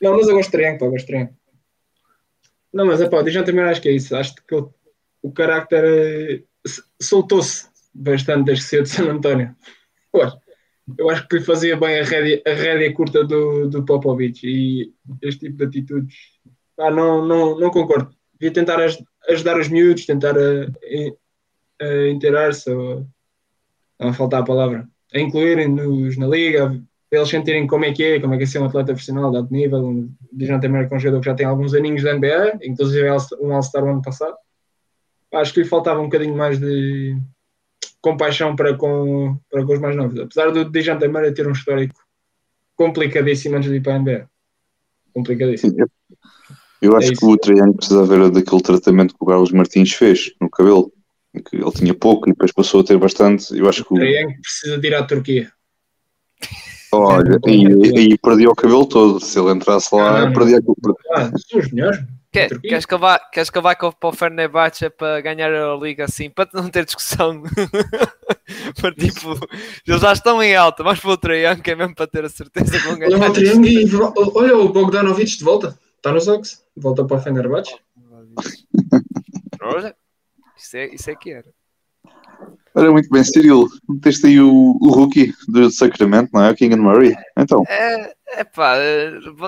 Não, 0.00 0.16
mas 0.16 0.28
eu 0.28 0.34
gosto 0.34 0.50
de 0.50 0.56
Triângulo, 0.56 0.78
pá, 0.78 0.86
gosto 0.86 1.00
de 1.00 1.06
Triângulo. 1.06 1.38
Não, 2.72 2.86
mas 2.86 3.00
é 3.00 3.08
pá, 3.08 3.20
o 3.20 3.44
também 3.44 3.64
acho 3.64 3.80
que 3.80 3.88
é 3.88 3.92
isso. 3.92 4.14
Acho 4.14 4.34
que 4.34 4.54
o, 4.54 4.72
o 5.22 5.32
carácter 5.32 5.84
é, 5.84 6.42
soltou-se 7.00 7.68
bastante 7.92 8.46
desde 8.46 8.64
cedo 8.64 8.82
de 8.84 8.90
San 8.90 9.10
António. 9.10 9.56
Eu, 10.12 10.32
eu 10.98 11.10
acho 11.10 11.26
que 11.28 11.38
lhe 11.38 11.44
fazia 11.44 11.76
bem 11.76 12.00
a 12.00 12.04
rédea, 12.04 12.42
a 12.46 12.50
rédea 12.50 12.92
curta 12.94 13.24
do, 13.24 13.68
do 13.68 13.84
Popovich 13.84 14.46
e 14.46 14.92
este 15.22 15.46
tipo 15.46 15.58
de 15.58 15.64
atitudes. 15.64 16.14
Ah, 16.78 16.90
não, 16.90 17.26
não, 17.26 17.58
não 17.58 17.70
concordo. 17.70 18.14
Devia 18.38 18.52
tentar 18.52 18.78
ajudar 19.28 19.58
os 19.58 19.68
miúdos, 19.68 20.06
tentar 20.06 20.36
a, 20.36 20.64
a, 21.82 21.86
a 21.86 22.08
inteirar-se, 22.08 22.70
ou 22.70 23.06
a 23.98 24.12
faltar 24.12 24.40
a 24.40 24.44
palavra, 24.44 24.88
a 25.14 25.20
incluírem-nos 25.20 26.16
na 26.16 26.26
liga, 26.26 26.70
para 27.10 27.18
eles 27.18 27.28
sentirem 27.28 27.66
como 27.66 27.84
é 27.84 27.92
que 27.92 28.04
é, 28.04 28.20
como 28.20 28.34
é 28.34 28.36
que 28.38 28.44
é 28.44 28.46
ser 28.46 28.60
um 28.60 28.66
atleta 28.66 28.92
profissional 28.92 29.30
de 29.30 29.36
alto 29.38 29.52
nível. 29.52 29.84
Um, 29.84 30.14
também 30.60 30.82
é 30.82 30.94
um 30.94 30.98
jogador 30.98 31.20
que 31.20 31.26
já 31.26 31.34
tem 31.34 31.44
alguns 31.44 31.74
aninhos 31.74 32.02
da 32.02 32.14
NBA, 32.14 32.60
inclusive 32.62 33.06
é 33.06 33.16
um 33.40 33.52
All-Star 33.52 33.84
ano 33.84 34.00
passado. 34.00 34.36
Acho 35.34 35.52
que 35.52 35.60
lhe 35.60 35.68
faltava 35.68 36.00
um 36.00 36.04
bocadinho 36.04 36.36
mais 36.36 36.58
de 36.58 37.16
compaixão 38.00 38.56
para 38.56 38.76
com, 38.76 39.38
para 39.50 39.64
com 39.64 39.72
os 39.72 39.80
mais 39.80 39.96
novos. 39.96 40.18
Apesar 40.18 40.50
do 40.50 40.64
Dijon 40.64 40.98
também 40.98 41.32
ter 41.32 41.46
um 41.46 41.52
histórico 41.52 41.94
complicadíssimo 42.74 43.56
antes 43.56 43.70
de 43.70 43.76
ir 43.76 43.82
para 43.82 43.96
a 43.96 43.98
NBA. 43.98 44.28
Complicadíssimo. 45.12 45.76
Eu 46.80 46.96
acho 46.96 47.12
é 47.12 47.14
que 47.14 47.24
o 47.24 47.36
Traiano 47.36 47.74
precisa 47.74 48.06
ver 48.06 48.30
daquele 48.30 48.62
tratamento 48.62 49.14
que 49.14 49.22
o 49.22 49.26
Carlos 49.26 49.52
Martins 49.52 49.92
fez 49.92 50.32
no 50.40 50.48
cabelo, 50.48 50.90
que 51.44 51.56
ele 51.56 51.72
tinha 51.72 51.94
pouco 51.94 52.28
e 52.28 52.32
depois 52.32 52.52
passou 52.52 52.80
a 52.80 52.84
ter 52.84 52.96
bastante. 52.96 53.56
Eu 53.56 53.68
acho 53.68 53.84
que 53.84 53.92
o 53.92 53.96
Traiano 53.96 54.34
precisa 54.40 54.78
de 54.78 54.88
ir 54.88 54.94
à 54.94 55.02
Turquia. 55.02 55.52
Olha, 56.92 57.38
e, 57.46 58.12
e 58.12 58.18
perdia 58.18 58.48
o 58.48 58.54
cabelo 58.54 58.86
todo. 58.86 59.20
Se 59.20 59.38
ele 59.38 59.52
entrasse 59.52 59.94
lá, 59.94 60.22
ah, 60.22 60.32
perdia 60.32 60.58
o 60.58 60.74
cabelo. 60.74 60.96
Ah, 61.14 61.30
são 61.38 61.60
os 61.60 61.70
melhores. 61.70 62.00
Quer, 62.32 62.60
queres, 62.60 62.86
que 62.86 62.96
vá, 62.96 63.18
queres 63.18 63.50
que 63.50 63.58
eu 63.58 63.62
vá 63.62 63.74
para 63.74 64.08
o 64.08 64.12
Fenerbahçe 64.12 64.88
para 64.90 65.20
ganhar 65.20 65.52
a 65.52 65.74
Liga 65.74 66.04
assim, 66.04 66.30
para 66.30 66.48
não 66.54 66.70
ter 66.70 66.84
discussão? 66.84 67.42
para 68.80 68.94
tipo, 68.94 69.36
eles 69.84 70.00
já 70.00 70.12
estão 70.12 70.40
em 70.40 70.54
alta, 70.54 70.84
mas 70.84 71.00
para 71.00 71.10
o 71.10 71.16
Triângulo 71.16 71.62
é 71.66 71.74
mesmo 71.74 71.94
para 71.94 72.06
ter 72.06 72.24
a 72.24 72.28
certeza 72.28 72.70
que 72.70 72.86
vão 72.86 72.96
ganhar. 72.96 73.16
Olha 73.16 73.30
o 73.30 73.32
Triângulo 73.32 73.66
e 73.66 73.96
olha 74.36 74.56
o 74.56 74.68
Bogdanovic 74.68 75.38
de 75.38 75.42
volta, 75.42 75.76
está 75.96 76.12
nos 76.12 76.28
Ox, 76.28 76.64
volta 76.76 77.04
para 77.04 77.16
o 77.16 77.20
Fenerbahçe. 77.20 77.76
Olha, 79.60 79.96
isso 80.56 80.76
é, 80.76 80.94
isso 80.94 81.10
é 81.10 81.16
que 81.16 81.32
era. 81.32 81.59
Ora, 82.74 82.92
muito 82.92 83.10
bem, 83.10 83.24
Cyril, 83.24 83.68
meteste 83.88 84.26
aí 84.26 84.40
o, 84.40 84.78
o 84.80 84.90
rookie 84.90 85.34
do 85.48 85.70
Sacramento, 85.70 86.30
não 86.32 86.44
é? 86.44 86.50
O 86.50 86.54
King 86.54 86.74
and 86.74 86.82
Murray. 86.82 87.16
Então. 87.36 87.64
É, 87.68 88.14
é 88.28 88.44
pá, 88.44 88.76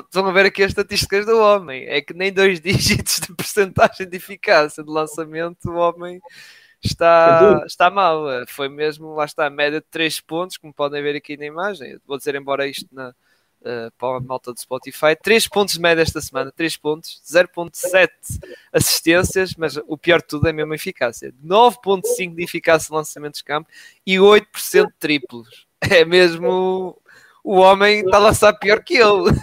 estão 0.04 0.26
a 0.26 0.32
ver 0.32 0.46
aqui 0.46 0.62
as 0.62 0.70
estatísticas 0.70 1.24
do 1.24 1.38
homem. 1.38 1.84
É 1.86 2.00
que 2.00 2.12
nem 2.12 2.32
dois 2.32 2.58
dígitos 2.60 3.20
de 3.20 3.34
porcentagem 3.34 4.08
de 4.08 4.16
eficácia 4.16 4.82
de 4.82 4.90
lançamento 4.90 5.70
o 5.70 5.76
homem 5.76 6.20
está, 6.82 7.62
está 7.66 7.90
mal. 7.90 8.24
Foi 8.48 8.68
mesmo, 8.68 9.14
lá 9.14 9.24
está, 9.24 9.46
a 9.46 9.50
média 9.50 9.80
de 9.80 9.86
3 9.88 10.20
pontos, 10.20 10.56
como 10.56 10.74
podem 10.74 11.02
ver 11.02 11.16
aqui 11.16 11.36
na 11.36 11.46
imagem. 11.46 11.98
Vou 12.06 12.18
dizer, 12.18 12.34
embora 12.34 12.66
isto 12.66 12.88
na, 12.92 13.14
uh, 13.62 13.90
para 13.98 14.18
a 14.18 14.20
malta 14.20 14.52
do 14.52 14.60
Spotify. 14.60 15.16
3 15.20 15.48
pontos 15.48 15.74
de 15.74 15.80
média 15.80 16.02
esta 16.02 16.20
semana, 16.20 16.52
3 16.52 16.76
pontos, 16.76 17.22
0.7 17.24 18.10
assistências, 18.72 19.54
mas 19.56 19.76
o 19.86 19.96
pior 19.96 20.20
de 20.20 20.26
tudo 20.28 20.48
é 20.48 20.52
mesmo 20.52 20.72
a 20.72 20.76
eficácia. 20.76 21.32
9.5 21.44 22.34
de 22.34 22.44
eficácia 22.44 22.88
de 22.88 22.94
lançamentos 22.94 23.38
de 23.38 23.44
campo 23.44 23.68
e 24.06 24.16
8% 24.16 24.86
de 24.86 24.92
triplos. 24.98 25.66
É 25.80 26.04
mesmo 26.04 27.01
o 27.44 27.56
homem 27.56 28.00
está 28.00 28.18
a 28.18 28.20
lançar 28.20 28.52
pior 28.54 28.82
que 28.84 28.96
eu. 28.96 29.24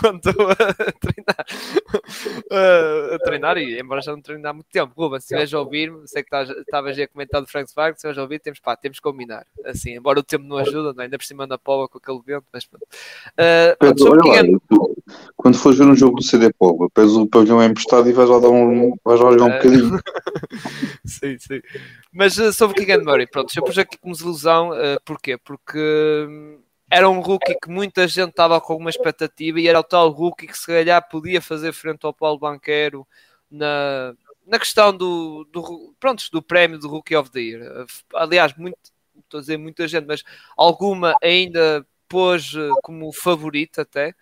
Quando 0.00 0.28
estou 0.28 0.50
a 0.50 0.54
treinar. 0.54 1.46
Uh, 2.50 3.14
a 3.14 3.18
treinar 3.18 3.58
e 3.58 3.78
embora 3.78 4.00
já 4.00 4.12
não 4.12 4.22
treine 4.22 4.46
há 4.46 4.52
muito 4.52 4.68
tempo. 4.70 4.92
Ruben, 4.96 5.20
se 5.20 5.26
estiveres 5.26 5.52
a 5.52 5.60
ouvir 5.60 5.92
sei 6.06 6.22
que 6.22 6.34
estavas 6.34 6.98
a 6.98 7.08
comentar 7.08 7.42
do 7.42 7.46
Frank 7.46 7.70
Spark 7.70 7.94
se 7.94 7.98
estiveres 7.98 8.18
a 8.18 8.22
ouvir, 8.22 8.38
temos, 8.40 8.58
pá, 8.58 8.74
temos 8.76 8.98
que 8.98 9.02
combinar. 9.02 9.46
Assim, 9.64 9.96
embora 9.96 10.20
o 10.20 10.22
tempo 10.22 10.44
não 10.44 10.56
ajuda 10.56 10.94
não 10.94 11.02
é? 11.02 11.04
ainda 11.04 11.18
por 11.18 11.24
cima 11.24 11.46
da 11.46 11.58
Paula 11.58 11.88
com 11.88 11.98
aquele 11.98 12.20
vento 12.24 12.46
mas 12.52 12.64
pronto. 12.64 12.84
Uh, 12.84 13.76
Pedro, 13.78 14.12
olha 14.12 14.42
lá, 14.42 14.88
quando 15.36 15.58
fores 15.58 15.78
ver 15.78 15.86
um 15.86 15.96
jogo 15.96 16.16
do 16.16 16.22
CD 16.22 16.50
Paula 16.58 16.88
pedes 16.90 17.12
o 17.12 17.26
pavilhão 17.26 17.62
emprestado 17.62 18.08
e 18.08 18.12
vais 18.12 18.28
lá 18.28 18.38
dar 18.38 18.48
um, 18.48 18.94
vais 19.04 19.20
lá 19.20 19.32
jogar 19.32 19.44
um 19.44 19.50
bocadinho. 19.50 20.00
Sim, 21.04 21.38
sim. 21.38 21.60
Mas 22.12 22.38
uh, 22.38 22.52
sobre 22.52 22.74
o 22.74 22.76
Keegan 22.76 23.02
Murray, 23.02 23.26
pronto, 23.26 23.52
eu 23.54 23.62
pus 23.62 23.78
aqui 23.78 23.96
como 23.98 24.14
ilusão, 24.14 24.70
uh, 24.70 25.00
porquê? 25.04 25.38
Porque 25.38 25.78
era 26.90 27.08
um 27.08 27.20
rookie 27.20 27.56
que 27.60 27.68
muita 27.68 28.08
gente 28.08 28.30
estava 28.30 28.60
com 28.60 28.72
alguma 28.72 28.90
expectativa 28.90 29.60
e 29.60 29.68
era 29.68 29.80
o 29.80 29.84
tal 29.84 30.08
rookie 30.10 30.46
que 30.46 30.56
se 30.56 30.66
calhar 30.66 31.06
podia 31.08 31.40
fazer 31.40 31.72
frente 31.72 32.04
ao 32.04 32.14
Paulo 32.14 32.38
Banqueiro 32.38 33.06
na, 33.50 34.14
na 34.46 34.58
questão 34.58 34.96
do, 34.96 35.44
do, 35.52 35.94
pronto, 36.00 36.24
do 36.32 36.42
prémio 36.42 36.78
do 36.78 36.88
Rookie 36.88 37.16
of 37.16 37.30
the 37.30 37.40
Year. 37.40 37.86
Aliás, 38.14 38.56
muito, 38.56 38.78
estou 39.18 39.38
a 39.38 39.40
dizer 39.40 39.58
muita 39.58 39.86
gente, 39.86 40.06
mas 40.06 40.22
alguma 40.56 41.14
ainda 41.22 41.86
pôs 42.08 42.54
eh, 42.56 42.70
como 42.82 43.12
favorito 43.12 43.80
até. 43.80 44.14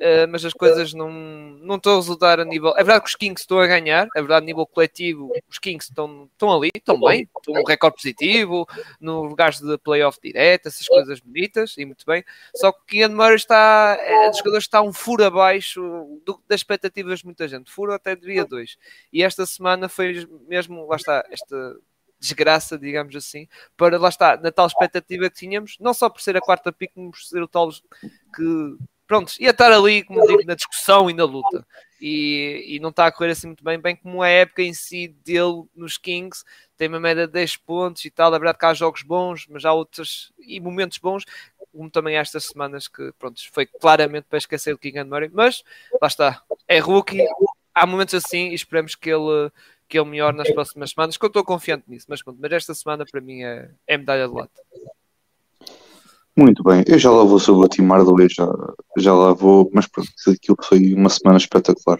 Uh, 0.00 0.26
mas 0.30 0.42
as 0.46 0.54
coisas 0.54 0.94
não, 0.94 1.10
não 1.10 1.76
estão 1.76 1.92
a 1.92 1.96
resultar 1.96 2.40
a 2.40 2.44
nível. 2.44 2.70
É 2.70 2.82
verdade 2.82 3.02
que 3.02 3.10
os 3.10 3.14
Kings 3.14 3.42
estão 3.42 3.58
a 3.58 3.66
ganhar, 3.66 4.08
é 4.16 4.20
verdade, 4.20 4.42
a 4.42 4.46
nível 4.46 4.64
coletivo, 4.64 5.30
os 5.46 5.58
Kings 5.58 5.90
estão, 5.90 6.26
estão 6.32 6.50
ali, 6.56 6.70
estão 6.74 6.98
bem, 6.98 7.28
estão 7.36 7.54
um 7.54 7.66
recorde 7.66 7.96
positivo, 7.96 8.66
no 8.98 9.24
lugar 9.24 9.50
de 9.50 9.76
playoff 9.76 10.18
direto, 10.22 10.68
essas 10.68 10.86
coisas 10.86 11.20
bonitas 11.20 11.74
e 11.76 11.84
muito 11.84 12.06
bem. 12.06 12.24
Só 12.56 12.72
que 12.72 12.80
o 12.80 12.84
Kian 12.86 13.10
Murray 13.10 13.36
está, 13.36 13.98
é 14.00 14.28
dos 14.28 14.38
jogadores 14.38 14.64
está 14.64 14.80
um 14.80 14.90
furo 14.92 15.22
abaixo 15.22 15.82
do, 16.24 16.42
das 16.48 16.60
expectativas 16.60 17.18
de 17.18 17.26
muita 17.26 17.46
gente, 17.46 17.70
furo 17.70 17.92
até 17.92 18.16
devia 18.16 18.46
dois. 18.46 18.78
E 19.12 19.22
esta 19.22 19.44
semana 19.44 19.86
foi 19.86 20.26
mesmo, 20.48 20.86
lá 20.86 20.96
está, 20.96 21.22
esta 21.30 21.76
desgraça, 22.18 22.78
digamos 22.78 23.14
assim, 23.16 23.48
para 23.76 23.98
lá 23.98 24.08
está, 24.08 24.36
na 24.38 24.50
tal 24.50 24.66
expectativa 24.66 25.28
que 25.28 25.36
tínhamos, 25.36 25.76
não 25.78 25.92
só 25.92 26.08
por 26.08 26.20
ser 26.22 26.36
a 26.38 26.40
quarta 26.40 26.72
pick, 26.72 26.92
como 26.94 27.10
por 27.10 27.20
ser 27.20 27.42
o 27.42 27.48
tal 27.48 27.70
que 27.70 28.76
pronto, 29.10 29.32
ia 29.40 29.50
estar 29.50 29.72
ali, 29.72 30.04
como 30.04 30.24
digo, 30.24 30.46
na 30.46 30.54
discussão 30.54 31.10
e 31.10 31.12
na 31.12 31.24
luta. 31.24 31.66
E, 32.00 32.64
e 32.68 32.78
não 32.78 32.90
está 32.90 33.06
a 33.06 33.12
correr 33.12 33.32
assim 33.32 33.48
muito 33.48 33.64
bem, 33.64 33.76
bem 33.76 33.96
como 33.96 34.22
a 34.22 34.28
época 34.28 34.62
em 34.62 34.72
si 34.72 35.08
dele 35.08 35.64
nos 35.74 35.98
Kings, 35.98 36.44
tem 36.76 36.86
uma 36.86 37.00
média 37.00 37.26
de 37.26 37.32
10 37.32 37.56
pontos 37.56 38.04
e 38.04 38.10
tal. 38.10 38.32
É 38.32 38.38
verdade 38.38 38.58
que 38.58 38.66
há 38.66 38.72
jogos 38.72 39.02
bons, 39.02 39.48
mas 39.48 39.64
há 39.64 39.72
outros 39.72 40.32
e 40.38 40.60
momentos 40.60 40.98
bons, 40.98 41.24
como 41.72 41.90
também 41.90 42.16
estas 42.16 42.44
semanas 42.44 42.86
que, 42.86 43.12
pronto, 43.18 43.40
foi 43.52 43.66
claramente 43.66 44.26
para 44.30 44.38
esquecer 44.38 44.72
o 44.72 44.78
King 44.78 45.00
and 45.00 45.06
Murray, 45.06 45.28
mas 45.32 45.64
lá 46.00 46.06
está, 46.06 46.40
é 46.68 46.78
rookie, 46.78 47.26
há 47.74 47.84
momentos 47.84 48.14
assim 48.14 48.50
e 48.50 48.54
esperemos 48.54 48.94
que 48.94 49.10
ele 49.10 49.50
que 49.88 49.98
ele 49.98 50.08
melhor 50.08 50.32
nas 50.32 50.48
próximas 50.52 50.90
semanas, 50.90 51.16
que 51.16 51.24
eu 51.24 51.26
estou 51.26 51.42
confiante 51.42 51.82
nisso, 51.88 52.06
mas, 52.08 52.22
pronto, 52.22 52.38
mas 52.40 52.52
esta 52.52 52.72
semana 52.74 53.04
para 53.04 53.20
mim 53.20 53.42
é, 53.42 53.72
é 53.88 53.98
medalha 53.98 54.28
de 54.28 54.34
lata. 54.34 54.62
Muito 56.36 56.62
bem, 56.62 56.84
eu 56.86 56.98
já 56.98 57.10
lá 57.10 57.24
vou 57.24 57.38
sobre 57.38 57.66
o 57.66 57.68
Tim 57.68 57.86
Hardaway, 57.86 58.28
já, 58.30 58.48
já 58.96 59.12
lá 59.12 59.32
vou, 59.32 59.70
mas 59.74 59.86
pronto, 59.86 60.10
aquilo 60.28 60.56
foi 60.62 60.94
uma 60.94 61.08
semana 61.08 61.38
espetacular. 61.38 61.98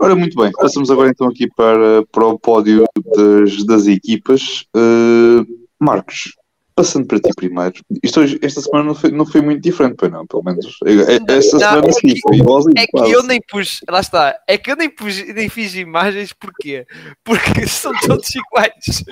Ora, 0.00 0.16
muito 0.16 0.34
bem, 0.40 0.50
passamos 0.52 0.90
agora 0.90 1.10
então 1.10 1.28
aqui 1.28 1.46
para, 1.54 2.04
para 2.10 2.26
o 2.26 2.38
pódio 2.38 2.86
das, 3.14 3.64
das 3.64 3.86
equipas. 3.86 4.64
Uh, 4.74 5.46
Marcos, 5.78 6.32
Passando 6.80 7.06
para 7.06 7.20
ti 7.20 7.28
primeiro, 7.36 7.74
isto 8.02 8.20
hoje, 8.20 8.38
esta 8.40 8.62
semana 8.62 8.84
não 8.84 8.94
foi, 8.94 9.10
não 9.10 9.26
foi 9.26 9.42
muito 9.42 9.60
diferente, 9.60 9.96
pois 9.98 10.10
não, 10.10 10.26
pelo 10.26 10.42
menos. 10.42 10.64
Esta 11.28 11.58
não, 11.58 11.68
semana 11.68 11.88
é 11.88 11.92
sim, 11.92 12.20
foi 12.22 12.36
igualzinho. 12.38 12.74
É 12.78 12.86
que 12.86 12.92
quase. 12.92 13.12
eu 13.12 13.22
nem 13.22 13.38
pus, 13.38 13.80
lá 13.86 14.00
está, 14.00 14.40
é 14.48 14.56
que 14.56 14.72
eu 14.72 14.76
nem, 14.76 14.88
pus, 14.88 15.22
nem 15.34 15.50
fiz 15.50 15.74
imagens, 15.74 16.32
porquê? 16.32 16.86
Porque 17.22 17.66
são 17.68 17.92
todos 18.00 18.26
iguais, 18.34 19.04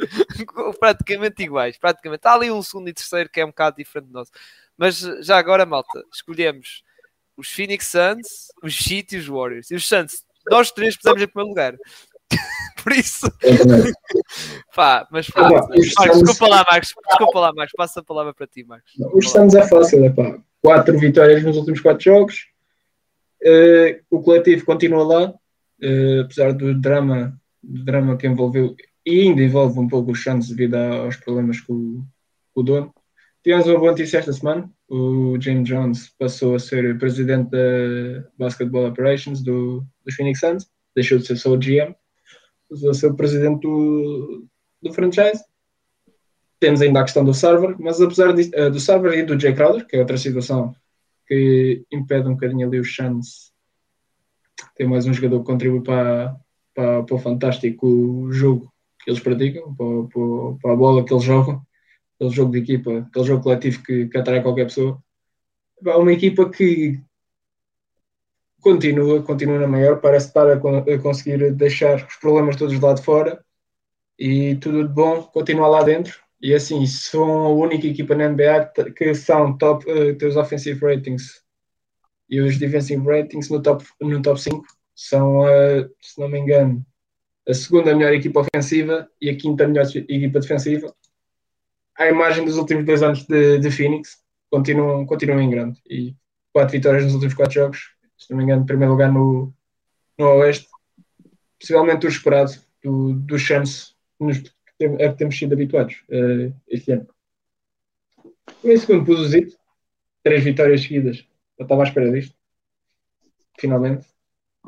praticamente 0.81 1.43
iguais. 1.43 1.77
Praticamente. 1.77 2.27
Há 2.27 2.33
ali 2.33 2.51
um 2.51 2.63
segundo 2.63 2.89
e 2.89 2.95
terceiro 2.95 3.29
que 3.29 3.39
é 3.39 3.45
um 3.45 3.49
bocado 3.49 3.77
diferente 3.77 4.07
do 4.07 4.15
nosso. 4.15 4.31
Mas 4.75 5.01
já 5.21 5.37
agora, 5.37 5.67
malta, 5.67 6.03
escolhemos 6.11 6.83
os 7.37 7.51
Phoenix 7.51 7.89
Suns, 7.89 8.49
os 8.63 8.91
Heat 8.91 9.15
e 9.15 9.19
os 9.19 9.27
Warriors. 9.27 9.71
E 9.71 9.75
os 9.75 9.87
Suns, 9.87 10.25
nós 10.51 10.71
três 10.71 10.97
pusemos 10.97 11.21
em 11.21 11.27
primeiro 11.27 11.51
lugar. 11.51 11.75
Por 12.83 12.93
isso, 12.93 13.27
pá, 14.75 15.07
mas 15.11 15.29
pá, 15.29 15.43
pá, 15.43 15.51
Marcos, 15.51 15.79
os 15.79 15.93
Suns- 15.93 16.23
desculpa 16.23 16.49
lá, 16.49 16.65
Marcos, 16.71 16.95
desculpa 17.09 17.41
lá, 17.41 17.53
Marcos, 17.55 17.73
passa 17.77 18.01
a 18.01 18.05
palavra 18.05 18.35
para 18.35 18.47
ti, 18.47 18.65
Marcos. 18.65 18.93
Os 19.15 19.31
Suns 19.31 19.55
é 19.55 19.67
fácil, 19.67 20.05
é 20.05 20.11
pá. 20.11 20.39
Quatro 20.63 20.99
vitórias 20.99 21.43
nos 21.43 21.57
últimos 21.57 21.81
quatro 21.81 22.03
jogos. 22.05 22.47
Eh, 23.43 24.01
o 24.11 24.21
coletivo 24.21 24.65
continua 24.65 25.05
lá, 25.05 25.35
eh, 25.83 26.21
apesar 26.25 26.53
do 26.53 26.75
drama, 26.79 27.39
do 27.63 27.85
drama 27.85 28.17
que 28.17 28.27
envolveu 28.27 28.75
e 29.07 29.21
ainda 29.23 29.43
envolve 29.43 29.79
um 29.79 29.89
pouco 29.89 30.13
os 30.13 30.23
Suns 30.23 30.49
devido 30.49 30.75
aos 30.75 31.17
problemas 31.17 31.61
com, 31.61 31.73
o- 31.73 32.05
com 32.55 32.61
o 32.61 32.65
dono. 32.65 32.95
Tivemos 33.43 33.67
uma 33.67 33.79
boa 33.79 33.91
notícia 33.93 34.19
esta 34.19 34.33
semana. 34.33 34.69
O 34.89 35.37
James 35.41 35.69
Jones 35.69 36.13
passou 36.19 36.55
a 36.57 36.59
ser 36.59 36.99
presidente 36.99 37.51
da 37.51 38.25
Basketball 38.39 38.87
Operations 38.89 39.43
do, 39.43 39.85
dos 40.05 40.15
Phoenix 40.15 40.41
Suns. 40.41 40.67
Deixou 40.95 41.19
de 41.19 41.27
ser 41.27 41.37
só 41.37 41.51
o 41.53 41.57
GM. 41.59 41.95
A 42.71 42.95
ser 42.95 43.11
o 43.11 43.17
presidente 43.17 43.63
do, 43.63 44.47
do 44.83 44.93
franchise 44.93 45.43
temos 46.61 46.83
ainda 46.83 47.01
a 47.01 47.05
questão 47.05 47.25
do 47.25 47.33
server, 47.33 47.77
mas 47.79 48.01
apesar 48.01 48.33
disso, 48.33 48.51
eh, 48.53 48.69
do 48.69 48.81
server 48.81 49.17
e 49.17 49.23
do 49.23 49.39
Jay 49.39 49.55
Crowder, 49.55 49.87
que 49.87 49.97
é 49.97 50.01
outra 50.01 50.17
situação 50.17 50.75
que 51.27 51.85
impede 51.93 52.29
um 52.29 52.33
bocadinho 52.33 52.67
ali 52.67 52.81
os 52.81 52.95
Suns 52.95 53.53
ter 54.75 54.87
mais 54.87 55.07
um 55.07 55.13
jogador 55.13 55.41
que 55.41 55.47
contribui 55.47 55.83
para, 55.83 56.37
para, 56.75 57.03
para 57.03 57.15
o 57.15 57.19
fantástico 57.19 58.29
jogo 58.33 58.73
que 59.03 59.11
eles 59.11 59.21
praticam, 59.21 59.75
para, 59.75 59.87
para, 60.09 60.59
para 60.61 60.73
a 60.73 60.77
bola 60.77 61.05
que 61.05 61.13
eles 61.13 61.25
jogam, 61.25 61.63
aquele 62.17 62.35
jogo 62.35 62.53
de 62.53 62.59
equipa, 62.59 62.99
aquele 62.99 63.25
jogo 63.25 63.43
coletivo 63.43 63.83
que, 63.83 64.09
que 64.09 64.19
atrai 64.19 64.43
qualquer 64.43 64.65
pessoa. 64.65 65.01
Há 65.87 65.99
uma 65.99 66.13
equipa 66.13 66.49
que 66.51 67.01
continua, 68.61 69.23
continua 69.23 69.59
na 69.59 69.67
maior, 69.67 70.01
parece 70.01 70.29
estar 70.29 70.49
a, 70.51 70.59
con- 70.59 70.79
a 70.79 70.99
conseguir 70.99 71.53
deixar 71.55 71.97
os 71.97 72.17
problemas 72.17 72.57
todos 72.57 72.75
de 72.75 72.81
lado 72.81 72.97
de 72.99 73.05
fora 73.05 73.45
e 74.19 74.57
tudo 74.57 74.87
de 74.87 74.95
bom 74.95 75.23
continua 75.25 75.69
lá 75.69 75.83
dentro. 75.85 76.19
E 76.41 76.55
assim, 76.55 76.87
são 76.87 77.25
a 77.47 77.49
única 77.51 77.87
equipa 77.87 78.15
na 78.15 78.25
NBA 78.27 78.65
que- 78.93 79.15
são 79.15 79.57
top, 79.59 79.85
tem 80.19 80.29
os 80.29 80.37
offensive 80.37 80.81
ratings 80.85 81.43
e 82.29 82.41
os 82.41 82.59
defensive 82.59 83.05
ratings 83.07 83.51
no 83.51 83.63
top, 83.63 83.85
no 84.01 84.23
top 84.23 84.41
5. 84.41 84.65
São, 84.95 85.45
a, 85.45 85.89
se 86.01 86.21
não 86.21 86.29
me 86.29 86.39
engano, 86.39 86.85
a 87.49 87.55
segunda 87.55 87.95
melhor 87.95 88.13
equipa 88.15 88.41
ofensiva 88.41 89.09
e 89.21 89.31
a 89.31 89.37
quinta 89.37 89.67
melhor 89.69 89.87
equipa 90.09 90.41
defensiva. 90.41 90.95
A 91.99 92.07
imagem 92.09 92.45
dos 92.45 92.57
últimos 92.57 92.85
dois 92.87 93.03
anos 93.03 93.25
de, 93.27 93.59
de 93.59 93.71
Phoenix 93.71 94.19
continuam, 94.51 95.05
continuam 95.05 95.41
em 95.41 95.51
grande. 95.51 95.81
E 95.89 96.15
quatro 96.53 96.73
vitórias 96.73 97.05
nos 97.05 97.15
últimos 97.15 97.35
quatro 97.35 97.55
jogos. 97.55 97.98
Se 98.19 98.31
não 98.31 98.39
me 98.39 98.45
engano, 98.45 98.67
primeiro 98.67 98.93
lugar 98.93 99.13
no, 99.13 99.53
no 100.19 100.27
Oeste. 100.39 100.69
Possivelmente 101.59 102.07
o 102.07 102.09
esperado 102.09 102.53
do, 102.83 103.15
do 103.15 103.39
chance 103.39 103.93
nos, 104.19 104.39
a 104.39 105.09
que 105.09 105.17
temos 105.17 105.39
sido 105.39 105.55
habituados 105.55 106.03
eh, 106.11 106.53
este 106.69 106.93
ano. 106.93 107.09
Em 108.65 108.77
segundo 108.77 109.05
pus 109.05 109.21
o 109.21 109.25
Zito. 109.25 109.57
Três 110.23 110.45
vitórias 110.45 110.83
seguidas. 110.83 111.25
Eu 111.57 111.63
estava 111.63 111.83
à 111.83 111.87
espera 111.87 112.11
disto. 112.11 112.35
Finalmente. 113.59 114.07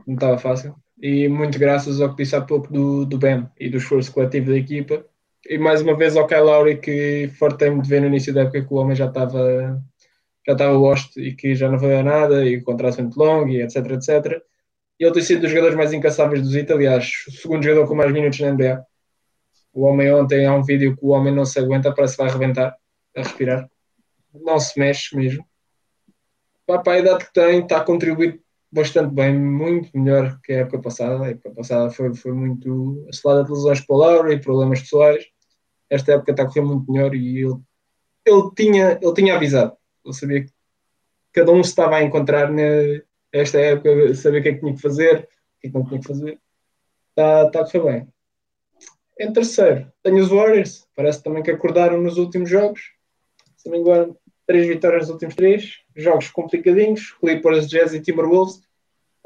Não 0.07 0.15
estava 0.15 0.39
fácil. 0.39 0.75
E 1.01 1.29
muito 1.29 1.59
graças 1.59 2.01
ao 2.01 2.11
que 2.11 2.23
disse 2.23 2.37
há 2.37 2.41
pouco 2.41 2.73
do, 2.73 3.05
do 3.05 3.19
Ben 3.19 3.49
e 3.59 3.69
do 3.69 3.79
esforço 3.79 4.13
coletivo 4.13 4.51
da 4.51 4.57
equipa. 4.57 5.05
E 5.47 5.59
mais 5.59 5.81
uma 5.81 5.97
vez 5.97 6.17
ao 6.17 6.27
Kyle 6.27 6.43
Lowry 6.43 6.79
que 6.79 7.31
fartei-me 7.39 7.83
de 7.83 7.89
ver 7.89 8.01
no 8.01 8.09
início 8.09 8.33
da 8.33 8.43
época 8.43 8.65
que 8.65 8.73
o 8.73 8.77
homem 8.77 8.95
já 8.95 9.07
estava 9.07 9.83
já 10.51 10.53
estava 10.53 10.77
lost 10.77 11.17
e 11.17 11.35
que 11.35 11.55
já 11.55 11.71
não 11.71 11.79
valia 11.79 12.03
nada 12.03 12.45
e 12.45 12.57
o 12.57 12.65
contrato 12.65 13.01
muito 13.01 13.19
longo 13.19 13.49
e 13.49 13.63
etc, 13.63 13.77
etc. 13.93 14.43
E 14.99 15.05
ele 15.05 15.13
tem 15.13 15.23
sido 15.23 15.43
dos 15.43 15.51
jogadores 15.51 15.77
mais 15.77 15.93
incansáveis 15.93 16.43
do 16.43 16.49
Zito, 16.49 16.73
aliás, 16.73 17.25
o 17.29 17.33
segundo 17.33 17.63
jogador 17.63 17.87
com 17.87 17.95
mais 17.95 18.13
minutos 18.13 18.39
na 18.41 18.53
NBA. 18.53 18.85
O 19.73 19.83
homem 19.83 20.13
ontem 20.13 20.45
há 20.47 20.55
um 20.55 20.63
vídeo 20.63 20.97
que 20.97 21.05
o 21.05 21.11
homem 21.11 21.35
não 21.35 21.47
se 21.47 21.59
aguenta, 21.59 21.95
parece 21.95 22.17
que 22.17 22.23
vai 22.23 22.31
arrebentar 22.31 22.77
a 23.17 23.23
respirar. 23.23 23.71
Não 24.35 24.59
se 24.59 24.79
mexe 24.79 25.17
mesmo. 25.17 25.45
Para 26.67 26.93
a 26.93 26.99
idade 26.99 27.25
que 27.25 27.33
tem, 27.33 27.61
está 27.61 27.79
a 27.79 27.85
contribuir 27.85 28.41
bastante 28.71 29.13
bem, 29.13 29.37
muito 29.39 29.97
melhor 29.97 30.39
que 30.43 30.53
a 30.53 30.59
época 30.59 30.81
passada. 30.81 31.25
A 31.25 31.31
época 31.31 31.51
passada 31.51 31.91
foi, 31.91 32.15
foi 32.15 32.33
muito 32.33 33.07
assolada 33.09 33.45
de 33.45 33.51
lesões 33.51 33.81
para 33.81 33.97
o 33.97 33.99
Laura 33.99 34.33
e 34.33 34.41
problemas 34.41 34.81
pessoais. 34.81 35.25
Esta 35.89 36.13
época 36.13 36.33
está 36.33 36.43
a 36.43 36.47
correr 36.47 36.63
muito 36.63 36.91
melhor 36.93 37.15
e 37.15 37.39
ele, 37.39 37.57
ele, 38.27 38.51
tinha, 38.57 38.99
ele 39.01 39.15
tinha 39.15 39.37
avisado. 39.37 39.80
Ele 40.05 40.15
sabia 40.15 40.45
que 40.45 40.53
cada 41.33 41.53
um 41.53 41.63
se 41.63 41.71
estava 41.71 41.97
a 41.97 42.03
encontrar 42.03 42.51
nesta 42.51 43.59
época, 43.59 44.15
saber 44.15 44.41
o 44.41 44.43
que 44.43 44.49
é 44.49 44.55
que 44.55 44.61
tinha 44.61 44.75
que 44.75 44.83
fazer, 44.83 45.17
o 45.19 45.61
que 45.61 45.67
é 45.67 45.71
que 45.71 45.75
não 45.75 45.85
tinha 45.85 46.01
que 46.01 46.07
fazer. 46.07 46.41
Está, 47.11 47.47
está 47.47 47.61
a 47.61 47.65
correr 47.65 47.93
bem. 47.93 48.09
Em 49.19 49.33
terceiro, 49.33 49.93
tenho 50.03 50.23
os 50.23 50.31
Warriors. 50.31 50.87
Parece 50.97 51.23
também 51.23 51.43
que 51.43 51.51
acordaram 51.51 52.01
nos 52.01 52.17
últimos 52.17 52.49
jogos. 52.49 52.81
Se 53.57 53.69
não 53.69 53.77
me 53.77 53.83
engano, 53.83 54.17
três 54.47 54.67
vitórias 54.67 55.03
nos 55.03 55.11
últimos 55.11 55.35
três. 55.35 55.81
Jogos 55.95 56.31
complicadinhos. 56.31 57.13
Clippers, 57.21 57.69
Jazz 57.69 57.93
e 57.93 58.01
Timberwolves. 58.01 58.63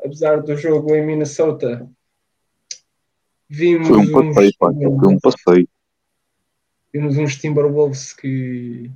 Apesar 0.05 0.43
do 0.43 0.57
jogo 0.57 0.95
em 0.95 1.07
Minnesota, 1.07 1.89
vimos 3.49 3.87
Foi 3.87 3.99
um 3.99 4.01
uns, 4.01 4.35
passeio, 4.35 4.53
pá. 4.59 4.73
Foi 4.73 5.15
um 5.15 5.19
passeio. 5.21 5.69
vimos 6.93 7.17
uns 7.17 7.37
Timberwolves 7.37 8.13
que 8.13 8.91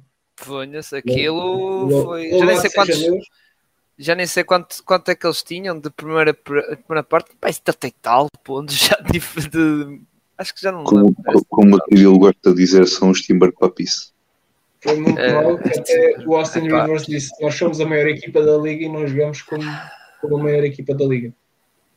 Fonha-se, 0.44 0.96
aquilo 0.96 1.86
Lo- 1.86 2.04
foi. 2.04 2.30
louvado 2.30 2.38
Já 2.40 2.46
nem 2.46 2.56
sei 2.60 2.70
quantos. 2.70 3.28
Já 4.00 4.14
nem 4.14 4.26
sei 4.26 4.44
quanto, 4.44 4.84
quanto 4.84 5.10
é 5.10 5.14
que 5.16 5.26
eles 5.26 5.42
tinham 5.42 5.78
de 5.78 5.90
primeira, 5.90 6.32
primeira 6.32 7.02
parte. 7.02 7.30
Pá, 7.40 7.50
isso 7.50 7.60
tem 7.78 7.92
tal 8.00 8.28
pontos 8.44 8.74
já 8.78 8.96
de, 9.00 9.18
de- 9.48 10.00
Acho 10.36 10.54
que 10.54 10.62
já 10.62 10.70
não 10.70 10.84
Como, 10.84 11.06
lembro. 11.06 11.22
co- 11.24 11.44
como 11.48 11.74
o 11.76 11.80
Tiril 11.80 12.16
gosta 12.16 12.50
de 12.50 12.56
dizer, 12.56 12.86
são 12.86 13.10
os 13.10 13.20
Timber 13.22 13.52
Puppies. 13.52 14.12
Foi 14.80 14.94
muito 14.96 15.18
É, 15.18 15.34
mal. 15.34 15.58
que 15.58 15.76
Até 15.80 16.14
o 16.24 16.36
Austin 16.36 16.66
epá. 16.68 16.82
Rivers 16.84 17.06
disse: 17.06 17.30
Nós 17.42 17.56
somos 17.56 17.80
a 17.80 17.84
maior 17.86 18.06
equipa 18.06 18.40
da 18.40 18.56
liga 18.56 18.84
e 18.84 18.88
nós 18.88 19.10
jogamos 19.10 19.42
como, 19.42 19.64
como 20.20 20.36
a 20.38 20.42
maior 20.44 20.62
equipa 20.62 20.94
da 20.94 21.04
liga. 21.04 21.34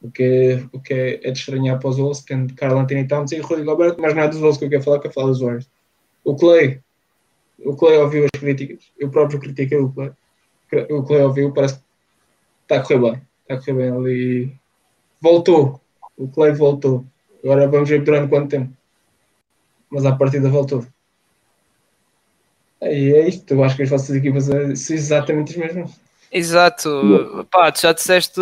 O 0.01 0.09
que, 0.09 0.23
é, 0.23 0.63
o 0.75 0.79
que 0.81 0.91
é, 0.95 1.19
é 1.27 1.31
de 1.31 1.37
estranhar 1.37 1.77
para 1.79 1.89
os 1.89 1.97
Wolves, 1.97 2.21
tendo 2.21 2.55
Carl 2.55 2.79
Anthony 2.79 3.07
Towns 3.07 3.31
e 3.33 3.37
Rudy 3.37 3.61
Gobert, 3.63 3.97
mas 3.99 4.15
não 4.15 4.23
é 4.23 4.27
dos 4.27 4.39
Wolves 4.39 4.57
que 4.57 4.65
eu 4.65 4.69
quero 4.71 4.81
falar, 4.81 4.97
que 4.99 5.05
eu 5.05 5.11
falo 5.11 5.27
dos 5.27 5.41
Warriors. 5.41 5.69
O 6.23 6.35
Clay, 6.35 6.81
o 7.65 7.75
Clay 7.75 7.97
ouviu 7.97 8.25
as 8.25 8.39
críticas, 8.39 8.91
eu 8.97 9.09
próprio 9.09 9.39
critiquei 9.39 9.77
o 9.77 9.91
Clay. 9.91 10.11
O 10.89 11.03
Clay 11.03 11.21
ouviu, 11.21 11.53
parece 11.53 11.75
que 11.75 11.81
está 12.63 12.77
a 12.77 12.81
correr 12.81 12.99
bem. 12.99 13.21
Está 13.41 13.53
a 13.55 13.57
correr 13.57 13.73
bem 13.73 13.91
ali. 13.91 14.59
Voltou. 15.19 15.81
O 16.17 16.27
Clay 16.27 16.53
voltou. 16.53 17.05
Agora 17.43 17.67
vamos 17.67 17.89
ver 17.89 18.03
durante 18.03 18.29
quanto 18.29 18.49
tempo. 18.49 18.73
Mas 19.89 20.05
à 20.05 20.15
partida 20.15 20.49
voltou. 20.49 20.85
E 22.81 23.13
é 23.13 23.27
isto, 23.27 23.53
eu 23.53 23.63
acho 23.63 23.75
que 23.75 23.83
as 23.83 23.89
vossas 23.89 24.15
equipas 24.15 24.45
são 24.45 24.95
exatamente 24.95 25.51
as 25.51 25.57
mesmas. 25.57 26.01
Exato, 26.33 27.45
pá, 27.51 27.69
tu 27.73 27.81
já 27.81 27.91
disseste 27.91 28.39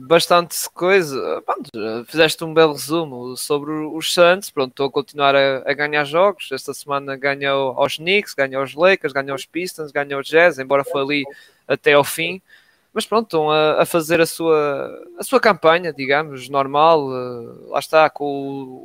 bastante 0.00 0.54
coisa, 0.74 1.42
Pronto, 1.46 1.70
fizeste 2.06 2.44
um 2.44 2.52
belo 2.52 2.74
resumo 2.74 3.34
sobre 3.38 3.72
os 3.72 4.12
Suns, 4.12 4.50
pronto, 4.50 4.72
estou 4.72 4.86
a 4.86 4.90
continuar 4.90 5.34
a, 5.34 5.62
a 5.64 5.72
ganhar 5.72 6.04
jogos, 6.04 6.52
esta 6.52 6.74
semana 6.74 7.16
ganhou 7.16 7.70
aos 7.78 7.96
Knicks, 7.96 8.34
ganhou 8.34 8.60
aos 8.60 8.74
Lakers, 8.74 9.14
ganhou 9.14 9.32
aos 9.32 9.46
Pistons, 9.46 9.90
ganhou 9.90 10.18
aos 10.18 10.26
Jazz, 10.26 10.58
embora 10.58 10.84
foi 10.84 11.00
ali 11.00 11.24
até 11.66 11.94
ao 11.94 12.04
fim, 12.04 12.42
mas 12.92 13.06
pronto, 13.06 13.24
estão 13.24 13.50
a, 13.50 13.80
a 13.80 13.86
fazer 13.86 14.20
a 14.20 14.26
sua, 14.26 15.02
a 15.18 15.24
sua 15.24 15.40
campanha, 15.40 15.90
digamos, 15.90 16.50
normal, 16.50 17.08
eh, 17.10 17.68
lá 17.68 17.78
está, 17.78 18.10
com 18.10 18.26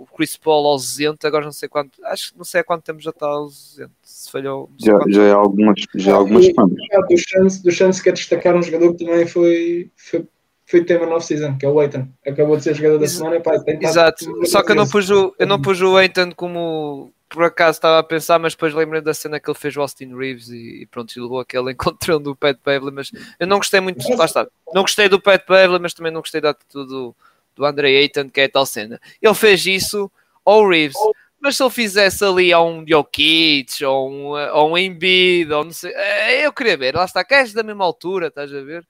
o 0.03 0.07
Chris 0.15 0.37
Paul 0.37 0.65
ausente, 0.67 1.27
agora 1.27 1.43
não 1.43 1.51
sei 1.51 1.67
quanto, 1.67 1.99
acho 2.05 2.31
que 2.31 2.37
não 2.37 2.45
sei 2.45 2.61
há 2.61 2.63
quanto 2.63 2.85
tempo 2.85 3.01
já 3.01 3.09
está 3.09 3.27
ausente, 3.27 3.91
se 4.27 4.31
falhou, 4.31 4.69
Já, 4.79 4.99
já 5.07 5.23
é 5.23 5.31
algumas, 5.31 5.81
já 5.95 6.11
é 6.11 6.13
algumas 6.13 6.45
semanas. 6.45 6.77
Ah, 6.93 7.01
Do 7.01 7.17
Chance, 7.17 7.63
do 7.63 7.71
Chance 7.71 8.03
quer 8.03 8.13
destacar 8.13 8.55
um 8.55 8.61
jogador 8.61 8.93
que 8.95 9.05
também 9.05 9.25
foi, 9.25 9.91
foi, 9.95 10.25
foi 10.65 10.83
tema 10.83 11.05
no 11.05 11.13
off-season, 11.15 11.57
que 11.57 11.65
é 11.65 11.69
o 11.69 11.79
Aiton. 11.79 12.07
Acabou 12.25 12.57
de 12.57 12.63
ser 12.63 12.75
jogador 12.75 12.97
da 12.99 13.05
Ex- 13.05 13.13
semana 13.13 13.39
pá, 13.41 13.53
Exato, 13.81 14.45
só 14.45 14.61
que 14.63 14.71
eu 14.71 14.75
não 14.75 14.87
pus 14.87 15.09
o, 15.09 15.33
eu 15.39 15.47
não 15.47 15.61
pus 15.61 15.81
o 15.81 15.95
Aiton 15.97 16.31
como 16.35 17.11
por 17.29 17.43
acaso 17.43 17.77
estava 17.77 17.99
a 17.99 18.03
pensar, 18.03 18.39
mas 18.39 18.53
depois 18.53 18.73
lembrei 18.73 19.01
da 19.01 19.13
cena 19.13 19.39
que 19.39 19.49
ele 19.49 19.57
fez 19.57 19.75
o 19.75 19.81
Austin 19.81 20.15
Reeves 20.15 20.49
e, 20.49 20.83
e 20.83 20.85
pronto, 20.85 21.13
e 21.17 21.21
levou 21.21 21.39
aquele 21.39 21.71
encontrão 21.73 22.21
do 22.21 22.35
Pat 22.35 22.57
Beverly, 22.65 22.91
mas 22.91 23.11
eu 23.39 23.47
não 23.47 23.57
gostei 23.57 23.79
muito, 23.79 24.07
lá 24.15 24.25
está, 24.25 24.47
não 24.73 24.81
gostei 24.83 25.09
do 25.09 25.21
Pat 25.21 25.41
Beverly, 25.47 25.79
mas 25.79 25.93
também 25.93 26.11
não 26.11 26.21
gostei 26.21 26.39
da 26.39 26.51
atitude 26.51 26.89
do, 26.89 27.15
do 27.55 27.65
Andre 27.65 27.97
Ayton, 27.97 28.29
que 28.29 28.41
é 28.41 28.45
a 28.45 28.49
tal 28.49 28.65
cena. 28.65 28.99
Ele 29.21 29.33
fez 29.33 29.65
isso 29.65 30.09
ao 30.45 30.67
Reeves, 30.67 30.95
mas 31.39 31.55
se 31.55 31.63
ele 31.63 31.69
fizesse 31.69 32.23
ali 32.23 32.51
a 32.51 32.61
um 32.61 32.85
Jokic, 32.87 33.83
ou 33.85 34.11
um, 34.11 34.27
ou 34.53 34.71
um 34.71 34.77
Embiid, 34.77 35.51
ou 35.51 35.63
não 35.65 35.71
sei, 35.71 35.93
eh, 35.93 36.45
eu 36.45 36.53
queria 36.53 36.77
ver, 36.77 36.95
lá 36.95 37.05
está, 37.05 37.23
queres 37.23 37.53
da 37.53 37.63
mesma 37.63 37.85
altura, 37.85 38.27
estás 38.27 38.53
a 38.53 38.61
ver? 38.61 38.87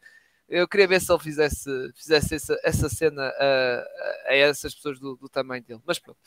Eu 0.47 0.67
queria 0.67 0.87
ver 0.87 1.01
se 1.01 1.11
ele 1.11 1.19
fizesse, 1.19 1.69
fizesse 1.93 2.35
essa, 2.35 2.59
essa 2.63 2.89
cena 2.89 3.23
a, 3.37 3.87
a 4.27 4.35
essas 4.35 4.73
pessoas 4.73 4.99
do, 4.99 5.17
do 5.17 5.27
tamanho 5.27 5.63
dele, 5.63 5.81
mas 5.85 5.99
pronto. 5.99 6.19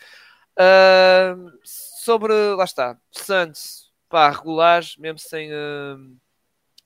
Uh, 0.58 1.50
sobre, 1.64 2.34
lá 2.54 2.64
está, 2.64 2.98
Santos, 3.10 3.90
pá, 4.08 4.30
regulares, 4.30 4.96
mesmo 4.98 5.18
sem, 5.18 5.50
uh, 5.50 6.16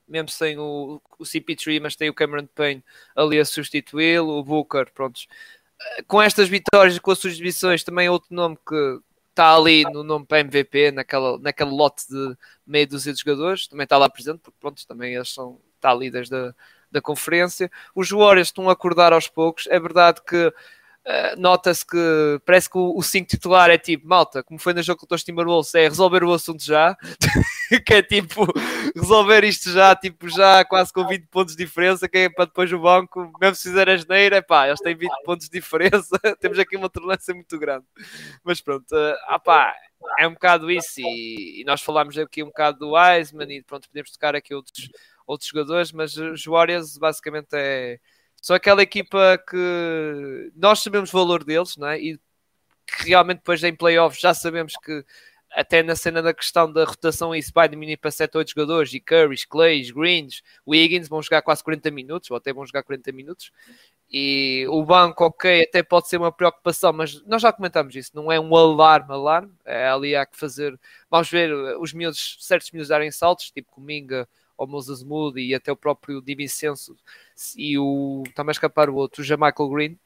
mesmo 0.07 0.29
sem 0.29 0.57
o, 0.57 1.01
o 1.19 1.23
CP3, 1.23 1.81
mas 1.81 1.95
tem 1.95 2.09
o 2.09 2.13
Cameron 2.13 2.47
Payne 2.47 2.83
ali 3.15 3.39
a 3.39 3.45
substituí-lo, 3.45 4.37
o 4.37 4.43
Booker, 4.43 4.91
prontos, 4.93 5.27
com 6.07 6.21
estas 6.21 6.47
vitórias 6.47 6.97
com 6.99 7.11
as 7.11 7.19
suas 7.19 7.33
exibições, 7.33 7.83
também 7.83 8.07
é 8.07 8.11
outro 8.11 8.33
nome 8.33 8.57
que 8.67 8.99
está 9.35 9.55
ali 9.55 9.83
no 9.83 10.01
nome 10.03 10.25
para 10.25 10.39
MVP, 10.39 10.91
naquela, 10.91 11.37
naquele 11.39 11.69
lote 11.71 12.07
de 12.09 12.37
meia 12.65 12.87
dúzia 12.87 13.11
de 13.13 13.19
jogadores, 13.19 13.67
também 13.67 13.83
está 13.83 13.97
lá 13.97 14.09
presente, 14.09 14.39
porque 14.39 14.57
pronto, 14.59 14.87
também 14.87 15.13
eles 15.13 15.29
são 15.33 15.59
está 15.75 15.91
ali 15.91 16.09
desde 16.09 16.35
a 16.35 16.55
da 16.91 17.01
conferência. 17.01 17.69
Os 17.93 18.09
Warriors 18.09 18.47
estão 18.47 18.69
a 18.69 18.73
acordar 18.73 19.11
aos 19.11 19.27
poucos. 19.27 19.67
É 19.67 19.77
verdade 19.77 20.21
que 20.25 20.53
Uh, 21.05 21.39
nota-se 21.39 21.85
que 21.85 22.41
parece 22.47 22.67
que 22.67 22.79
o 22.79 22.99
5 22.99 23.29
titular 23.29 23.69
é 23.69 23.77
tipo, 23.77 24.07
malta, 24.07 24.41
como 24.41 24.59
foi 24.59 24.73
no 24.73 24.81
jogo 24.81 25.01
contra 25.01 25.15
os 25.15 25.23
Timberwolves, 25.23 25.75
é 25.75 25.83
resolver 25.83 26.23
o 26.23 26.33
assunto 26.33 26.63
já, 26.63 26.97
que 27.85 27.93
é 27.93 28.01
tipo, 28.01 28.47
resolver 28.95 29.43
isto 29.43 29.69
já, 29.69 29.95
tipo, 29.95 30.27
já 30.27 30.65
quase 30.65 30.91
com 30.91 31.05
20 31.05 31.27
pontos 31.27 31.55
de 31.55 31.63
diferença, 31.63 32.09
que 32.09 32.17
é 32.17 32.29
para 32.29 32.45
depois 32.45 32.73
o 32.73 32.79
banco, 32.79 33.31
mesmo 33.39 33.55
se 33.55 33.69
fizer 33.69 33.87
a 33.87 33.95
geneira, 33.95 34.41
pá, 34.41 34.65
eles 34.67 34.79
têm 34.79 34.95
20 34.95 35.11
pontos 35.23 35.47
de 35.47 35.51
diferença, 35.51 36.17
temos 36.41 36.57
aqui 36.57 36.75
uma 36.75 36.89
tolerância 36.89 37.35
muito 37.35 37.59
grande. 37.59 37.85
Mas 38.43 38.59
pronto, 38.59 38.91
uh, 38.91 39.15
ah 39.27 39.37
pá, 39.37 39.75
é 40.17 40.27
um 40.27 40.33
bocado 40.33 40.71
isso, 40.71 41.01
e, 41.01 41.61
e 41.61 41.63
nós 41.65 41.83
falámos 41.83 42.17
aqui 42.17 42.41
um 42.41 42.47
bocado 42.47 42.79
do 42.79 42.93
Wiseman, 42.93 43.53
e 43.53 43.61
pronto, 43.61 43.87
podemos 43.87 44.09
tocar 44.09 44.35
aqui 44.35 44.55
outros, 44.55 44.89
outros 45.27 45.47
jogadores, 45.47 45.91
mas 45.91 46.17
os 46.17 46.43
Warriors 46.45 46.97
basicamente 46.97 47.49
é 47.53 47.99
são 48.45 48.55
aquela 48.55 48.83
equipa 48.83 49.43
que 49.49 50.51
nós 50.55 50.79
sabemos 50.79 51.11
o 51.11 51.17
valor 51.17 51.43
deles, 51.43 51.75
não 51.77 51.87
é? 51.87 51.99
E 51.99 52.19
que 52.85 53.07
realmente 53.09 53.37
depois 53.39 53.63
em 53.63 53.75
playoffs 53.75 54.21
já 54.21 54.35
sabemos 54.35 54.73
que 54.83 55.03
até 55.49 55.81
na 55.81 55.95
cena 55.95 56.21
da 56.21 56.31
questão 56.31 56.71
da 56.71 56.85
rotação 56.85 57.33
isso 57.33 57.51
vai 57.51 57.67
diminuir 57.67 57.97
para 57.97 58.11
7 58.11 58.35
ou 58.35 58.39
8 58.41 58.49
jogadores 58.49 58.93
e 58.93 58.99
Currys, 58.99 59.45
Clays, 59.45 59.89
Greens, 59.89 60.43
Wiggins 60.67 61.07
vão 61.07 61.23
jogar 61.23 61.41
quase 61.41 61.63
40 61.63 61.89
minutos 61.89 62.29
ou 62.29 62.37
até 62.37 62.53
vão 62.53 62.67
jogar 62.67 62.83
40 62.83 63.11
minutos 63.13 63.51
e 64.11 64.67
o 64.69 64.83
banco, 64.85 65.25
ok, 65.25 65.63
até 65.63 65.81
pode 65.81 66.07
ser 66.07 66.17
uma 66.17 66.31
preocupação, 66.31 66.93
mas 66.93 67.25
nós 67.25 67.41
já 67.41 67.51
comentamos 67.51 67.95
isso, 67.95 68.11
não 68.13 68.31
é 68.31 68.39
um 68.39 68.55
alarme, 68.55 69.11
alarme, 69.11 69.51
é 69.65 69.87
ali 69.87 70.15
há 70.15 70.23
que 70.23 70.37
fazer, 70.37 70.79
vamos 71.09 71.31
ver 71.31 71.51
os 71.79 71.93
miúdos, 71.93 72.37
certos 72.41 72.69
miúdos 72.69 72.89
darem 72.89 73.09
saltos, 73.09 73.49
tipo 73.49 73.71
Cominga 73.71 74.29
ou 74.57 74.67
Moses 74.67 75.03
Moody 75.03 75.41
e 75.41 75.55
até 75.55 75.71
o 75.71 75.75
próprio 75.75 76.21
Di 76.21 76.35
Vincenzo 76.35 76.95
e 77.57 77.77
o 77.77 78.23
a 78.35 78.51
escapar 78.51 78.89
o 78.89 78.95
outro, 78.95 79.21
o 79.21 79.25
Jamichael 79.25 79.69
Green, 79.69 79.99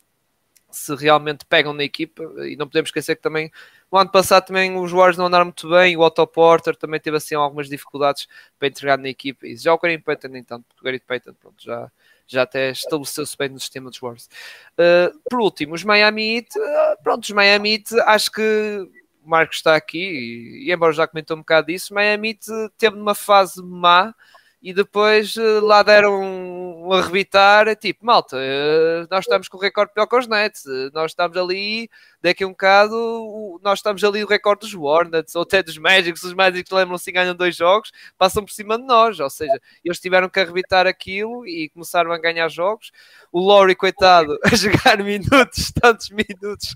se 0.72 0.96
realmente 0.96 1.46
pegam 1.46 1.74
na 1.74 1.84
equipa, 1.84 2.24
e 2.46 2.56
não 2.56 2.68
podemos 2.68 2.90
esquecer 2.90 3.16
que 3.16 3.22
também 3.22 3.52
no 3.92 3.98
ano 3.98 4.12
passado 4.12 4.46
também 4.46 4.78
os 4.78 4.92
Warriors 4.92 5.18
não 5.18 5.26
andaram 5.26 5.46
muito 5.46 5.68
bem, 5.70 5.98
o 5.98 6.02
Otto 6.02 6.26
Porter 6.28 6.76
também 6.76 7.00
teve 7.00 7.18
assim 7.18 7.36
algumas 7.36 7.68
dificuldades 7.68 8.28
para 8.58 8.68
entregar 8.68 8.98
na 8.98 9.10
equipa, 9.10 9.48
e 9.48 9.58
já 9.58 9.74
o 9.74 9.80
Gary 9.80 9.98
Payton 9.98 10.30
porque 10.30 10.82
o 10.82 10.84
Gary 10.84 11.00
Payton 11.00 11.34
pronto, 11.34 11.64
já, 11.64 11.92
já 12.28 12.44
até 12.44 12.72
estabeleceu-se 12.72 13.36
bem 13.36 13.50
no 13.50 13.60
sistema 13.60 13.90
dos 13.90 14.00
Warriors. 14.00 14.30
Uh, 14.74 15.20
por 15.28 15.42
último, 15.42 15.74
os 15.74 15.84
Miami 15.84 16.36
Heat, 16.36 16.60
uh, 16.60 17.04
pronto, 17.04 17.24
os 17.24 17.32
Miami 17.32 17.74
Heat, 17.74 18.00
acho 18.02 18.32
que 18.32 18.88
o 19.24 19.30
Marcos 19.30 19.58
está 19.58 19.76
aqui, 19.76 19.98
e, 19.98 20.68
e 20.68 20.72
embora 20.72 20.94
já 20.94 21.08
comentou 21.08 21.36
um 21.36 21.40
bocado 21.40 21.68
disso, 21.68 21.96
Miami 21.96 22.30
Heat 22.30 22.46
teve 22.78 22.96
numa 22.96 23.16
fase 23.16 23.62
má, 23.64 24.14
e 24.62 24.74
depois 24.74 25.36
uh, 25.38 25.66
lá 25.66 25.82
deram 25.84 26.22
um, 26.22 26.92
arrebitar, 26.92 27.76
tipo, 27.76 28.06
malta, 28.06 28.36
uh, 28.36 29.08
nós 29.10 29.26
estamos 29.26 29.48
com 29.48 29.58
o 29.58 29.62
recorde 29.62 29.94
pior 29.94 30.06
que 30.06 30.16
os 30.16 30.28
Nets, 30.28 30.66
uh, 30.66 30.92
nós 30.94 31.12
estamos 31.12 31.38
ali, 31.38 31.90
daqui 32.22 32.44
a 32.44 32.48
um 32.48 32.52
bocado, 32.52 33.60
nós 33.64 33.80
estamos 33.80 34.04
ali 34.04 34.24
o 34.24 34.28
recorde 34.28 34.62
dos 34.62 34.76
Hornets, 34.76 35.36
ou 35.36 35.44
até 35.44 35.64
dos 35.64 35.78
Magics, 35.78 36.24
os 36.24 36.34
Magics 36.34 36.72
lembram-se 36.72 37.12
ganham 37.12 37.36
dois 37.36 37.56
jogos, 37.56 37.92
passam 38.18 38.44
por 38.44 38.52
cima 38.52 38.78
de 38.78 38.86
nós, 38.86 39.20
ou 39.20 39.30
seja, 39.30 39.60
eles 39.84 40.00
tiveram 40.00 40.30
que 40.30 40.40
arrebitar 40.40 40.86
aquilo 40.86 41.48
e 41.48 41.70
começaram 41.70 42.12
a 42.12 42.18
ganhar 42.18 42.50
jogos, 42.50 42.92
o 43.32 43.40
Laurie, 43.46 43.76
coitado, 43.76 44.38
a 44.44 44.56
jogar 44.56 44.98
minutos, 45.04 45.72
tantos 45.72 46.10
minutos, 46.10 46.74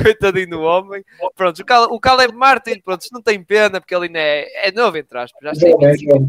coitadinho 0.00 0.50
do 0.50 0.60
homem, 0.60 1.04
pronto, 1.36 1.60
o, 1.60 1.64
Cal 1.64 1.84
o 1.84 2.00
Caleb 2.00 2.34
Martin, 2.34 2.80
pronto, 2.80 3.04
não 3.12 3.22
tem 3.22 3.42
pena, 3.42 3.80
porque 3.80 3.94
ele 3.94 4.06
ainda 4.06 4.18
é, 4.18 4.68
é 4.68 4.72
novo, 4.72 4.96
entre 4.96 5.18
aspas, 5.18 5.40
já 5.42 5.52
tem 5.52 5.76
25 5.76 6.26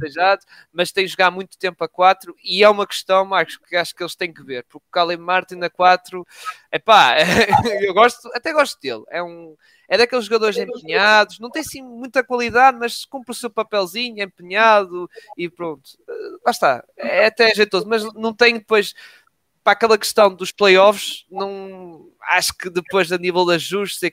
mas 0.72 0.90
mas 0.90 0.92
tem 0.92 1.06
de 1.06 1.12
jogar 1.12 1.32
muito 1.32 1.58
tempo 1.58 1.84
a 1.84 1.88
4 1.88 2.36
e 2.44 2.64
é 2.64 2.70
uma 2.70 2.86
questão, 2.88 3.26
Marcos, 3.26 3.58
que 3.58 3.76
acho 3.76 3.96
que 3.96 4.02
eles 4.02 4.16
têm 4.16 4.34
que 4.34 4.44
ver, 4.44 4.64
porque 4.64 4.88
o 4.88 4.92
Caleb 4.92 5.22
Martin 5.22 5.62
a 5.62 5.70
4, 5.70 6.26
epá, 6.72 7.16
eu 7.82 7.94
gosto, 7.94 8.30
até 8.34 8.54
gosto 8.54 8.80
dele, 8.80 9.04
é 9.10 9.22
um 9.22 9.56
é 9.90 9.98
daqueles 9.98 10.26
jogadores 10.26 10.56
empenhados, 10.56 11.40
não 11.40 11.50
tem 11.50 11.64
sim 11.64 11.82
muita 11.82 12.24
qualidade, 12.24 12.78
mas 12.78 13.06
cumpre 13.06 13.32
o 13.32 13.36
seu 13.36 13.50
papelzinho, 13.50 14.24
empenhado 14.24 15.10
e 15.36 15.50
pronto. 15.50 15.98
Lá 16.46 16.52
está, 16.52 16.84
é 16.96 17.26
até 17.26 17.54
jeitoso, 17.56 17.88
mas 17.88 18.04
não 18.14 18.32
tem 18.32 18.54
depois 18.54 18.94
para 19.70 19.74
aquela 19.74 19.98
questão 20.00 20.34
dos 20.34 20.52
playoffs, 20.52 21.26
não 21.30 22.08
acho 22.24 22.58
que 22.58 22.72
depois 22.72 23.12
a 23.12 23.20
nível 23.20 23.46
de 23.46 23.54
ajustes, 23.54 24.00
sei 24.00 24.12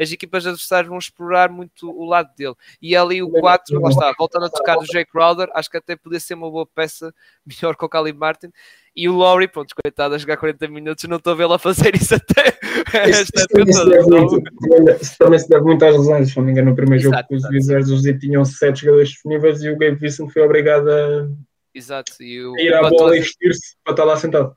as 0.00 0.10
equipas 0.10 0.44
adversárias 0.44 0.88
vão 0.88 0.98
explorar 0.98 1.48
muito 1.48 1.88
o 1.88 2.04
lado 2.04 2.34
dele. 2.36 2.54
E 2.82 2.96
ali 2.96 3.22
o 3.22 3.30
4, 3.30 3.80
lá 3.80 3.88
está, 3.88 4.12
voltando 4.18 4.46
a 4.46 4.50
tocar 4.50 4.76
do 4.76 4.84
Jay 4.84 5.04
Crowder, 5.04 5.48
acho 5.54 5.70
que 5.70 5.76
até 5.76 5.94
podia 5.94 6.18
ser 6.18 6.34
uma 6.34 6.50
boa 6.50 6.66
peça, 6.66 7.14
melhor 7.46 7.76
que 7.76 7.84
o 7.84 7.88
Cali 7.88 8.12
Martin. 8.12 8.50
E 8.96 9.08
o 9.08 9.16
Laurie, 9.16 9.46
pronto, 9.46 9.76
coitado, 9.80 10.16
a 10.16 10.18
jogar 10.18 10.38
40 10.38 10.66
minutos, 10.68 11.04
não 11.04 11.18
estou 11.18 11.34
a 11.34 11.36
vê-lo 11.36 11.52
a 11.52 11.58
fazer 11.58 11.94
isso 11.94 12.16
até 12.16 12.50
toda. 13.52 14.96
Também 15.18 15.38
se 15.38 15.48
deve 15.48 15.64
muito 15.64 15.84
às 15.84 15.96
lesões, 15.96 16.30
se 16.30 16.36
não 16.36 16.44
me 16.44 16.50
engano, 16.50 16.70
no 16.70 16.76
primeiro 16.76 17.06
Exato, 17.06 17.16
jogo 17.16 17.28
que 17.28 17.36
os 17.36 17.44
Wizards 17.44 17.90
os 17.90 18.02
tinham 18.18 18.44
7 18.44 18.80
jogadores 18.80 19.10
disponíveis 19.10 19.62
e 19.62 19.70
o 19.70 19.78
Gabe 19.78 19.96
Vincent 20.00 20.32
foi 20.32 20.42
obrigado 20.42 20.90
a, 20.90 21.28
Exato. 21.76 22.22
E 22.22 22.42
o, 22.42 22.56
ir 22.58 22.72
à 22.72 22.88
bola 22.88 23.14
e 23.16 23.20
vestir-se 23.20 23.76
para 23.84 23.92
estar 23.92 24.04
lá 24.04 24.16
sentado 24.16 24.56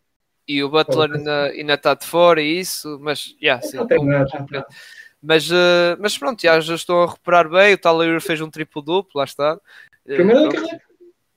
e 0.49 0.63
o 0.63 0.69
Butler 0.69 1.11
ainda, 1.13 1.43
ainda 1.45 1.73
está 1.76 1.93
de 1.93 2.07
fora 2.07 2.41
e 2.41 2.59
isso, 2.59 2.97
mas 2.99 3.35
yeah, 3.39 3.61
sim, 3.61 3.77
mas, 5.21 5.51
uh, 5.51 5.95
mas 5.99 6.17
pronto, 6.17 6.41
já, 6.41 6.59
já 6.59 6.73
estou 6.73 7.03
a 7.03 7.07
recuperar 7.07 7.47
bem. 7.47 7.76
O 7.76 7.77
Tyler 7.77 8.19
fez 8.19 8.41
um 8.41 8.49
triplo 8.49 8.81
duplo, 8.81 9.11
lá 9.19 9.26
está. 9.26 9.59
Eh, 10.07 10.15
primeiro 10.15 10.47
da 10.47 10.51
carreira. 10.51 10.81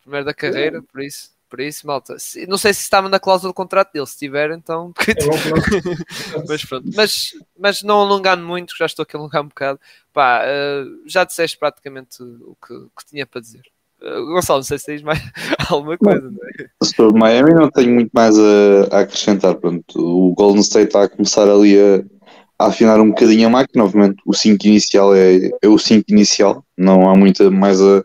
Primeiro 0.01 0.25
da 0.25 0.35
carreira, 0.35 0.83
por 0.83 1.03
isso. 1.03 1.31
Por 1.51 1.61
isso, 1.61 1.87
malta. 1.87 2.17
Não 2.49 2.57
sei 2.57 2.73
se 2.73 2.81
estava 2.81 3.11
na 3.11 3.21
cláusula 3.21 3.53
do 3.53 3.55
contrato 3.55 3.93
dele. 3.93 4.07
Se 4.07 4.17
tiver, 4.17 4.53
então. 4.53 4.95
É 5.05 6.45
mas 6.49 6.65
pronto. 6.65 6.89
Mas, 6.95 7.33
mas 7.59 7.83
não 7.83 8.01
alongando 8.01 8.43
muito, 8.43 8.75
já 8.75 8.87
estou 8.87 9.03
aqui 9.03 9.17
a 9.17 9.21
alongar 9.21 9.43
um 9.43 9.49
bocado. 9.49 9.79
Pá, 10.15 10.43
uh, 10.43 11.03
já 11.07 11.25
disseste 11.25 11.59
praticamente 11.59 12.23
o 12.23 12.57
que, 12.67 12.75
que 12.97 13.05
tinha 13.07 13.27
para 13.27 13.43
dizer. 13.43 13.63
Gonçalo, 14.03 14.59
não 14.59 14.65
sei 14.65 14.79
se 14.79 14.87
tens 14.87 15.03
mais 15.03 15.21
alguma 15.71 15.97
coisa. 15.97 16.21
Não, 16.21 16.39
é? 16.59 16.85
Sobre 16.85 17.19
Miami 17.19 17.55
não 17.55 17.71
tenho 17.71 17.95
muito 17.95 18.11
mais 18.13 18.37
a, 18.39 18.89
a, 18.91 19.01
acrescentar. 19.01 19.55
Pronto, 19.55 19.85
o 19.97 20.35
Golden 20.35 20.61
State 20.61 20.89
está 20.89 21.05
a 21.05 21.09
começar 21.09 21.49
ali 21.49 21.79
a, 21.79 22.05
a 22.59 22.67
afinar 22.69 23.01
um 23.01 23.11
bocadinho 23.11 23.47
a 23.47 23.51
máquina. 23.51 23.85
Obviamente 23.85 24.21
o 24.27 24.35
5 24.35 24.67
inicial 24.67 25.15
é, 25.15 25.51
é 25.63 25.69
o 25.69 25.79
5 25.79 26.05
inicial, 26.09 26.65
não 26.77 27.09
há 27.09 27.15
muito 27.15 27.51
mais 27.53 27.81
a, 27.81 28.05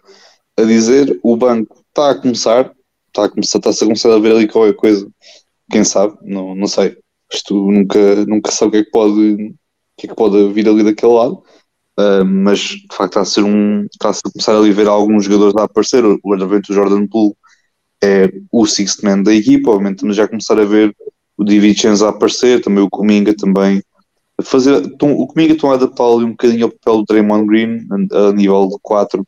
a 0.57 0.63
dizer. 0.63 1.19
O 1.23 1.35
banco 1.35 1.83
está 1.89 2.11
a 2.11 2.15
começar, 2.15 2.71
está 3.07 3.25
a 3.25 3.29
começar, 3.29 3.57
está-se 3.57 3.83
a 3.83 3.87
começar 3.87 4.13
a 4.13 4.19
ver 4.19 4.33
ali 4.33 4.47
qualquer 4.47 4.75
coisa. 4.75 5.09
Quem 5.71 5.83
sabe, 5.83 6.15
não, 6.21 6.55
não 6.55 6.67
sei. 6.67 6.97
Isto 7.31 7.55
nunca, 7.55 8.25
nunca 8.25 8.51
sabe 8.51 8.69
o 8.69 8.71
que 8.71 8.77
é 8.77 8.83
que 8.85 8.91
pode, 8.91 9.33
o 9.33 9.55
que 9.97 10.05
é 10.05 10.09
que 10.09 10.15
pode 10.15 10.53
vir 10.53 10.69
ali 10.69 10.83
daquele 10.83 11.13
lado. 11.13 11.43
Uh, 11.99 12.23
mas 12.23 12.59
de 12.59 12.87
facto 12.91 13.13
está 13.13 13.21
a 13.21 13.25
ser 13.25 13.43
um 13.43 13.85
está 13.91 14.13
-se 14.13 14.21
a 14.23 14.31
começar 14.31 14.55
a 14.55 14.61
ver 14.61 14.87
alguns 14.87 15.25
jogadores 15.25 15.55
a 15.55 15.63
aparecer. 15.63 16.05
O, 16.05 16.19
o 16.23 16.73
Jordan 16.73 17.07
Poole 17.07 17.33
é 18.03 18.31
o 18.51 18.65
sixth 18.65 19.03
man 19.03 19.23
da 19.23 19.33
equipa. 19.33 19.71
Obviamente 19.71 19.97
estamos 19.97 20.15
já 20.15 20.25
a 20.25 20.27
começar 20.27 20.59
a 20.59 20.65
ver 20.65 20.95
o 21.37 21.43
Divincenzo 21.43 22.05
a 22.05 22.09
aparecer 22.09 22.61
também 22.61 22.83
o 22.83 22.89
Cominga 22.89 23.35
também 23.35 23.81
a 24.39 24.43
fazer, 24.43 24.83
o 25.01 25.27
Cominga 25.27 25.53
estão 25.53 25.71
a 25.71 25.75
adaptá-lo 25.75 26.23
um 26.23 26.31
bocadinho 26.31 26.65
ao 26.65 26.71
papel 26.71 26.97
do 26.97 27.05
Draymond 27.05 27.47
Green 27.47 27.87
a, 28.11 28.29
a 28.29 28.33
nível 28.33 28.67
de 28.67 28.77
4 28.81 29.25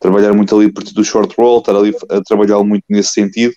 trabalhar 0.00 0.32
muito 0.32 0.54
ali 0.54 0.66
a 0.66 0.72
partir 0.72 0.94
do 0.94 1.04
short 1.04 1.34
roll 1.36 1.58
estar 1.58 1.74
ali 1.74 1.94
a 2.10 2.20
trabalhar 2.22 2.62
muito 2.62 2.84
nesse 2.88 3.10
sentido. 3.10 3.52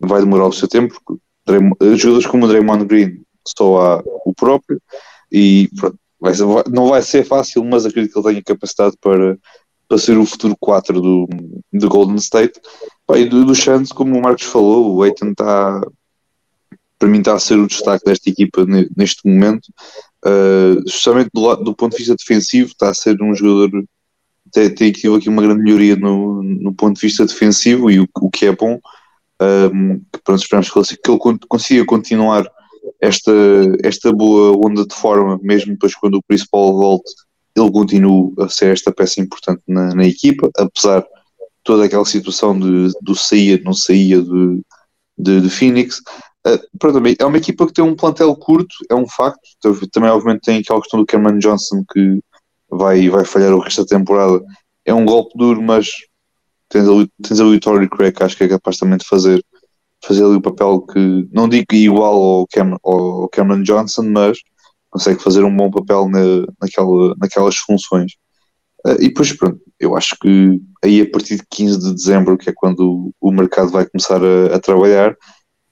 Vai 0.00 0.20
demorar 0.20 0.46
o 0.46 0.52
seu 0.52 0.68
tempo 0.68 0.94
porque 0.94 1.22
Draymond, 1.46 1.76
jogadores 1.96 2.26
como 2.26 2.44
o 2.44 2.48
Draymond 2.48 2.84
Green 2.86 3.22
só 3.46 3.78
há 3.80 4.02
o 4.24 4.32
próprio 4.34 4.80
e 5.30 5.68
pronto, 5.78 5.98
Vai 6.22 6.34
não 6.70 6.88
vai 6.88 7.02
ser 7.02 7.24
fácil, 7.24 7.64
mas 7.64 7.84
acredito 7.84 8.12
que 8.12 8.18
ele 8.20 8.28
tenha 8.28 8.44
capacidade 8.44 8.96
para, 9.00 9.36
para 9.88 9.98
ser 9.98 10.16
o 10.16 10.24
futuro 10.24 10.56
4 10.60 11.00
do, 11.00 11.28
do 11.72 11.88
Golden 11.88 12.14
State. 12.16 12.60
e 13.16 13.24
do, 13.24 13.44
do 13.44 13.52
como 13.92 14.16
o 14.16 14.22
Marcos 14.22 14.44
falou, 14.44 14.94
o 14.94 15.02
Aiton 15.02 15.32
está 15.32 15.80
para 16.96 17.08
mim 17.08 17.18
está 17.18 17.34
a 17.34 17.40
ser 17.40 17.58
o 17.58 17.66
destaque 17.66 18.04
desta 18.04 18.30
equipa 18.30 18.64
neste 18.96 19.28
momento. 19.28 19.66
Uh, 20.24 20.88
justamente 20.88 21.30
do, 21.34 21.56
do, 21.56 21.74
ponto 21.74 21.92
de 21.92 21.98
vista 21.98 22.14
defensivo, 22.14 22.68
está 22.68 22.90
a 22.90 22.94
ser 22.94 23.20
um 23.20 23.34
jogador 23.34 23.84
tem, 24.52 24.72
tem 24.72 24.90
aqui 24.90 25.28
uma 25.28 25.42
grande 25.42 25.62
melhoria 25.64 25.96
no, 25.96 26.40
no 26.42 26.72
ponto 26.72 26.94
de 26.94 27.00
vista 27.00 27.26
defensivo 27.26 27.90
e 27.90 27.98
o, 27.98 28.08
o 28.20 28.30
que 28.30 28.46
é 28.46 28.52
bom. 28.54 28.78
Um, 29.40 29.98
que, 29.98 30.20
pronto, 30.22 30.40
esperamos 30.40 30.70
que 30.70 30.78
ele, 30.78 30.86
que 30.86 31.10
ele 31.10 31.38
consiga 31.48 31.84
continuar 31.84 32.46
esta, 33.02 33.32
esta 33.82 34.12
boa 34.12 34.56
onda 34.64 34.86
de 34.86 34.94
forma, 34.94 35.36
mesmo 35.42 35.72
depois 35.72 35.92
quando 35.96 36.14
o 36.14 36.22
Paul 36.50 36.78
volte, 36.78 37.12
ele 37.56 37.70
continua 37.70 38.32
a 38.38 38.48
ser 38.48 38.72
esta 38.72 38.92
peça 38.92 39.20
importante 39.20 39.60
na, 39.66 39.92
na 39.92 40.06
equipa, 40.06 40.48
apesar 40.56 41.00
de 41.00 41.08
toda 41.64 41.84
aquela 41.84 42.04
situação 42.04 42.58
de, 42.58 42.92
do 43.02 43.14
saía, 43.16 43.60
não 43.64 43.74
saía 43.74 44.22
de, 44.22 44.62
de, 45.18 45.40
de 45.40 45.50
Phoenix. 45.50 45.98
Uh, 46.46 46.58
pronto, 46.78 47.02
é 47.18 47.24
uma 47.24 47.36
equipa 47.36 47.66
que 47.66 47.72
tem 47.72 47.84
um 47.84 47.96
plantel 47.96 48.34
curto, 48.36 48.74
é 48.88 48.94
um 48.94 49.08
facto. 49.08 49.40
Também, 49.92 50.08
obviamente, 50.08 50.42
tem 50.42 50.58
aquela 50.58 50.80
questão 50.80 51.00
do 51.00 51.06
Cameron 51.06 51.38
Johnson 51.38 51.84
que 51.92 52.20
vai, 52.70 53.08
vai 53.08 53.24
falhar 53.24 53.52
o 53.52 53.60
resto 53.60 53.82
da 53.82 53.98
temporada. 53.98 54.40
É 54.84 54.94
um 54.94 55.04
golpe 55.04 55.36
duro, 55.36 55.60
mas 55.60 55.88
tens 56.68 56.88
ali, 56.88 57.10
tens 57.20 57.40
ali 57.40 57.56
o 57.56 57.60
Tory 57.60 57.88
Craig, 57.90 58.14
acho 58.20 58.36
que 58.36 58.44
é 58.44 58.48
capaz 58.48 58.76
também 58.76 58.96
de 58.96 59.06
fazer, 59.06 59.44
fazer 60.04 60.24
ali 60.24 60.36
o 60.36 60.42
papel 60.42 60.80
que, 60.82 61.28
não 61.32 61.48
digo 61.48 61.66
igual 61.72 62.14
ao, 62.14 62.46
Cam, 62.46 62.76
ao 62.82 63.28
Cameron 63.28 63.62
Johnson, 63.62 64.02
mas 64.02 64.38
consegue 64.90 65.22
fazer 65.22 65.44
um 65.44 65.56
bom 65.56 65.70
papel 65.70 66.08
na, 66.08 66.20
naquela, 66.60 67.14
naquelas 67.18 67.56
funções. 67.56 68.12
Uh, 68.86 69.00
e 69.00 69.08
depois, 69.08 69.32
pronto, 69.32 69.60
eu 69.78 69.96
acho 69.96 70.16
que 70.20 70.60
aí 70.84 71.00
a 71.00 71.10
partir 71.10 71.36
de 71.36 71.44
15 71.48 71.78
de 71.78 71.94
dezembro, 71.94 72.36
que 72.36 72.50
é 72.50 72.52
quando 72.54 73.12
o 73.20 73.30
mercado 73.30 73.70
vai 73.70 73.86
começar 73.86 74.20
a, 74.22 74.56
a 74.56 74.60
trabalhar, 74.60 75.16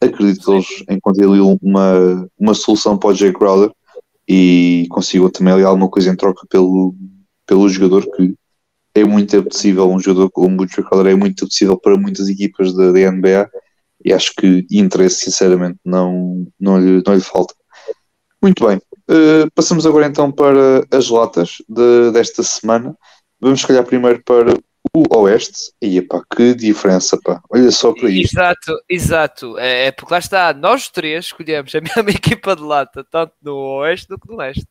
acredito 0.01 0.45
que 0.45 0.51
eles 0.51 0.85
encontrem 0.89 1.29
ali 1.29 1.41
uma, 1.63 2.29
uma 2.39 2.55
solução 2.55 2.97
para 2.97 3.11
o 3.11 3.15
Jay 3.15 3.33
Crowder 3.33 3.71
e 4.29 4.87
consigam 4.91 5.29
também 5.29 5.53
ali 5.53 5.65
alguma 5.65 5.89
coisa 5.89 6.11
em 6.11 6.17
troca 6.17 6.47
pelo, 6.49 6.95
pelo 7.47 7.69
jogador 7.69 8.07
que 8.17 8.35
é 8.95 9.05
muito 9.05 9.37
apetecível, 9.37 9.91
um 9.91 10.01
jogador 10.01 10.31
como 10.31 10.63
o 10.63 10.69
Jay 10.69 10.85
Crowder 10.85 11.13
é 11.13 11.17
muito 11.17 11.45
apetecível 11.45 11.79
para 11.79 11.99
muitas 11.99 12.29
equipas 12.29 12.73
da, 12.73 12.93
da 12.93 13.11
NBA 13.11 13.51
e 14.05 14.13
acho 14.13 14.33
que 14.35 14.67
interesse 14.71 15.25
sinceramente 15.25 15.79
não, 15.85 16.47
não, 16.59 16.79
lhe, 16.79 17.03
não 17.07 17.15
lhe 17.15 17.21
falta. 17.21 17.55
Muito 18.43 18.67
bem, 18.67 18.79
uh, 18.79 19.51
passamos 19.55 19.85
agora 19.85 20.07
então 20.07 20.33
para 20.33 20.87
as 20.91 21.09
latas 21.09 21.57
de, 21.69 22.11
desta 22.13 22.43
semana. 22.43 22.97
Vamos 23.41 23.65
calhar 23.65 23.85
primeiro 23.85 24.23
para 24.25 24.55
o 24.95 25.19
Oeste, 25.19 25.73
e 25.81 26.01
pá, 26.01 26.23
que 26.35 26.55
diferença, 26.55 27.19
pá. 27.23 27.41
Olha 27.51 27.71
só 27.71 27.93
para 27.93 28.09
isto. 28.11 28.35
Exato, 28.35 28.83
exato. 28.89 29.59
É, 29.59 29.87
é, 29.87 29.93
porque 29.93 30.13
lá 30.13 30.19
está, 30.19 30.53
nós 30.55 30.89
três 30.89 31.27
escolhemos 31.27 31.75
a 31.75 31.81
mesma 31.97 32.11
equipa 32.11 32.57
de 32.57 32.63
lata, 32.63 33.05
tanto 33.11 33.33
no 33.43 33.81
Oeste 33.81 34.09
do 34.09 34.19
que 34.19 34.29
no 34.29 34.37
Leste. 34.37 34.67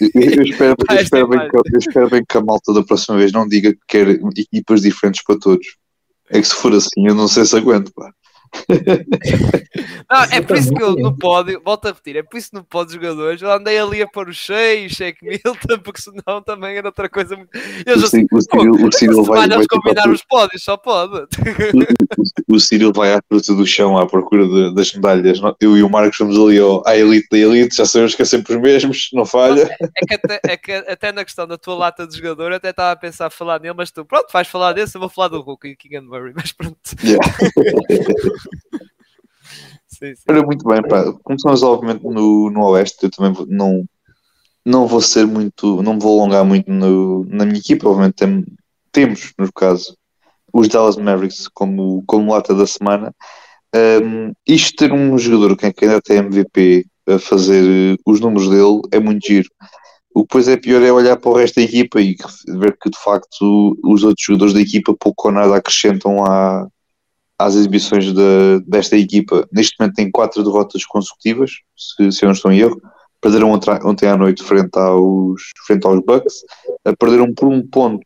Eu, 0.00 0.22
eu, 0.22 0.42
espero, 0.44 0.76
eu, 0.90 0.96
espero 0.96 1.28
bem 1.28 1.48
que, 1.48 1.56
eu 1.56 1.78
espero 1.78 2.10
bem 2.10 2.24
que 2.26 2.38
a 2.38 2.40
malta 2.40 2.72
da 2.72 2.82
próxima 2.82 3.18
vez 3.18 3.32
não 3.32 3.46
diga 3.46 3.72
que 3.72 3.80
quer 3.86 4.08
equipas 4.08 4.80
diferentes 4.80 5.22
para 5.22 5.38
todos. 5.38 5.66
É 6.30 6.40
que 6.40 6.46
se 6.46 6.54
for 6.54 6.72
assim, 6.74 7.06
eu 7.06 7.14
não 7.14 7.28
sei 7.28 7.44
se 7.44 7.56
aguento, 7.56 7.92
pá. 7.92 8.12
não, 10.10 10.22
é 10.30 10.40
por 10.40 10.56
isso 10.56 10.72
que 10.72 10.82
eu 10.82 10.96
no 10.96 11.16
pódio, 11.16 11.60
volto 11.64 11.86
a 11.86 11.88
repetir, 11.88 12.16
é 12.16 12.22
por 12.22 12.36
isso 12.36 12.50
que 12.50 12.56
no 12.56 12.64
pódio 12.64 12.94
jogadores 12.94 13.42
eu 13.42 13.50
andei 13.50 13.78
ali 13.78 14.02
a 14.02 14.06
pôr 14.06 14.28
o 14.28 14.32
Shea, 14.32 14.88
Shake 14.88 15.24
Milton, 15.24 15.78
porque 15.82 16.00
senão 16.00 16.42
também 16.42 16.76
era 16.76 16.88
outra 16.88 17.08
coisa 17.08 17.36
muito. 17.36 17.50
Eu 17.84 17.98
já 17.98 18.06
sei, 18.06 18.26
o 18.30 18.92
Cyril 18.92 19.24
vai, 19.24 19.48
vai 19.48 19.66
combinar 19.66 20.08
os 20.08 20.22
pódios, 20.22 20.62
só 20.62 20.76
pode. 20.76 21.26
O, 22.48 22.60
Cyril 22.60 22.92
vai 22.92 23.12
à 23.12 23.20
fruta 23.28 23.54
do 23.54 23.66
chão 23.66 23.98
à 23.98 24.06
procura 24.06 24.46
de, 24.46 24.74
das 24.74 24.92
medalhas. 24.92 25.40
Eu 25.60 25.76
e 25.76 25.82
o 25.82 25.90
Marcos 25.90 26.18
vamos 26.18 26.38
ali 26.38 26.58
ao, 26.58 26.86
à 26.86 26.96
elite 26.96 27.26
da 27.30 27.38
elite, 27.38 27.76
já 27.76 27.84
sabemos 27.84 28.14
que 28.14 28.22
é 28.22 28.24
sempre 28.24 28.54
os 28.54 28.60
mesmos, 28.60 29.10
não 29.12 29.24
falha. 29.24 29.68
É 29.80 30.06
que 30.06 30.14
até, 30.14 30.40
é 30.46 30.56
que 30.56 30.72
até 30.72 31.12
na 31.12 31.24
questão 31.24 31.46
da 31.46 31.58
tua 31.58 31.74
lata 31.74 32.06
de 32.06 32.16
jogador, 32.16 32.52
até 32.52 32.70
estava 32.70 32.92
a 32.92 32.96
pensar 32.96 33.26
a 33.26 33.30
falar 33.30 33.60
nele, 33.60 33.74
mas 33.76 33.90
tu, 33.90 34.04
pronto, 34.04 34.26
vais 34.32 34.48
falar 34.48 34.72
desse, 34.72 34.96
eu 34.96 35.00
vou 35.00 35.08
falar 35.08 35.28
do 35.28 35.40
Hulk 35.40 35.68
e 35.68 35.76
King 35.76 35.96
and 35.96 36.02
Murray, 36.02 36.32
mas 36.34 36.52
pronto. 36.52 36.78
Yeah. 37.04 37.26
sim, 39.86 40.14
sim. 40.14 40.22
Olha, 40.28 40.42
muito 40.42 40.64
bem, 40.66 40.82
pá. 40.82 41.12
Começamos 41.22 41.62
obviamente 41.62 42.02
no, 42.04 42.50
no 42.50 42.64
Oeste, 42.70 43.04
eu 43.04 43.10
também 43.10 43.46
não, 43.48 43.84
não 44.64 44.86
vou 44.86 45.00
ser 45.00 45.26
muito, 45.26 45.82
não 45.82 45.98
vou 45.98 46.20
alongar 46.20 46.44
muito 46.44 46.70
no, 46.70 47.24
na 47.26 47.44
minha 47.44 47.58
equipa, 47.58 47.88
obviamente 47.88 48.14
tem, 48.14 48.44
temos, 48.92 49.32
no 49.38 49.52
caso, 49.52 49.96
os 50.52 50.68
Dallas 50.68 50.96
Mavericks 50.96 51.48
como, 51.48 52.02
como 52.06 52.32
lata 52.32 52.54
da 52.54 52.66
semana. 52.66 53.14
Um, 53.74 54.32
isto 54.46 54.76
ter 54.76 54.92
um 54.92 55.18
jogador 55.18 55.56
que 55.56 55.66
ainda 55.66 56.00
tem 56.00 56.18
MVP 56.18 56.86
a 57.08 57.18
fazer 57.18 57.96
os 58.06 58.20
números 58.20 58.48
dele 58.48 58.80
é 58.90 58.98
muito 58.98 59.26
giro. 59.26 59.48
O 60.14 60.22
que 60.22 60.28
depois 60.28 60.48
é 60.48 60.56
pior 60.56 60.82
é 60.82 60.90
olhar 60.90 61.16
para 61.18 61.30
o 61.30 61.36
resto 61.36 61.56
da 61.56 61.62
equipa 61.62 62.00
e 62.00 62.16
ver 62.48 62.76
que 62.80 62.88
de 62.88 62.98
facto 62.98 63.78
os 63.84 64.02
outros 64.02 64.24
jogadores 64.24 64.54
da 64.54 64.62
equipa 64.62 64.96
pouco 64.98 65.28
ou 65.28 65.34
nada 65.34 65.56
acrescentam 65.56 66.24
à, 66.24 66.66
às 67.38 67.54
exibições 67.54 68.12
de, 68.12 68.60
desta 68.66 68.96
equipa. 68.96 69.46
Neste 69.52 69.76
momento 69.78 69.94
tem 69.94 70.10
quatro 70.10 70.42
derrotas 70.42 70.84
consecutivas, 70.84 71.50
se, 71.76 72.12
se 72.12 72.24
eu 72.24 72.28
não 72.28 72.34
estou 72.34 72.52
em 72.52 72.60
erro. 72.60 72.80
Perderam 73.20 73.50
ontem 73.50 74.06
à 74.08 74.16
noite 74.16 74.42
frente 74.42 74.78
aos, 74.78 75.42
frente 75.66 75.86
aos 75.86 76.00
Bucks, 76.00 76.34
perderam 76.98 77.32
por 77.34 77.48
um 77.48 77.66
ponto 77.66 78.00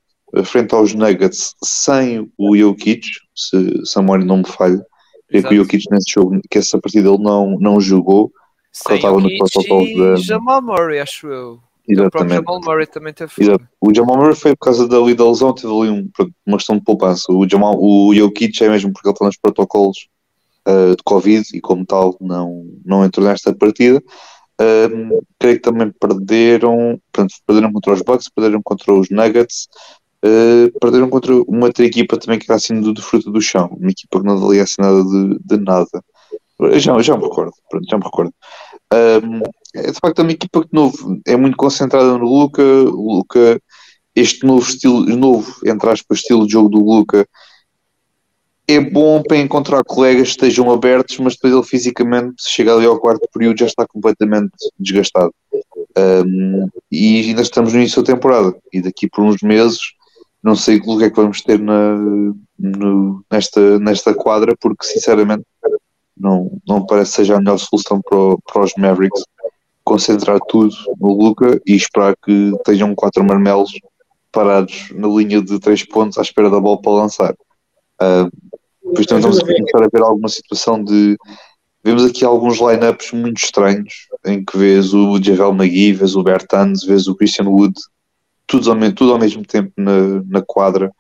frente 0.44 0.74
aos 0.74 0.94
Nuggets 0.94 1.54
sem 1.62 2.30
o 2.38 2.56
Jokic, 2.56 3.06
se, 3.34 3.82
memória 3.96 4.24
não 4.24 4.38
me 4.38 4.46
falha. 4.46 4.80
Creio 5.28 5.48
que 5.48 5.54
o 5.54 5.56
Jokic 5.58 5.84
nesse 5.90 6.12
jogo, 6.14 6.40
que 6.48 6.58
essa 6.58 6.78
partida 6.78 7.08
ele 7.08 7.22
não, 7.22 7.58
não 7.58 7.80
jogou, 7.80 8.32
porque 8.78 8.92
ele 8.92 8.98
estava 8.98 9.20
no 9.20 9.28
protocolo 9.36 9.98
da. 9.98 10.16
Jamal 10.16 10.62
Murray, 10.62 11.00
acho 11.00 11.26
eu. 11.26 11.60
Exatamente. 11.90 12.32
O 12.32 12.36
Jamal 12.36 12.60
Murray 12.64 12.86
também 12.86 13.12
teve 13.12 13.32
Exato. 13.38 13.68
O 13.80 13.94
Jamal 13.94 14.16
Murray 14.16 14.36
foi 14.36 14.56
por 14.56 14.66
causa 14.66 14.88
da, 14.88 14.96
da 14.98 15.28
lesão, 15.28 15.54
teve 15.54 15.72
ali 15.72 15.90
um, 15.90 16.08
uma 16.46 16.56
questão 16.56 16.76
de 16.76 16.84
poupança. 16.84 17.32
O, 17.32 17.48
Jamal, 17.48 17.74
o 17.78 18.14
Jokic 18.14 18.62
é 18.62 18.68
mesmo 18.68 18.92
porque 18.92 19.08
ele 19.08 19.14
está 19.14 19.26
nos 19.26 19.36
protocolos 19.36 20.08
uh, 20.68 20.96
de 20.96 21.02
Covid 21.04 21.44
e, 21.54 21.60
como 21.60 21.84
tal, 21.84 22.16
não, 22.20 22.64
não 22.84 23.04
entrou 23.04 23.26
nesta 23.26 23.54
partida. 23.54 24.02
Um, 24.60 25.20
creio 25.38 25.56
que 25.56 25.62
também 25.62 25.90
perderam, 25.98 27.00
portanto, 27.10 27.34
perderam 27.46 27.72
contra 27.72 27.92
os 27.94 28.02
Bucks, 28.02 28.28
perderam 28.28 28.60
contra 28.62 28.92
os 28.92 29.08
Nuggets, 29.08 29.68
uh, 30.22 30.78
perderam 30.78 31.08
contra 31.08 31.34
uma 31.34 31.66
outra 31.66 31.84
equipa 31.84 32.18
também 32.18 32.38
que 32.38 32.44
era 32.46 32.56
assim 32.56 32.78
do, 32.78 32.92
do 32.92 33.00
fruto 33.00 33.30
do 33.30 33.40
chão, 33.40 33.74
uma 33.80 33.90
equipa 33.90 34.20
que 34.20 34.26
não 34.26 34.38
valia 34.38 34.64
assim 34.64 34.76
nada 34.78 35.02
de, 35.02 35.38
de 35.42 35.64
nada. 35.64 36.04
Já, 36.74 37.00
já 37.00 37.16
me 37.16 37.22
recordo, 37.22 37.52
pronto, 37.70 37.86
já 37.88 37.96
me 37.96 38.04
recordo. 38.04 38.34
É 38.92 39.90
de 39.92 39.98
facto 40.00 40.22
uma 40.22 40.32
equipa 40.32 40.62
que 40.62 40.68
novo, 40.72 41.20
é 41.26 41.36
muito 41.36 41.56
concentrada 41.56 42.18
no 42.18 42.24
Luca. 42.24 42.62
Luca, 42.62 43.60
este 44.14 44.44
novo 44.44 44.68
estilo, 44.68 45.04
novo, 45.16 45.54
entre 45.64 45.90
aspas, 45.90 46.18
estilo 46.18 46.46
de 46.46 46.52
jogo 46.52 46.68
do 46.68 46.84
Luca 46.84 47.26
é 48.74 48.80
bom 48.80 49.22
para 49.22 49.38
encontrar 49.38 49.82
colegas 49.84 50.28
que 50.28 50.34
estejam 50.34 50.70
abertos, 50.70 51.18
mas 51.18 51.34
depois 51.34 51.52
ele 51.52 51.62
fisicamente, 51.64 52.36
se 52.38 52.62
ali 52.62 52.86
ao 52.86 53.00
quarto 53.00 53.28
período, 53.32 53.58
já 53.58 53.66
está 53.66 53.86
completamente 53.86 54.52
desgastado. 54.78 55.34
Um, 55.98 56.68
e 56.90 57.30
ainda 57.30 57.42
estamos 57.42 57.72
no 57.72 57.80
início 57.80 58.00
da 58.02 58.14
temporada. 58.14 58.54
E 58.72 58.80
daqui 58.80 59.08
por 59.08 59.24
uns 59.24 59.42
meses, 59.42 59.78
não 60.40 60.54
sei 60.54 60.78
o 60.78 60.98
que 60.98 61.04
é 61.04 61.10
que 61.10 61.16
vamos 61.16 61.42
ter 61.42 61.58
na, 61.58 61.96
no, 62.58 63.24
nesta, 63.30 63.78
nesta 63.80 64.14
quadra, 64.14 64.54
porque 64.60 64.86
sinceramente 64.86 65.42
não, 66.20 66.50
não 66.66 66.84
parece 66.84 67.12
que 67.12 67.16
seja 67.16 67.36
a 67.36 67.38
melhor 67.38 67.58
solução 67.58 68.00
para, 68.02 68.18
para 68.52 68.64
os 68.64 68.74
Mavericks 68.76 69.24
concentrar 69.84 70.38
tudo 70.48 70.74
no 71.00 71.12
Luca 71.14 71.60
e 71.66 71.74
esperar 71.74 72.14
que 72.24 72.52
tenham 72.64 72.94
quatro 72.94 73.24
marmelos 73.24 73.72
parados 74.30 74.90
na 74.94 75.08
linha 75.08 75.42
de 75.42 75.58
três 75.58 75.82
pontos 75.84 76.18
à 76.18 76.22
espera 76.22 76.50
da 76.50 76.60
bola 76.60 76.80
para 76.80 76.92
lançar. 76.92 77.34
Uh, 78.00 78.30
depois 78.84 79.06
também 79.06 79.28
estamos 79.28 79.38
a 79.38 79.46
começar 79.46 79.84
a 79.84 79.88
ver 79.92 80.02
alguma 80.02 80.28
situação 80.28 80.82
de. 80.82 81.16
Vemos 81.82 82.04
aqui 82.04 82.24
alguns 82.24 82.58
lineups 82.58 83.12
muito 83.12 83.42
estranhos 83.42 84.08
em 84.26 84.44
que 84.44 84.56
vês 84.56 84.92
o 84.92 85.20
Javel 85.22 85.54
McGee, 85.54 85.94
vês 85.94 86.14
o 86.14 86.22
Bertans, 86.22 86.84
vês 86.84 87.08
o 87.08 87.14
Christian 87.14 87.48
Wood, 87.48 87.74
tudo 88.46 88.70
ao, 88.70 88.92
tudo 88.92 89.12
ao 89.12 89.18
mesmo 89.18 89.44
tempo 89.44 89.72
na, 89.76 90.22
na 90.26 90.42
quadra. 90.42 90.92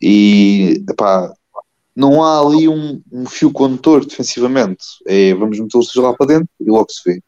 E 0.00 0.82
epá, 0.88 1.32
não 1.94 2.22
há 2.22 2.40
ali 2.40 2.68
um, 2.68 3.00
um 3.10 3.26
fio 3.26 3.52
condutor 3.52 4.04
defensivamente. 4.04 4.84
É, 5.06 5.34
vamos 5.34 5.58
meter 5.58 5.78
os 5.78 5.94
lá 5.94 6.14
para 6.14 6.26
dentro 6.26 6.48
e 6.60 6.64
logo 6.64 6.90
se 6.90 7.02
vê. 7.04 7.22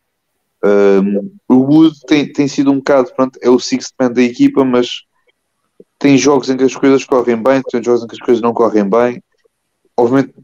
Um, 0.65 1.31
o 1.47 1.57
Wood 1.57 2.01
tem, 2.07 2.33
tem 2.33 2.49
sido 2.49 2.71
um 2.73 2.77
bocado, 2.77 3.13
pronto, 3.15 3.39
é 3.43 3.51
o 3.51 3.59
sixth 3.59 3.93
man 4.01 4.11
da 4.11 4.23
equipa, 4.23 4.65
mas 4.65 5.03
tem 5.99 6.17
jogos 6.17 6.49
em 6.49 6.57
que 6.57 6.65
as 6.65 6.75
coisas 6.75 7.05
correm 7.05 7.43
bem, 7.43 7.63
tem 7.71 7.83
jogos 7.83 8.03
em 8.03 8.07
que 8.07 8.15
as 8.15 8.21
coisas 8.21 8.43
não 8.43 8.55
correm 8.55 8.89
bem. 8.89 9.23
Obviamente, 9.97 10.35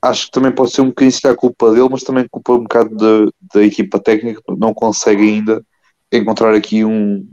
acho 0.00 0.26
que 0.26 0.32
também 0.32 0.52
pode 0.52 0.70
ser 0.70 0.80
um 0.80 0.88
bocadinho 0.88 1.18
a 1.24 1.36
culpa 1.36 1.70
dele, 1.72 1.88
mas 1.90 2.02
também 2.02 2.26
culpa 2.30 2.52
um 2.52 2.62
bocado 2.62 2.96
da, 2.96 3.30
da 3.54 3.62
equipa 3.64 3.98
técnica, 3.98 4.42
não 4.56 4.72
consegue 4.72 5.22
ainda 5.22 5.62
encontrar 6.10 6.54
aqui 6.54 6.84
um, 6.84 7.28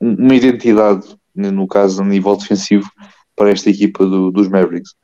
uma 0.00 0.34
identidade, 0.34 1.16
no 1.34 1.66
caso, 1.66 2.02
a 2.02 2.04
nível 2.04 2.36
defensivo, 2.36 2.88
para 3.34 3.50
esta 3.50 3.68
equipa 3.68 4.06
do, 4.06 4.30
dos 4.30 4.48
Mavericks. 4.48 4.94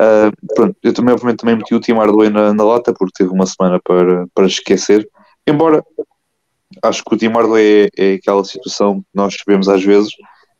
Uh, 0.00 0.32
pronto, 0.54 0.76
eu 0.82 0.94
também, 0.94 1.12
obviamente, 1.12 1.40
também 1.40 1.56
meti 1.56 1.74
o 1.74 1.80
Tim 1.80 1.92
Hardaway 1.92 2.30
na, 2.30 2.54
na 2.54 2.64
lata, 2.64 2.94
porque 2.94 3.22
teve 3.22 3.30
uma 3.30 3.44
semana 3.44 3.78
para, 3.84 4.26
para 4.34 4.46
esquecer. 4.46 5.06
Embora 5.46 5.84
acho 6.82 7.04
que 7.04 7.14
o 7.14 7.18
Tim 7.18 7.28
Hardaway 7.28 7.90
é, 7.98 8.12
é 8.12 8.14
aquela 8.14 8.42
situação 8.44 9.00
que 9.00 9.06
nós 9.12 9.34
sabemos 9.34 9.68
às 9.68 9.84
vezes, 9.84 10.10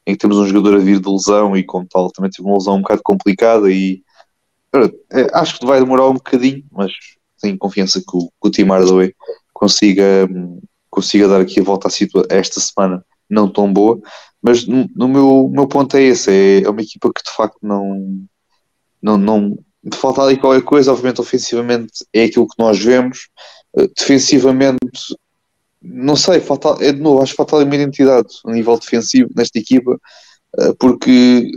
em 0.07 0.13
que 0.13 0.19
temos 0.19 0.37
um 0.37 0.47
jogador 0.47 0.77
a 0.77 0.79
vir 0.79 1.01
de 1.01 1.09
lesão 1.09 1.57
e, 1.57 1.65
como 1.65 1.87
tal, 1.89 2.11
também 2.11 2.31
teve 2.31 2.47
uma 2.47 2.59
lesão 2.59 2.75
um 2.75 2.83
bocado 2.83 3.01
complicada. 3.03 3.71
E 3.71 4.03
é, 5.11 5.27
acho 5.33 5.59
que 5.59 5.65
vai 5.65 5.81
demorar 5.81 6.09
um 6.09 6.15
bocadinho, 6.15 6.63
mas 6.71 6.93
tenho 7.41 7.57
confiança 7.57 7.99
que 8.01 8.17
o, 8.17 8.27
que 8.27 8.49
o 8.49 8.51
Tim 8.51 8.65
Hardaway 8.65 9.15
consiga, 9.55 10.29
consiga 10.91 11.29
dar 11.29 11.41
aqui 11.41 11.61
a 11.61 11.65
volta 11.65 11.89
à 11.89 11.91
situação 11.91 12.29
esta 12.31 12.61
semana 12.61 13.03
não 13.29 13.51
tão 13.51 13.73
boa. 13.73 13.99
Mas 14.43 14.67
no, 14.67 14.87
no 14.95 15.09
meu, 15.09 15.49
meu 15.51 15.67
ponto 15.67 15.97
é 15.97 16.03
esse: 16.03 16.31
é, 16.31 16.63
é 16.63 16.69
uma 16.69 16.83
equipa 16.83 17.11
que 17.15 17.23
de 17.23 17.35
facto 17.35 17.59
não 17.63 18.27
não, 19.03 19.17
não, 19.17 19.59
falta 19.95 20.23
ali 20.23 20.37
qualquer 20.37 20.63
coisa, 20.63 20.93
obviamente 20.93 21.21
ofensivamente 21.21 22.05
é 22.13 22.25
aquilo 22.25 22.49
que 22.49 22.59
nós 22.59 22.79
vemos, 22.79 23.29
uh, 23.75 23.89
defensivamente 23.97 24.79
não 25.83 26.15
sei, 26.15 26.41
falta, 26.41 26.85
é 26.85 26.93
de 26.93 27.01
novo, 27.01 27.23
acho 27.23 27.33
que 27.33 27.37
falta 27.37 27.57
ali 27.57 27.65
uma 27.65 27.75
identidade 27.75 28.29
a 28.45 28.53
nível 28.53 28.79
defensivo 28.79 29.31
nesta 29.35 29.59
equipa, 29.59 29.99
uh, 30.59 30.75
porque 30.79 31.51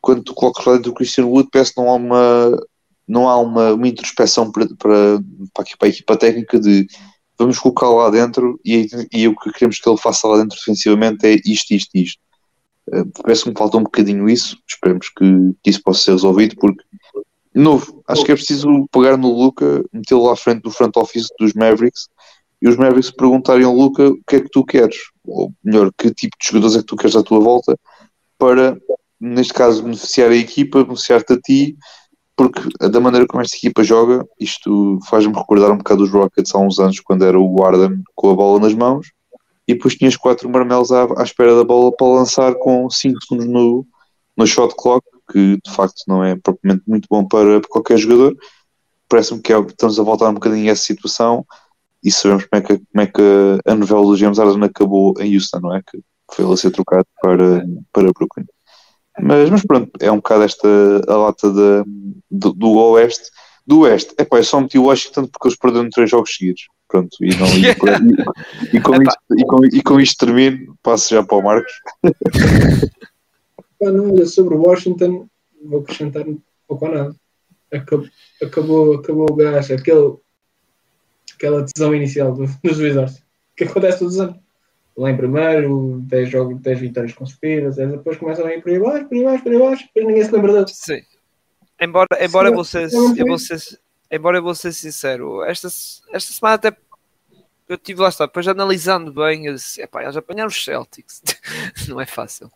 quando 0.00 0.22
tu 0.22 0.34
colocas 0.34 0.64
lá 0.64 0.72
dentro 0.74 0.90
do 0.90 0.94
Christian 0.94 1.26
Wood 1.26 1.48
parece 1.50 1.74
que 1.74 1.80
não 1.80 1.90
há 1.90 1.94
uma 1.94 2.58
não 3.08 3.28
há 3.28 3.36
uma, 3.38 3.72
uma 3.72 3.88
introspeção 3.88 4.52
para, 4.52 4.68
para, 4.78 5.20
para, 5.52 5.64
a 5.82 5.88
equipa 5.88 6.16
técnica 6.16 6.60
de 6.60 6.86
vamos 7.36 7.58
colocar 7.58 7.88
lá 7.88 8.08
dentro 8.08 8.60
e, 8.64 8.86
e 9.12 9.26
o 9.26 9.34
que 9.34 9.50
queremos 9.52 9.80
que 9.80 9.88
ele 9.88 9.98
faça 9.98 10.28
lá 10.28 10.36
dentro 10.36 10.56
defensivamente 10.56 11.26
é 11.26 11.40
isto, 11.44 11.72
isto, 11.74 11.90
isto. 11.94 12.20
Uh, 12.88 13.06
parece 13.22 13.42
que 13.42 13.50
me 13.50 13.56
falta 13.56 13.78
um 13.78 13.82
bocadinho 13.82 14.28
isso. 14.28 14.58
Esperemos 14.68 15.08
que, 15.08 15.24
que 15.62 15.70
isso 15.70 15.82
possa 15.82 16.02
ser 16.02 16.12
resolvido, 16.12 16.54
porque, 16.56 16.84
novo, 17.54 18.02
acho 18.06 18.24
que 18.24 18.32
é 18.32 18.34
preciso 18.34 18.88
pegar 18.92 19.16
no 19.16 19.32
Luca, 19.32 19.84
metê-lo 19.92 20.30
à 20.30 20.36
frente 20.36 20.62
do 20.62 20.70
front 20.70 20.96
office 20.96 21.28
dos 21.38 21.52
Mavericks 21.54 22.08
e 22.62 22.68
os 22.68 22.76
Mavericks 22.76 23.10
perguntarem 23.10 23.64
ao 23.64 23.74
Luca 23.74 24.08
o 24.08 24.20
que 24.26 24.36
é 24.36 24.40
que 24.40 24.50
tu 24.50 24.64
queres, 24.64 24.96
ou 25.26 25.52
melhor, 25.64 25.90
que 25.96 26.12
tipo 26.12 26.36
de 26.38 26.46
jogadores 26.46 26.76
é 26.76 26.78
que 26.80 26.86
tu 26.86 26.96
queres 26.96 27.16
à 27.16 27.22
tua 27.22 27.40
volta, 27.40 27.78
para, 28.38 28.78
neste 29.18 29.52
caso, 29.52 29.82
beneficiar 29.82 30.30
a 30.30 30.36
equipa, 30.36 30.84
beneficiar-te 30.84 31.32
a 31.32 31.40
ti 31.40 31.76
porque 32.40 32.62
da 32.88 32.98
maneira 32.98 33.26
como 33.26 33.42
esta 33.42 33.54
equipa 33.54 33.84
joga, 33.84 34.26
isto 34.40 34.98
faz-me 35.10 35.34
recordar 35.34 35.70
um 35.72 35.76
bocado 35.76 36.04
os 36.04 36.10
Rockets 36.10 36.54
há 36.54 36.58
uns 36.58 36.78
anos, 36.78 36.98
quando 36.98 37.22
era 37.22 37.38
o 37.38 37.62
Arden 37.62 38.02
com 38.14 38.30
a 38.30 38.34
bola 38.34 38.58
nas 38.58 38.72
mãos, 38.72 39.12
e 39.68 39.74
depois 39.74 39.94
tinhas 39.94 40.16
quatro 40.16 40.48
marmelos 40.48 40.90
à, 40.90 41.06
à 41.18 41.22
espera 41.22 41.54
da 41.54 41.64
bola 41.64 41.92
para 41.94 42.06
lançar 42.06 42.54
com 42.54 42.88
5 42.88 43.22
segundos 43.22 43.46
no, 43.46 43.86
no 44.34 44.46
shot 44.46 44.74
clock, 44.74 45.06
que 45.30 45.58
de 45.64 45.70
facto 45.70 46.02
não 46.08 46.24
é 46.24 46.36
propriamente 46.36 46.84
muito 46.86 47.06
bom 47.10 47.26
para, 47.26 47.60
qualquer 47.68 47.98
jogador. 47.98 48.36
Parece-me 49.08 49.40
que 49.40 49.52
é, 49.52 49.60
estamos 49.60 49.98
a 49.98 50.02
voltar 50.02 50.28
um 50.28 50.34
bocadinho 50.34 50.68
a 50.68 50.72
essa 50.72 50.82
situação 50.82 51.44
e 52.02 52.10
sabemos 52.10 52.46
como 52.46 52.62
é 52.62 52.66
que, 52.66 52.78
como 52.78 53.02
é 53.02 53.06
que 53.06 53.70
a 53.70 53.74
novela 53.74 54.02
do 54.02 54.16
James 54.16 54.38
Harden 54.38 54.64
acabou 54.64 55.14
em 55.18 55.34
Houston, 55.34 55.60
não 55.60 55.74
é? 55.74 55.82
Que 55.82 56.00
foi 56.32 56.44
ele 56.44 56.54
a 56.54 56.56
ser 56.56 56.70
trocado 56.70 57.06
para, 57.22 57.64
para 57.92 58.12
Brooklyn. 58.12 58.46
Mas, 59.20 59.50
mas 59.50 59.64
pronto, 59.64 59.90
é 60.00 60.10
um 60.10 60.16
bocado 60.16 60.44
esta 60.44 60.68
a 61.08 61.16
lata 61.16 61.50
de, 61.50 61.84
do, 62.30 62.52
do 62.52 62.70
Oeste. 62.70 63.30
Do 63.66 63.80
Oeste, 63.80 64.14
é 64.16 64.24
pá, 64.24 64.38
eu 64.38 64.44
só 64.44 64.60
meti 64.60 64.78
o 64.78 64.84
Washington 64.84 65.26
porque 65.26 65.48
eles 65.48 65.58
perderam 65.58 65.90
três 65.90 66.10
jogos 66.10 66.34
seguidos. 66.34 66.62
Pronto, 66.88 67.16
e, 67.20 67.36
não, 67.36 67.46
e, 67.46 67.66
e, 67.66 68.76
e, 68.76 68.80
com, 68.80 69.00
isto, 69.00 69.18
e, 69.38 69.44
com, 69.44 69.64
e 69.64 69.82
com 69.82 70.00
isto 70.00 70.26
termino, 70.26 70.76
passo 70.82 71.14
já 71.14 71.22
para 71.22 71.36
o 71.36 71.42
Marcos. 71.42 71.72
não, 73.80 74.12
olha, 74.12 74.26
sobre 74.26 74.54
o 74.54 74.62
Washington, 74.62 75.28
vou 75.64 75.80
acrescentar 75.80 76.24
pouco 76.68 76.86
ou 76.86 76.94
nada. 76.94 77.16
Acabou, 77.72 78.08
acabou, 78.42 78.94
acabou 78.94 79.26
o 79.30 79.34
gás, 79.34 79.70
aquele, 79.70 80.16
aquela 81.34 81.64
tesão 81.64 81.94
inicial 81.94 82.32
do, 82.34 82.46
dos 82.62 82.78
Wizards, 82.78 83.22
que 83.56 83.64
acontece 83.64 84.00
todos 84.00 84.14
os 84.14 84.20
anos 84.20 84.40
lá 85.00 85.10
em 85.10 85.16
primeiro, 85.16 86.00
10 86.02 86.28
jogos, 86.28 86.60
10 86.60 86.80
vitórias 86.80 87.14
consecutivas, 87.14 87.76
depois 87.76 88.18
começam 88.18 88.46
a 88.46 88.54
ir 88.54 88.62
por 88.62 88.70
aí 88.70 88.76
abaixo, 88.76 89.08
por 89.08 89.14
aí 89.14 89.26
abaixo, 89.26 89.42
por 89.42 89.52
aí 89.52 89.62
abaixo, 89.62 89.84
depois 89.86 90.06
ninguém 90.06 90.24
se 90.24 90.32
lembra 90.32 90.52
deles. 90.52 90.72
Sim. 90.74 91.02
Embora, 91.80 92.08
embora, 92.20 92.48
Sim, 92.48 92.52
eu, 92.52 92.54
vou 92.54 92.64
ser, 92.64 92.92
eu, 92.92 93.26
vou 93.26 93.38
ser, 93.38 93.80
embora 94.10 94.38
eu 94.38 94.42
vou 94.42 94.54
ser 94.54 94.72
sincero, 94.72 95.42
esta, 95.44 95.68
esta 95.68 96.32
semana 96.32 96.56
até 96.56 96.76
eu 97.66 97.78
tive 97.78 98.02
lá 98.02 98.08
está, 98.08 98.26
depois 98.26 98.46
analisando 98.46 99.12
bem, 99.12 99.46
eu 99.46 99.54
disse, 99.54 99.80
epá, 99.80 100.02
eles 100.02 100.16
apanharam 100.16 100.48
os 100.48 100.62
Celtics, 100.62 101.22
não 101.88 102.00
é 102.00 102.04
fácil. 102.04 102.50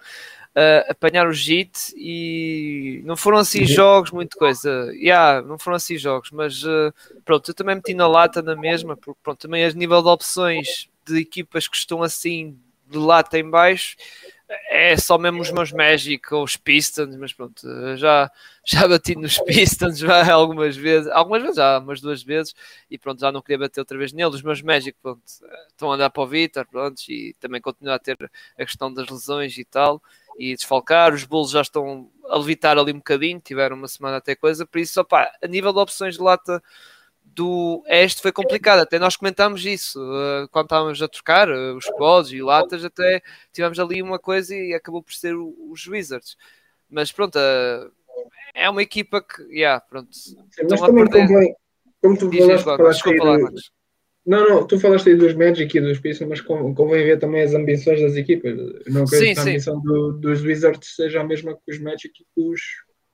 Uh, 0.56 0.88
apanhar 0.88 1.26
o 1.26 1.32
JIT 1.32 1.94
e 1.96 3.02
não 3.04 3.16
foram 3.16 3.38
assim 3.38 3.62
uhum. 3.62 3.66
jogos, 3.66 4.12
muito 4.12 4.36
coisa. 4.36 4.88
Yeah, 4.94 5.42
não 5.42 5.58
foram 5.58 5.76
assim 5.76 5.98
jogos, 5.98 6.30
mas 6.30 6.62
uh, 6.62 6.94
pronto, 7.24 7.50
eu 7.50 7.54
também 7.54 7.74
meti 7.74 7.92
na 7.92 8.06
lata 8.06 8.40
na 8.40 8.54
mesma, 8.54 8.96
porque 8.96 9.18
pronto, 9.20 9.40
também 9.40 9.64
a 9.64 9.72
nível 9.72 10.00
de 10.00 10.08
opções 10.08 10.88
de 11.04 11.18
equipas 11.18 11.66
que 11.66 11.76
estão 11.76 12.04
assim 12.04 12.56
de 12.88 12.98
lata 12.98 13.36
em 13.36 13.50
baixo 13.50 13.96
é 14.68 14.96
só 14.96 15.16
mesmo 15.16 15.40
os 15.40 15.50
meus 15.50 15.72
Magic 15.72 16.32
ou 16.32 16.44
os 16.44 16.56
Pistons, 16.56 17.16
mas 17.16 17.32
pronto, 17.32 17.66
já, 17.96 18.30
já 18.64 18.86
bati 18.86 19.16
nos 19.16 19.38
Pistons 19.44 19.98
já 19.98 20.32
algumas 20.32 20.76
vezes, 20.76 21.10
algumas 21.10 21.42
vezes 21.42 21.56
já, 21.56 21.78
umas 21.78 22.00
duas 22.00 22.22
vezes, 22.22 22.54
e 22.90 22.98
pronto, 22.98 23.20
já 23.20 23.32
não 23.32 23.40
queria 23.40 23.58
bater 23.58 23.80
outra 23.80 23.96
vez 23.96 24.12
neles. 24.12 24.34
Os 24.34 24.42
meus 24.42 24.60
Magic, 24.62 24.96
pronto, 25.02 25.22
estão 25.68 25.90
a 25.90 25.94
andar 25.94 26.10
para 26.10 26.22
o 26.22 26.26
Vitor, 26.26 26.66
pronto, 26.66 27.00
e 27.08 27.34
também 27.40 27.60
continuo 27.60 27.94
a 27.94 27.98
ter 27.98 28.30
a 28.58 28.64
questão 28.64 28.92
das 28.92 29.08
lesões 29.08 29.56
e 29.56 29.64
tal, 29.64 30.02
e 30.38 30.54
desfalcar. 30.54 31.12
Os 31.12 31.24
Bulls 31.24 31.50
já 31.50 31.60
estão 31.60 32.10
a 32.28 32.38
levitar 32.38 32.78
ali 32.78 32.92
um 32.92 32.98
bocadinho, 32.98 33.40
tiveram 33.40 33.76
uma 33.76 33.88
semana 33.88 34.16
até 34.16 34.34
coisa, 34.34 34.66
por 34.66 34.78
isso, 34.78 35.00
opá, 35.00 35.30
a 35.42 35.46
nível 35.46 35.72
de 35.72 35.78
opções 35.78 36.16
de 36.16 36.22
lata 36.22 36.62
do 37.24 37.82
Este 37.86 38.22
foi 38.22 38.30
complicado, 38.30 38.80
até 38.80 38.98
nós 38.98 39.16
comentámos 39.16 39.64
isso 39.64 40.00
uh, 40.00 40.48
quando 40.50 40.66
estávamos 40.66 41.02
a 41.02 41.08
trocar 41.08 41.48
uh, 41.50 41.76
os 41.76 41.86
pods 41.96 42.32
e 42.32 42.40
latas, 42.40 42.84
até 42.84 43.20
tivemos 43.52 43.78
ali 43.80 44.00
uma 44.00 44.18
coisa 44.18 44.54
e 44.54 44.72
acabou 44.72 45.02
por 45.02 45.12
ser 45.12 45.34
os 45.34 45.86
Wizards. 45.86 46.36
Mas 46.88 47.10
pronto, 47.10 47.36
uh, 47.36 47.90
é 48.54 48.70
uma 48.70 48.82
equipa 48.82 49.20
que, 49.20 49.42
yeah, 49.50 49.80
pronto, 49.80 50.14
Sim, 50.14 50.36
mas 50.70 50.80
também 50.80 51.10
convém, 51.10 51.56
como 52.00 52.16
tu 52.16 52.28
do... 52.28 53.73
Não, 54.26 54.48
não, 54.48 54.66
tu 54.66 54.78
falaste 54.78 55.10
aí 55.10 55.16
dos 55.16 55.34
Magic 55.34 55.76
e 55.76 55.80
dos 55.80 55.98
Pistons, 55.98 56.28
mas 56.28 56.40
convém 56.40 57.04
ver 57.04 57.18
também 57.18 57.42
as 57.42 57.52
ambições 57.52 58.00
das 58.00 58.16
equipas. 58.16 58.54
Não 58.86 59.04
quero 59.04 59.22
que 59.22 59.38
a 59.38 59.42
ambição 59.42 59.80
do, 59.80 60.12
dos 60.12 60.42
Wizards 60.42 60.96
seja 60.96 61.20
a 61.20 61.24
mesma 61.24 61.54
que 61.54 61.72
os 61.72 61.78
Magic 61.78 62.12
e 62.20 62.42
os, 62.42 62.60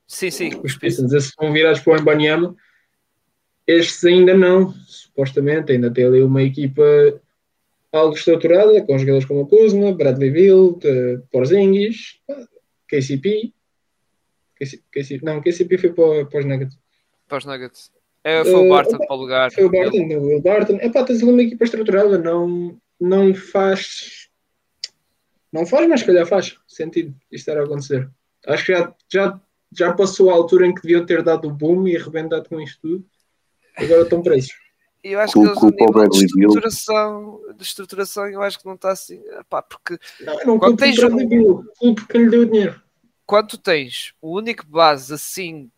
sim, 0.06 0.30
sim. 0.30 0.50
os 0.62 0.76
Pistons. 0.76 1.12
Esses 1.12 1.32
vão 1.36 1.52
virados 1.52 1.80
para 1.80 1.94
o 1.94 2.00
Embanyama 2.00 2.54
estes 3.70 4.04
ainda 4.04 4.36
não, 4.36 4.72
supostamente, 4.86 5.72
ainda 5.72 5.92
tem 5.92 6.04
ali 6.04 6.22
uma 6.22 6.42
equipa 6.42 6.82
algo 7.92 8.14
estruturada, 8.14 8.84
com 8.84 8.98
jogadores 8.98 9.26
como 9.26 9.42
o 9.42 9.46
Kuzma, 9.46 9.94
Bradley 9.94 10.30
Bill, 10.30 10.78
Porzingis, 11.30 12.20
KCP. 12.88 13.52
KCP, 14.56 15.24
não, 15.24 15.40
KCP 15.40 15.78
foi 15.78 15.92
para, 15.92 16.26
para 16.26 16.40
os 16.40 16.44
Nuggets. 16.44 16.78
Para 17.28 17.38
os 17.38 17.44
Nuggets. 17.44 17.92
É, 18.22 18.44
foi 18.44 18.54
o 18.54 18.68
Barton 18.68 18.96
uh, 18.96 19.06
para 19.06 19.16
o 19.16 19.18
lugar. 19.18 19.52
Foi 19.52 19.64
o 19.64 19.70
Barton, 19.70 19.96
ele... 19.96 20.16
o 20.16 20.40
Barton. 20.40 20.78
É 20.80 20.88
pá, 20.88 21.04
tens 21.04 21.22
ali 21.22 21.32
uma 21.32 21.42
equipa 21.42 21.64
estruturada, 21.64 22.18
não, 22.18 22.76
não 23.00 23.34
faz. 23.34 24.28
Não 25.52 25.66
faz, 25.66 25.88
mas 25.88 26.00
se 26.00 26.06
calhar 26.06 26.26
faz 26.26 26.56
sentido 26.68 27.14
isto 27.30 27.50
era 27.50 27.62
a 27.62 27.64
acontecer. 27.64 28.08
Acho 28.46 28.66
que 28.66 28.72
já, 28.72 28.94
já, 29.12 29.40
já 29.72 29.92
passou 29.92 30.30
a 30.30 30.34
altura 30.34 30.66
em 30.66 30.74
que 30.74 30.82
deviam 30.82 31.04
ter 31.04 31.22
dado 31.22 31.48
o 31.48 31.52
boom 31.52 31.88
e 31.88 31.96
arrebentado 31.96 32.48
com 32.48 32.60
isto 32.60 32.80
tudo 32.80 33.04
agora 33.76 34.02
estão 34.02 34.22
presos. 34.22 34.52
Eu 35.02 35.18
acho 35.18 35.32
que 35.32 35.38
eles, 35.38 35.56
a 35.56 35.70
nível 35.70 36.08
de 36.10 36.26
estruturação, 36.26 37.40
de 37.56 37.62
estruturação, 37.62 38.26
eu 38.26 38.42
acho 38.42 38.58
que 38.58 38.66
não 38.66 38.74
está 38.74 38.90
assim. 38.90 39.18
Pá, 39.48 39.62
porque 39.62 39.98
não, 40.20 40.44
não 40.44 40.58
quando 40.58 40.76
tens 40.76 40.98
um, 41.02 41.94
porque 41.94 42.18
lhe 42.18 42.28
deu 42.28 42.44
dinheiro. 42.44 42.82
Quando 43.24 43.56
tens 43.56 44.12
o 44.20 44.36
único 44.36 44.66
base 44.66 45.14
assim, 45.14 45.70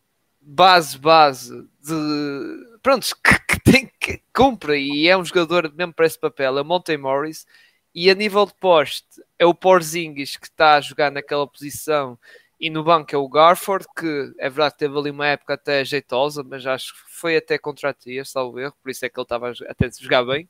base, 0.42 0.98
base 0.98 1.50
de 1.80 2.78
pronto, 2.82 3.06
que, 3.22 3.38
que 3.46 3.60
tem 3.60 3.90
que 4.00 4.20
cumpre 4.34 4.78
e 4.78 5.08
é 5.08 5.16
um 5.16 5.24
jogador 5.24 5.72
mesmo 5.72 5.92
para 5.94 6.06
esse 6.06 6.18
papel, 6.18 6.58
é 6.58 6.62
o 6.62 6.64
Monte 6.64 6.96
Morris, 6.96 7.46
e 7.94 8.10
a 8.10 8.14
nível 8.14 8.46
de 8.46 8.54
poste 8.54 9.22
é 9.38 9.46
o 9.46 9.54
Porzingis 9.54 10.36
que 10.36 10.46
está 10.46 10.76
a 10.76 10.80
jogar 10.80 11.10
naquela 11.10 11.46
posição 11.46 12.18
e 12.62 12.70
no 12.70 12.84
banco 12.84 13.12
é 13.12 13.18
o 13.18 13.28
Garford, 13.28 13.84
que 13.98 14.32
é 14.38 14.48
verdade 14.48 14.74
que 14.74 14.78
teve 14.78 14.96
ali 14.96 15.10
uma 15.10 15.26
época 15.26 15.54
até 15.54 15.84
jeitosa, 15.84 16.44
mas 16.44 16.64
acho 16.64 16.94
que 16.94 17.00
foi 17.10 17.36
até 17.36 17.58
contra 17.58 17.90
a 17.90 17.92
tia, 17.92 18.24
salvo 18.24 18.60
erro, 18.60 18.72
por 18.80 18.88
isso 18.88 19.04
é 19.04 19.08
que 19.08 19.18
ele 19.18 19.24
estava 19.24 19.52
até 19.68 19.86
a 19.86 19.90
jogar 20.00 20.22
bem. 20.22 20.48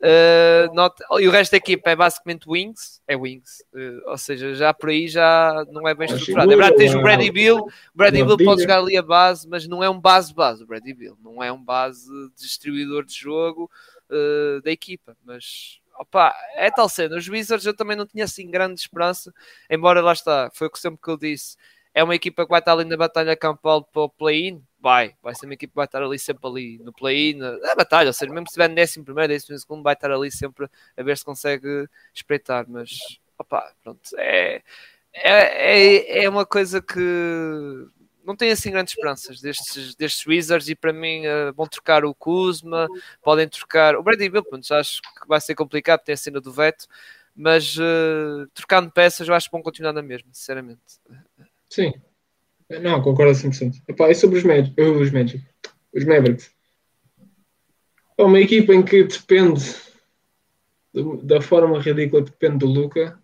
Uh, 0.00 0.72
not, 0.72 0.94
e 1.18 1.26
o 1.26 1.30
resto 1.32 1.50
da 1.50 1.56
equipa 1.56 1.90
é 1.90 1.96
basicamente 1.96 2.48
Wings, 2.48 3.02
é 3.04 3.16
Wings, 3.16 3.64
uh, 3.74 4.10
ou 4.10 4.16
seja, 4.16 4.54
já 4.54 4.72
por 4.72 4.90
aí 4.90 5.08
já 5.08 5.64
não 5.72 5.88
é 5.88 5.92
bem 5.92 6.06
estruturado. 6.06 6.52
É 6.52 6.54
verdade 6.54 6.76
que 6.76 6.84
tens 6.84 6.94
o 6.94 7.02
Brady 7.02 7.32
Bill, 7.32 7.58
o 7.58 7.70
Brady 7.96 8.22
Bill 8.22 8.36
pode 8.36 8.62
jogar 8.62 8.78
ali 8.78 8.96
a 8.96 9.02
base, 9.02 9.48
mas 9.48 9.66
não 9.66 9.82
é 9.82 9.90
um 9.90 10.00
base-base, 10.00 10.62
o 10.62 10.66
Brady 10.68 10.94
Bill, 10.94 11.18
não 11.20 11.42
é 11.42 11.50
um 11.50 11.60
base 11.60 12.08
distribuidor 12.36 13.04
de 13.04 13.14
jogo 13.14 13.68
uh, 14.08 14.62
da 14.62 14.70
equipa, 14.70 15.16
mas 15.24 15.79
opa, 16.00 16.34
é 16.54 16.70
tal 16.70 16.88
cena. 16.88 17.16
Os 17.16 17.28
Wizards 17.28 17.66
eu 17.66 17.74
também 17.76 17.96
não 17.96 18.06
tinha 18.06 18.24
assim 18.24 18.50
grande 18.50 18.80
esperança, 18.80 19.32
embora 19.68 20.00
lá 20.00 20.12
está, 20.12 20.50
foi 20.54 20.66
o 20.68 20.70
que 20.70 20.78
sempre 20.78 21.00
que 21.02 21.10
eu 21.10 21.16
disse. 21.16 21.56
É 21.92 22.02
uma 22.02 22.14
equipa 22.14 22.44
que 22.44 22.50
vai 22.50 22.60
estar 22.60 22.72
ali 22.72 22.84
na 22.84 22.96
batalha 22.96 23.36
campal 23.36 23.84
para 23.84 24.02
o 24.02 24.08
play-in, 24.08 24.64
vai, 24.80 25.14
vai 25.22 25.34
ser 25.34 25.46
uma 25.46 25.54
equipa 25.54 25.72
que 25.72 25.76
vai 25.76 25.84
estar 25.86 26.02
ali 26.02 26.18
sempre 26.18 26.46
ali 26.48 26.78
no 26.78 26.92
play-in, 26.92 27.34
na 27.36 27.74
batalha, 27.74 28.08
ou 28.08 28.12
seja, 28.12 28.32
mesmo 28.32 28.46
se 28.46 28.52
estiver 28.52 28.68
décimo 28.68 29.04
primeiro, 29.04 29.32
décimo 29.32 29.58
segundo, 29.58 29.82
vai 29.82 29.94
estar 29.94 30.10
ali 30.10 30.30
sempre 30.30 30.68
a 30.96 31.02
ver 31.02 31.18
se 31.18 31.24
consegue 31.24 31.88
espreitar, 32.14 32.66
mas 32.68 32.90
opa, 33.38 33.72
pronto, 33.82 34.00
é, 34.16 34.62
é, 35.12 36.22
é, 36.22 36.24
é 36.24 36.28
uma 36.28 36.46
coisa 36.46 36.80
que 36.80 37.00
não 38.24 38.36
tenho 38.36 38.52
assim 38.52 38.70
grandes 38.70 38.92
esperanças 38.92 39.40
destes, 39.40 39.94
destes 39.94 40.26
Wizards 40.26 40.68
e 40.68 40.74
para 40.74 40.92
mim 40.92 41.26
uh, 41.26 41.52
vão 41.54 41.66
trocar 41.66 42.04
o 42.04 42.14
Kuzma, 42.14 42.88
podem 43.22 43.48
trocar 43.48 43.96
o 43.96 44.02
Brady 44.02 44.28
Bill, 44.28 44.44
pronto, 44.44 44.72
acho 44.74 45.00
que 45.02 45.28
vai 45.28 45.40
ser 45.40 45.54
complicado, 45.54 46.00
tem 46.04 46.12
a 46.12 46.16
cena 46.16 46.40
do 46.40 46.52
veto, 46.52 46.86
mas 47.34 47.76
uh, 47.76 48.46
trocando 48.54 48.90
peças 48.90 49.26
eu 49.26 49.34
acho 49.34 49.48
que 49.48 49.52
vão 49.52 49.62
continuar 49.62 49.92
na 49.92 50.02
mesma, 50.02 50.28
sinceramente. 50.32 50.80
Sim. 51.68 51.92
Não, 52.82 53.02
concordo 53.02 53.32
100%. 53.32 53.82
Epá, 53.88 54.10
e 54.10 54.14
sobre 54.14 54.38
os 54.38 54.44
Magic, 54.44 54.80
os, 54.80 55.10
Magic, 55.10 55.44
os 55.92 56.04
Mavericks? 56.04 56.52
É 58.16 58.22
uma 58.22 58.38
equipa 58.38 58.72
em 58.74 58.82
que 58.82 59.02
depende 59.02 59.74
da 61.22 61.40
forma 61.40 61.80
ridícula 61.80 62.22
depende 62.22 62.58
do 62.58 62.66
Luca 62.66 63.18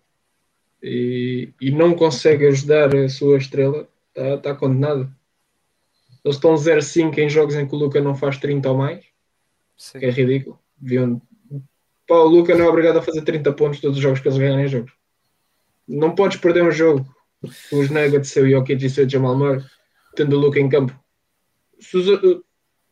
e, 0.81 1.49
e 1.59 1.71
não 1.71 1.93
consegue 1.93 2.47
ajudar 2.47 2.95
a 2.95 3.09
sua 3.09 3.37
estrela, 3.37 3.87
está 4.17 4.37
tá 4.37 4.55
condenado. 4.55 5.11
Eles 6.23 6.35
estão 6.35 6.55
0-5 6.55 7.17
em 7.19 7.29
jogos 7.29 7.55
em 7.55 7.67
que 7.67 7.75
o 7.75 7.77
Luca 7.77 8.01
não 8.01 8.15
faz 8.15 8.37
30 8.37 8.69
ou 8.69 8.77
mais, 8.77 9.05
Sim. 9.77 9.99
que 9.99 10.05
é 10.05 10.09
ridículo. 10.09 10.59
Deviam... 10.75 11.21
Pá, 12.07 12.15
o 12.15 12.27
Luca 12.27 12.55
não 12.55 12.65
é 12.65 12.69
obrigado 12.69 12.97
a 12.97 13.01
fazer 13.01 13.21
30 13.21 13.53
pontos 13.53 13.79
todos 13.79 13.97
os 13.97 14.03
jogos 14.03 14.19
que 14.19 14.27
eles 14.27 14.37
ganham 14.37 14.59
em 14.59 14.67
jogos. 14.67 14.91
Não 15.87 16.15
podes 16.15 16.37
perder 16.37 16.63
um 16.63 16.71
jogo 16.71 17.07
com 17.69 17.79
os 17.79 17.89
Nuggets, 17.89 18.29
seu 18.29 18.49
Jokic 18.49 18.83
e 18.83 18.89
seu 18.89 19.07
Jamal 19.07 19.37
Murray, 19.37 19.63
tendo 20.15 20.35
o 20.35 20.39
Luca 20.39 20.59
em 20.59 20.67
campo. 20.67 20.97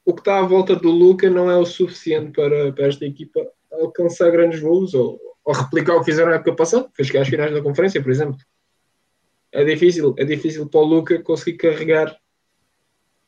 O 0.05 0.13
que 0.13 0.21
está 0.21 0.39
à 0.39 0.43
volta 0.43 0.75
do 0.75 0.91
Luca 0.91 1.29
não 1.29 1.49
é 1.49 1.57
o 1.57 1.65
suficiente 1.65 2.31
para, 2.31 2.71
para 2.71 2.87
esta 2.87 3.05
equipa 3.05 3.41
alcançar 3.71 4.31
grandes 4.31 4.59
voos 4.59 4.93
ou, 4.93 5.19
ou 5.43 5.53
replicar 5.53 5.95
o 5.95 5.99
que 5.99 6.05
fizeram 6.05 6.29
na 6.29 6.35
época 6.35 6.55
passada, 6.55 6.89
que 6.95 7.03
chegar 7.03 7.21
às 7.21 7.27
finais 7.27 7.51
da 7.51 7.61
conferência, 7.61 8.01
por 8.01 8.11
exemplo. 8.11 8.37
É 9.55 9.63
difícil, 9.63 10.13
é 10.17 10.25
difícil 10.25 10.67
para 10.67 10.81
o 10.81 10.83
Luca 10.83 11.23
conseguir 11.23 11.57
carregar 11.57 12.19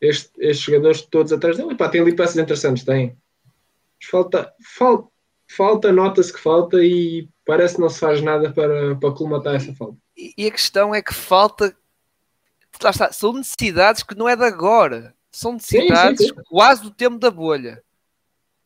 este, 0.01 0.29
estes 0.39 0.65
jogadores 0.65 1.01
todos 1.03 1.31
atrás 1.31 1.55
dele. 1.55 1.71
E 1.71 1.75
pá, 1.75 1.87
tem 1.87 2.01
ali 2.01 2.13
peças 2.13 2.35
interessantes, 2.35 2.83
tem. 2.83 3.17
Mas 3.99 4.09
falta, 4.09 4.53
falta, 4.75 5.07
falta 5.49 5.91
nota-se 5.91 6.33
que 6.33 6.39
falta 6.39 6.83
e 6.83 7.29
parece 7.45 7.75
que 7.75 7.81
não 7.81 7.89
se 7.89 7.99
faz 7.99 8.21
nada 8.21 8.51
para, 8.51 8.95
para 8.97 9.13
colmatar 9.13 9.55
essa 9.55 9.73
falta. 9.73 9.97
E 10.17 10.45
a 10.45 10.51
questão 10.51 10.93
é 10.93 11.01
que 11.01 11.13
falta. 11.13 11.73
Lá 12.83 12.89
está, 12.89 13.11
são 13.13 13.31
necessidades 13.31 14.03
que 14.03 14.13
não 14.13 14.27
é 14.27 14.35
de 14.35 14.43
agora. 14.43 15.15
São 15.31 15.53
necessidades 15.53 16.19
sim, 16.19 16.27
sim, 16.27 16.35
sim. 16.35 16.41
quase 16.49 16.83
do 16.83 16.91
tempo 16.91 17.17
da 17.17 17.31
bolha. 17.31 17.81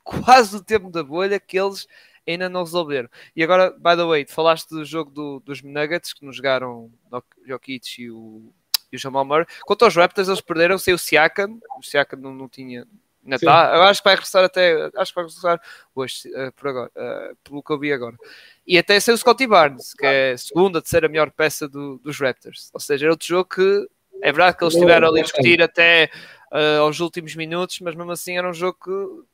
Quase 0.03 0.51
do 0.51 0.63
tempo 0.63 0.89
da 0.89 1.03
bolha 1.03 1.39
que 1.39 1.59
eles 1.59 1.88
ainda 2.32 2.49
não 2.49 2.64
resolveram. 2.64 3.10
E 3.36 3.44
agora, 3.44 3.72
by 3.72 3.95
the 3.95 4.06
way, 4.06 4.26
falaste 4.26 4.70
do 4.70 4.84
jogo 4.84 5.12
do, 5.12 5.40
dos 5.40 5.62
Nuggets 5.62 6.14
que 6.14 6.26
nos 6.26 6.36
jogaram 6.36 6.91
o 7.12 7.24
Jokic 7.45 8.02
e 8.02 8.12
o, 8.12 8.53
e 8.91 8.95
o 8.95 8.99
Jamal 8.99 9.26
Murray. 9.26 9.45
Quanto 9.64 9.86
aos 9.86 9.95
Raptors, 9.95 10.28
eles 10.28 10.41
perderam 10.41 10.78
sem 10.78 10.94
o 10.94 10.98
Siakam. 10.98 11.60
O 11.78 11.84
Siakam 11.84 12.20
não, 12.20 12.34
não 12.34 12.49
tinha. 12.49 12.86
Ainda 13.24 13.40
tá. 13.40 13.72
Eu 13.76 13.84
acho 13.84 14.02
que 14.02 14.06
vai 14.06 14.16
regressar 14.16 14.44
até. 14.44 14.90
Acho 14.95 15.12
que 15.12 15.16
vai 15.16 15.26
regressar 15.26 15.62
hoje, 15.94 16.30
uh, 16.30 16.52
por 16.53 16.68
agora, 16.68 16.91
uh, 16.95 17.36
pelo 17.44 17.64
que 17.64 17.72
eu 17.72 17.80
vi 17.80 17.94
agora. 17.94 18.18
E 18.66 18.78
até 18.78 18.99
sem 18.99 19.14
o 19.14 19.18
Scottie 19.18 19.48
Barnes, 19.48 19.94
que 19.94 20.06
é 20.06 20.32
a 20.32 20.38
segunda, 20.38 20.82
terceira 20.82 21.08
melhor 21.08 21.32
peça 21.32 21.68
do, 21.68 21.99
dos 21.99 22.20
Raptors. 22.20 22.70
Ou 22.74 22.80
seja, 22.80 23.08
é 23.08 23.10
outro 23.10 23.28
jogo 23.28 23.49
que 23.49 23.88
é 24.22 24.32
verdade 24.32 24.58
que 24.58 24.64
eles 24.64 24.74
estiveram 24.74 25.08
ali 25.08 25.20
a 25.20 25.24
discutir 25.24 25.62
até 25.62 26.10
uh, 26.52 26.82
aos 26.82 26.99
últimos 26.99 27.36
minutos, 27.36 27.80
mas 27.82 27.95
mesmo 27.95 28.12
assim 28.12 28.38
era 28.38 28.49
um 28.49 28.53
jogo 28.53 28.78
que 28.84 29.32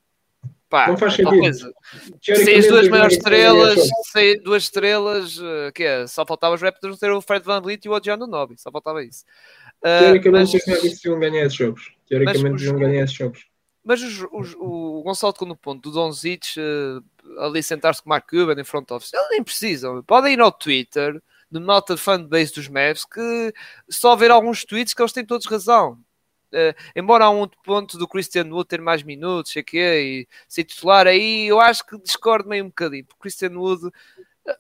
Pá, 0.70 0.88
não 0.88 0.98
faz 0.98 1.14
sentido. 1.14 1.74
Sem 2.22 2.58
as 2.58 2.68
duas 2.68 2.90
maiores 2.90 3.14
estrelas, 3.16 3.80
sem 4.12 4.42
duas 4.42 4.64
estrelas, 4.64 5.38
uh, 5.38 5.72
que 5.74 5.84
é, 5.84 6.06
só 6.08 6.26
faltava 6.26 6.56
os 6.56 6.62
Raptors 6.62 7.00
ter 7.00 7.10
o 7.12 7.22
Fred 7.22 7.46
Van 7.46 7.62
Vliet 7.62 7.86
e 7.86 7.90
o 7.90 7.96
Adriano 7.96 8.28
Nobby, 8.28 8.58
só 8.58 8.70
faltava 8.70 9.04
isso. 9.04 9.24
Uh, 9.80 10.04
Teoricamente, 10.04 10.62
mas, 10.68 10.84
os 10.84 11.02
deviam 11.02 11.20
ganhar 11.20 11.46
esses 11.46 11.58
jogos. 11.58 11.92
Teoricamente, 12.08 12.58
deviam 12.58 12.80
ganhar 12.80 13.04
esses 13.04 13.16
jogos. 13.16 13.46
Mas 13.84 14.02
os, 14.02 14.28
os, 14.34 14.56
o 14.60 15.02
Gonçalo 15.04 15.32
tocou 15.32 15.48
no 15.48 15.56
ponto 15.56 15.90
do 15.90 15.94
Donzic 15.94 16.60
uh, 16.60 17.42
ali 17.42 17.64
sentar-se 17.64 18.04
com 18.04 18.10
o 18.10 18.12
Mark 18.12 18.30
Cuban 18.30 18.60
em 18.60 18.66
front 18.66 18.92
office. 18.92 19.14
Eles 19.14 19.30
nem 19.30 19.42
precisam. 19.42 20.04
Podem 20.04 20.34
ir 20.34 20.42
ao 20.42 20.52
Twitter, 20.52 21.22
no 21.50 21.62
nota 21.62 21.96
de 21.96 22.02
fanbase 22.02 22.54
dos 22.54 22.68
Mavs, 22.68 23.06
que 23.06 23.54
só 23.90 24.18
ver 24.18 24.32
alguns 24.32 24.66
tweets 24.66 24.94
que 24.94 25.02
eles 25.02 25.14
têm 25.14 25.26
todos 25.26 25.48
razão. 25.48 25.98
Uh, 26.54 26.74
embora 26.96 27.26
há 27.26 27.30
um 27.30 27.48
ponto 27.64 27.98
do 27.98 28.08
Christian 28.08 28.46
Wood 28.46 28.70
ter 28.70 28.82
mais 28.82 29.04
minutos, 29.04 29.52
sei 29.52 29.64
que 29.64 29.78
e 29.78 30.28
ser 30.48 30.64
titular 30.64 31.06
aí, 31.06 31.48
eu 31.48 31.60
acho 31.60 31.86
que 31.86 31.98
discordo 32.00 32.48
meio 32.48 32.64
um 32.64 32.68
bocadinho, 32.68 33.04
porque 33.04 33.22
Christian 33.24 33.52
Wood, 33.58 33.92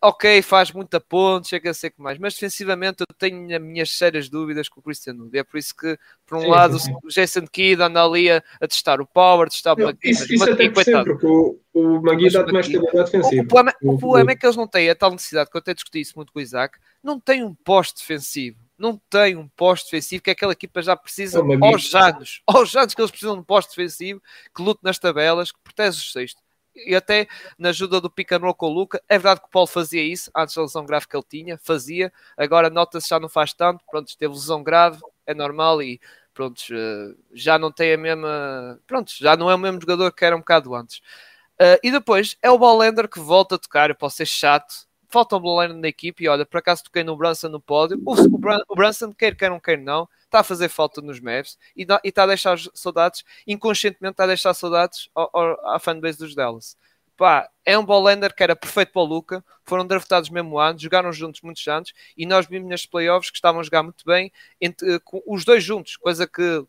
ok, 0.02 0.42
faz 0.42 0.72
muita 0.72 1.00
ponte, 1.00 1.48
sei 1.48 1.62
que 1.62 1.74
sei 1.74 1.90
que 1.90 2.02
mais, 2.02 2.18
mas 2.20 2.34
defensivamente 2.34 2.98
eu 3.02 3.16
tenho 3.18 3.56
as 3.56 3.62
minhas 3.62 3.92
sérias 3.92 4.28
dúvidas 4.28 4.68
com 4.68 4.82
o 4.82 4.84
Christian 4.84 5.14
Wood. 5.14 5.38
É 5.38 5.44
por 5.46 5.58
isso 5.58 5.74
que, 5.74 5.98
por 6.26 6.40
um 6.40 6.42
sim, 6.42 6.48
lado, 6.48 6.78
sim. 6.78 6.94
o 7.02 7.08
Jason 7.08 7.48
Kidd 7.48 7.82
anda 7.82 8.04
ali 8.04 8.30
a, 8.30 8.44
a, 8.60 8.68
testar 8.68 9.00
o 9.00 9.08
power, 9.08 9.48
testar 9.48 9.74
o 9.74 9.82
McGee. 9.82 10.10
Isso, 10.10 10.34
isso 10.34 10.44
até 10.44 10.70
coitado. 10.70 11.06
porque 11.06 11.26
o, 11.26 11.58
o 11.74 11.98
McGee 12.06 12.32
dá 12.32 12.46
mais 12.52 12.68
estabilidade 12.68 13.12
defensiva. 13.12 13.44
O, 13.44 13.48
problema, 13.48 13.78
o, 13.82 13.94
o 13.94 13.98
problema 13.98 14.32
é 14.32 14.36
que 14.36 14.46
eles 14.46 14.58
não 14.58 14.68
têm 14.68 14.90
a 14.90 14.96
tal 14.96 15.12
necessidade, 15.12 15.50
que 15.50 15.56
eu 15.56 15.60
até 15.60 15.74
discuti 15.74 16.02
isso 16.02 16.14
muito 16.18 16.34
com 16.34 16.40
o 16.40 16.42
Isaac, 16.42 16.78
não 17.02 17.18
tem 17.18 17.44
um 17.44 17.56
poste 17.56 18.02
defensivo 18.02 18.66
não 18.78 18.99
tem 19.10 19.36
um 19.36 19.48
posto 19.48 19.86
defensivo 19.86 20.24
que 20.24 20.32
aquela 20.32 20.54
equipa 20.54 20.82
já 20.82 20.95
precisa 20.95 21.40
é 21.40 21.66
aos 21.66 21.94
anos, 21.95 22.41
aos 22.45 22.76
anos 22.76 22.94
que 22.94 23.02
eles 23.02 23.12
precisam 23.12 23.36
de 23.36 23.41
um 23.41 23.44
posto 23.44 23.70
defensivo 23.70 24.22
que 24.56 24.62
lute 24.62 24.82
nas 24.84 24.99
tabelas, 24.99 25.52
que 25.52 25.60
protege 25.64 25.98
os 25.98 26.12
sextos. 26.12 26.44
E 26.76 26.95
até 26.95 27.28
na 27.58 27.70
ajuda 27.70 27.99
do 27.99 28.14
roll 28.40 28.54
com 28.54 28.68
o 28.68 28.74
Luca, 28.74 29.02
é 29.10 29.18
verdade 29.18 29.41
que 29.41 29.48
o 29.48 29.49
Paulo 29.49 29.68
fazia 29.68 30.04
isso 30.04 30.30
antes 30.36 30.54
da 30.56 30.62
lesão 30.62 30.86
grave 30.86 31.08
que 31.08 31.16
ele 31.16 31.26
tinha, 31.28 31.58
fazia, 31.58 32.14
agora 32.38 32.70
nota-se 32.70 33.10
já 33.10 33.20
não 33.20 33.28
faz 33.28 33.52
tanto, 33.52 33.84
pronto, 33.90 34.16
teve 34.16 34.34
lesão 34.34 34.62
grave, 34.62 34.99
é 35.26 35.34
normal 35.34 35.82
e 35.82 35.99
pronto, 36.36 36.62
eh, 36.72 37.16
já 37.34 37.58
não 37.58 37.72
tem 37.72 37.94
a 37.94 37.98
mesma, 37.98 38.80
pronto, 38.86 39.12
já 39.18 39.36
não 39.36 39.49
é 39.49 39.56
o 39.56 39.58
mesmo 39.58 39.82
jogador 39.82 40.12
que 40.12 40.24
era 40.24 40.36
um 40.36 40.40
bocado 40.40 40.76
antes. 40.76 41.02
Uh, 41.60 41.82
e 41.82 41.90
depois 41.90 42.38
é 42.44 42.52
o 42.52 42.60
Ballender 42.60 43.10
que 43.10 43.20
volta 43.20 43.56
a 43.56 43.58
tocar, 43.58 43.90
eu 43.90 43.95
posso 43.95 44.18
ser 44.18 44.28
chato, 44.28 44.87
falta 45.08 45.36
um 45.36 45.40
Blue 45.40 45.68
na 45.68 45.88
equipe 45.88 46.24
e 46.24 46.28
olha, 46.28 46.46
por 46.46 46.58
acaso 46.58 46.84
toquei 46.84 47.04
no 47.04 47.16
Brunson 47.16 47.50
no 47.50 47.60
pódio. 47.60 48.02
O, 48.06 48.14
o, 48.14 49.16
quer 49.16 49.36
quer 49.36 49.50
não 49.50 49.60
quer 49.60 49.78
não, 49.78 50.08
está 50.26 50.40
a 50.40 50.44
fazer 50.44 50.70
falta 50.70 51.02
nos 51.02 51.20
Mavs 51.20 51.58
e, 51.76 51.86
está 52.04 52.24
a 52.24 52.28
deixar 52.28 52.58
saudades, 52.74 53.24
inconscientemente 53.46 54.14
está 54.14 54.26
a 54.26 54.28
deixar 54.28 54.54
saudades 54.54 55.10
ao, 55.16 55.30
ao, 55.34 55.76
à 55.76 55.80
fanbase 55.80 56.20
dos 56.20 56.36
Dallas. 56.36 56.78
Pá, 57.16 57.50
é 57.66 57.78
um 57.78 57.86
ballender 57.86 58.36
que 58.36 58.44
era 58.44 58.56
perfeito 58.56 58.92
para 58.92 59.02
o 59.02 59.06
Luca, 59.06 59.44
foram 59.66 59.88
draftados 59.88 60.30
mesmo 60.30 60.60
ano, 60.60 60.78
jogaram 60.78 61.12
juntos 61.12 61.42
muitos 61.42 61.68
anos 61.68 61.92
e 62.16 62.28
nós 62.28 62.46
vimos 62.46 62.70
nas 62.70 62.86
playoffs 62.86 63.32
que 63.32 63.38
estavam 63.38 63.60
a 63.60 63.64
jogar 63.64 63.82
muito 63.82 64.06
bem 64.06 64.32
entre, 64.62 65.00
com 65.00 65.24
os 65.26 65.44
dois 65.44 65.64
juntos, 65.64 65.98
coisa 65.98 66.28
que 66.28 66.64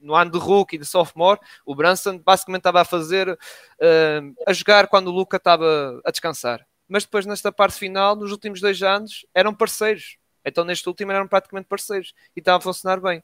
no 0.00 0.14
ano 0.14 0.30
de 0.32 0.38
rookie 0.38 0.76
e 0.76 0.78
de 0.78 0.84
sophomore, 0.84 1.38
o 1.64 1.74
Brunson 1.74 2.18
basicamente 2.18 2.60
estava 2.60 2.80
a 2.80 2.84
fazer, 2.84 3.28
uh, 3.30 4.34
a 4.46 4.52
jogar 4.52 4.88
quando 4.88 5.08
o 5.08 5.12
Luca 5.12 5.36
estava 5.36 6.00
a 6.04 6.10
descansar 6.10 6.66
mas 6.90 7.04
depois 7.04 7.24
nesta 7.24 7.52
parte 7.52 7.78
final, 7.78 8.16
nos 8.16 8.32
últimos 8.32 8.60
dois 8.60 8.82
anos, 8.82 9.24
eram 9.32 9.54
parceiros. 9.54 10.18
Então 10.44 10.64
neste 10.64 10.88
último 10.88 11.12
eram 11.12 11.28
praticamente 11.28 11.68
parceiros 11.68 12.12
e 12.36 12.40
estava 12.40 12.58
a 12.58 12.60
funcionar 12.60 13.00
bem. 13.00 13.22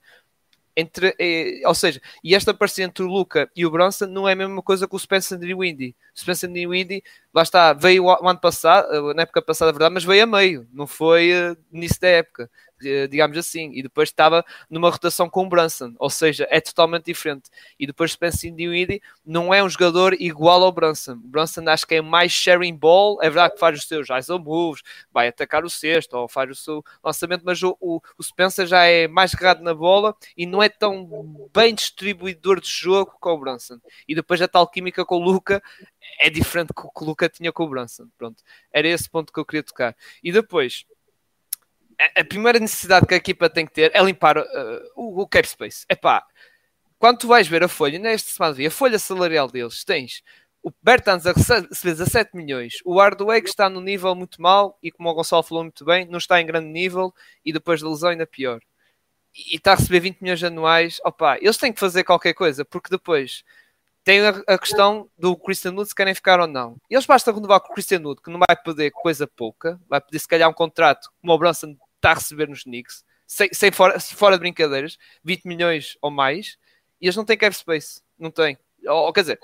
Entre, 0.79 1.17
eh, 1.19 1.63
ou 1.67 1.75
seja, 1.75 2.01
e 2.23 2.35
esta 2.35 2.53
parceria 2.53 2.87
entre 2.87 3.03
o 3.03 3.09
Luca 3.09 3.51
e 3.57 3.65
o 3.65 3.71
Bronson 3.71 4.07
não 4.07 4.29
é 4.29 4.33
a 4.33 4.37
mesma 4.37 4.63
coisa 4.63 4.87
que 4.87 4.95
o 4.95 4.99
Spencer 4.99 5.43
e 5.43 5.55
o 5.55 5.61
Windy. 5.61 5.97
O 6.15 6.21
Spencer 6.21 6.55
e 6.55 6.67
o 6.67 6.71
Windy, 6.71 7.03
lá 7.35 7.43
está, 7.43 7.73
veio 7.73 8.05
o 8.05 8.29
ano 8.29 8.39
passado, 8.39 9.15
na 9.15 9.23
época 9.23 9.41
passada, 9.41 9.73
verdade, 9.73 9.95
mas 9.95 10.05
veio 10.05 10.25
a 10.25 10.27
meio, 10.27 10.69
não 10.73 10.87
foi 10.87 11.33
uh, 11.33 11.57
nisso 11.73 11.99
da 11.99 12.09
época. 12.09 12.51
Eh, 12.85 13.07
digamos 13.07 13.39
assim, 13.39 13.71
e 13.73 13.83
depois 13.83 14.11
estava 14.11 14.45
numa 14.69 14.91
rotação 14.91 15.31
com 15.31 15.45
o 15.47 15.49
Brunson, 15.49 15.95
ou 15.99 16.11
seja, 16.11 16.47
é 16.51 16.61
totalmente 16.61 17.07
diferente. 17.07 17.49
E 17.79 17.87
depois 17.87 18.13
Spencer 18.13 18.53
Dinwiddie 18.55 19.01
não 19.25 19.53
é 19.53 19.63
um 19.63 19.69
jogador 19.69 20.15
igual 20.21 20.63
ao 20.63 20.71
Brunson. 20.71 21.13
O 21.13 21.29
Brunson 21.29 21.67
acho 21.69 21.87
que 21.87 21.95
é 21.95 22.03
mais 22.03 22.33
sharing 22.33 22.77
ball, 22.77 23.19
é 23.23 23.31
verdade 23.31 23.55
que 23.55 23.61
faz 23.61 23.79
os 23.79 23.89
seus 23.89 24.09
ISO 24.11 24.39
moves, 24.39 24.83
vai 25.11 25.29
atacar 25.29 25.65
o 25.65 25.71
sexto 25.71 26.15
ou 26.15 26.29
faz 26.29 26.51
o 26.51 26.55
seu 26.55 26.85
lançamento, 27.03 27.43
mas 27.47 27.63
o, 27.63 27.75
o, 27.81 27.99
o 28.19 28.23
Spencer 28.23 28.67
já 28.67 28.85
é 28.85 29.09
mais 29.09 29.35
agarrado 29.35 29.63
na 29.63 29.73
bola 29.73 30.15
e 30.37 30.45
não 30.45 30.63
é 30.63 30.69
tão 30.69 31.49
bem 31.55 31.75
distribuidor 31.75 32.61
de 32.61 32.69
jogo 32.69 33.17
como 33.19 33.37
o 33.37 33.41
Brunson. 33.41 33.79
E 34.07 34.15
depois 34.15 34.41
a 34.43 34.49
tal 34.49 34.69
química 34.69 35.03
com 35.05 35.17
o 35.17 35.25
Luca 35.25 35.63
é 36.21 36.29
diferente 36.29 36.69
do 36.69 36.75
que 36.75 36.83
o 36.83 37.05
Luca 37.05 37.27
tinha 37.29 37.51
com 37.51 37.65
o 37.65 37.69
Brunson. 37.69 38.07
Pronto, 38.19 38.43
era 38.71 38.87
esse 38.87 39.09
ponto 39.09 39.33
que 39.33 39.41
eu 39.41 39.47
queria 39.47 39.63
tocar. 39.63 39.97
E 40.23 40.31
depois 40.31 40.85
a, 41.99 42.25
primeira 42.25 42.59
necessidade 42.59 43.07
que 43.07 43.15
a 43.15 43.17
equipa 43.17 43.49
tem 43.49 43.67
que 43.67 43.73
ter 43.73 43.91
é 43.95 44.03
limpar 44.03 44.39
uh, 44.39 44.45
o, 44.95 45.23
o 45.23 45.29
cap 45.29 45.47
space. 45.49 45.85
É 45.89 45.95
pá, 45.95 46.25
quando 46.99 47.19
tu 47.19 47.29
vais 47.29 47.47
ver 47.47 47.63
a 47.63 47.69
folha, 47.69 47.99
neste 47.99 48.31
semana 48.33 48.57
a 48.67 48.71
folha 48.71 48.99
salarial 48.99 49.49
deles, 49.49 49.85
tens 49.85 50.23
o 50.63 50.73
Bertans 50.83 51.25
a 51.27 51.33
receber 51.33 51.95
17 51.95 52.37
milhões, 52.37 52.79
o 52.85 52.99
Hardway 52.99 53.41
que 53.41 53.49
está 53.49 53.71
no 53.71 53.81
nível 53.81 54.15
muito 54.17 54.43
mal 54.43 54.77
e 54.83 54.91
como 54.91 55.09
o 55.09 55.15
Gonçalo 55.15 55.45
falou 55.45 55.63
muito 55.63 55.85
bem, 55.85 56.07
não 56.07 56.19
está 56.19 56.41
em 56.41 56.47
grande 56.47 56.67
nível 56.67 57.15
e 57.45 57.53
depois 57.53 57.81
da 57.81 57.89
lesão 57.89 58.11
ainda 58.11 58.27
pior. 58.27 58.61
E 59.33 59.57
está 59.57 59.73
a 59.73 59.75
receber 59.77 60.01
20 60.01 60.21
milhões 60.21 60.43
anuais, 60.43 60.99
opá, 61.05 61.39
eles 61.41 61.57
têm 61.57 61.73
que 61.73 61.79
fazer 61.79 62.03
qualquer 62.03 62.35
coisa, 62.35 62.65
porque 62.65 62.91
depois 62.91 63.45
tem 64.03 64.21
a, 64.27 64.31
a, 64.47 64.59
questão 64.59 65.09
do 65.17 65.37
Christian 65.37 65.73
Wood 65.73 65.89
se 65.89 65.95
querem 65.95 66.15
ficar 66.15 66.41
ou 66.41 66.49
não. 66.49 66.77
Eles 66.91 67.07
basta 67.07 67.31
renovar 67.31 67.61
com 67.61 67.71
o 67.71 67.75
Christian 67.75 68.01
Wood, 68.03 68.21
que 68.21 68.31
não 68.31 68.41
vai 68.41 68.57
pedir 68.57 68.91
coisa 68.91 69.27
pouca, 69.27 69.81
vai 69.89 70.01
pedir 70.01 70.19
se 70.19 70.27
calhar 70.27 70.51
um 70.51 70.53
contrato 70.53 71.09
como 71.21 71.33
o 71.33 71.39
Bronson 71.39 71.77
está 72.07 72.13
a 72.13 72.15
receber 72.15 72.49
nos 72.49 72.63
Knicks, 72.63 73.05
sem, 73.27 73.49
sem 73.53 73.73
fora, 73.73 73.99
fora 73.99 74.37
de 74.37 74.41
brincadeiras, 74.41 74.97
20 75.25 75.45
milhões 75.45 75.99
ou 76.01 76.11
mais, 76.11 76.57
e 77.01 77.07
eles 77.07 77.17
não 77.17 77.25
têm 77.25 77.37
cap 77.37 77.55
space, 77.55 78.01
não 78.17 78.31
têm. 78.31 78.57
Ou, 78.87 79.13
quer 79.13 79.23
dizer, 79.23 79.41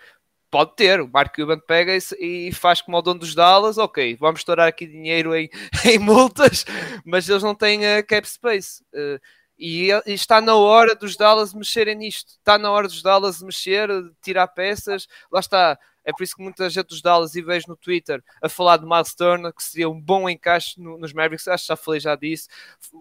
pode 0.51 0.77
ter, 0.77 1.01
o 1.01 1.09
Mark 1.09 1.35
Cuban 1.35 1.59
pega 1.59 1.93
e, 2.19 2.53
faz 2.53 2.81
como 2.81 2.97
o 2.97 3.03
dono 3.03 3.21
dos 3.21 3.35
Dallas, 3.35 3.79
ok, 3.79 4.17
vamos 4.17 4.41
estourar 4.41 4.69
aqui 4.69 4.87
dinheiro 4.87 5.35
em, 5.35 5.51
em 5.85 5.99
multas, 5.99 6.65
mas 7.05 7.29
eles 7.29 7.43
não 7.43 7.55
têm 7.55 7.81
uh, 7.81 8.07
cap 8.07 8.29
space. 8.29 8.83
Uh, 8.95 9.21
E, 9.59 9.91
e, 10.07 10.13
está 10.13 10.41
na 10.41 10.55
hora 10.57 10.95
dos 10.95 11.17
Dallas 11.17 11.55
mexerem 11.55 11.95
nisto. 11.95 12.33
Está 12.33 12.59
na 12.59 12.71
hora 12.71 12.89
dos 12.89 13.03
Dallas 13.03 13.43
mexer, 13.43 13.89
tirar 14.23 14.49
peças. 14.49 15.07
Lá 15.31 15.41
está. 15.41 15.79
É 16.05 16.11
por 16.13 16.25
isso 16.25 16.35
que 16.35 16.43
muita 16.43 16.69
gente 16.69 16.89
dos 16.89 17.01
Dallas 17.01 17.37
e 17.37 17.43
vejo 17.43 17.67
no 17.69 17.77
Twitter 17.77 18.23
a 18.43 18.49
falar 18.49 18.77
de 18.77 18.85
Miles 18.85 19.15
Turner, 19.15 19.53
que 19.53 19.63
seria 19.63 19.89
um 19.89 20.01
bom 20.01 20.29
encaixe 20.29 20.81
no, 20.81 20.99
nos 20.99 21.13
Mavericks. 21.13 21.47
Acho 21.47 21.65
que 21.65 21.69
já 21.69 21.77
falei 21.77 22.01
já 22.01 22.17
disso. 22.17 22.49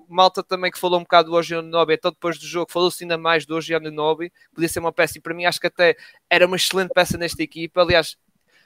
Malta 0.08 0.44
também 0.44 0.72
que 0.72 0.78
falou 0.78 1.00
um 1.00 1.04
bocado 1.04 1.32
do 1.32 1.36
Oji 1.36 1.56
Anunobi, 1.56 1.96
então 1.96 2.12
depois 2.12 2.38
do 2.38 2.46
jogo 2.46 2.72
falou-se 2.72 3.04
ainda 3.04 3.18
mais 3.18 3.44
do 3.44 3.56
Oji 3.56 3.74
Anunobi. 3.74 4.32
Podia 4.54 4.70
ser 4.70 4.80
uma 4.80 4.94
peça 4.94 5.18
e 5.18 5.22
para 5.22 5.34
mim 5.34 5.46
acho 5.46 5.60
que 5.60 5.68
até 5.68 5.96
era 6.30 6.46
uma 6.46 6.58
excelente 6.58 6.92
peça 6.94 7.18
nesta 7.18 7.42
equipa. 7.42 7.82
Aliás, 7.82 8.18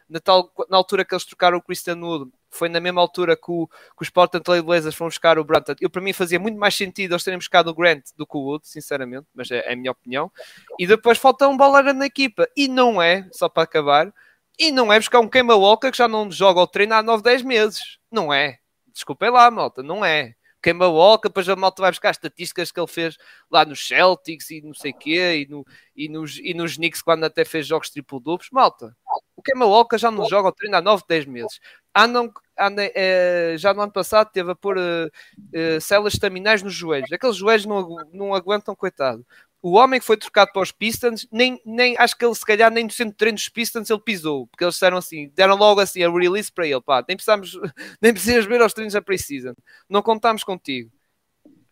na, 0.10 0.20
tal, 0.20 0.52
na 0.70 0.78
altura 0.78 1.06
que 1.06 1.14
eles 1.14 1.26
trocaram 1.26 1.58
o 1.58 1.62
Christian 1.62 1.98
Wood, 1.98 2.32
foi 2.56 2.70
na 2.70 2.80
mesma 2.80 3.02
altura 3.02 3.36
que, 3.36 3.52
o, 3.52 3.68
que 3.68 4.02
os 4.02 4.10
Portland 4.10 4.44
Trail 4.44 4.64
Blazers 4.64 4.96
foram 4.96 5.10
buscar 5.10 5.38
o 5.38 5.44
Brunton. 5.44 5.76
Eu, 5.80 5.90
para 5.90 6.02
mim, 6.02 6.14
fazia 6.14 6.40
muito 6.40 6.58
mais 6.58 6.76
sentido 6.76 7.14
eles 7.14 7.24
terem 7.24 7.38
buscado 7.38 7.70
o 7.70 7.74
Grant 7.74 8.04
do 8.18 8.26
que 8.26 8.38
o 8.38 8.42
Wood, 8.42 8.68
sinceramente, 8.68 9.28
mas 9.34 9.52
é, 9.52 9.60
é 9.70 9.74
a 9.74 9.76
minha 9.76 9.92
opinião. 9.92 10.32
E 10.80 10.88
depois 10.88 11.18
falta 11.18 11.48
um 11.48 11.58
baleira 11.58 11.94
na 11.94 12.06
equipa. 12.06 12.48
E 12.56 12.68
não 12.68 13.02
é, 13.02 13.28
só 13.32 13.50
para 13.50 13.64
acabar, 13.64 14.14
e 14.58 14.72
não 14.72 14.92
é 14.92 15.00
buscar 15.00 15.20
um 15.20 15.28
Kemba 15.28 15.56
Walker 15.56 15.92
que 15.92 15.98
já 15.98 16.08
não 16.08 16.32
joga 16.32 16.60
ou 16.60 16.68
treina 16.68 16.98
há 16.98 17.04
9, 17.04 17.22
10 17.22 17.42
meses. 17.44 18.00
Não 18.12 18.34
é. 18.34 18.60
Desculpem 18.94 19.30
lá, 19.30 19.52
malta, 19.52 19.84
não 19.84 20.04
é. 20.04 20.34
Kemba 20.62 20.88
Walker, 20.88 21.30
depois 21.30 21.48
a 21.48 21.56
malta 21.56 21.82
vai 21.84 21.92
buscar 21.92 22.10
as 22.10 22.16
estatísticas 22.16 22.72
que 22.72 22.80
ele 22.80 22.88
fez 22.88 23.18
lá 23.52 23.64
nos 23.64 23.88
Celtics 23.88 24.50
e 24.50 24.62
não 24.62 24.74
sei 24.74 24.92
quê, 24.94 25.46
e, 25.46 25.48
no, 25.48 25.64
e, 25.96 26.10
nos, 26.10 26.40
e 26.40 26.56
nos 26.56 26.76
Knicks 26.76 27.04
quando 27.04 27.24
até 27.24 27.46
fez 27.46 27.68
jogos 27.68 27.92
triplo-duplos. 27.92 28.50
Malta, 28.52 28.96
o 29.36 29.44
Kemba 29.44 29.66
Walker 29.66 29.98
já 29.98 30.10
não 30.10 30.28
joga 30.28 30.48
ou 30.48 30.52
treina 30.52 30.80
há 30.80 30.82
9, 30.82 31.04
10 31.08 31.26
meses. 31.26 31.60
Andam, 31.96 32.32
andam 32.60 32.90
é, 32.94 33.56
já 33.58 33.74
no 33.74 33.82
ano 33.82 33.92
passado 33.92 34.30
teve 34.32 34.52
a 34.52 34.56
pôr 34.56 34.78
uh, 34.78 35.08
uh, 35.08 35.82
células 35.82 36.14
estaminais 36.14 36.62
nos 36.62 36.74
joelhos. 36.74 37.12
Aqueles 37.12 37.38
joelhos 37.38 37.66
não, 37.66 37.96
não 38.12 38.34
aguentam, 38.34 38.76
coitado 38.76 39.26
o 39.66 39.72
homem 39.72 40.00
que 40.00 40.06
foi 40.06 40.16
trocado 40.16 40.52
para 40.54 40.62
os 40.62 40.72
Pistons, 40.72 41.28
nem, 41.32 41.60
nem 41.66 41.98
acho 41.98 42.16
que 42.16 42.24
ele 42.24 42.36
se 42.36 42.46
calhar 42.46 42.70
nem 42.70 42.84
no 42.84 42.92
centro 42.92 43.14
de 43.14 43.18
treino 43.18 43.36
dos 43.36 43.50
Pistons 43.50 43.90
ele 43.90 44.00
pisou, 44.00 44.46
porque 44.46 44.64
eles 44.64 44.76
disseram 44.76 44.96
assim, 44.96 45.30
deram 45.30 45.56
logo 45.56 45.82
assim 45.82 46.04
a 46.04 46.12
release 46.12 46.52
para 46.52 46.68
ele, 46.68 46.82
pá, 46.82 47.04
nem 47.08 47.18
precisamos, 47.18 47.58
nem 48.00 48.14
precisas 48.14 48.46
ver 48.46 48.62
aos 48.62 48.74
treinos 48.74 48.94
da 48.94 49.02
Precision, 49.02 49.56
não 49.90 50.04
contamos 50.04 50.44
contigo. 50.44 50.92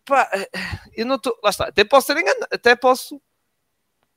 Pá, 0.05 0.27
eu 0.97 1.05
não 1.05 1.17
estou, 1.17 1.37
lá 1.43 1.51
está, 1.51 1.65
até 1.67 1.83
posso 1.83 2.07
ser 2.07 2.17
enganado, 2.17 2.47
até 2.51 2.75
posso 2.75 3.21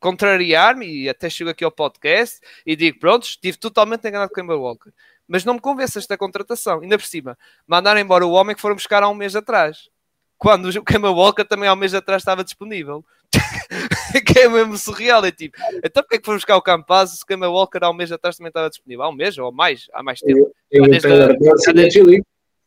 contrariar-me 0.00 0.86
e 0.86 1.08
até 1.10 1.28
chego 1.28 1.50
aqui 1.50 1.62
ao 1.62 1.70
podcast 1.70 2.40
e 2.64 2.74
digo, 2.76 2.98
pronto, 2.98 3.24
estive 3.24 3.58
totalmente 3.58 4.08
enganado 4.08 4.30
com 4.30 4.40
o 4.40 4.42
Kemba 4.42 4.56
Walker. 4.56 4.90
Mas 5.28 5.44
não 5.44 5.54
me 5.54 5.60
convence 5.60 5.98
esta 5.98 6.16
contratação. 6.16 6.80
Ainda 6.80 6.98
por 6.98 7.06
cima, 7.06 7.36
mandaram 7.66 8.00
embora 8.00 8.26
o 8.26 8.32
homem 8.32 8.54
que 8.54 8.62
foram 8.62 8.76
buscar 8.76 9.02
há 9.02 9.08
um 9.08 9.14
mês 9.14 9.34
atrás. 9.34 9.88
Quando 10.38 10.68
o 10.68 10.84
Kemba 10.84 11.10
Walker 11.10 11.44
também 11.44 11.68
há 11.68 11.72
um 11.72 11.76
mês 11.76 11.94
atrás 11.94 12.22
estava 12.22 12.44
disponível. 12.44 13.04
que 14.26 14.38
é 14.38 14.48
mesmo 14.48 14.76
surreal. 14.76 15.24
É 15.24 15.32
tipo, 15.32 15.58
então 15.82 16.02
porque 16.02 16.16
é 16.16 16.18
que 16.18 16.24
fomos 16.24 16.40
buscar 16.40 16.56
o 16.56 16.62
Campaz 16.62 17.10
se 17.10 17.22
o 17.22 17.26
Kemba 17.26 17.48
Walker 17.48 17.78
há 17.82 17.90
um 17.90 17.94
mês 17.94 18.12
atrás 18.12 18.36
também 18.36 18.48
estava 18.48 18.68
disponível? 18.68 19.04
Há 19.04 19.08
um 19.08 19.14
mês 19.14 19.36
ou 19.38 19.50
mais? 19.50 19.88
Há 19.92 20.02
mais 20.02 20.20
tempo. 20.20 20.52
Eu, 20.70 20.84
eu 20.86 21.00
já, 21.00 21.08
desde 21.08 21.08
já, 21.64 21.72
desde, 21.72 22.22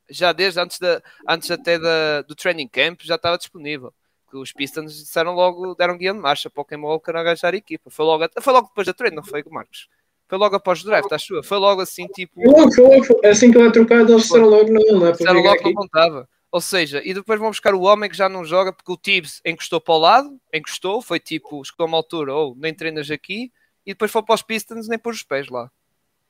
já 0.10 0.34
desde 0.34 0.60
antes, 0.60 0.80
da, 0.80 1.02
antes 1.28 1.52
até 1.52 1.78
da, 1.78 2.22
do 2.24 2.36
training 2.36 2.68
camp 2.68 3.02
já 3.04 3.16
estava 3.16 3.38
disponível. 3.38 3.94
Que 4.30 4.38
os 4.38 4.52
Pistons 4.52 4.96
disseram 4.96 5.34
logo, 5.34 5.74
deram 5.76 5.98
guia 5.98 6.14
de 6.14 6.20
marcha 6.20 6.50
para 6.50 6.62
o 6.62 6.66
Kemba 6.66 6.88
Walker 6.88 7.16
agajar 7.16 7.54
a 7.54 7.58
equipa. 7.58 7.90
Foi 7.90 8.06
logo, 8.06 8.26
foi 8.42 8.54
logo 8.54 8.68
depois 8.68 8.86
da 8.86 8.94
treino, 8.94 9.18
não 9.18 9.24
foi, 9.24 9.44
Marcos? 9.50 9.88
Foi 10.30 10.38
logo 10.38 10.56
após 10.56 10.82
o 10.82 10.86
draft, 10.86 11.12
acho 11.12 11.42
Foi 11.42 11.58
logo 11.58 11.82
assim, 11.82 12.06
tipo. 12.08 12.36
Foi 12.36 12.46
logo, 12.46 12.72
foi 12.72 12.84
logo. 12.84 13.28
Assim 13.28 13.52
que 13.52 13.58
ele 13.58 13.68
é 13.68 13.72
trocado, 13.72 14.14
eles 14.14 14.22
disseram 14.22 14.48
logo, 14.48 14.72
não, 14.72 15.00
não 15.00 15.08
é 15.08 15.18
para 15.18 15.32
logo 15.32 15.64
não 15.64 15.74
contava. 15.74 16.30
Ou 16.52 16.62
seja, 16.62 17.02
e 17.04 17.14
depois 17.16 17.40
vão 17.40 17.50
buscar 17.50 17.74
o 17.74 17.82
homem 17.82 18.10
que 18.10 18.16
já 18.16 18.30
não 18.30 18.46
joga 18.46 18.72
porque 18.72 18.92
o 18.92 18.98
Tibbs 18.98 19.42
encostou 19.44 19.82
para 19.82 19.94
o 19.94 19.98
lado, 19.98 20.40
encostou, 20.54 21.02
foi 21.02 21.20
tipo, 21.20 21.64
chegou 21.66 21.86
a 21.86 21.88
uma 21.88 21.98
altura, 21.98 22.34
ou 22.34 22.52
oh, 22.52 22.56
nem 22.60 22.74
treinas 22.74 23.10
aqui, 23.10 23.52
e 23.86 23.92
depois 23.92 24.12
foi 24.12 24.22
para 24.24 24.36
os 24.36 24.42
Pistons 24.44 24.88
nem 24.88 25.00
pôs 25.00 25.18
os 25.18 25.24
pés 25.24 25.48
lá. 25.50 25.70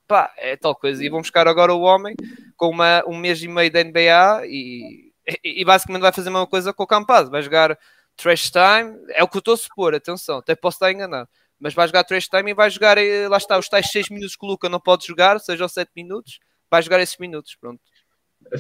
Pá, 0.08 0.34
é 0.38 0.56
tal 0.56 0.74
coisa. 0.76 1.04
E 1.04 1.10
vão 1.10 1.22
buscar 1.22 1.48
agora 1.48 1.74
o 1.74 1.82
homem 1.82 2.16
com 2.56 2.70
uma, 2.70 3.04
um 3.06 3.18
mês 3.18 3.44
e 3.44 3.48
meio 3.48 3.72
da 3.72 3.84
NBA 3.84 4.48
e, 4.48 5.12
e, 5.44 5.62
e 5.62 5.66
basicamente 5.66 6.02
vai 6.02 6.12
fazer 6.14 6.30
a 6.30 6.32
mesma 6.32 6.48
coisa 6.48 6.74
com 6.74 6.84
o 6.84 6.88
Campaz. 6.88 7.30
Vai 7.30 7.42
jogar 7.42 7.78
trash 8.16 8.50
time, 8.50 8.98
é 9.10 9.24
o 9.24 9.28
que 9.28 9.38
eu 9.38 9.40
estou 9.40 9.54
a 9.54 9.58
supor, 9.58 9.94
atenção, 9.94 10.38
até 10.38 10.56
posso 10.56 10.76
estar 10.76 10.92
enganado. 10.92 11.30
Mas 11.60 11.74
vai 11.74 11.88
jogar 11.88 12.04
trash 12.04 12.28
time 12.28 12.52
e 12.52 12.54
vai 12.54 12.70
jogar, 12.70 12.98
eh, 12.98 13.28
lá 13.28 13.38
está, 13.38 13.58
os 13.58 13.68
tais 13.68 13.92
6 13.92 14.10
minutos 14.10 14.36
que 14.36 14.46
o 14.46 14.50
Luca 14.50 14.70
não 14.70 14.80
pode 14.80 15.06
jogar, 15.06 15.40
seja 15.40 15.66
os 15.66 15.74
7 15.74 15.92
minutos, 15.96 16.40
vai 16.72 16.82
jogar 16.82 17.02
esses 17.02 17.18
minutos, 17.18 17.56
pronto. 17.60 17.82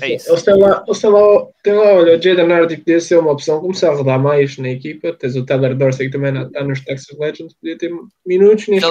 É 0.01 0.15
isso. 0.15 0.29
Eles 0.29 0.43
têm 0.43 0.55
lá, 0.55 0.81
têm 0.81 1.09
lá, 1.09 1.47
têm 1.63 1.73
lá 1.73 1.93
olha, 1.93 2.17
o 2.17 2.21
Jaden 2.21 2.51
Hardy 2.51 2.77
podia 2.77 2.99
ser 2.99 3.17
uma 3.17 3.31
opção, 3.31 3.61
começar 3.61 3.89
a 3.89 3.95
rodar 3.95 4.19
mais 4.19 4.57
na 4.57 4.69
equipa. 4.69 5.13
Tens 5.13 5.35
o 5.35 5.45
Taylor 5.45 5.73
Dorsey 5.73 6.07
que 6.07 6.11
também 6.11 6.43
está 6.43 6.63
nos 6.63 6.81
Texas 6.81 7.17
Legends, 7.17 7.55
podia 7.55 7.77
ter 7.77 7.91
minutos 8.25 8.67
neste 8.67 8.81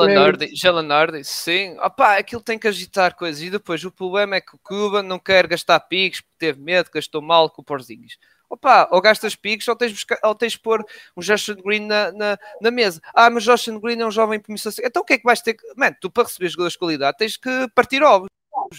Jalen 0.55 0.93
Hardy, 0.93 1.24
sim. 1.24 1.76
Opa, 1.78 2.16
aquilo 2.16 2.43
tem 2.43 2.59
que 2.59 2.66
agitar 2.66 3.14
coisas. 3.14 3.43
E 3.43 3.51
depois 3.51 3.85
o 3.85 3.93
problema 3.93 4.36
é 4.36 4.40
que 4.40 4.56
o 4.56 4.59
Cuba 4.59 5.02
não 5.02 5.18
quer 5.18 5.47
gastar 5.47 5.78
piques 5.80 6.20
porque 6.20 6.36
teve 6.39 6.60
medo, 6.60 6.90
gastou 6.93 7.22
mal 7.22 7.48
com 7.51 7.62
o 7.62 7.64
Porzingis. 7.64 8.16
Opa, 8.50 8.88
ou 8.90 9.00
gastas 9.00 9.36
piques 9.36 9.68
ou 9.68 9.76
tens, 9.76 9.92
buscar, 9.92 10.18
ou 10.24 10.34
tens 10.34 10.52
de 10.52 10.60
pôr 10.60 10.84
um 11.16 11.20
Justin 11.20 11.56
Green 11.56 11.86
na, 11.86 12.10
na, 12.12 12.38
na, 12.60 12.70
mesa. 12.70 13.00
Ah, 13.14 13.28
mas 13.28 13.44
Justin 13.44 13.78
Green 13.78 14.00
é 14.00 14.06
um 14.06 14.10
jovem 14.10 14.40
promissor. 14.40 14.72
Então 14.82 15.02
o 15.02 15.04
que 15.04 15.14
é 15.14 15.18
que 15.18 15.24
vais 15.24 15.42
ter 15.42 15.54
que. 15.54 15.64
Mano, 15.76 15.96
tu 16.00 16.10
para 16.10 16.24
receber 16.24 16.48
jogadores 16.48 16.72
de 16.72 16.78
qualidade 16.78 17.18
tens 17.18 17.36
que 17.36 17.68
partir 17.74 18.02
ovos 18.02 18.28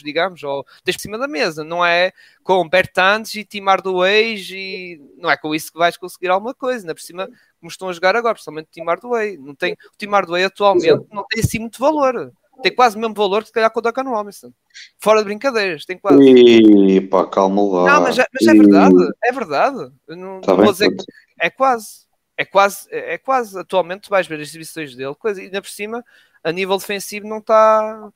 digamos, 0.03 0.43
ou 0.43 0.65
tens 0.83 0.95
por 0.97 1.01
cima 1.01 1.17
da 1.17 1.27
mesa, 1.27 1.63
não 1.63 1.85
é 1.85 2.11
com 2.43 2.67
Bertantes 2.67 3.35
e 3.35 3.43
Timar 3.43 3.81
do 3.81 4.05
Ex 4.05 4.49
e 4.51 5.01
não 5.17 5.29
é 5.29 5.37
com 5.37 5.53
isso 5.55 5.71
que 5.71 5.77
vais 5.77 5.97
conseguir 5.97 6.29
alguma 6.29 6.53
coisa, 6.53 6.83
ainda 6.83 6.93
por 6.93 7.01
cima, 7.01 7.27
como 7.59 7.69
estão 7.69 7.89
a 7.89 7.93
jogar 7.93 8.15
agora, 8.15 8.33
principalmente 8.33 8.67
o 8.67 8.71
Timar 8.71 8.99
do. 8.99 9.09
Não 9.39 9.55
tem, 9.55 9.73
o 9.73 9.97
Timar 9.97 10.25
do 10.25 10.37
Ex 10.37 10.47
atualmente 10.47 11.05
não 11.11 11.25
tem 11.27 11.43
assim 11.43 11.59
muito 11.59 11.79
valor. 11.79 12.31
Tem 12.61 12.73
quase 12.73 12.97
o 12.97 12.99
mesmo 12.99 13.13
valor 13.13 13.41
que 13.41 13.47
se 13.47 13.53
calhar 13.53 13.71
com 13.71 13.79
o 13.79 13.83
Duncan 13.83 14.03
Robinson. 14.03 14.51
Fora 14.99 15.19
de 15.19 15.25
brincadeiras, 15.25 15.85
tem 15.85 15.97
quase. 15.97 16.21
E 16.21 17.01
pá, 17.01 17.25
calma 17.25 17.61
lá. 17.61 17.93
Não, 17.93 18.01
mas, 18.01 18.19
é, 18.19 18.25
mas 18.33 18.47
é 18.47 18.53
verdade, 18.53 18.95
é 19.23 19.31
verdade. 19.31 19.91
não, 20.09 20.41
tá 20.41 20.55
não 20.55 20.63
vou 20.63 20.71
dizer 20.71 20.89
que 20.89 21.03
é 21.39 21.49
quase. 21.49 22.07
É 22.37 22.45
quase, 22.45 22.87
é 22.89 23.17
quase. 23.17 23.59
Atualmente 23.59 24.03
tu 24.03 24.09
vais 24.09 24.25
ver 24.25 24.39
as 24.39 24.47
exibições 24.47 24.95
dele, 24.95 25.13
coisa, 25.15 25.41
e 25.41 25.45
ainda 25.45 25.61
por 25.61 25.69
cima, 25.69 26.03
a 26.41 26.51
nível 26.53 26.77
defensivo, 26.77 27.27
não 27.27 27.39
está 27.39 28.11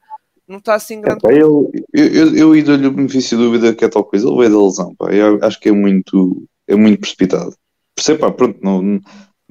não 0.48 0.60
está 0.60 0.76
assim 0.76 1.02
grande. 1.02 1.20
É, 1.26 1.30
pá, 1.30 1.34
eu, 1.34 1.72
eu, 1.94 2.36
eu, 2.36 2.56
eu 2.56 2.64
dou-lhe 2.64 2.88
o 2.88 2.92
benefício 2.92 3.38
de 3.38 3.44
dúvida 3.44 3.74
que 3.74 3.86
é 3.86 3.90
tal 3.90 4.04
coisa, 4.04 4.28
ele 4.28 4.38
veio 4.38 4.52
da 4.52 4.64
lesão, 4.64 4.96
pá, 4.96 5.12
eu 5.12 5.40
acho 5.42 5.60
que 5.60 5.70
é 5.70 5.72
muito, 5.72 6.44
é 6.68 6.76
muito 6.76 7.00
precipitado. 7.00 7.56
Percebe, 7.96 8.20
pá, 8.20 8.32
pronto, 8.32 8.60
não, 8.62 9.00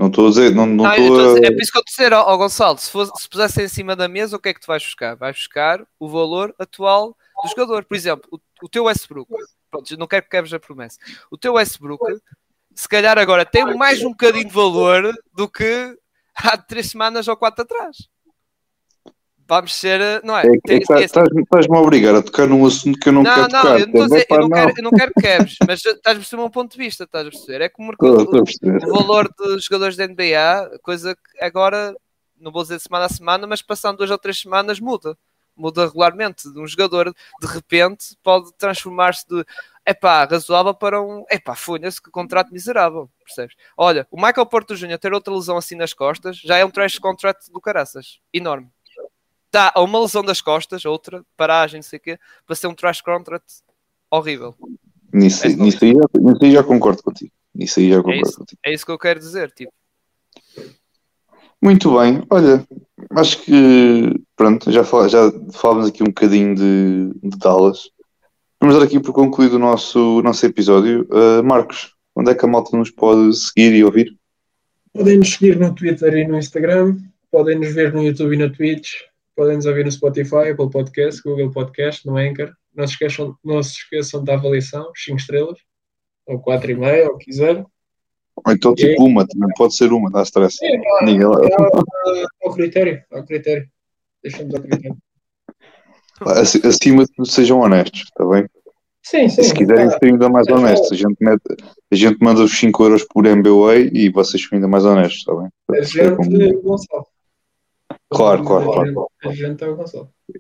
não 0.02 0.08
estou 0.08 0.26
a 0.26 0.30
dizer, 0.30 0.54
não, 0.54 0.66
não, 0.66 0.84
não 0.84 0.86
a... 0.86 0.96
É 0.96 1.50
por 1.50 1.62
isso 1.62 1.70
que 1.70 1.78
eu 1.78 1.84
te 1.84 1.90
dizer, 1.90 2.12
ó, 2.12 2.36
Gonçalo, 2.36 2.76
se, 2.76 2.90
fosse, 2.90 3.12
se 3.16 3.28
pusesse 3.28 3.62
em 3.62 3.68
cima 3.68 3.94
da 3.94 4.08
mesa, 4.08 4.36
o 4.36 4.40
que 4.40 4.48
é 4.48 4.54
que 4.54 4.60
tu 4.60 4.66
vais 4.66 4.82
buscar? 4.82 5.14
Vais 5.14 5.36
buscar 5.36 5.86
o 5.98 6.08
valor 6.08 6.52
atual 6.58 7.16
do 7.42 7.48
jogador. 7.48 7.84
Por 7.84 7.96
exemplo, 7.96 8.28
o, 8.32 8.38
o 8.64 8.68
teu 8.68 8.84
Westbrook, 8.84 9.32
pronto, 9.70 9.96
não 9.96 10.08
quero 10.08 10.24
que 10.24 10.30
quebres 10.30 10.52
a 10.52 10.58
promessa. 10.58 10.98
O 11.30 11.38
teu 11.38 11.54
Westbrook, 11.54 12.04
se 12.74 12.88
calhar 12.88 13.16
agora 13.16 13.44
tem 13.44 13.64
mais 13.76 14.02
um 14.02 14.10
bocadinho 14.10 14.48
de 14.48 14.54
valor 14.54 15.12
do 15.32 15.48
que 15.48 15.96
há 16.34 16.56
três 16.56 16.90
semanas 16.90 17.28
ou 17.28 17.36
quatro 17.36 17.62
atrás 17.62 17.96
vamos 19.48 19.74
ser, 19.74 20.00
eh, 20.00 20.20
não 20.24 20.36
é? 20.36 20.42
é, 20.42 20.74
é 20.74 21.04
Estás-me 21.04 21.76
a 21.76 21.80
obrigar 21.80 22.14
a 22.14 22.22
tocar 22.22 22.46
num 22.46 22.64
assunto 22.66 22.98
que 22.98 23.08
eu 23.08 23.12
não, 23.12 23.22
não 23.22 23.34
quero 23.34 23.52
não, 23.52 23.62
tocar. 23.62 23.80
Eu 23.80 23.86
não, 23.86 24.06
dizer, 24.06 24.26
eu, 24.28 24.38
não 24.38 24.48
quero, 24.48 24.72
eu 24.76 24.82
não 24.82 24.90
quero 24.90 25.12
que 25.14 25.20
quebres, 25.20 25.56
mas 25.66 25.84
estás 25.84 26.16
a 26.16 26.20
perceber 26.20 26.42
um 26.42 26.50
ponto 26.50 26.72
de 26.72 26.78
vista, 26.78 27.04
estás 27.04 27.26
a 27.26 27.30
perceber? 27.30 27.60
É 27.62 27.68
como 27.68 27.92
o, 27.92 28.04
o, 28.04 28.90
valor 28.90 29.28
dos 29.36 29.64
jogadores 29.64 29.96
da 29.96 30.06
NBA, 30.06 30.78
coisa 30.82 31.14
que 31.14 31.44
agora, 31.44 31.94
não 32.40 32.52
vou 32.52 32.62
dizer 32.62 32.80
semana 32.80 33.06
a 33.06 33.08
semana, 33.08 33.46
mas 33.46 33.62
passando 33.62 33.98
duas 33.98 34.10
ou 34.10 34.18
três 34.18 34.40
semanas 34.40 34.80
muda. 34.80 35.16
Muda 35.54 35.84
regularmente. 35.84 36.48
Um 36.56 36.66
jogador, 36.66 37.12
de 37.40 37.46
repente, 37.46 38.16
pode 38.22 38.50
transformar-se 38.56 39.28
de 39.28 39.44
epá, 39.86 40.24
razoável 40.24 40.72
para 40.72 41.02
um 41.02 41.24
epá, 41.30 41.54
folha-se 41.54 42.00
que 42.00 42.10
contrato 42.10 42.50
miserável, 42.52 43.10
percebes? 43.22 43.54
Olha, 43.76 44.06
o 44.10 44.16
Michael 44.16 44.46
Porto 44.46 44.74
Júnior 44.74 44.98
ter 44.98 45.12
outra 45.12 45.34
lesão 45.34 45.58
assim 45.58 45.74
nas 45.74 45.92
costas 45.92 46.38
já 46.38 46.56
é 46.56 46.64
um 46.64 46.70
trash 46.70 46.98
contract 46.98 47.52
do 47.52 47.60
caraças, 47.60 48.18
enorme 48.32 48.70
está 49.52 49.70
a 49.74 49.82
uma 49.82 50.00
lesão 50.00 50.22
das 50.22 50.40
costas, 50.40 50.86
outra, 50.86 51.22
paragem, 51.36 51.78
não 51.78 51.82
sei 51.82 51.98
o 51.98 52.02
quê, 52.02 52.18
para 52.46 52.56
ser 52.56 52.68
um 52.68 52.74
trash 52.74 53.02
contract 53.02 53.60
horrível. 54.10 54.54
Nisso, 55.12 55.46
é 55.46 55.50
nisso, 55.50 55.84
aí, 55.84 55.92
já, 55.92 56.20
nisso 56.20 56.38
aí 56.42 56.52
já 56.52 56.64
concordo 56.64 57.02
contigo. 57.02 57.30
Nisso 57.54 57.78
aí 57.78 57.90
já 57.90 57.96
é 57.96 57.98
concordo 57.98 58.18
é 58.18 58.22
isso, 58.22 58.38
contigo. 58.38 58.60
É 58.64 58.72
isso 58.72 58.86
que 58.86 58.92
eu 58.92 58.98
quero 58.98 59.20
dizer, 59.20 59.52
tipo. 59.52 59.72
Muito 61.62 61.96
bem, 61.96 62.24
olha, 62.28 62.66
acho 63.10 63.42
que 63.42 64.20
pronto, 64.34 64.72
já, 64.72 64.82
fal, 64.82 65.08
já 65.08 65.30
falamos 65.52 65.86
aqui 65.86 66.02
um 66.02 66.06
bocadinho 66.06 66.56
de, 66.56 67.12
de 67.22 67.38
Dallas. 67.38 67.90
Vamos 68.60 68.76
dar 68.76 68.84
aqui 68.84 68.98
por 68.98 69.12
concluído 69.12 69.54
o 69.54 69.58
nosso, 69.58 70.22
nosso 70.22 70.44
episódio. 70.46 71.06
Uh, 71.10 71.44
Marcos, 71.44 71.94
onde 72.16 72.30
é 72.30 72.34
que 72.34 72.44
a 72.44 72.48
malta 72.48 72.76
nos 72.76 72.90
pode 72.90 73.36
seguir 73.36 73.74
e 73.74 73.84
ouvir? 73.84 74.16
Podem 74.92 75.18
nos 75.18 75.34
seguir 75.34 75.58
no 75.58 75.74
Twitter 75.74 76.14
e 76.14 76.26
no 76.26 76.38
Instagram, 76.38 76.96
podem 77.30 77.58
nos 77.58 77.72
ver 77.72 77.92
no 77.92 78.02
YouTube 78.02 78.34
e 78.34 78.38
na 78.38 78.50
Twitch, 78.50 78.94
podem 79.36 79.56
nos 79.56 79.66
ouvir 79.66 79.84
no 79.84 79.92
Spotify, 79.92 80.50
Apple 80.50 80.70
Podcast, 80.70 81.22
Google 81.22 81.50
Podcast, 81.50 82.06
no 82.06 82.16
Anchor. 82.16 82.52
Não 82.74 82.86
se 82.86 82.94
esqueçam, 82.94 83.36
não 83.44 83.62
se 83.62 83.72
esqueçam 83.72 84.22
da 84.24 84.34
avaliação, 84.34 84.90
5 84.94 85.18
estrelas, 85.18 85.58
ou 86.26 86.42
4,5, 86.42 87.08
ou 87.10 87.18
quiser. 87.18 87.64
Ou 88.44 88.52
então 88.52 88.74
tipo 88.74 89.04
uma, 89.04 89.26
também 89.26 89.48
pode 89.56 89.76
ser 89.76 89.92
uma, 89.92 90.10
dá 90.10 90.22
stress. 90.22 90.56
É, 90.64 91.04
Ninguém 91.04 91.26
lá. 91.26 91.38
é, 91.44 92.24
ao 92.46 92.54
critério, 92.54 93.02
ao 93.12 93.24
critério. 93.24 93.68
Deixa-nos 94.22 94.54
ao 94.54 94.62
critério. 94.62 94.96
Ac- 96.20 96.66
Acima 96.66 97.04
de 97.04 97.12
tudo, 97.12 97.28
sejam 97.28 97.60
honestos, 97.60 98.02
está 98.04 98.24
bem? 98.26 98.46
Sim, 99.04 99.28
sim. 99.28 99.42
Se 99.42 99.52
quiserem 99.52 99.88
tá. 99.90 99.98
ser 99.98 100.06
ainda 100.06 100.28
mais 100.28 100.46
honestos, 100.48 100.92
a 100.92 100.94
gente, 100.94 101.16
mete, 101.20 101.42
a 101.90 101.94
gente 101.94 102.18
manda 102.22 102.40
os 102.42 102.56
5 102.56 102.82
euros 102.84 103.04
por 103.04 103.26
MBWay 103.26 103.90
e 103.92 104.08
vocês 104.08 104.40
são 104.42 104.50
ainda 104.56 104.68
mais 104.68 104.84
honestos, 104.84 105.18
está 105.18 105.34
bem? 105.34 105.48
A 105.72 105.76
É 105.76 105.82
gente, 105.82 106.54
Gonçalo. 106.62 107.04
Claro, 108.12 108.44
claro, 108.44 108.64
claro, 108.72 108.94
claro. 108.94 109.08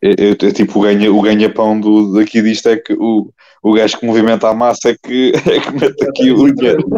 É 0.02 0.08
o. 0.08 0.32
É, 0.48 0.52
tipo 0.52 0.78
o 0.78 0.82
ganha- 0.82 1.12
o 1.12 1.20
ganha-pão 1.22 1.80
do, 1.80 2.12
daqui 2.14 2.42
disto 2.42 2.68
é 2.68 2.76
que 2.76 2.94
o, 2.94 3.32
o 3.62 3.72
gajo 3.74 3.98
que 3.98 4.06
movimenta 4.06 4.48
a 4.48 4.54
massa 4.54 4.90
é 4.90 4.96
que, 5.02 5.32
é 5.50 5.60
que 5.60 5.70
mete 5.72 6.04
aqui 6.08 6.30
o 6.30 6.52
dinheiro. 6.54 6.88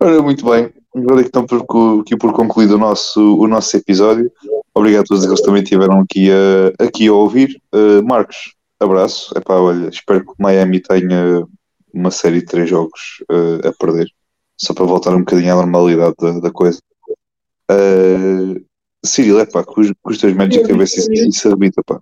Ora, 0.00 0.22
muito 0.22 0.44
bem. 0.44 0.72
Agora 0.94 1.20
que 1.22 1.28
estão 1.28 1.46
por, 1.46 2.00
aqui 2.00 2.16
por 2.16 2.32
concluído 2.32 2.74
o 2.74 2.78
nosso, 2.78 3.38
o 3.38 3.46
nosso 3.46 3.76
episódio. 3.76 4.30
Obrigado 4.74 5.02
a 5.02 5.06
todos 5.06 5.22
aqueles 5.24 5.40
que 5.40 5.46
também 5.46 5.62
estiveram 5.62 6.00
aqui 6.00 6.30
a, 6.30 6.84
aqui 6.84 7.08
a 7.08 7.12
ouvir. 7.12 7.60
Uh, 7.74 8.02
Marcos, 8.04 8.54
abraço. 8.80 9.36
Epá, 9.36 9.54
olha, 9.54 9.88
espero 9.88 10.24
que 10.24 10.30
o 10.30 10.34
Miami 10.38 10.80
tenha 10.80 11.44
uma 11.92 12.10
série 12.10 12.40
de 12.40 12.46
três 12.46 12.70
jogos 12.70 13.22
uh, 13.30 13.66
a 13.68 13.72
perder. 13.72 14.08
Só 14.56 14.72
para 14.74 14.84
voltar 14.86 15.14
um 15.14 15.20
bocadinho 15.20 15.52
à 15.52 15.56
normalidade 15.56 16.14
da, 16.18 16.40
da 16.40 16.50
coisa. 16.50 16.80
Uh, 17.70 18.64
Cyril, 19.04 19.40
é 19.40 19.46
pá, 19.46 19.64
com 19.64 19.80
os, 19.80 19.92
com 20.02 20.10
os 20.10 20.18
teus 20.18 20.34
Magic 20.34 20.70
a 20.70 20.76
ver 20.76 20.86
se 20.86 21.12
isso, 21.12 21.48
arrebita, 21.48 21.82
pá. 21.84 22.00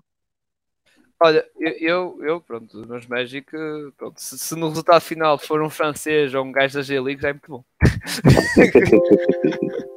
Olha, 1.19 1.47
eu, 1.59 2.19
eu, 2.23 2.41
pronto, 2.41 2.79
os 2.79 2.87
meus 2.87 3.07
Magic, 3.07 3.51
pronto, 3.97 4.21
se, 4.21 4.39
se 4.39 4.55
no 4.55 4.69
resultado 4.69 5.01
final 5.01 5.39
for 5.39 5.63
um 5.63 5.71
francês 5.71 6.35
ou 6.35 6.45
um 6.45 6.53
gajo 6.53 6.75
da 6.75 6.83
G-League, 6.83 7.23
já 7.23 7.31
é 7.31 7.33
muito 7.33 7.51
bom. 7.51 7.65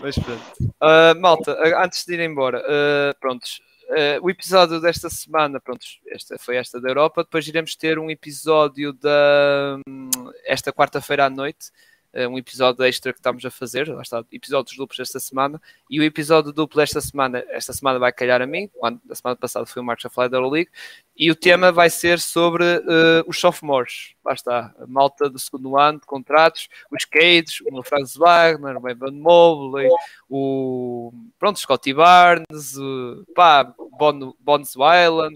Mas 0.00 0.18
pronto. 0.18 0.42
Ah, 0.80 1.14
malta, 1.14 1.52
ah, 1.52 1.84
antes 1.84 2.04
de 2.04 2.14
ir 2.14 2.20
embora, 2.20 2.64
ah, 2.66 3.14
prontos, 3.20 3.60
ah, 3.90 4.18
o 4.22 4.30
episódio 4.30 4.80
desta 4.80 5.10
semana, 5.10 5.60
prontos, 5.60 6.00
esta 6.08 6.38
foi 6.38 6.56
esta 6.56 6.80
da 6.80 6.88
Europa, 6.88 7.24
depois 7.24 7.46
iremos 7.46 7.76
ter 7.76 7.98
um 7.98 8.10
episódio 8.10 8.92
da 8.92 9.78
hum, 9.86 10.08
esta 10.46 10.72
quarta-feira 10.72 11.26
à 11.26 11.30
noite, 11.30 11.70
ah, 11.70 11.87
um 12.14 12.38
episódio 12.38 12.84
extra 12.84 13.12
que 13.12 13.18
estamos 13.18 13.44
a 13.44 13.50
fazer, 13.50 13.88
lá 13.88 14.02
está, 14.02 14.24
episódios 14.32 14.76
duplos 14.76 14.98
esta 15.00 15.20
semana, 15.20 15.60
e 15.90 16.00
o 16.00 16.02
episódio 16.02 16.52
duplo 16.52 16.80
esta 16.80 17.00
semana, 17.00 17.44
esta 17.48 17.72
semana 17.72 17.98
vai 17.98 18.12
calhar 18.12 18.40
a 18.40 18.46
mim, 18.46 18.68
quando, 18.68 19.00
a 19.10 19.14
semana 19.14 19.36
passada 19.36 19.66
foi 19.66 19.82
o 19.82 19.84
Marcos 19.84 20.06
a 20.06 20.10
falar 20.10 20.28
da 20.28 20.38
Euroleague, 20.38 20.70
e 21.16 21.30
o 21.30 21.34
tema 21.34 21.72
vai 21.72 21.90
ser 21.90 22.20
sobre 22.20 22.64
eh, 22.64 23.24
os 23.26 23.38
sophomores. 23.38 24.14
Lá 24.24 24.32
está, 24.32 24.74
a 24.78 24.86
malta 24.86 25.28
do 25.28 25.38
segundo 25.38 25.76
ano 25.76 25.98
de 26.00 26.06
contratos, 26.06 26.68
os 26.92 27.04
Cades, 27.04 27.60
o 27.70 27.82
Franz 27.82 28.14
Wagner, 28.14 28.76
o 28.76 28.88
Evan 28.88 29.12
Mobley, 29.12 29.88
o 30.30 31.12
pronto, 31.38 31.58
Scotty 31.58 31.92
Barnes, 31.92 32.76
o, 32.76 33.24
pá, 33.34 33.64
bon, 33.98 34.34
Bones 34.38 34.74
Island. 34.74 35.34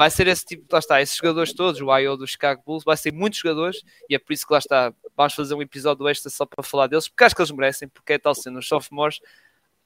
Vai 0.00 0.08
ser 0.08 0.26
esse 0.28 0.46
tipo, 0.46 0.64
lá 0.72 0.78
está, 0.78 1.02
esses 1.02 1.14
jogadores 1.14 1.52
todos, 1.52 1.78
o 1.78 1.98
IO 1.98 2.16
do 2.16 2.26
Chicago 2.26 2.62
Bulls, 2.64 2.82
vai 2.82 2.96
ser 2.96 3.12
muitos 3.12 3.38
jogadores 3.38 3.82
e 4.08 4.14
é 4.14 4.18
por 4.18 4.32
isso 4.32 4.46
que 4.46 4.52
lá 4.54 4.58
está, 4.58 4.94
vamos 5.14 5.34
fazer 5.34 5.54
um 5.54 5.60
episódio 5.60 6.08
extra 6.08 6.30
só 6.30 6.46
para 6.46 6.62
falar 6.62 6.86
deles, 6.86 7.06
porque 7.06 7.22
acho 7.22 7.36
que 7.36 7.42
eles 7.42 7.50
merecem, 7.50 7.86
porque 7.86 8.14
é 8.14 8.18
tal 8.18 8.34
sendo 8.34 8.60
os 8.60 8.66
sophomores 8.66 9.20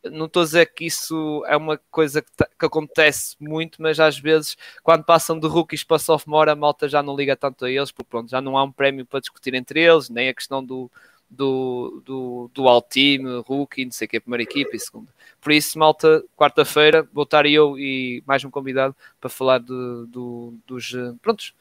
não 0.05 0.27
estou 0.27 0.43
a 0.43 0.45
dizer 0.45 0.67
que 0.73 0.85
isso 0.85 1.43
é 1.49 1.57
uma 1.57 1.81
coisa 1.91 2.23
que, 2.23 2.31
que 2.31 2.65
acontece 2.65 3.35
muito, 3.41 3.83
mas 3.83 3.99
às 3.99 4.17
vezes, 4.17 4.57
quando 4.85 5.03
passam 5.03 5.37
de 5.37 5.49
rookies 5.49 5.83
para 5.83 5.99
sophomore, 5.99 6.49
a 6.49 6.55
malta 6.55 6.89
já 6.89 7.03
não 7.03 7.17
liga 7.17 7.35
tanto 7.35 7.65
a 7.65 7.71
eles, 7.71 7.91
porque 7.91 8.09
pronto, 8.09 8.31
já 8.31 8.41
não 8.41 8.57
há 8.57 8.63
um 8.63 8.71
prémio 8.71 9.05
para 9.05 9.19
discutir 9.19 9.53
entre 9.55 9.81
eles, 9.81 10.09
nem 10.09 10.29
a 10.29 10.35
questão 10.35 10.65
do, 10.65 10.89
do, 11.35 12.03
do, 12.05 12.51
do 12.55 12.69
all 12.69 12.83
team, 12.83 13.43
rookie, 13.47 13.85
não 13.85 13.93
sei 13.93 14.07
o 14.07 14.09
que, 14.09 14.21
primeira 14.21 14.43
equipa 14.43 14.75
e 14.75 14.81
segunda. 14.81 15.09
Por 15.41 15.53
isso, 15.53 15.79
malta, 15.79 16.25
quarta-feira, 16.37 17.07
vou 17.13 17.25
estar 17.25 17.45
eu 17.47 17.79
e 17.79 18.23
mais 18.27 18.45
um 18.45 18.51
convidado 18.51 18.95
para 19.21 19.29
falar 19.29 19.59
de, 19.59 19.67
do, 20.09 20.55
dos, 20.67 20.95
eh, 20.95 21.13
prontos, 21.21 21.53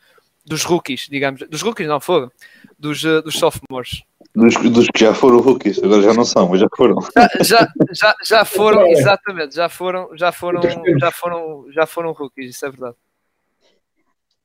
dos 0.45 0.63
rookies, 0.63 1.07
digamos, 1.09 1.41
dos 1.49 1.61
rookies 1.61 1.87
não 1.87 1.99
foram, 1.99 2.31
dos, 2.79 3.03
eh, 3.03 3.21
dos 3.21 3.35
sophomores. 3.35 4.03
Dos, 4.35 4.55
dos 4.71 4.87
que 4.87 5.01
já 5.01 5.13
foram 5.13 5.39
rookies, 5.39 5.83
agora 5.83 6.01
já 6.01 6.13
não 6.13 6.23
são, 6.23 6.47
mas 6.49 6.61
já 6.61 6.67
foram. 6.75 6.97
já, 7.41 7.67
já, 7.91 8.15
já 8.25 8.45
foram, 8.45 8.87
exatamente, 8.87 9.55
já 9.55 9.67
foram, 9.67 10.15
já 10.15 10.31
foram, 10.31 10.61
já 10.99 11.11
foram, 11.11 11.65
já 11.71 11.85
foram 11.85 12.11
rookies, 12.13 12.55
isso 12.55 12.65
é 12.65 12.69
verdade. 12.69 12.95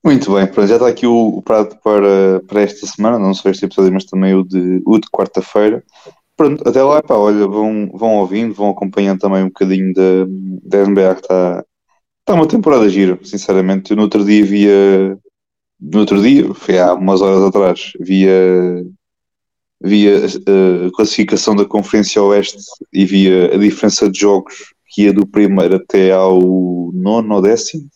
Muito 0.05 0.33
bem, 0.33 0.49
já 0.67 0.75
está 0.77 0.89
aqui 0.89 1.07
o, 1.07 1.43
prato 1.43 1.77
para, 1.83 2.41
para 2.47 2.63
esta 2.63 2.87
semana, 2.87 3.19
não 3.19 3.35
só 3.35 3.51
este 3.51 3.65
episódio, 3.65 3.93
mas 3.93 4.05
também 4.05 4.33
o 4.33 4.45
de, 4.45 4.81
o 4.87 4.99
de 4.99 5.09
quarta-feira. 5.11 5.83
Pronto, 6.37 6.67
até 6.67 6.81
lá, 6.83 7.03
pá, 7.03 7.17
olha, 7.17 7.49
vão, 7.49 7.91
vão 7.93 8.17
ouvindo, 8.19 8.55
vão 8.55 8.71
acompanhando 8.71 9.19
também 9.19 9.43
um 9.43 9.49
bocadinho 9.49 9.93
da, 9.93 10.25
da 10.63 10.87
NBA 10.87 11.15
que 11.17 11.21
está, 11.23 11.65
está 12.21 12.35
uma 12.35 12.47
temporada 12.47 12.89
gira, 12.89 13.19
sinceramente. 13.25 13.91
Eu 13.91 13.97
no 13.97 14.05
outro 14.05 14.25
dia 14.25 14.45
via, 14.45 15.19
no 15.81 15.99
outro 15.99 16.23
dia, 16.23 16.55
foi 16.55 16.79
há 16.79 16.95
umas 16.95 17.21
horas 17.21 17.43
atrás, 17.43 17.93
via, 17.99 18.87
via 19.83 20.27
eh, 20.27 20.87
a 20.87 20.97
classificação 20.97 21.57
da 21.57 21.65
Conferência 21.65 22.23
Oeste 22.23 22.59
e 22.93 23.05
via 23.05 23.53
a 23.53 23.59
diferença 23.59 24.09
de 24.09 24.21
jogos 24.21 24.73
que 24.87 25.03
ia 25.03 25.13
do 25.13 25.27
primeiro 25.27 25.75
até 25.77 26.13
ao 26.13 26.41
nono 26.95 27.35
ou 27.35 27.43
décimo 27.43 27.89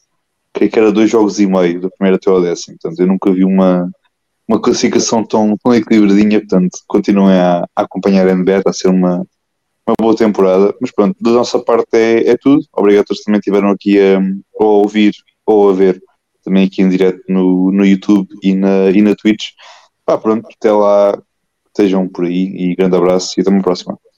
que 0.53 0.79
era 0.79 0.93
dois 0.93 1.11
jogos 1.11 1.41
e 1.41 1.47
meio, 1.47 1.81
do 1.81 1.91
primeiro 1.91 2.17
até 2.17 2.31
ao 2.31 2.43
décimo. 2.43 2.77
Portanto, 2.81 3.01
eu 3.01 3.07
nunca 3.07 3.33
vi 3.33 3.45
uma, 3.45 3.91
uma 4.47 4.61
classificação 4.61 5.25
tão, 5.25 5.57
tão 5.63 5.75
equilibradinha. 5.75 6.41
Portanto, 6.41 6.79
continuem 6.87 7.39
a, 7.39 7.65
a 7.77 7.83
acompanhar 7.83 8.29
a 8.29 8.35
NBA, 8.35 8.63
a 8.67 8.73
ser 8.73 8.89
uma, 8.89 9.27
uma 9.87 9.95
boa 9.99 10.17
temporada. 10.17 10.75
Mas 10.81 10.91
pronto, 10.91 11.17
da 11.21 11.31
nossa 11.31 11.59
parte 11.59 11.97
é, 11.97 12.31
é 12.31 12.37
tudo. 12.37 12.65
Obrigado 12.73 13.03
a 13.03 13.07
todos 13.07 13.21
que 13.21 13.25
também 13.25 13.39
estiveram 13.39 13.71
aqui 13.71 13.99
a, 13.99 14.19
a 14.19 14.65
ouvir 14.65 15.13
ou 15.47 15.71
a 15.71 15.73
ver, 15.73 16.01
também 16.45 16.67
aqui 16.67 16.83
em 16.83 16.89
direto 16.89 17.21
no, 17.29 17.73
no 17.73 17.85
YouTube 17.85 18.29
e 18.43 18.55
na, 18.55 18.91
e 18.91 19.03
na 19.03 19.15
Twitch. 19.15 19.51
Pá, 20.05 20.19
pronto, 20.19 20.49
até 20.55 20.71
lá, 20.71 21.21
estejam 21.69 22.09
por 22.09 22.25
aí 22.25 22.45
e 22.45 22.77
grande 22.77 22.97
abraço 22.97 23.35
e 23.39 23.41
até 23.41 23.51
uma 23.51 23.63
próxima. 23.63 23.99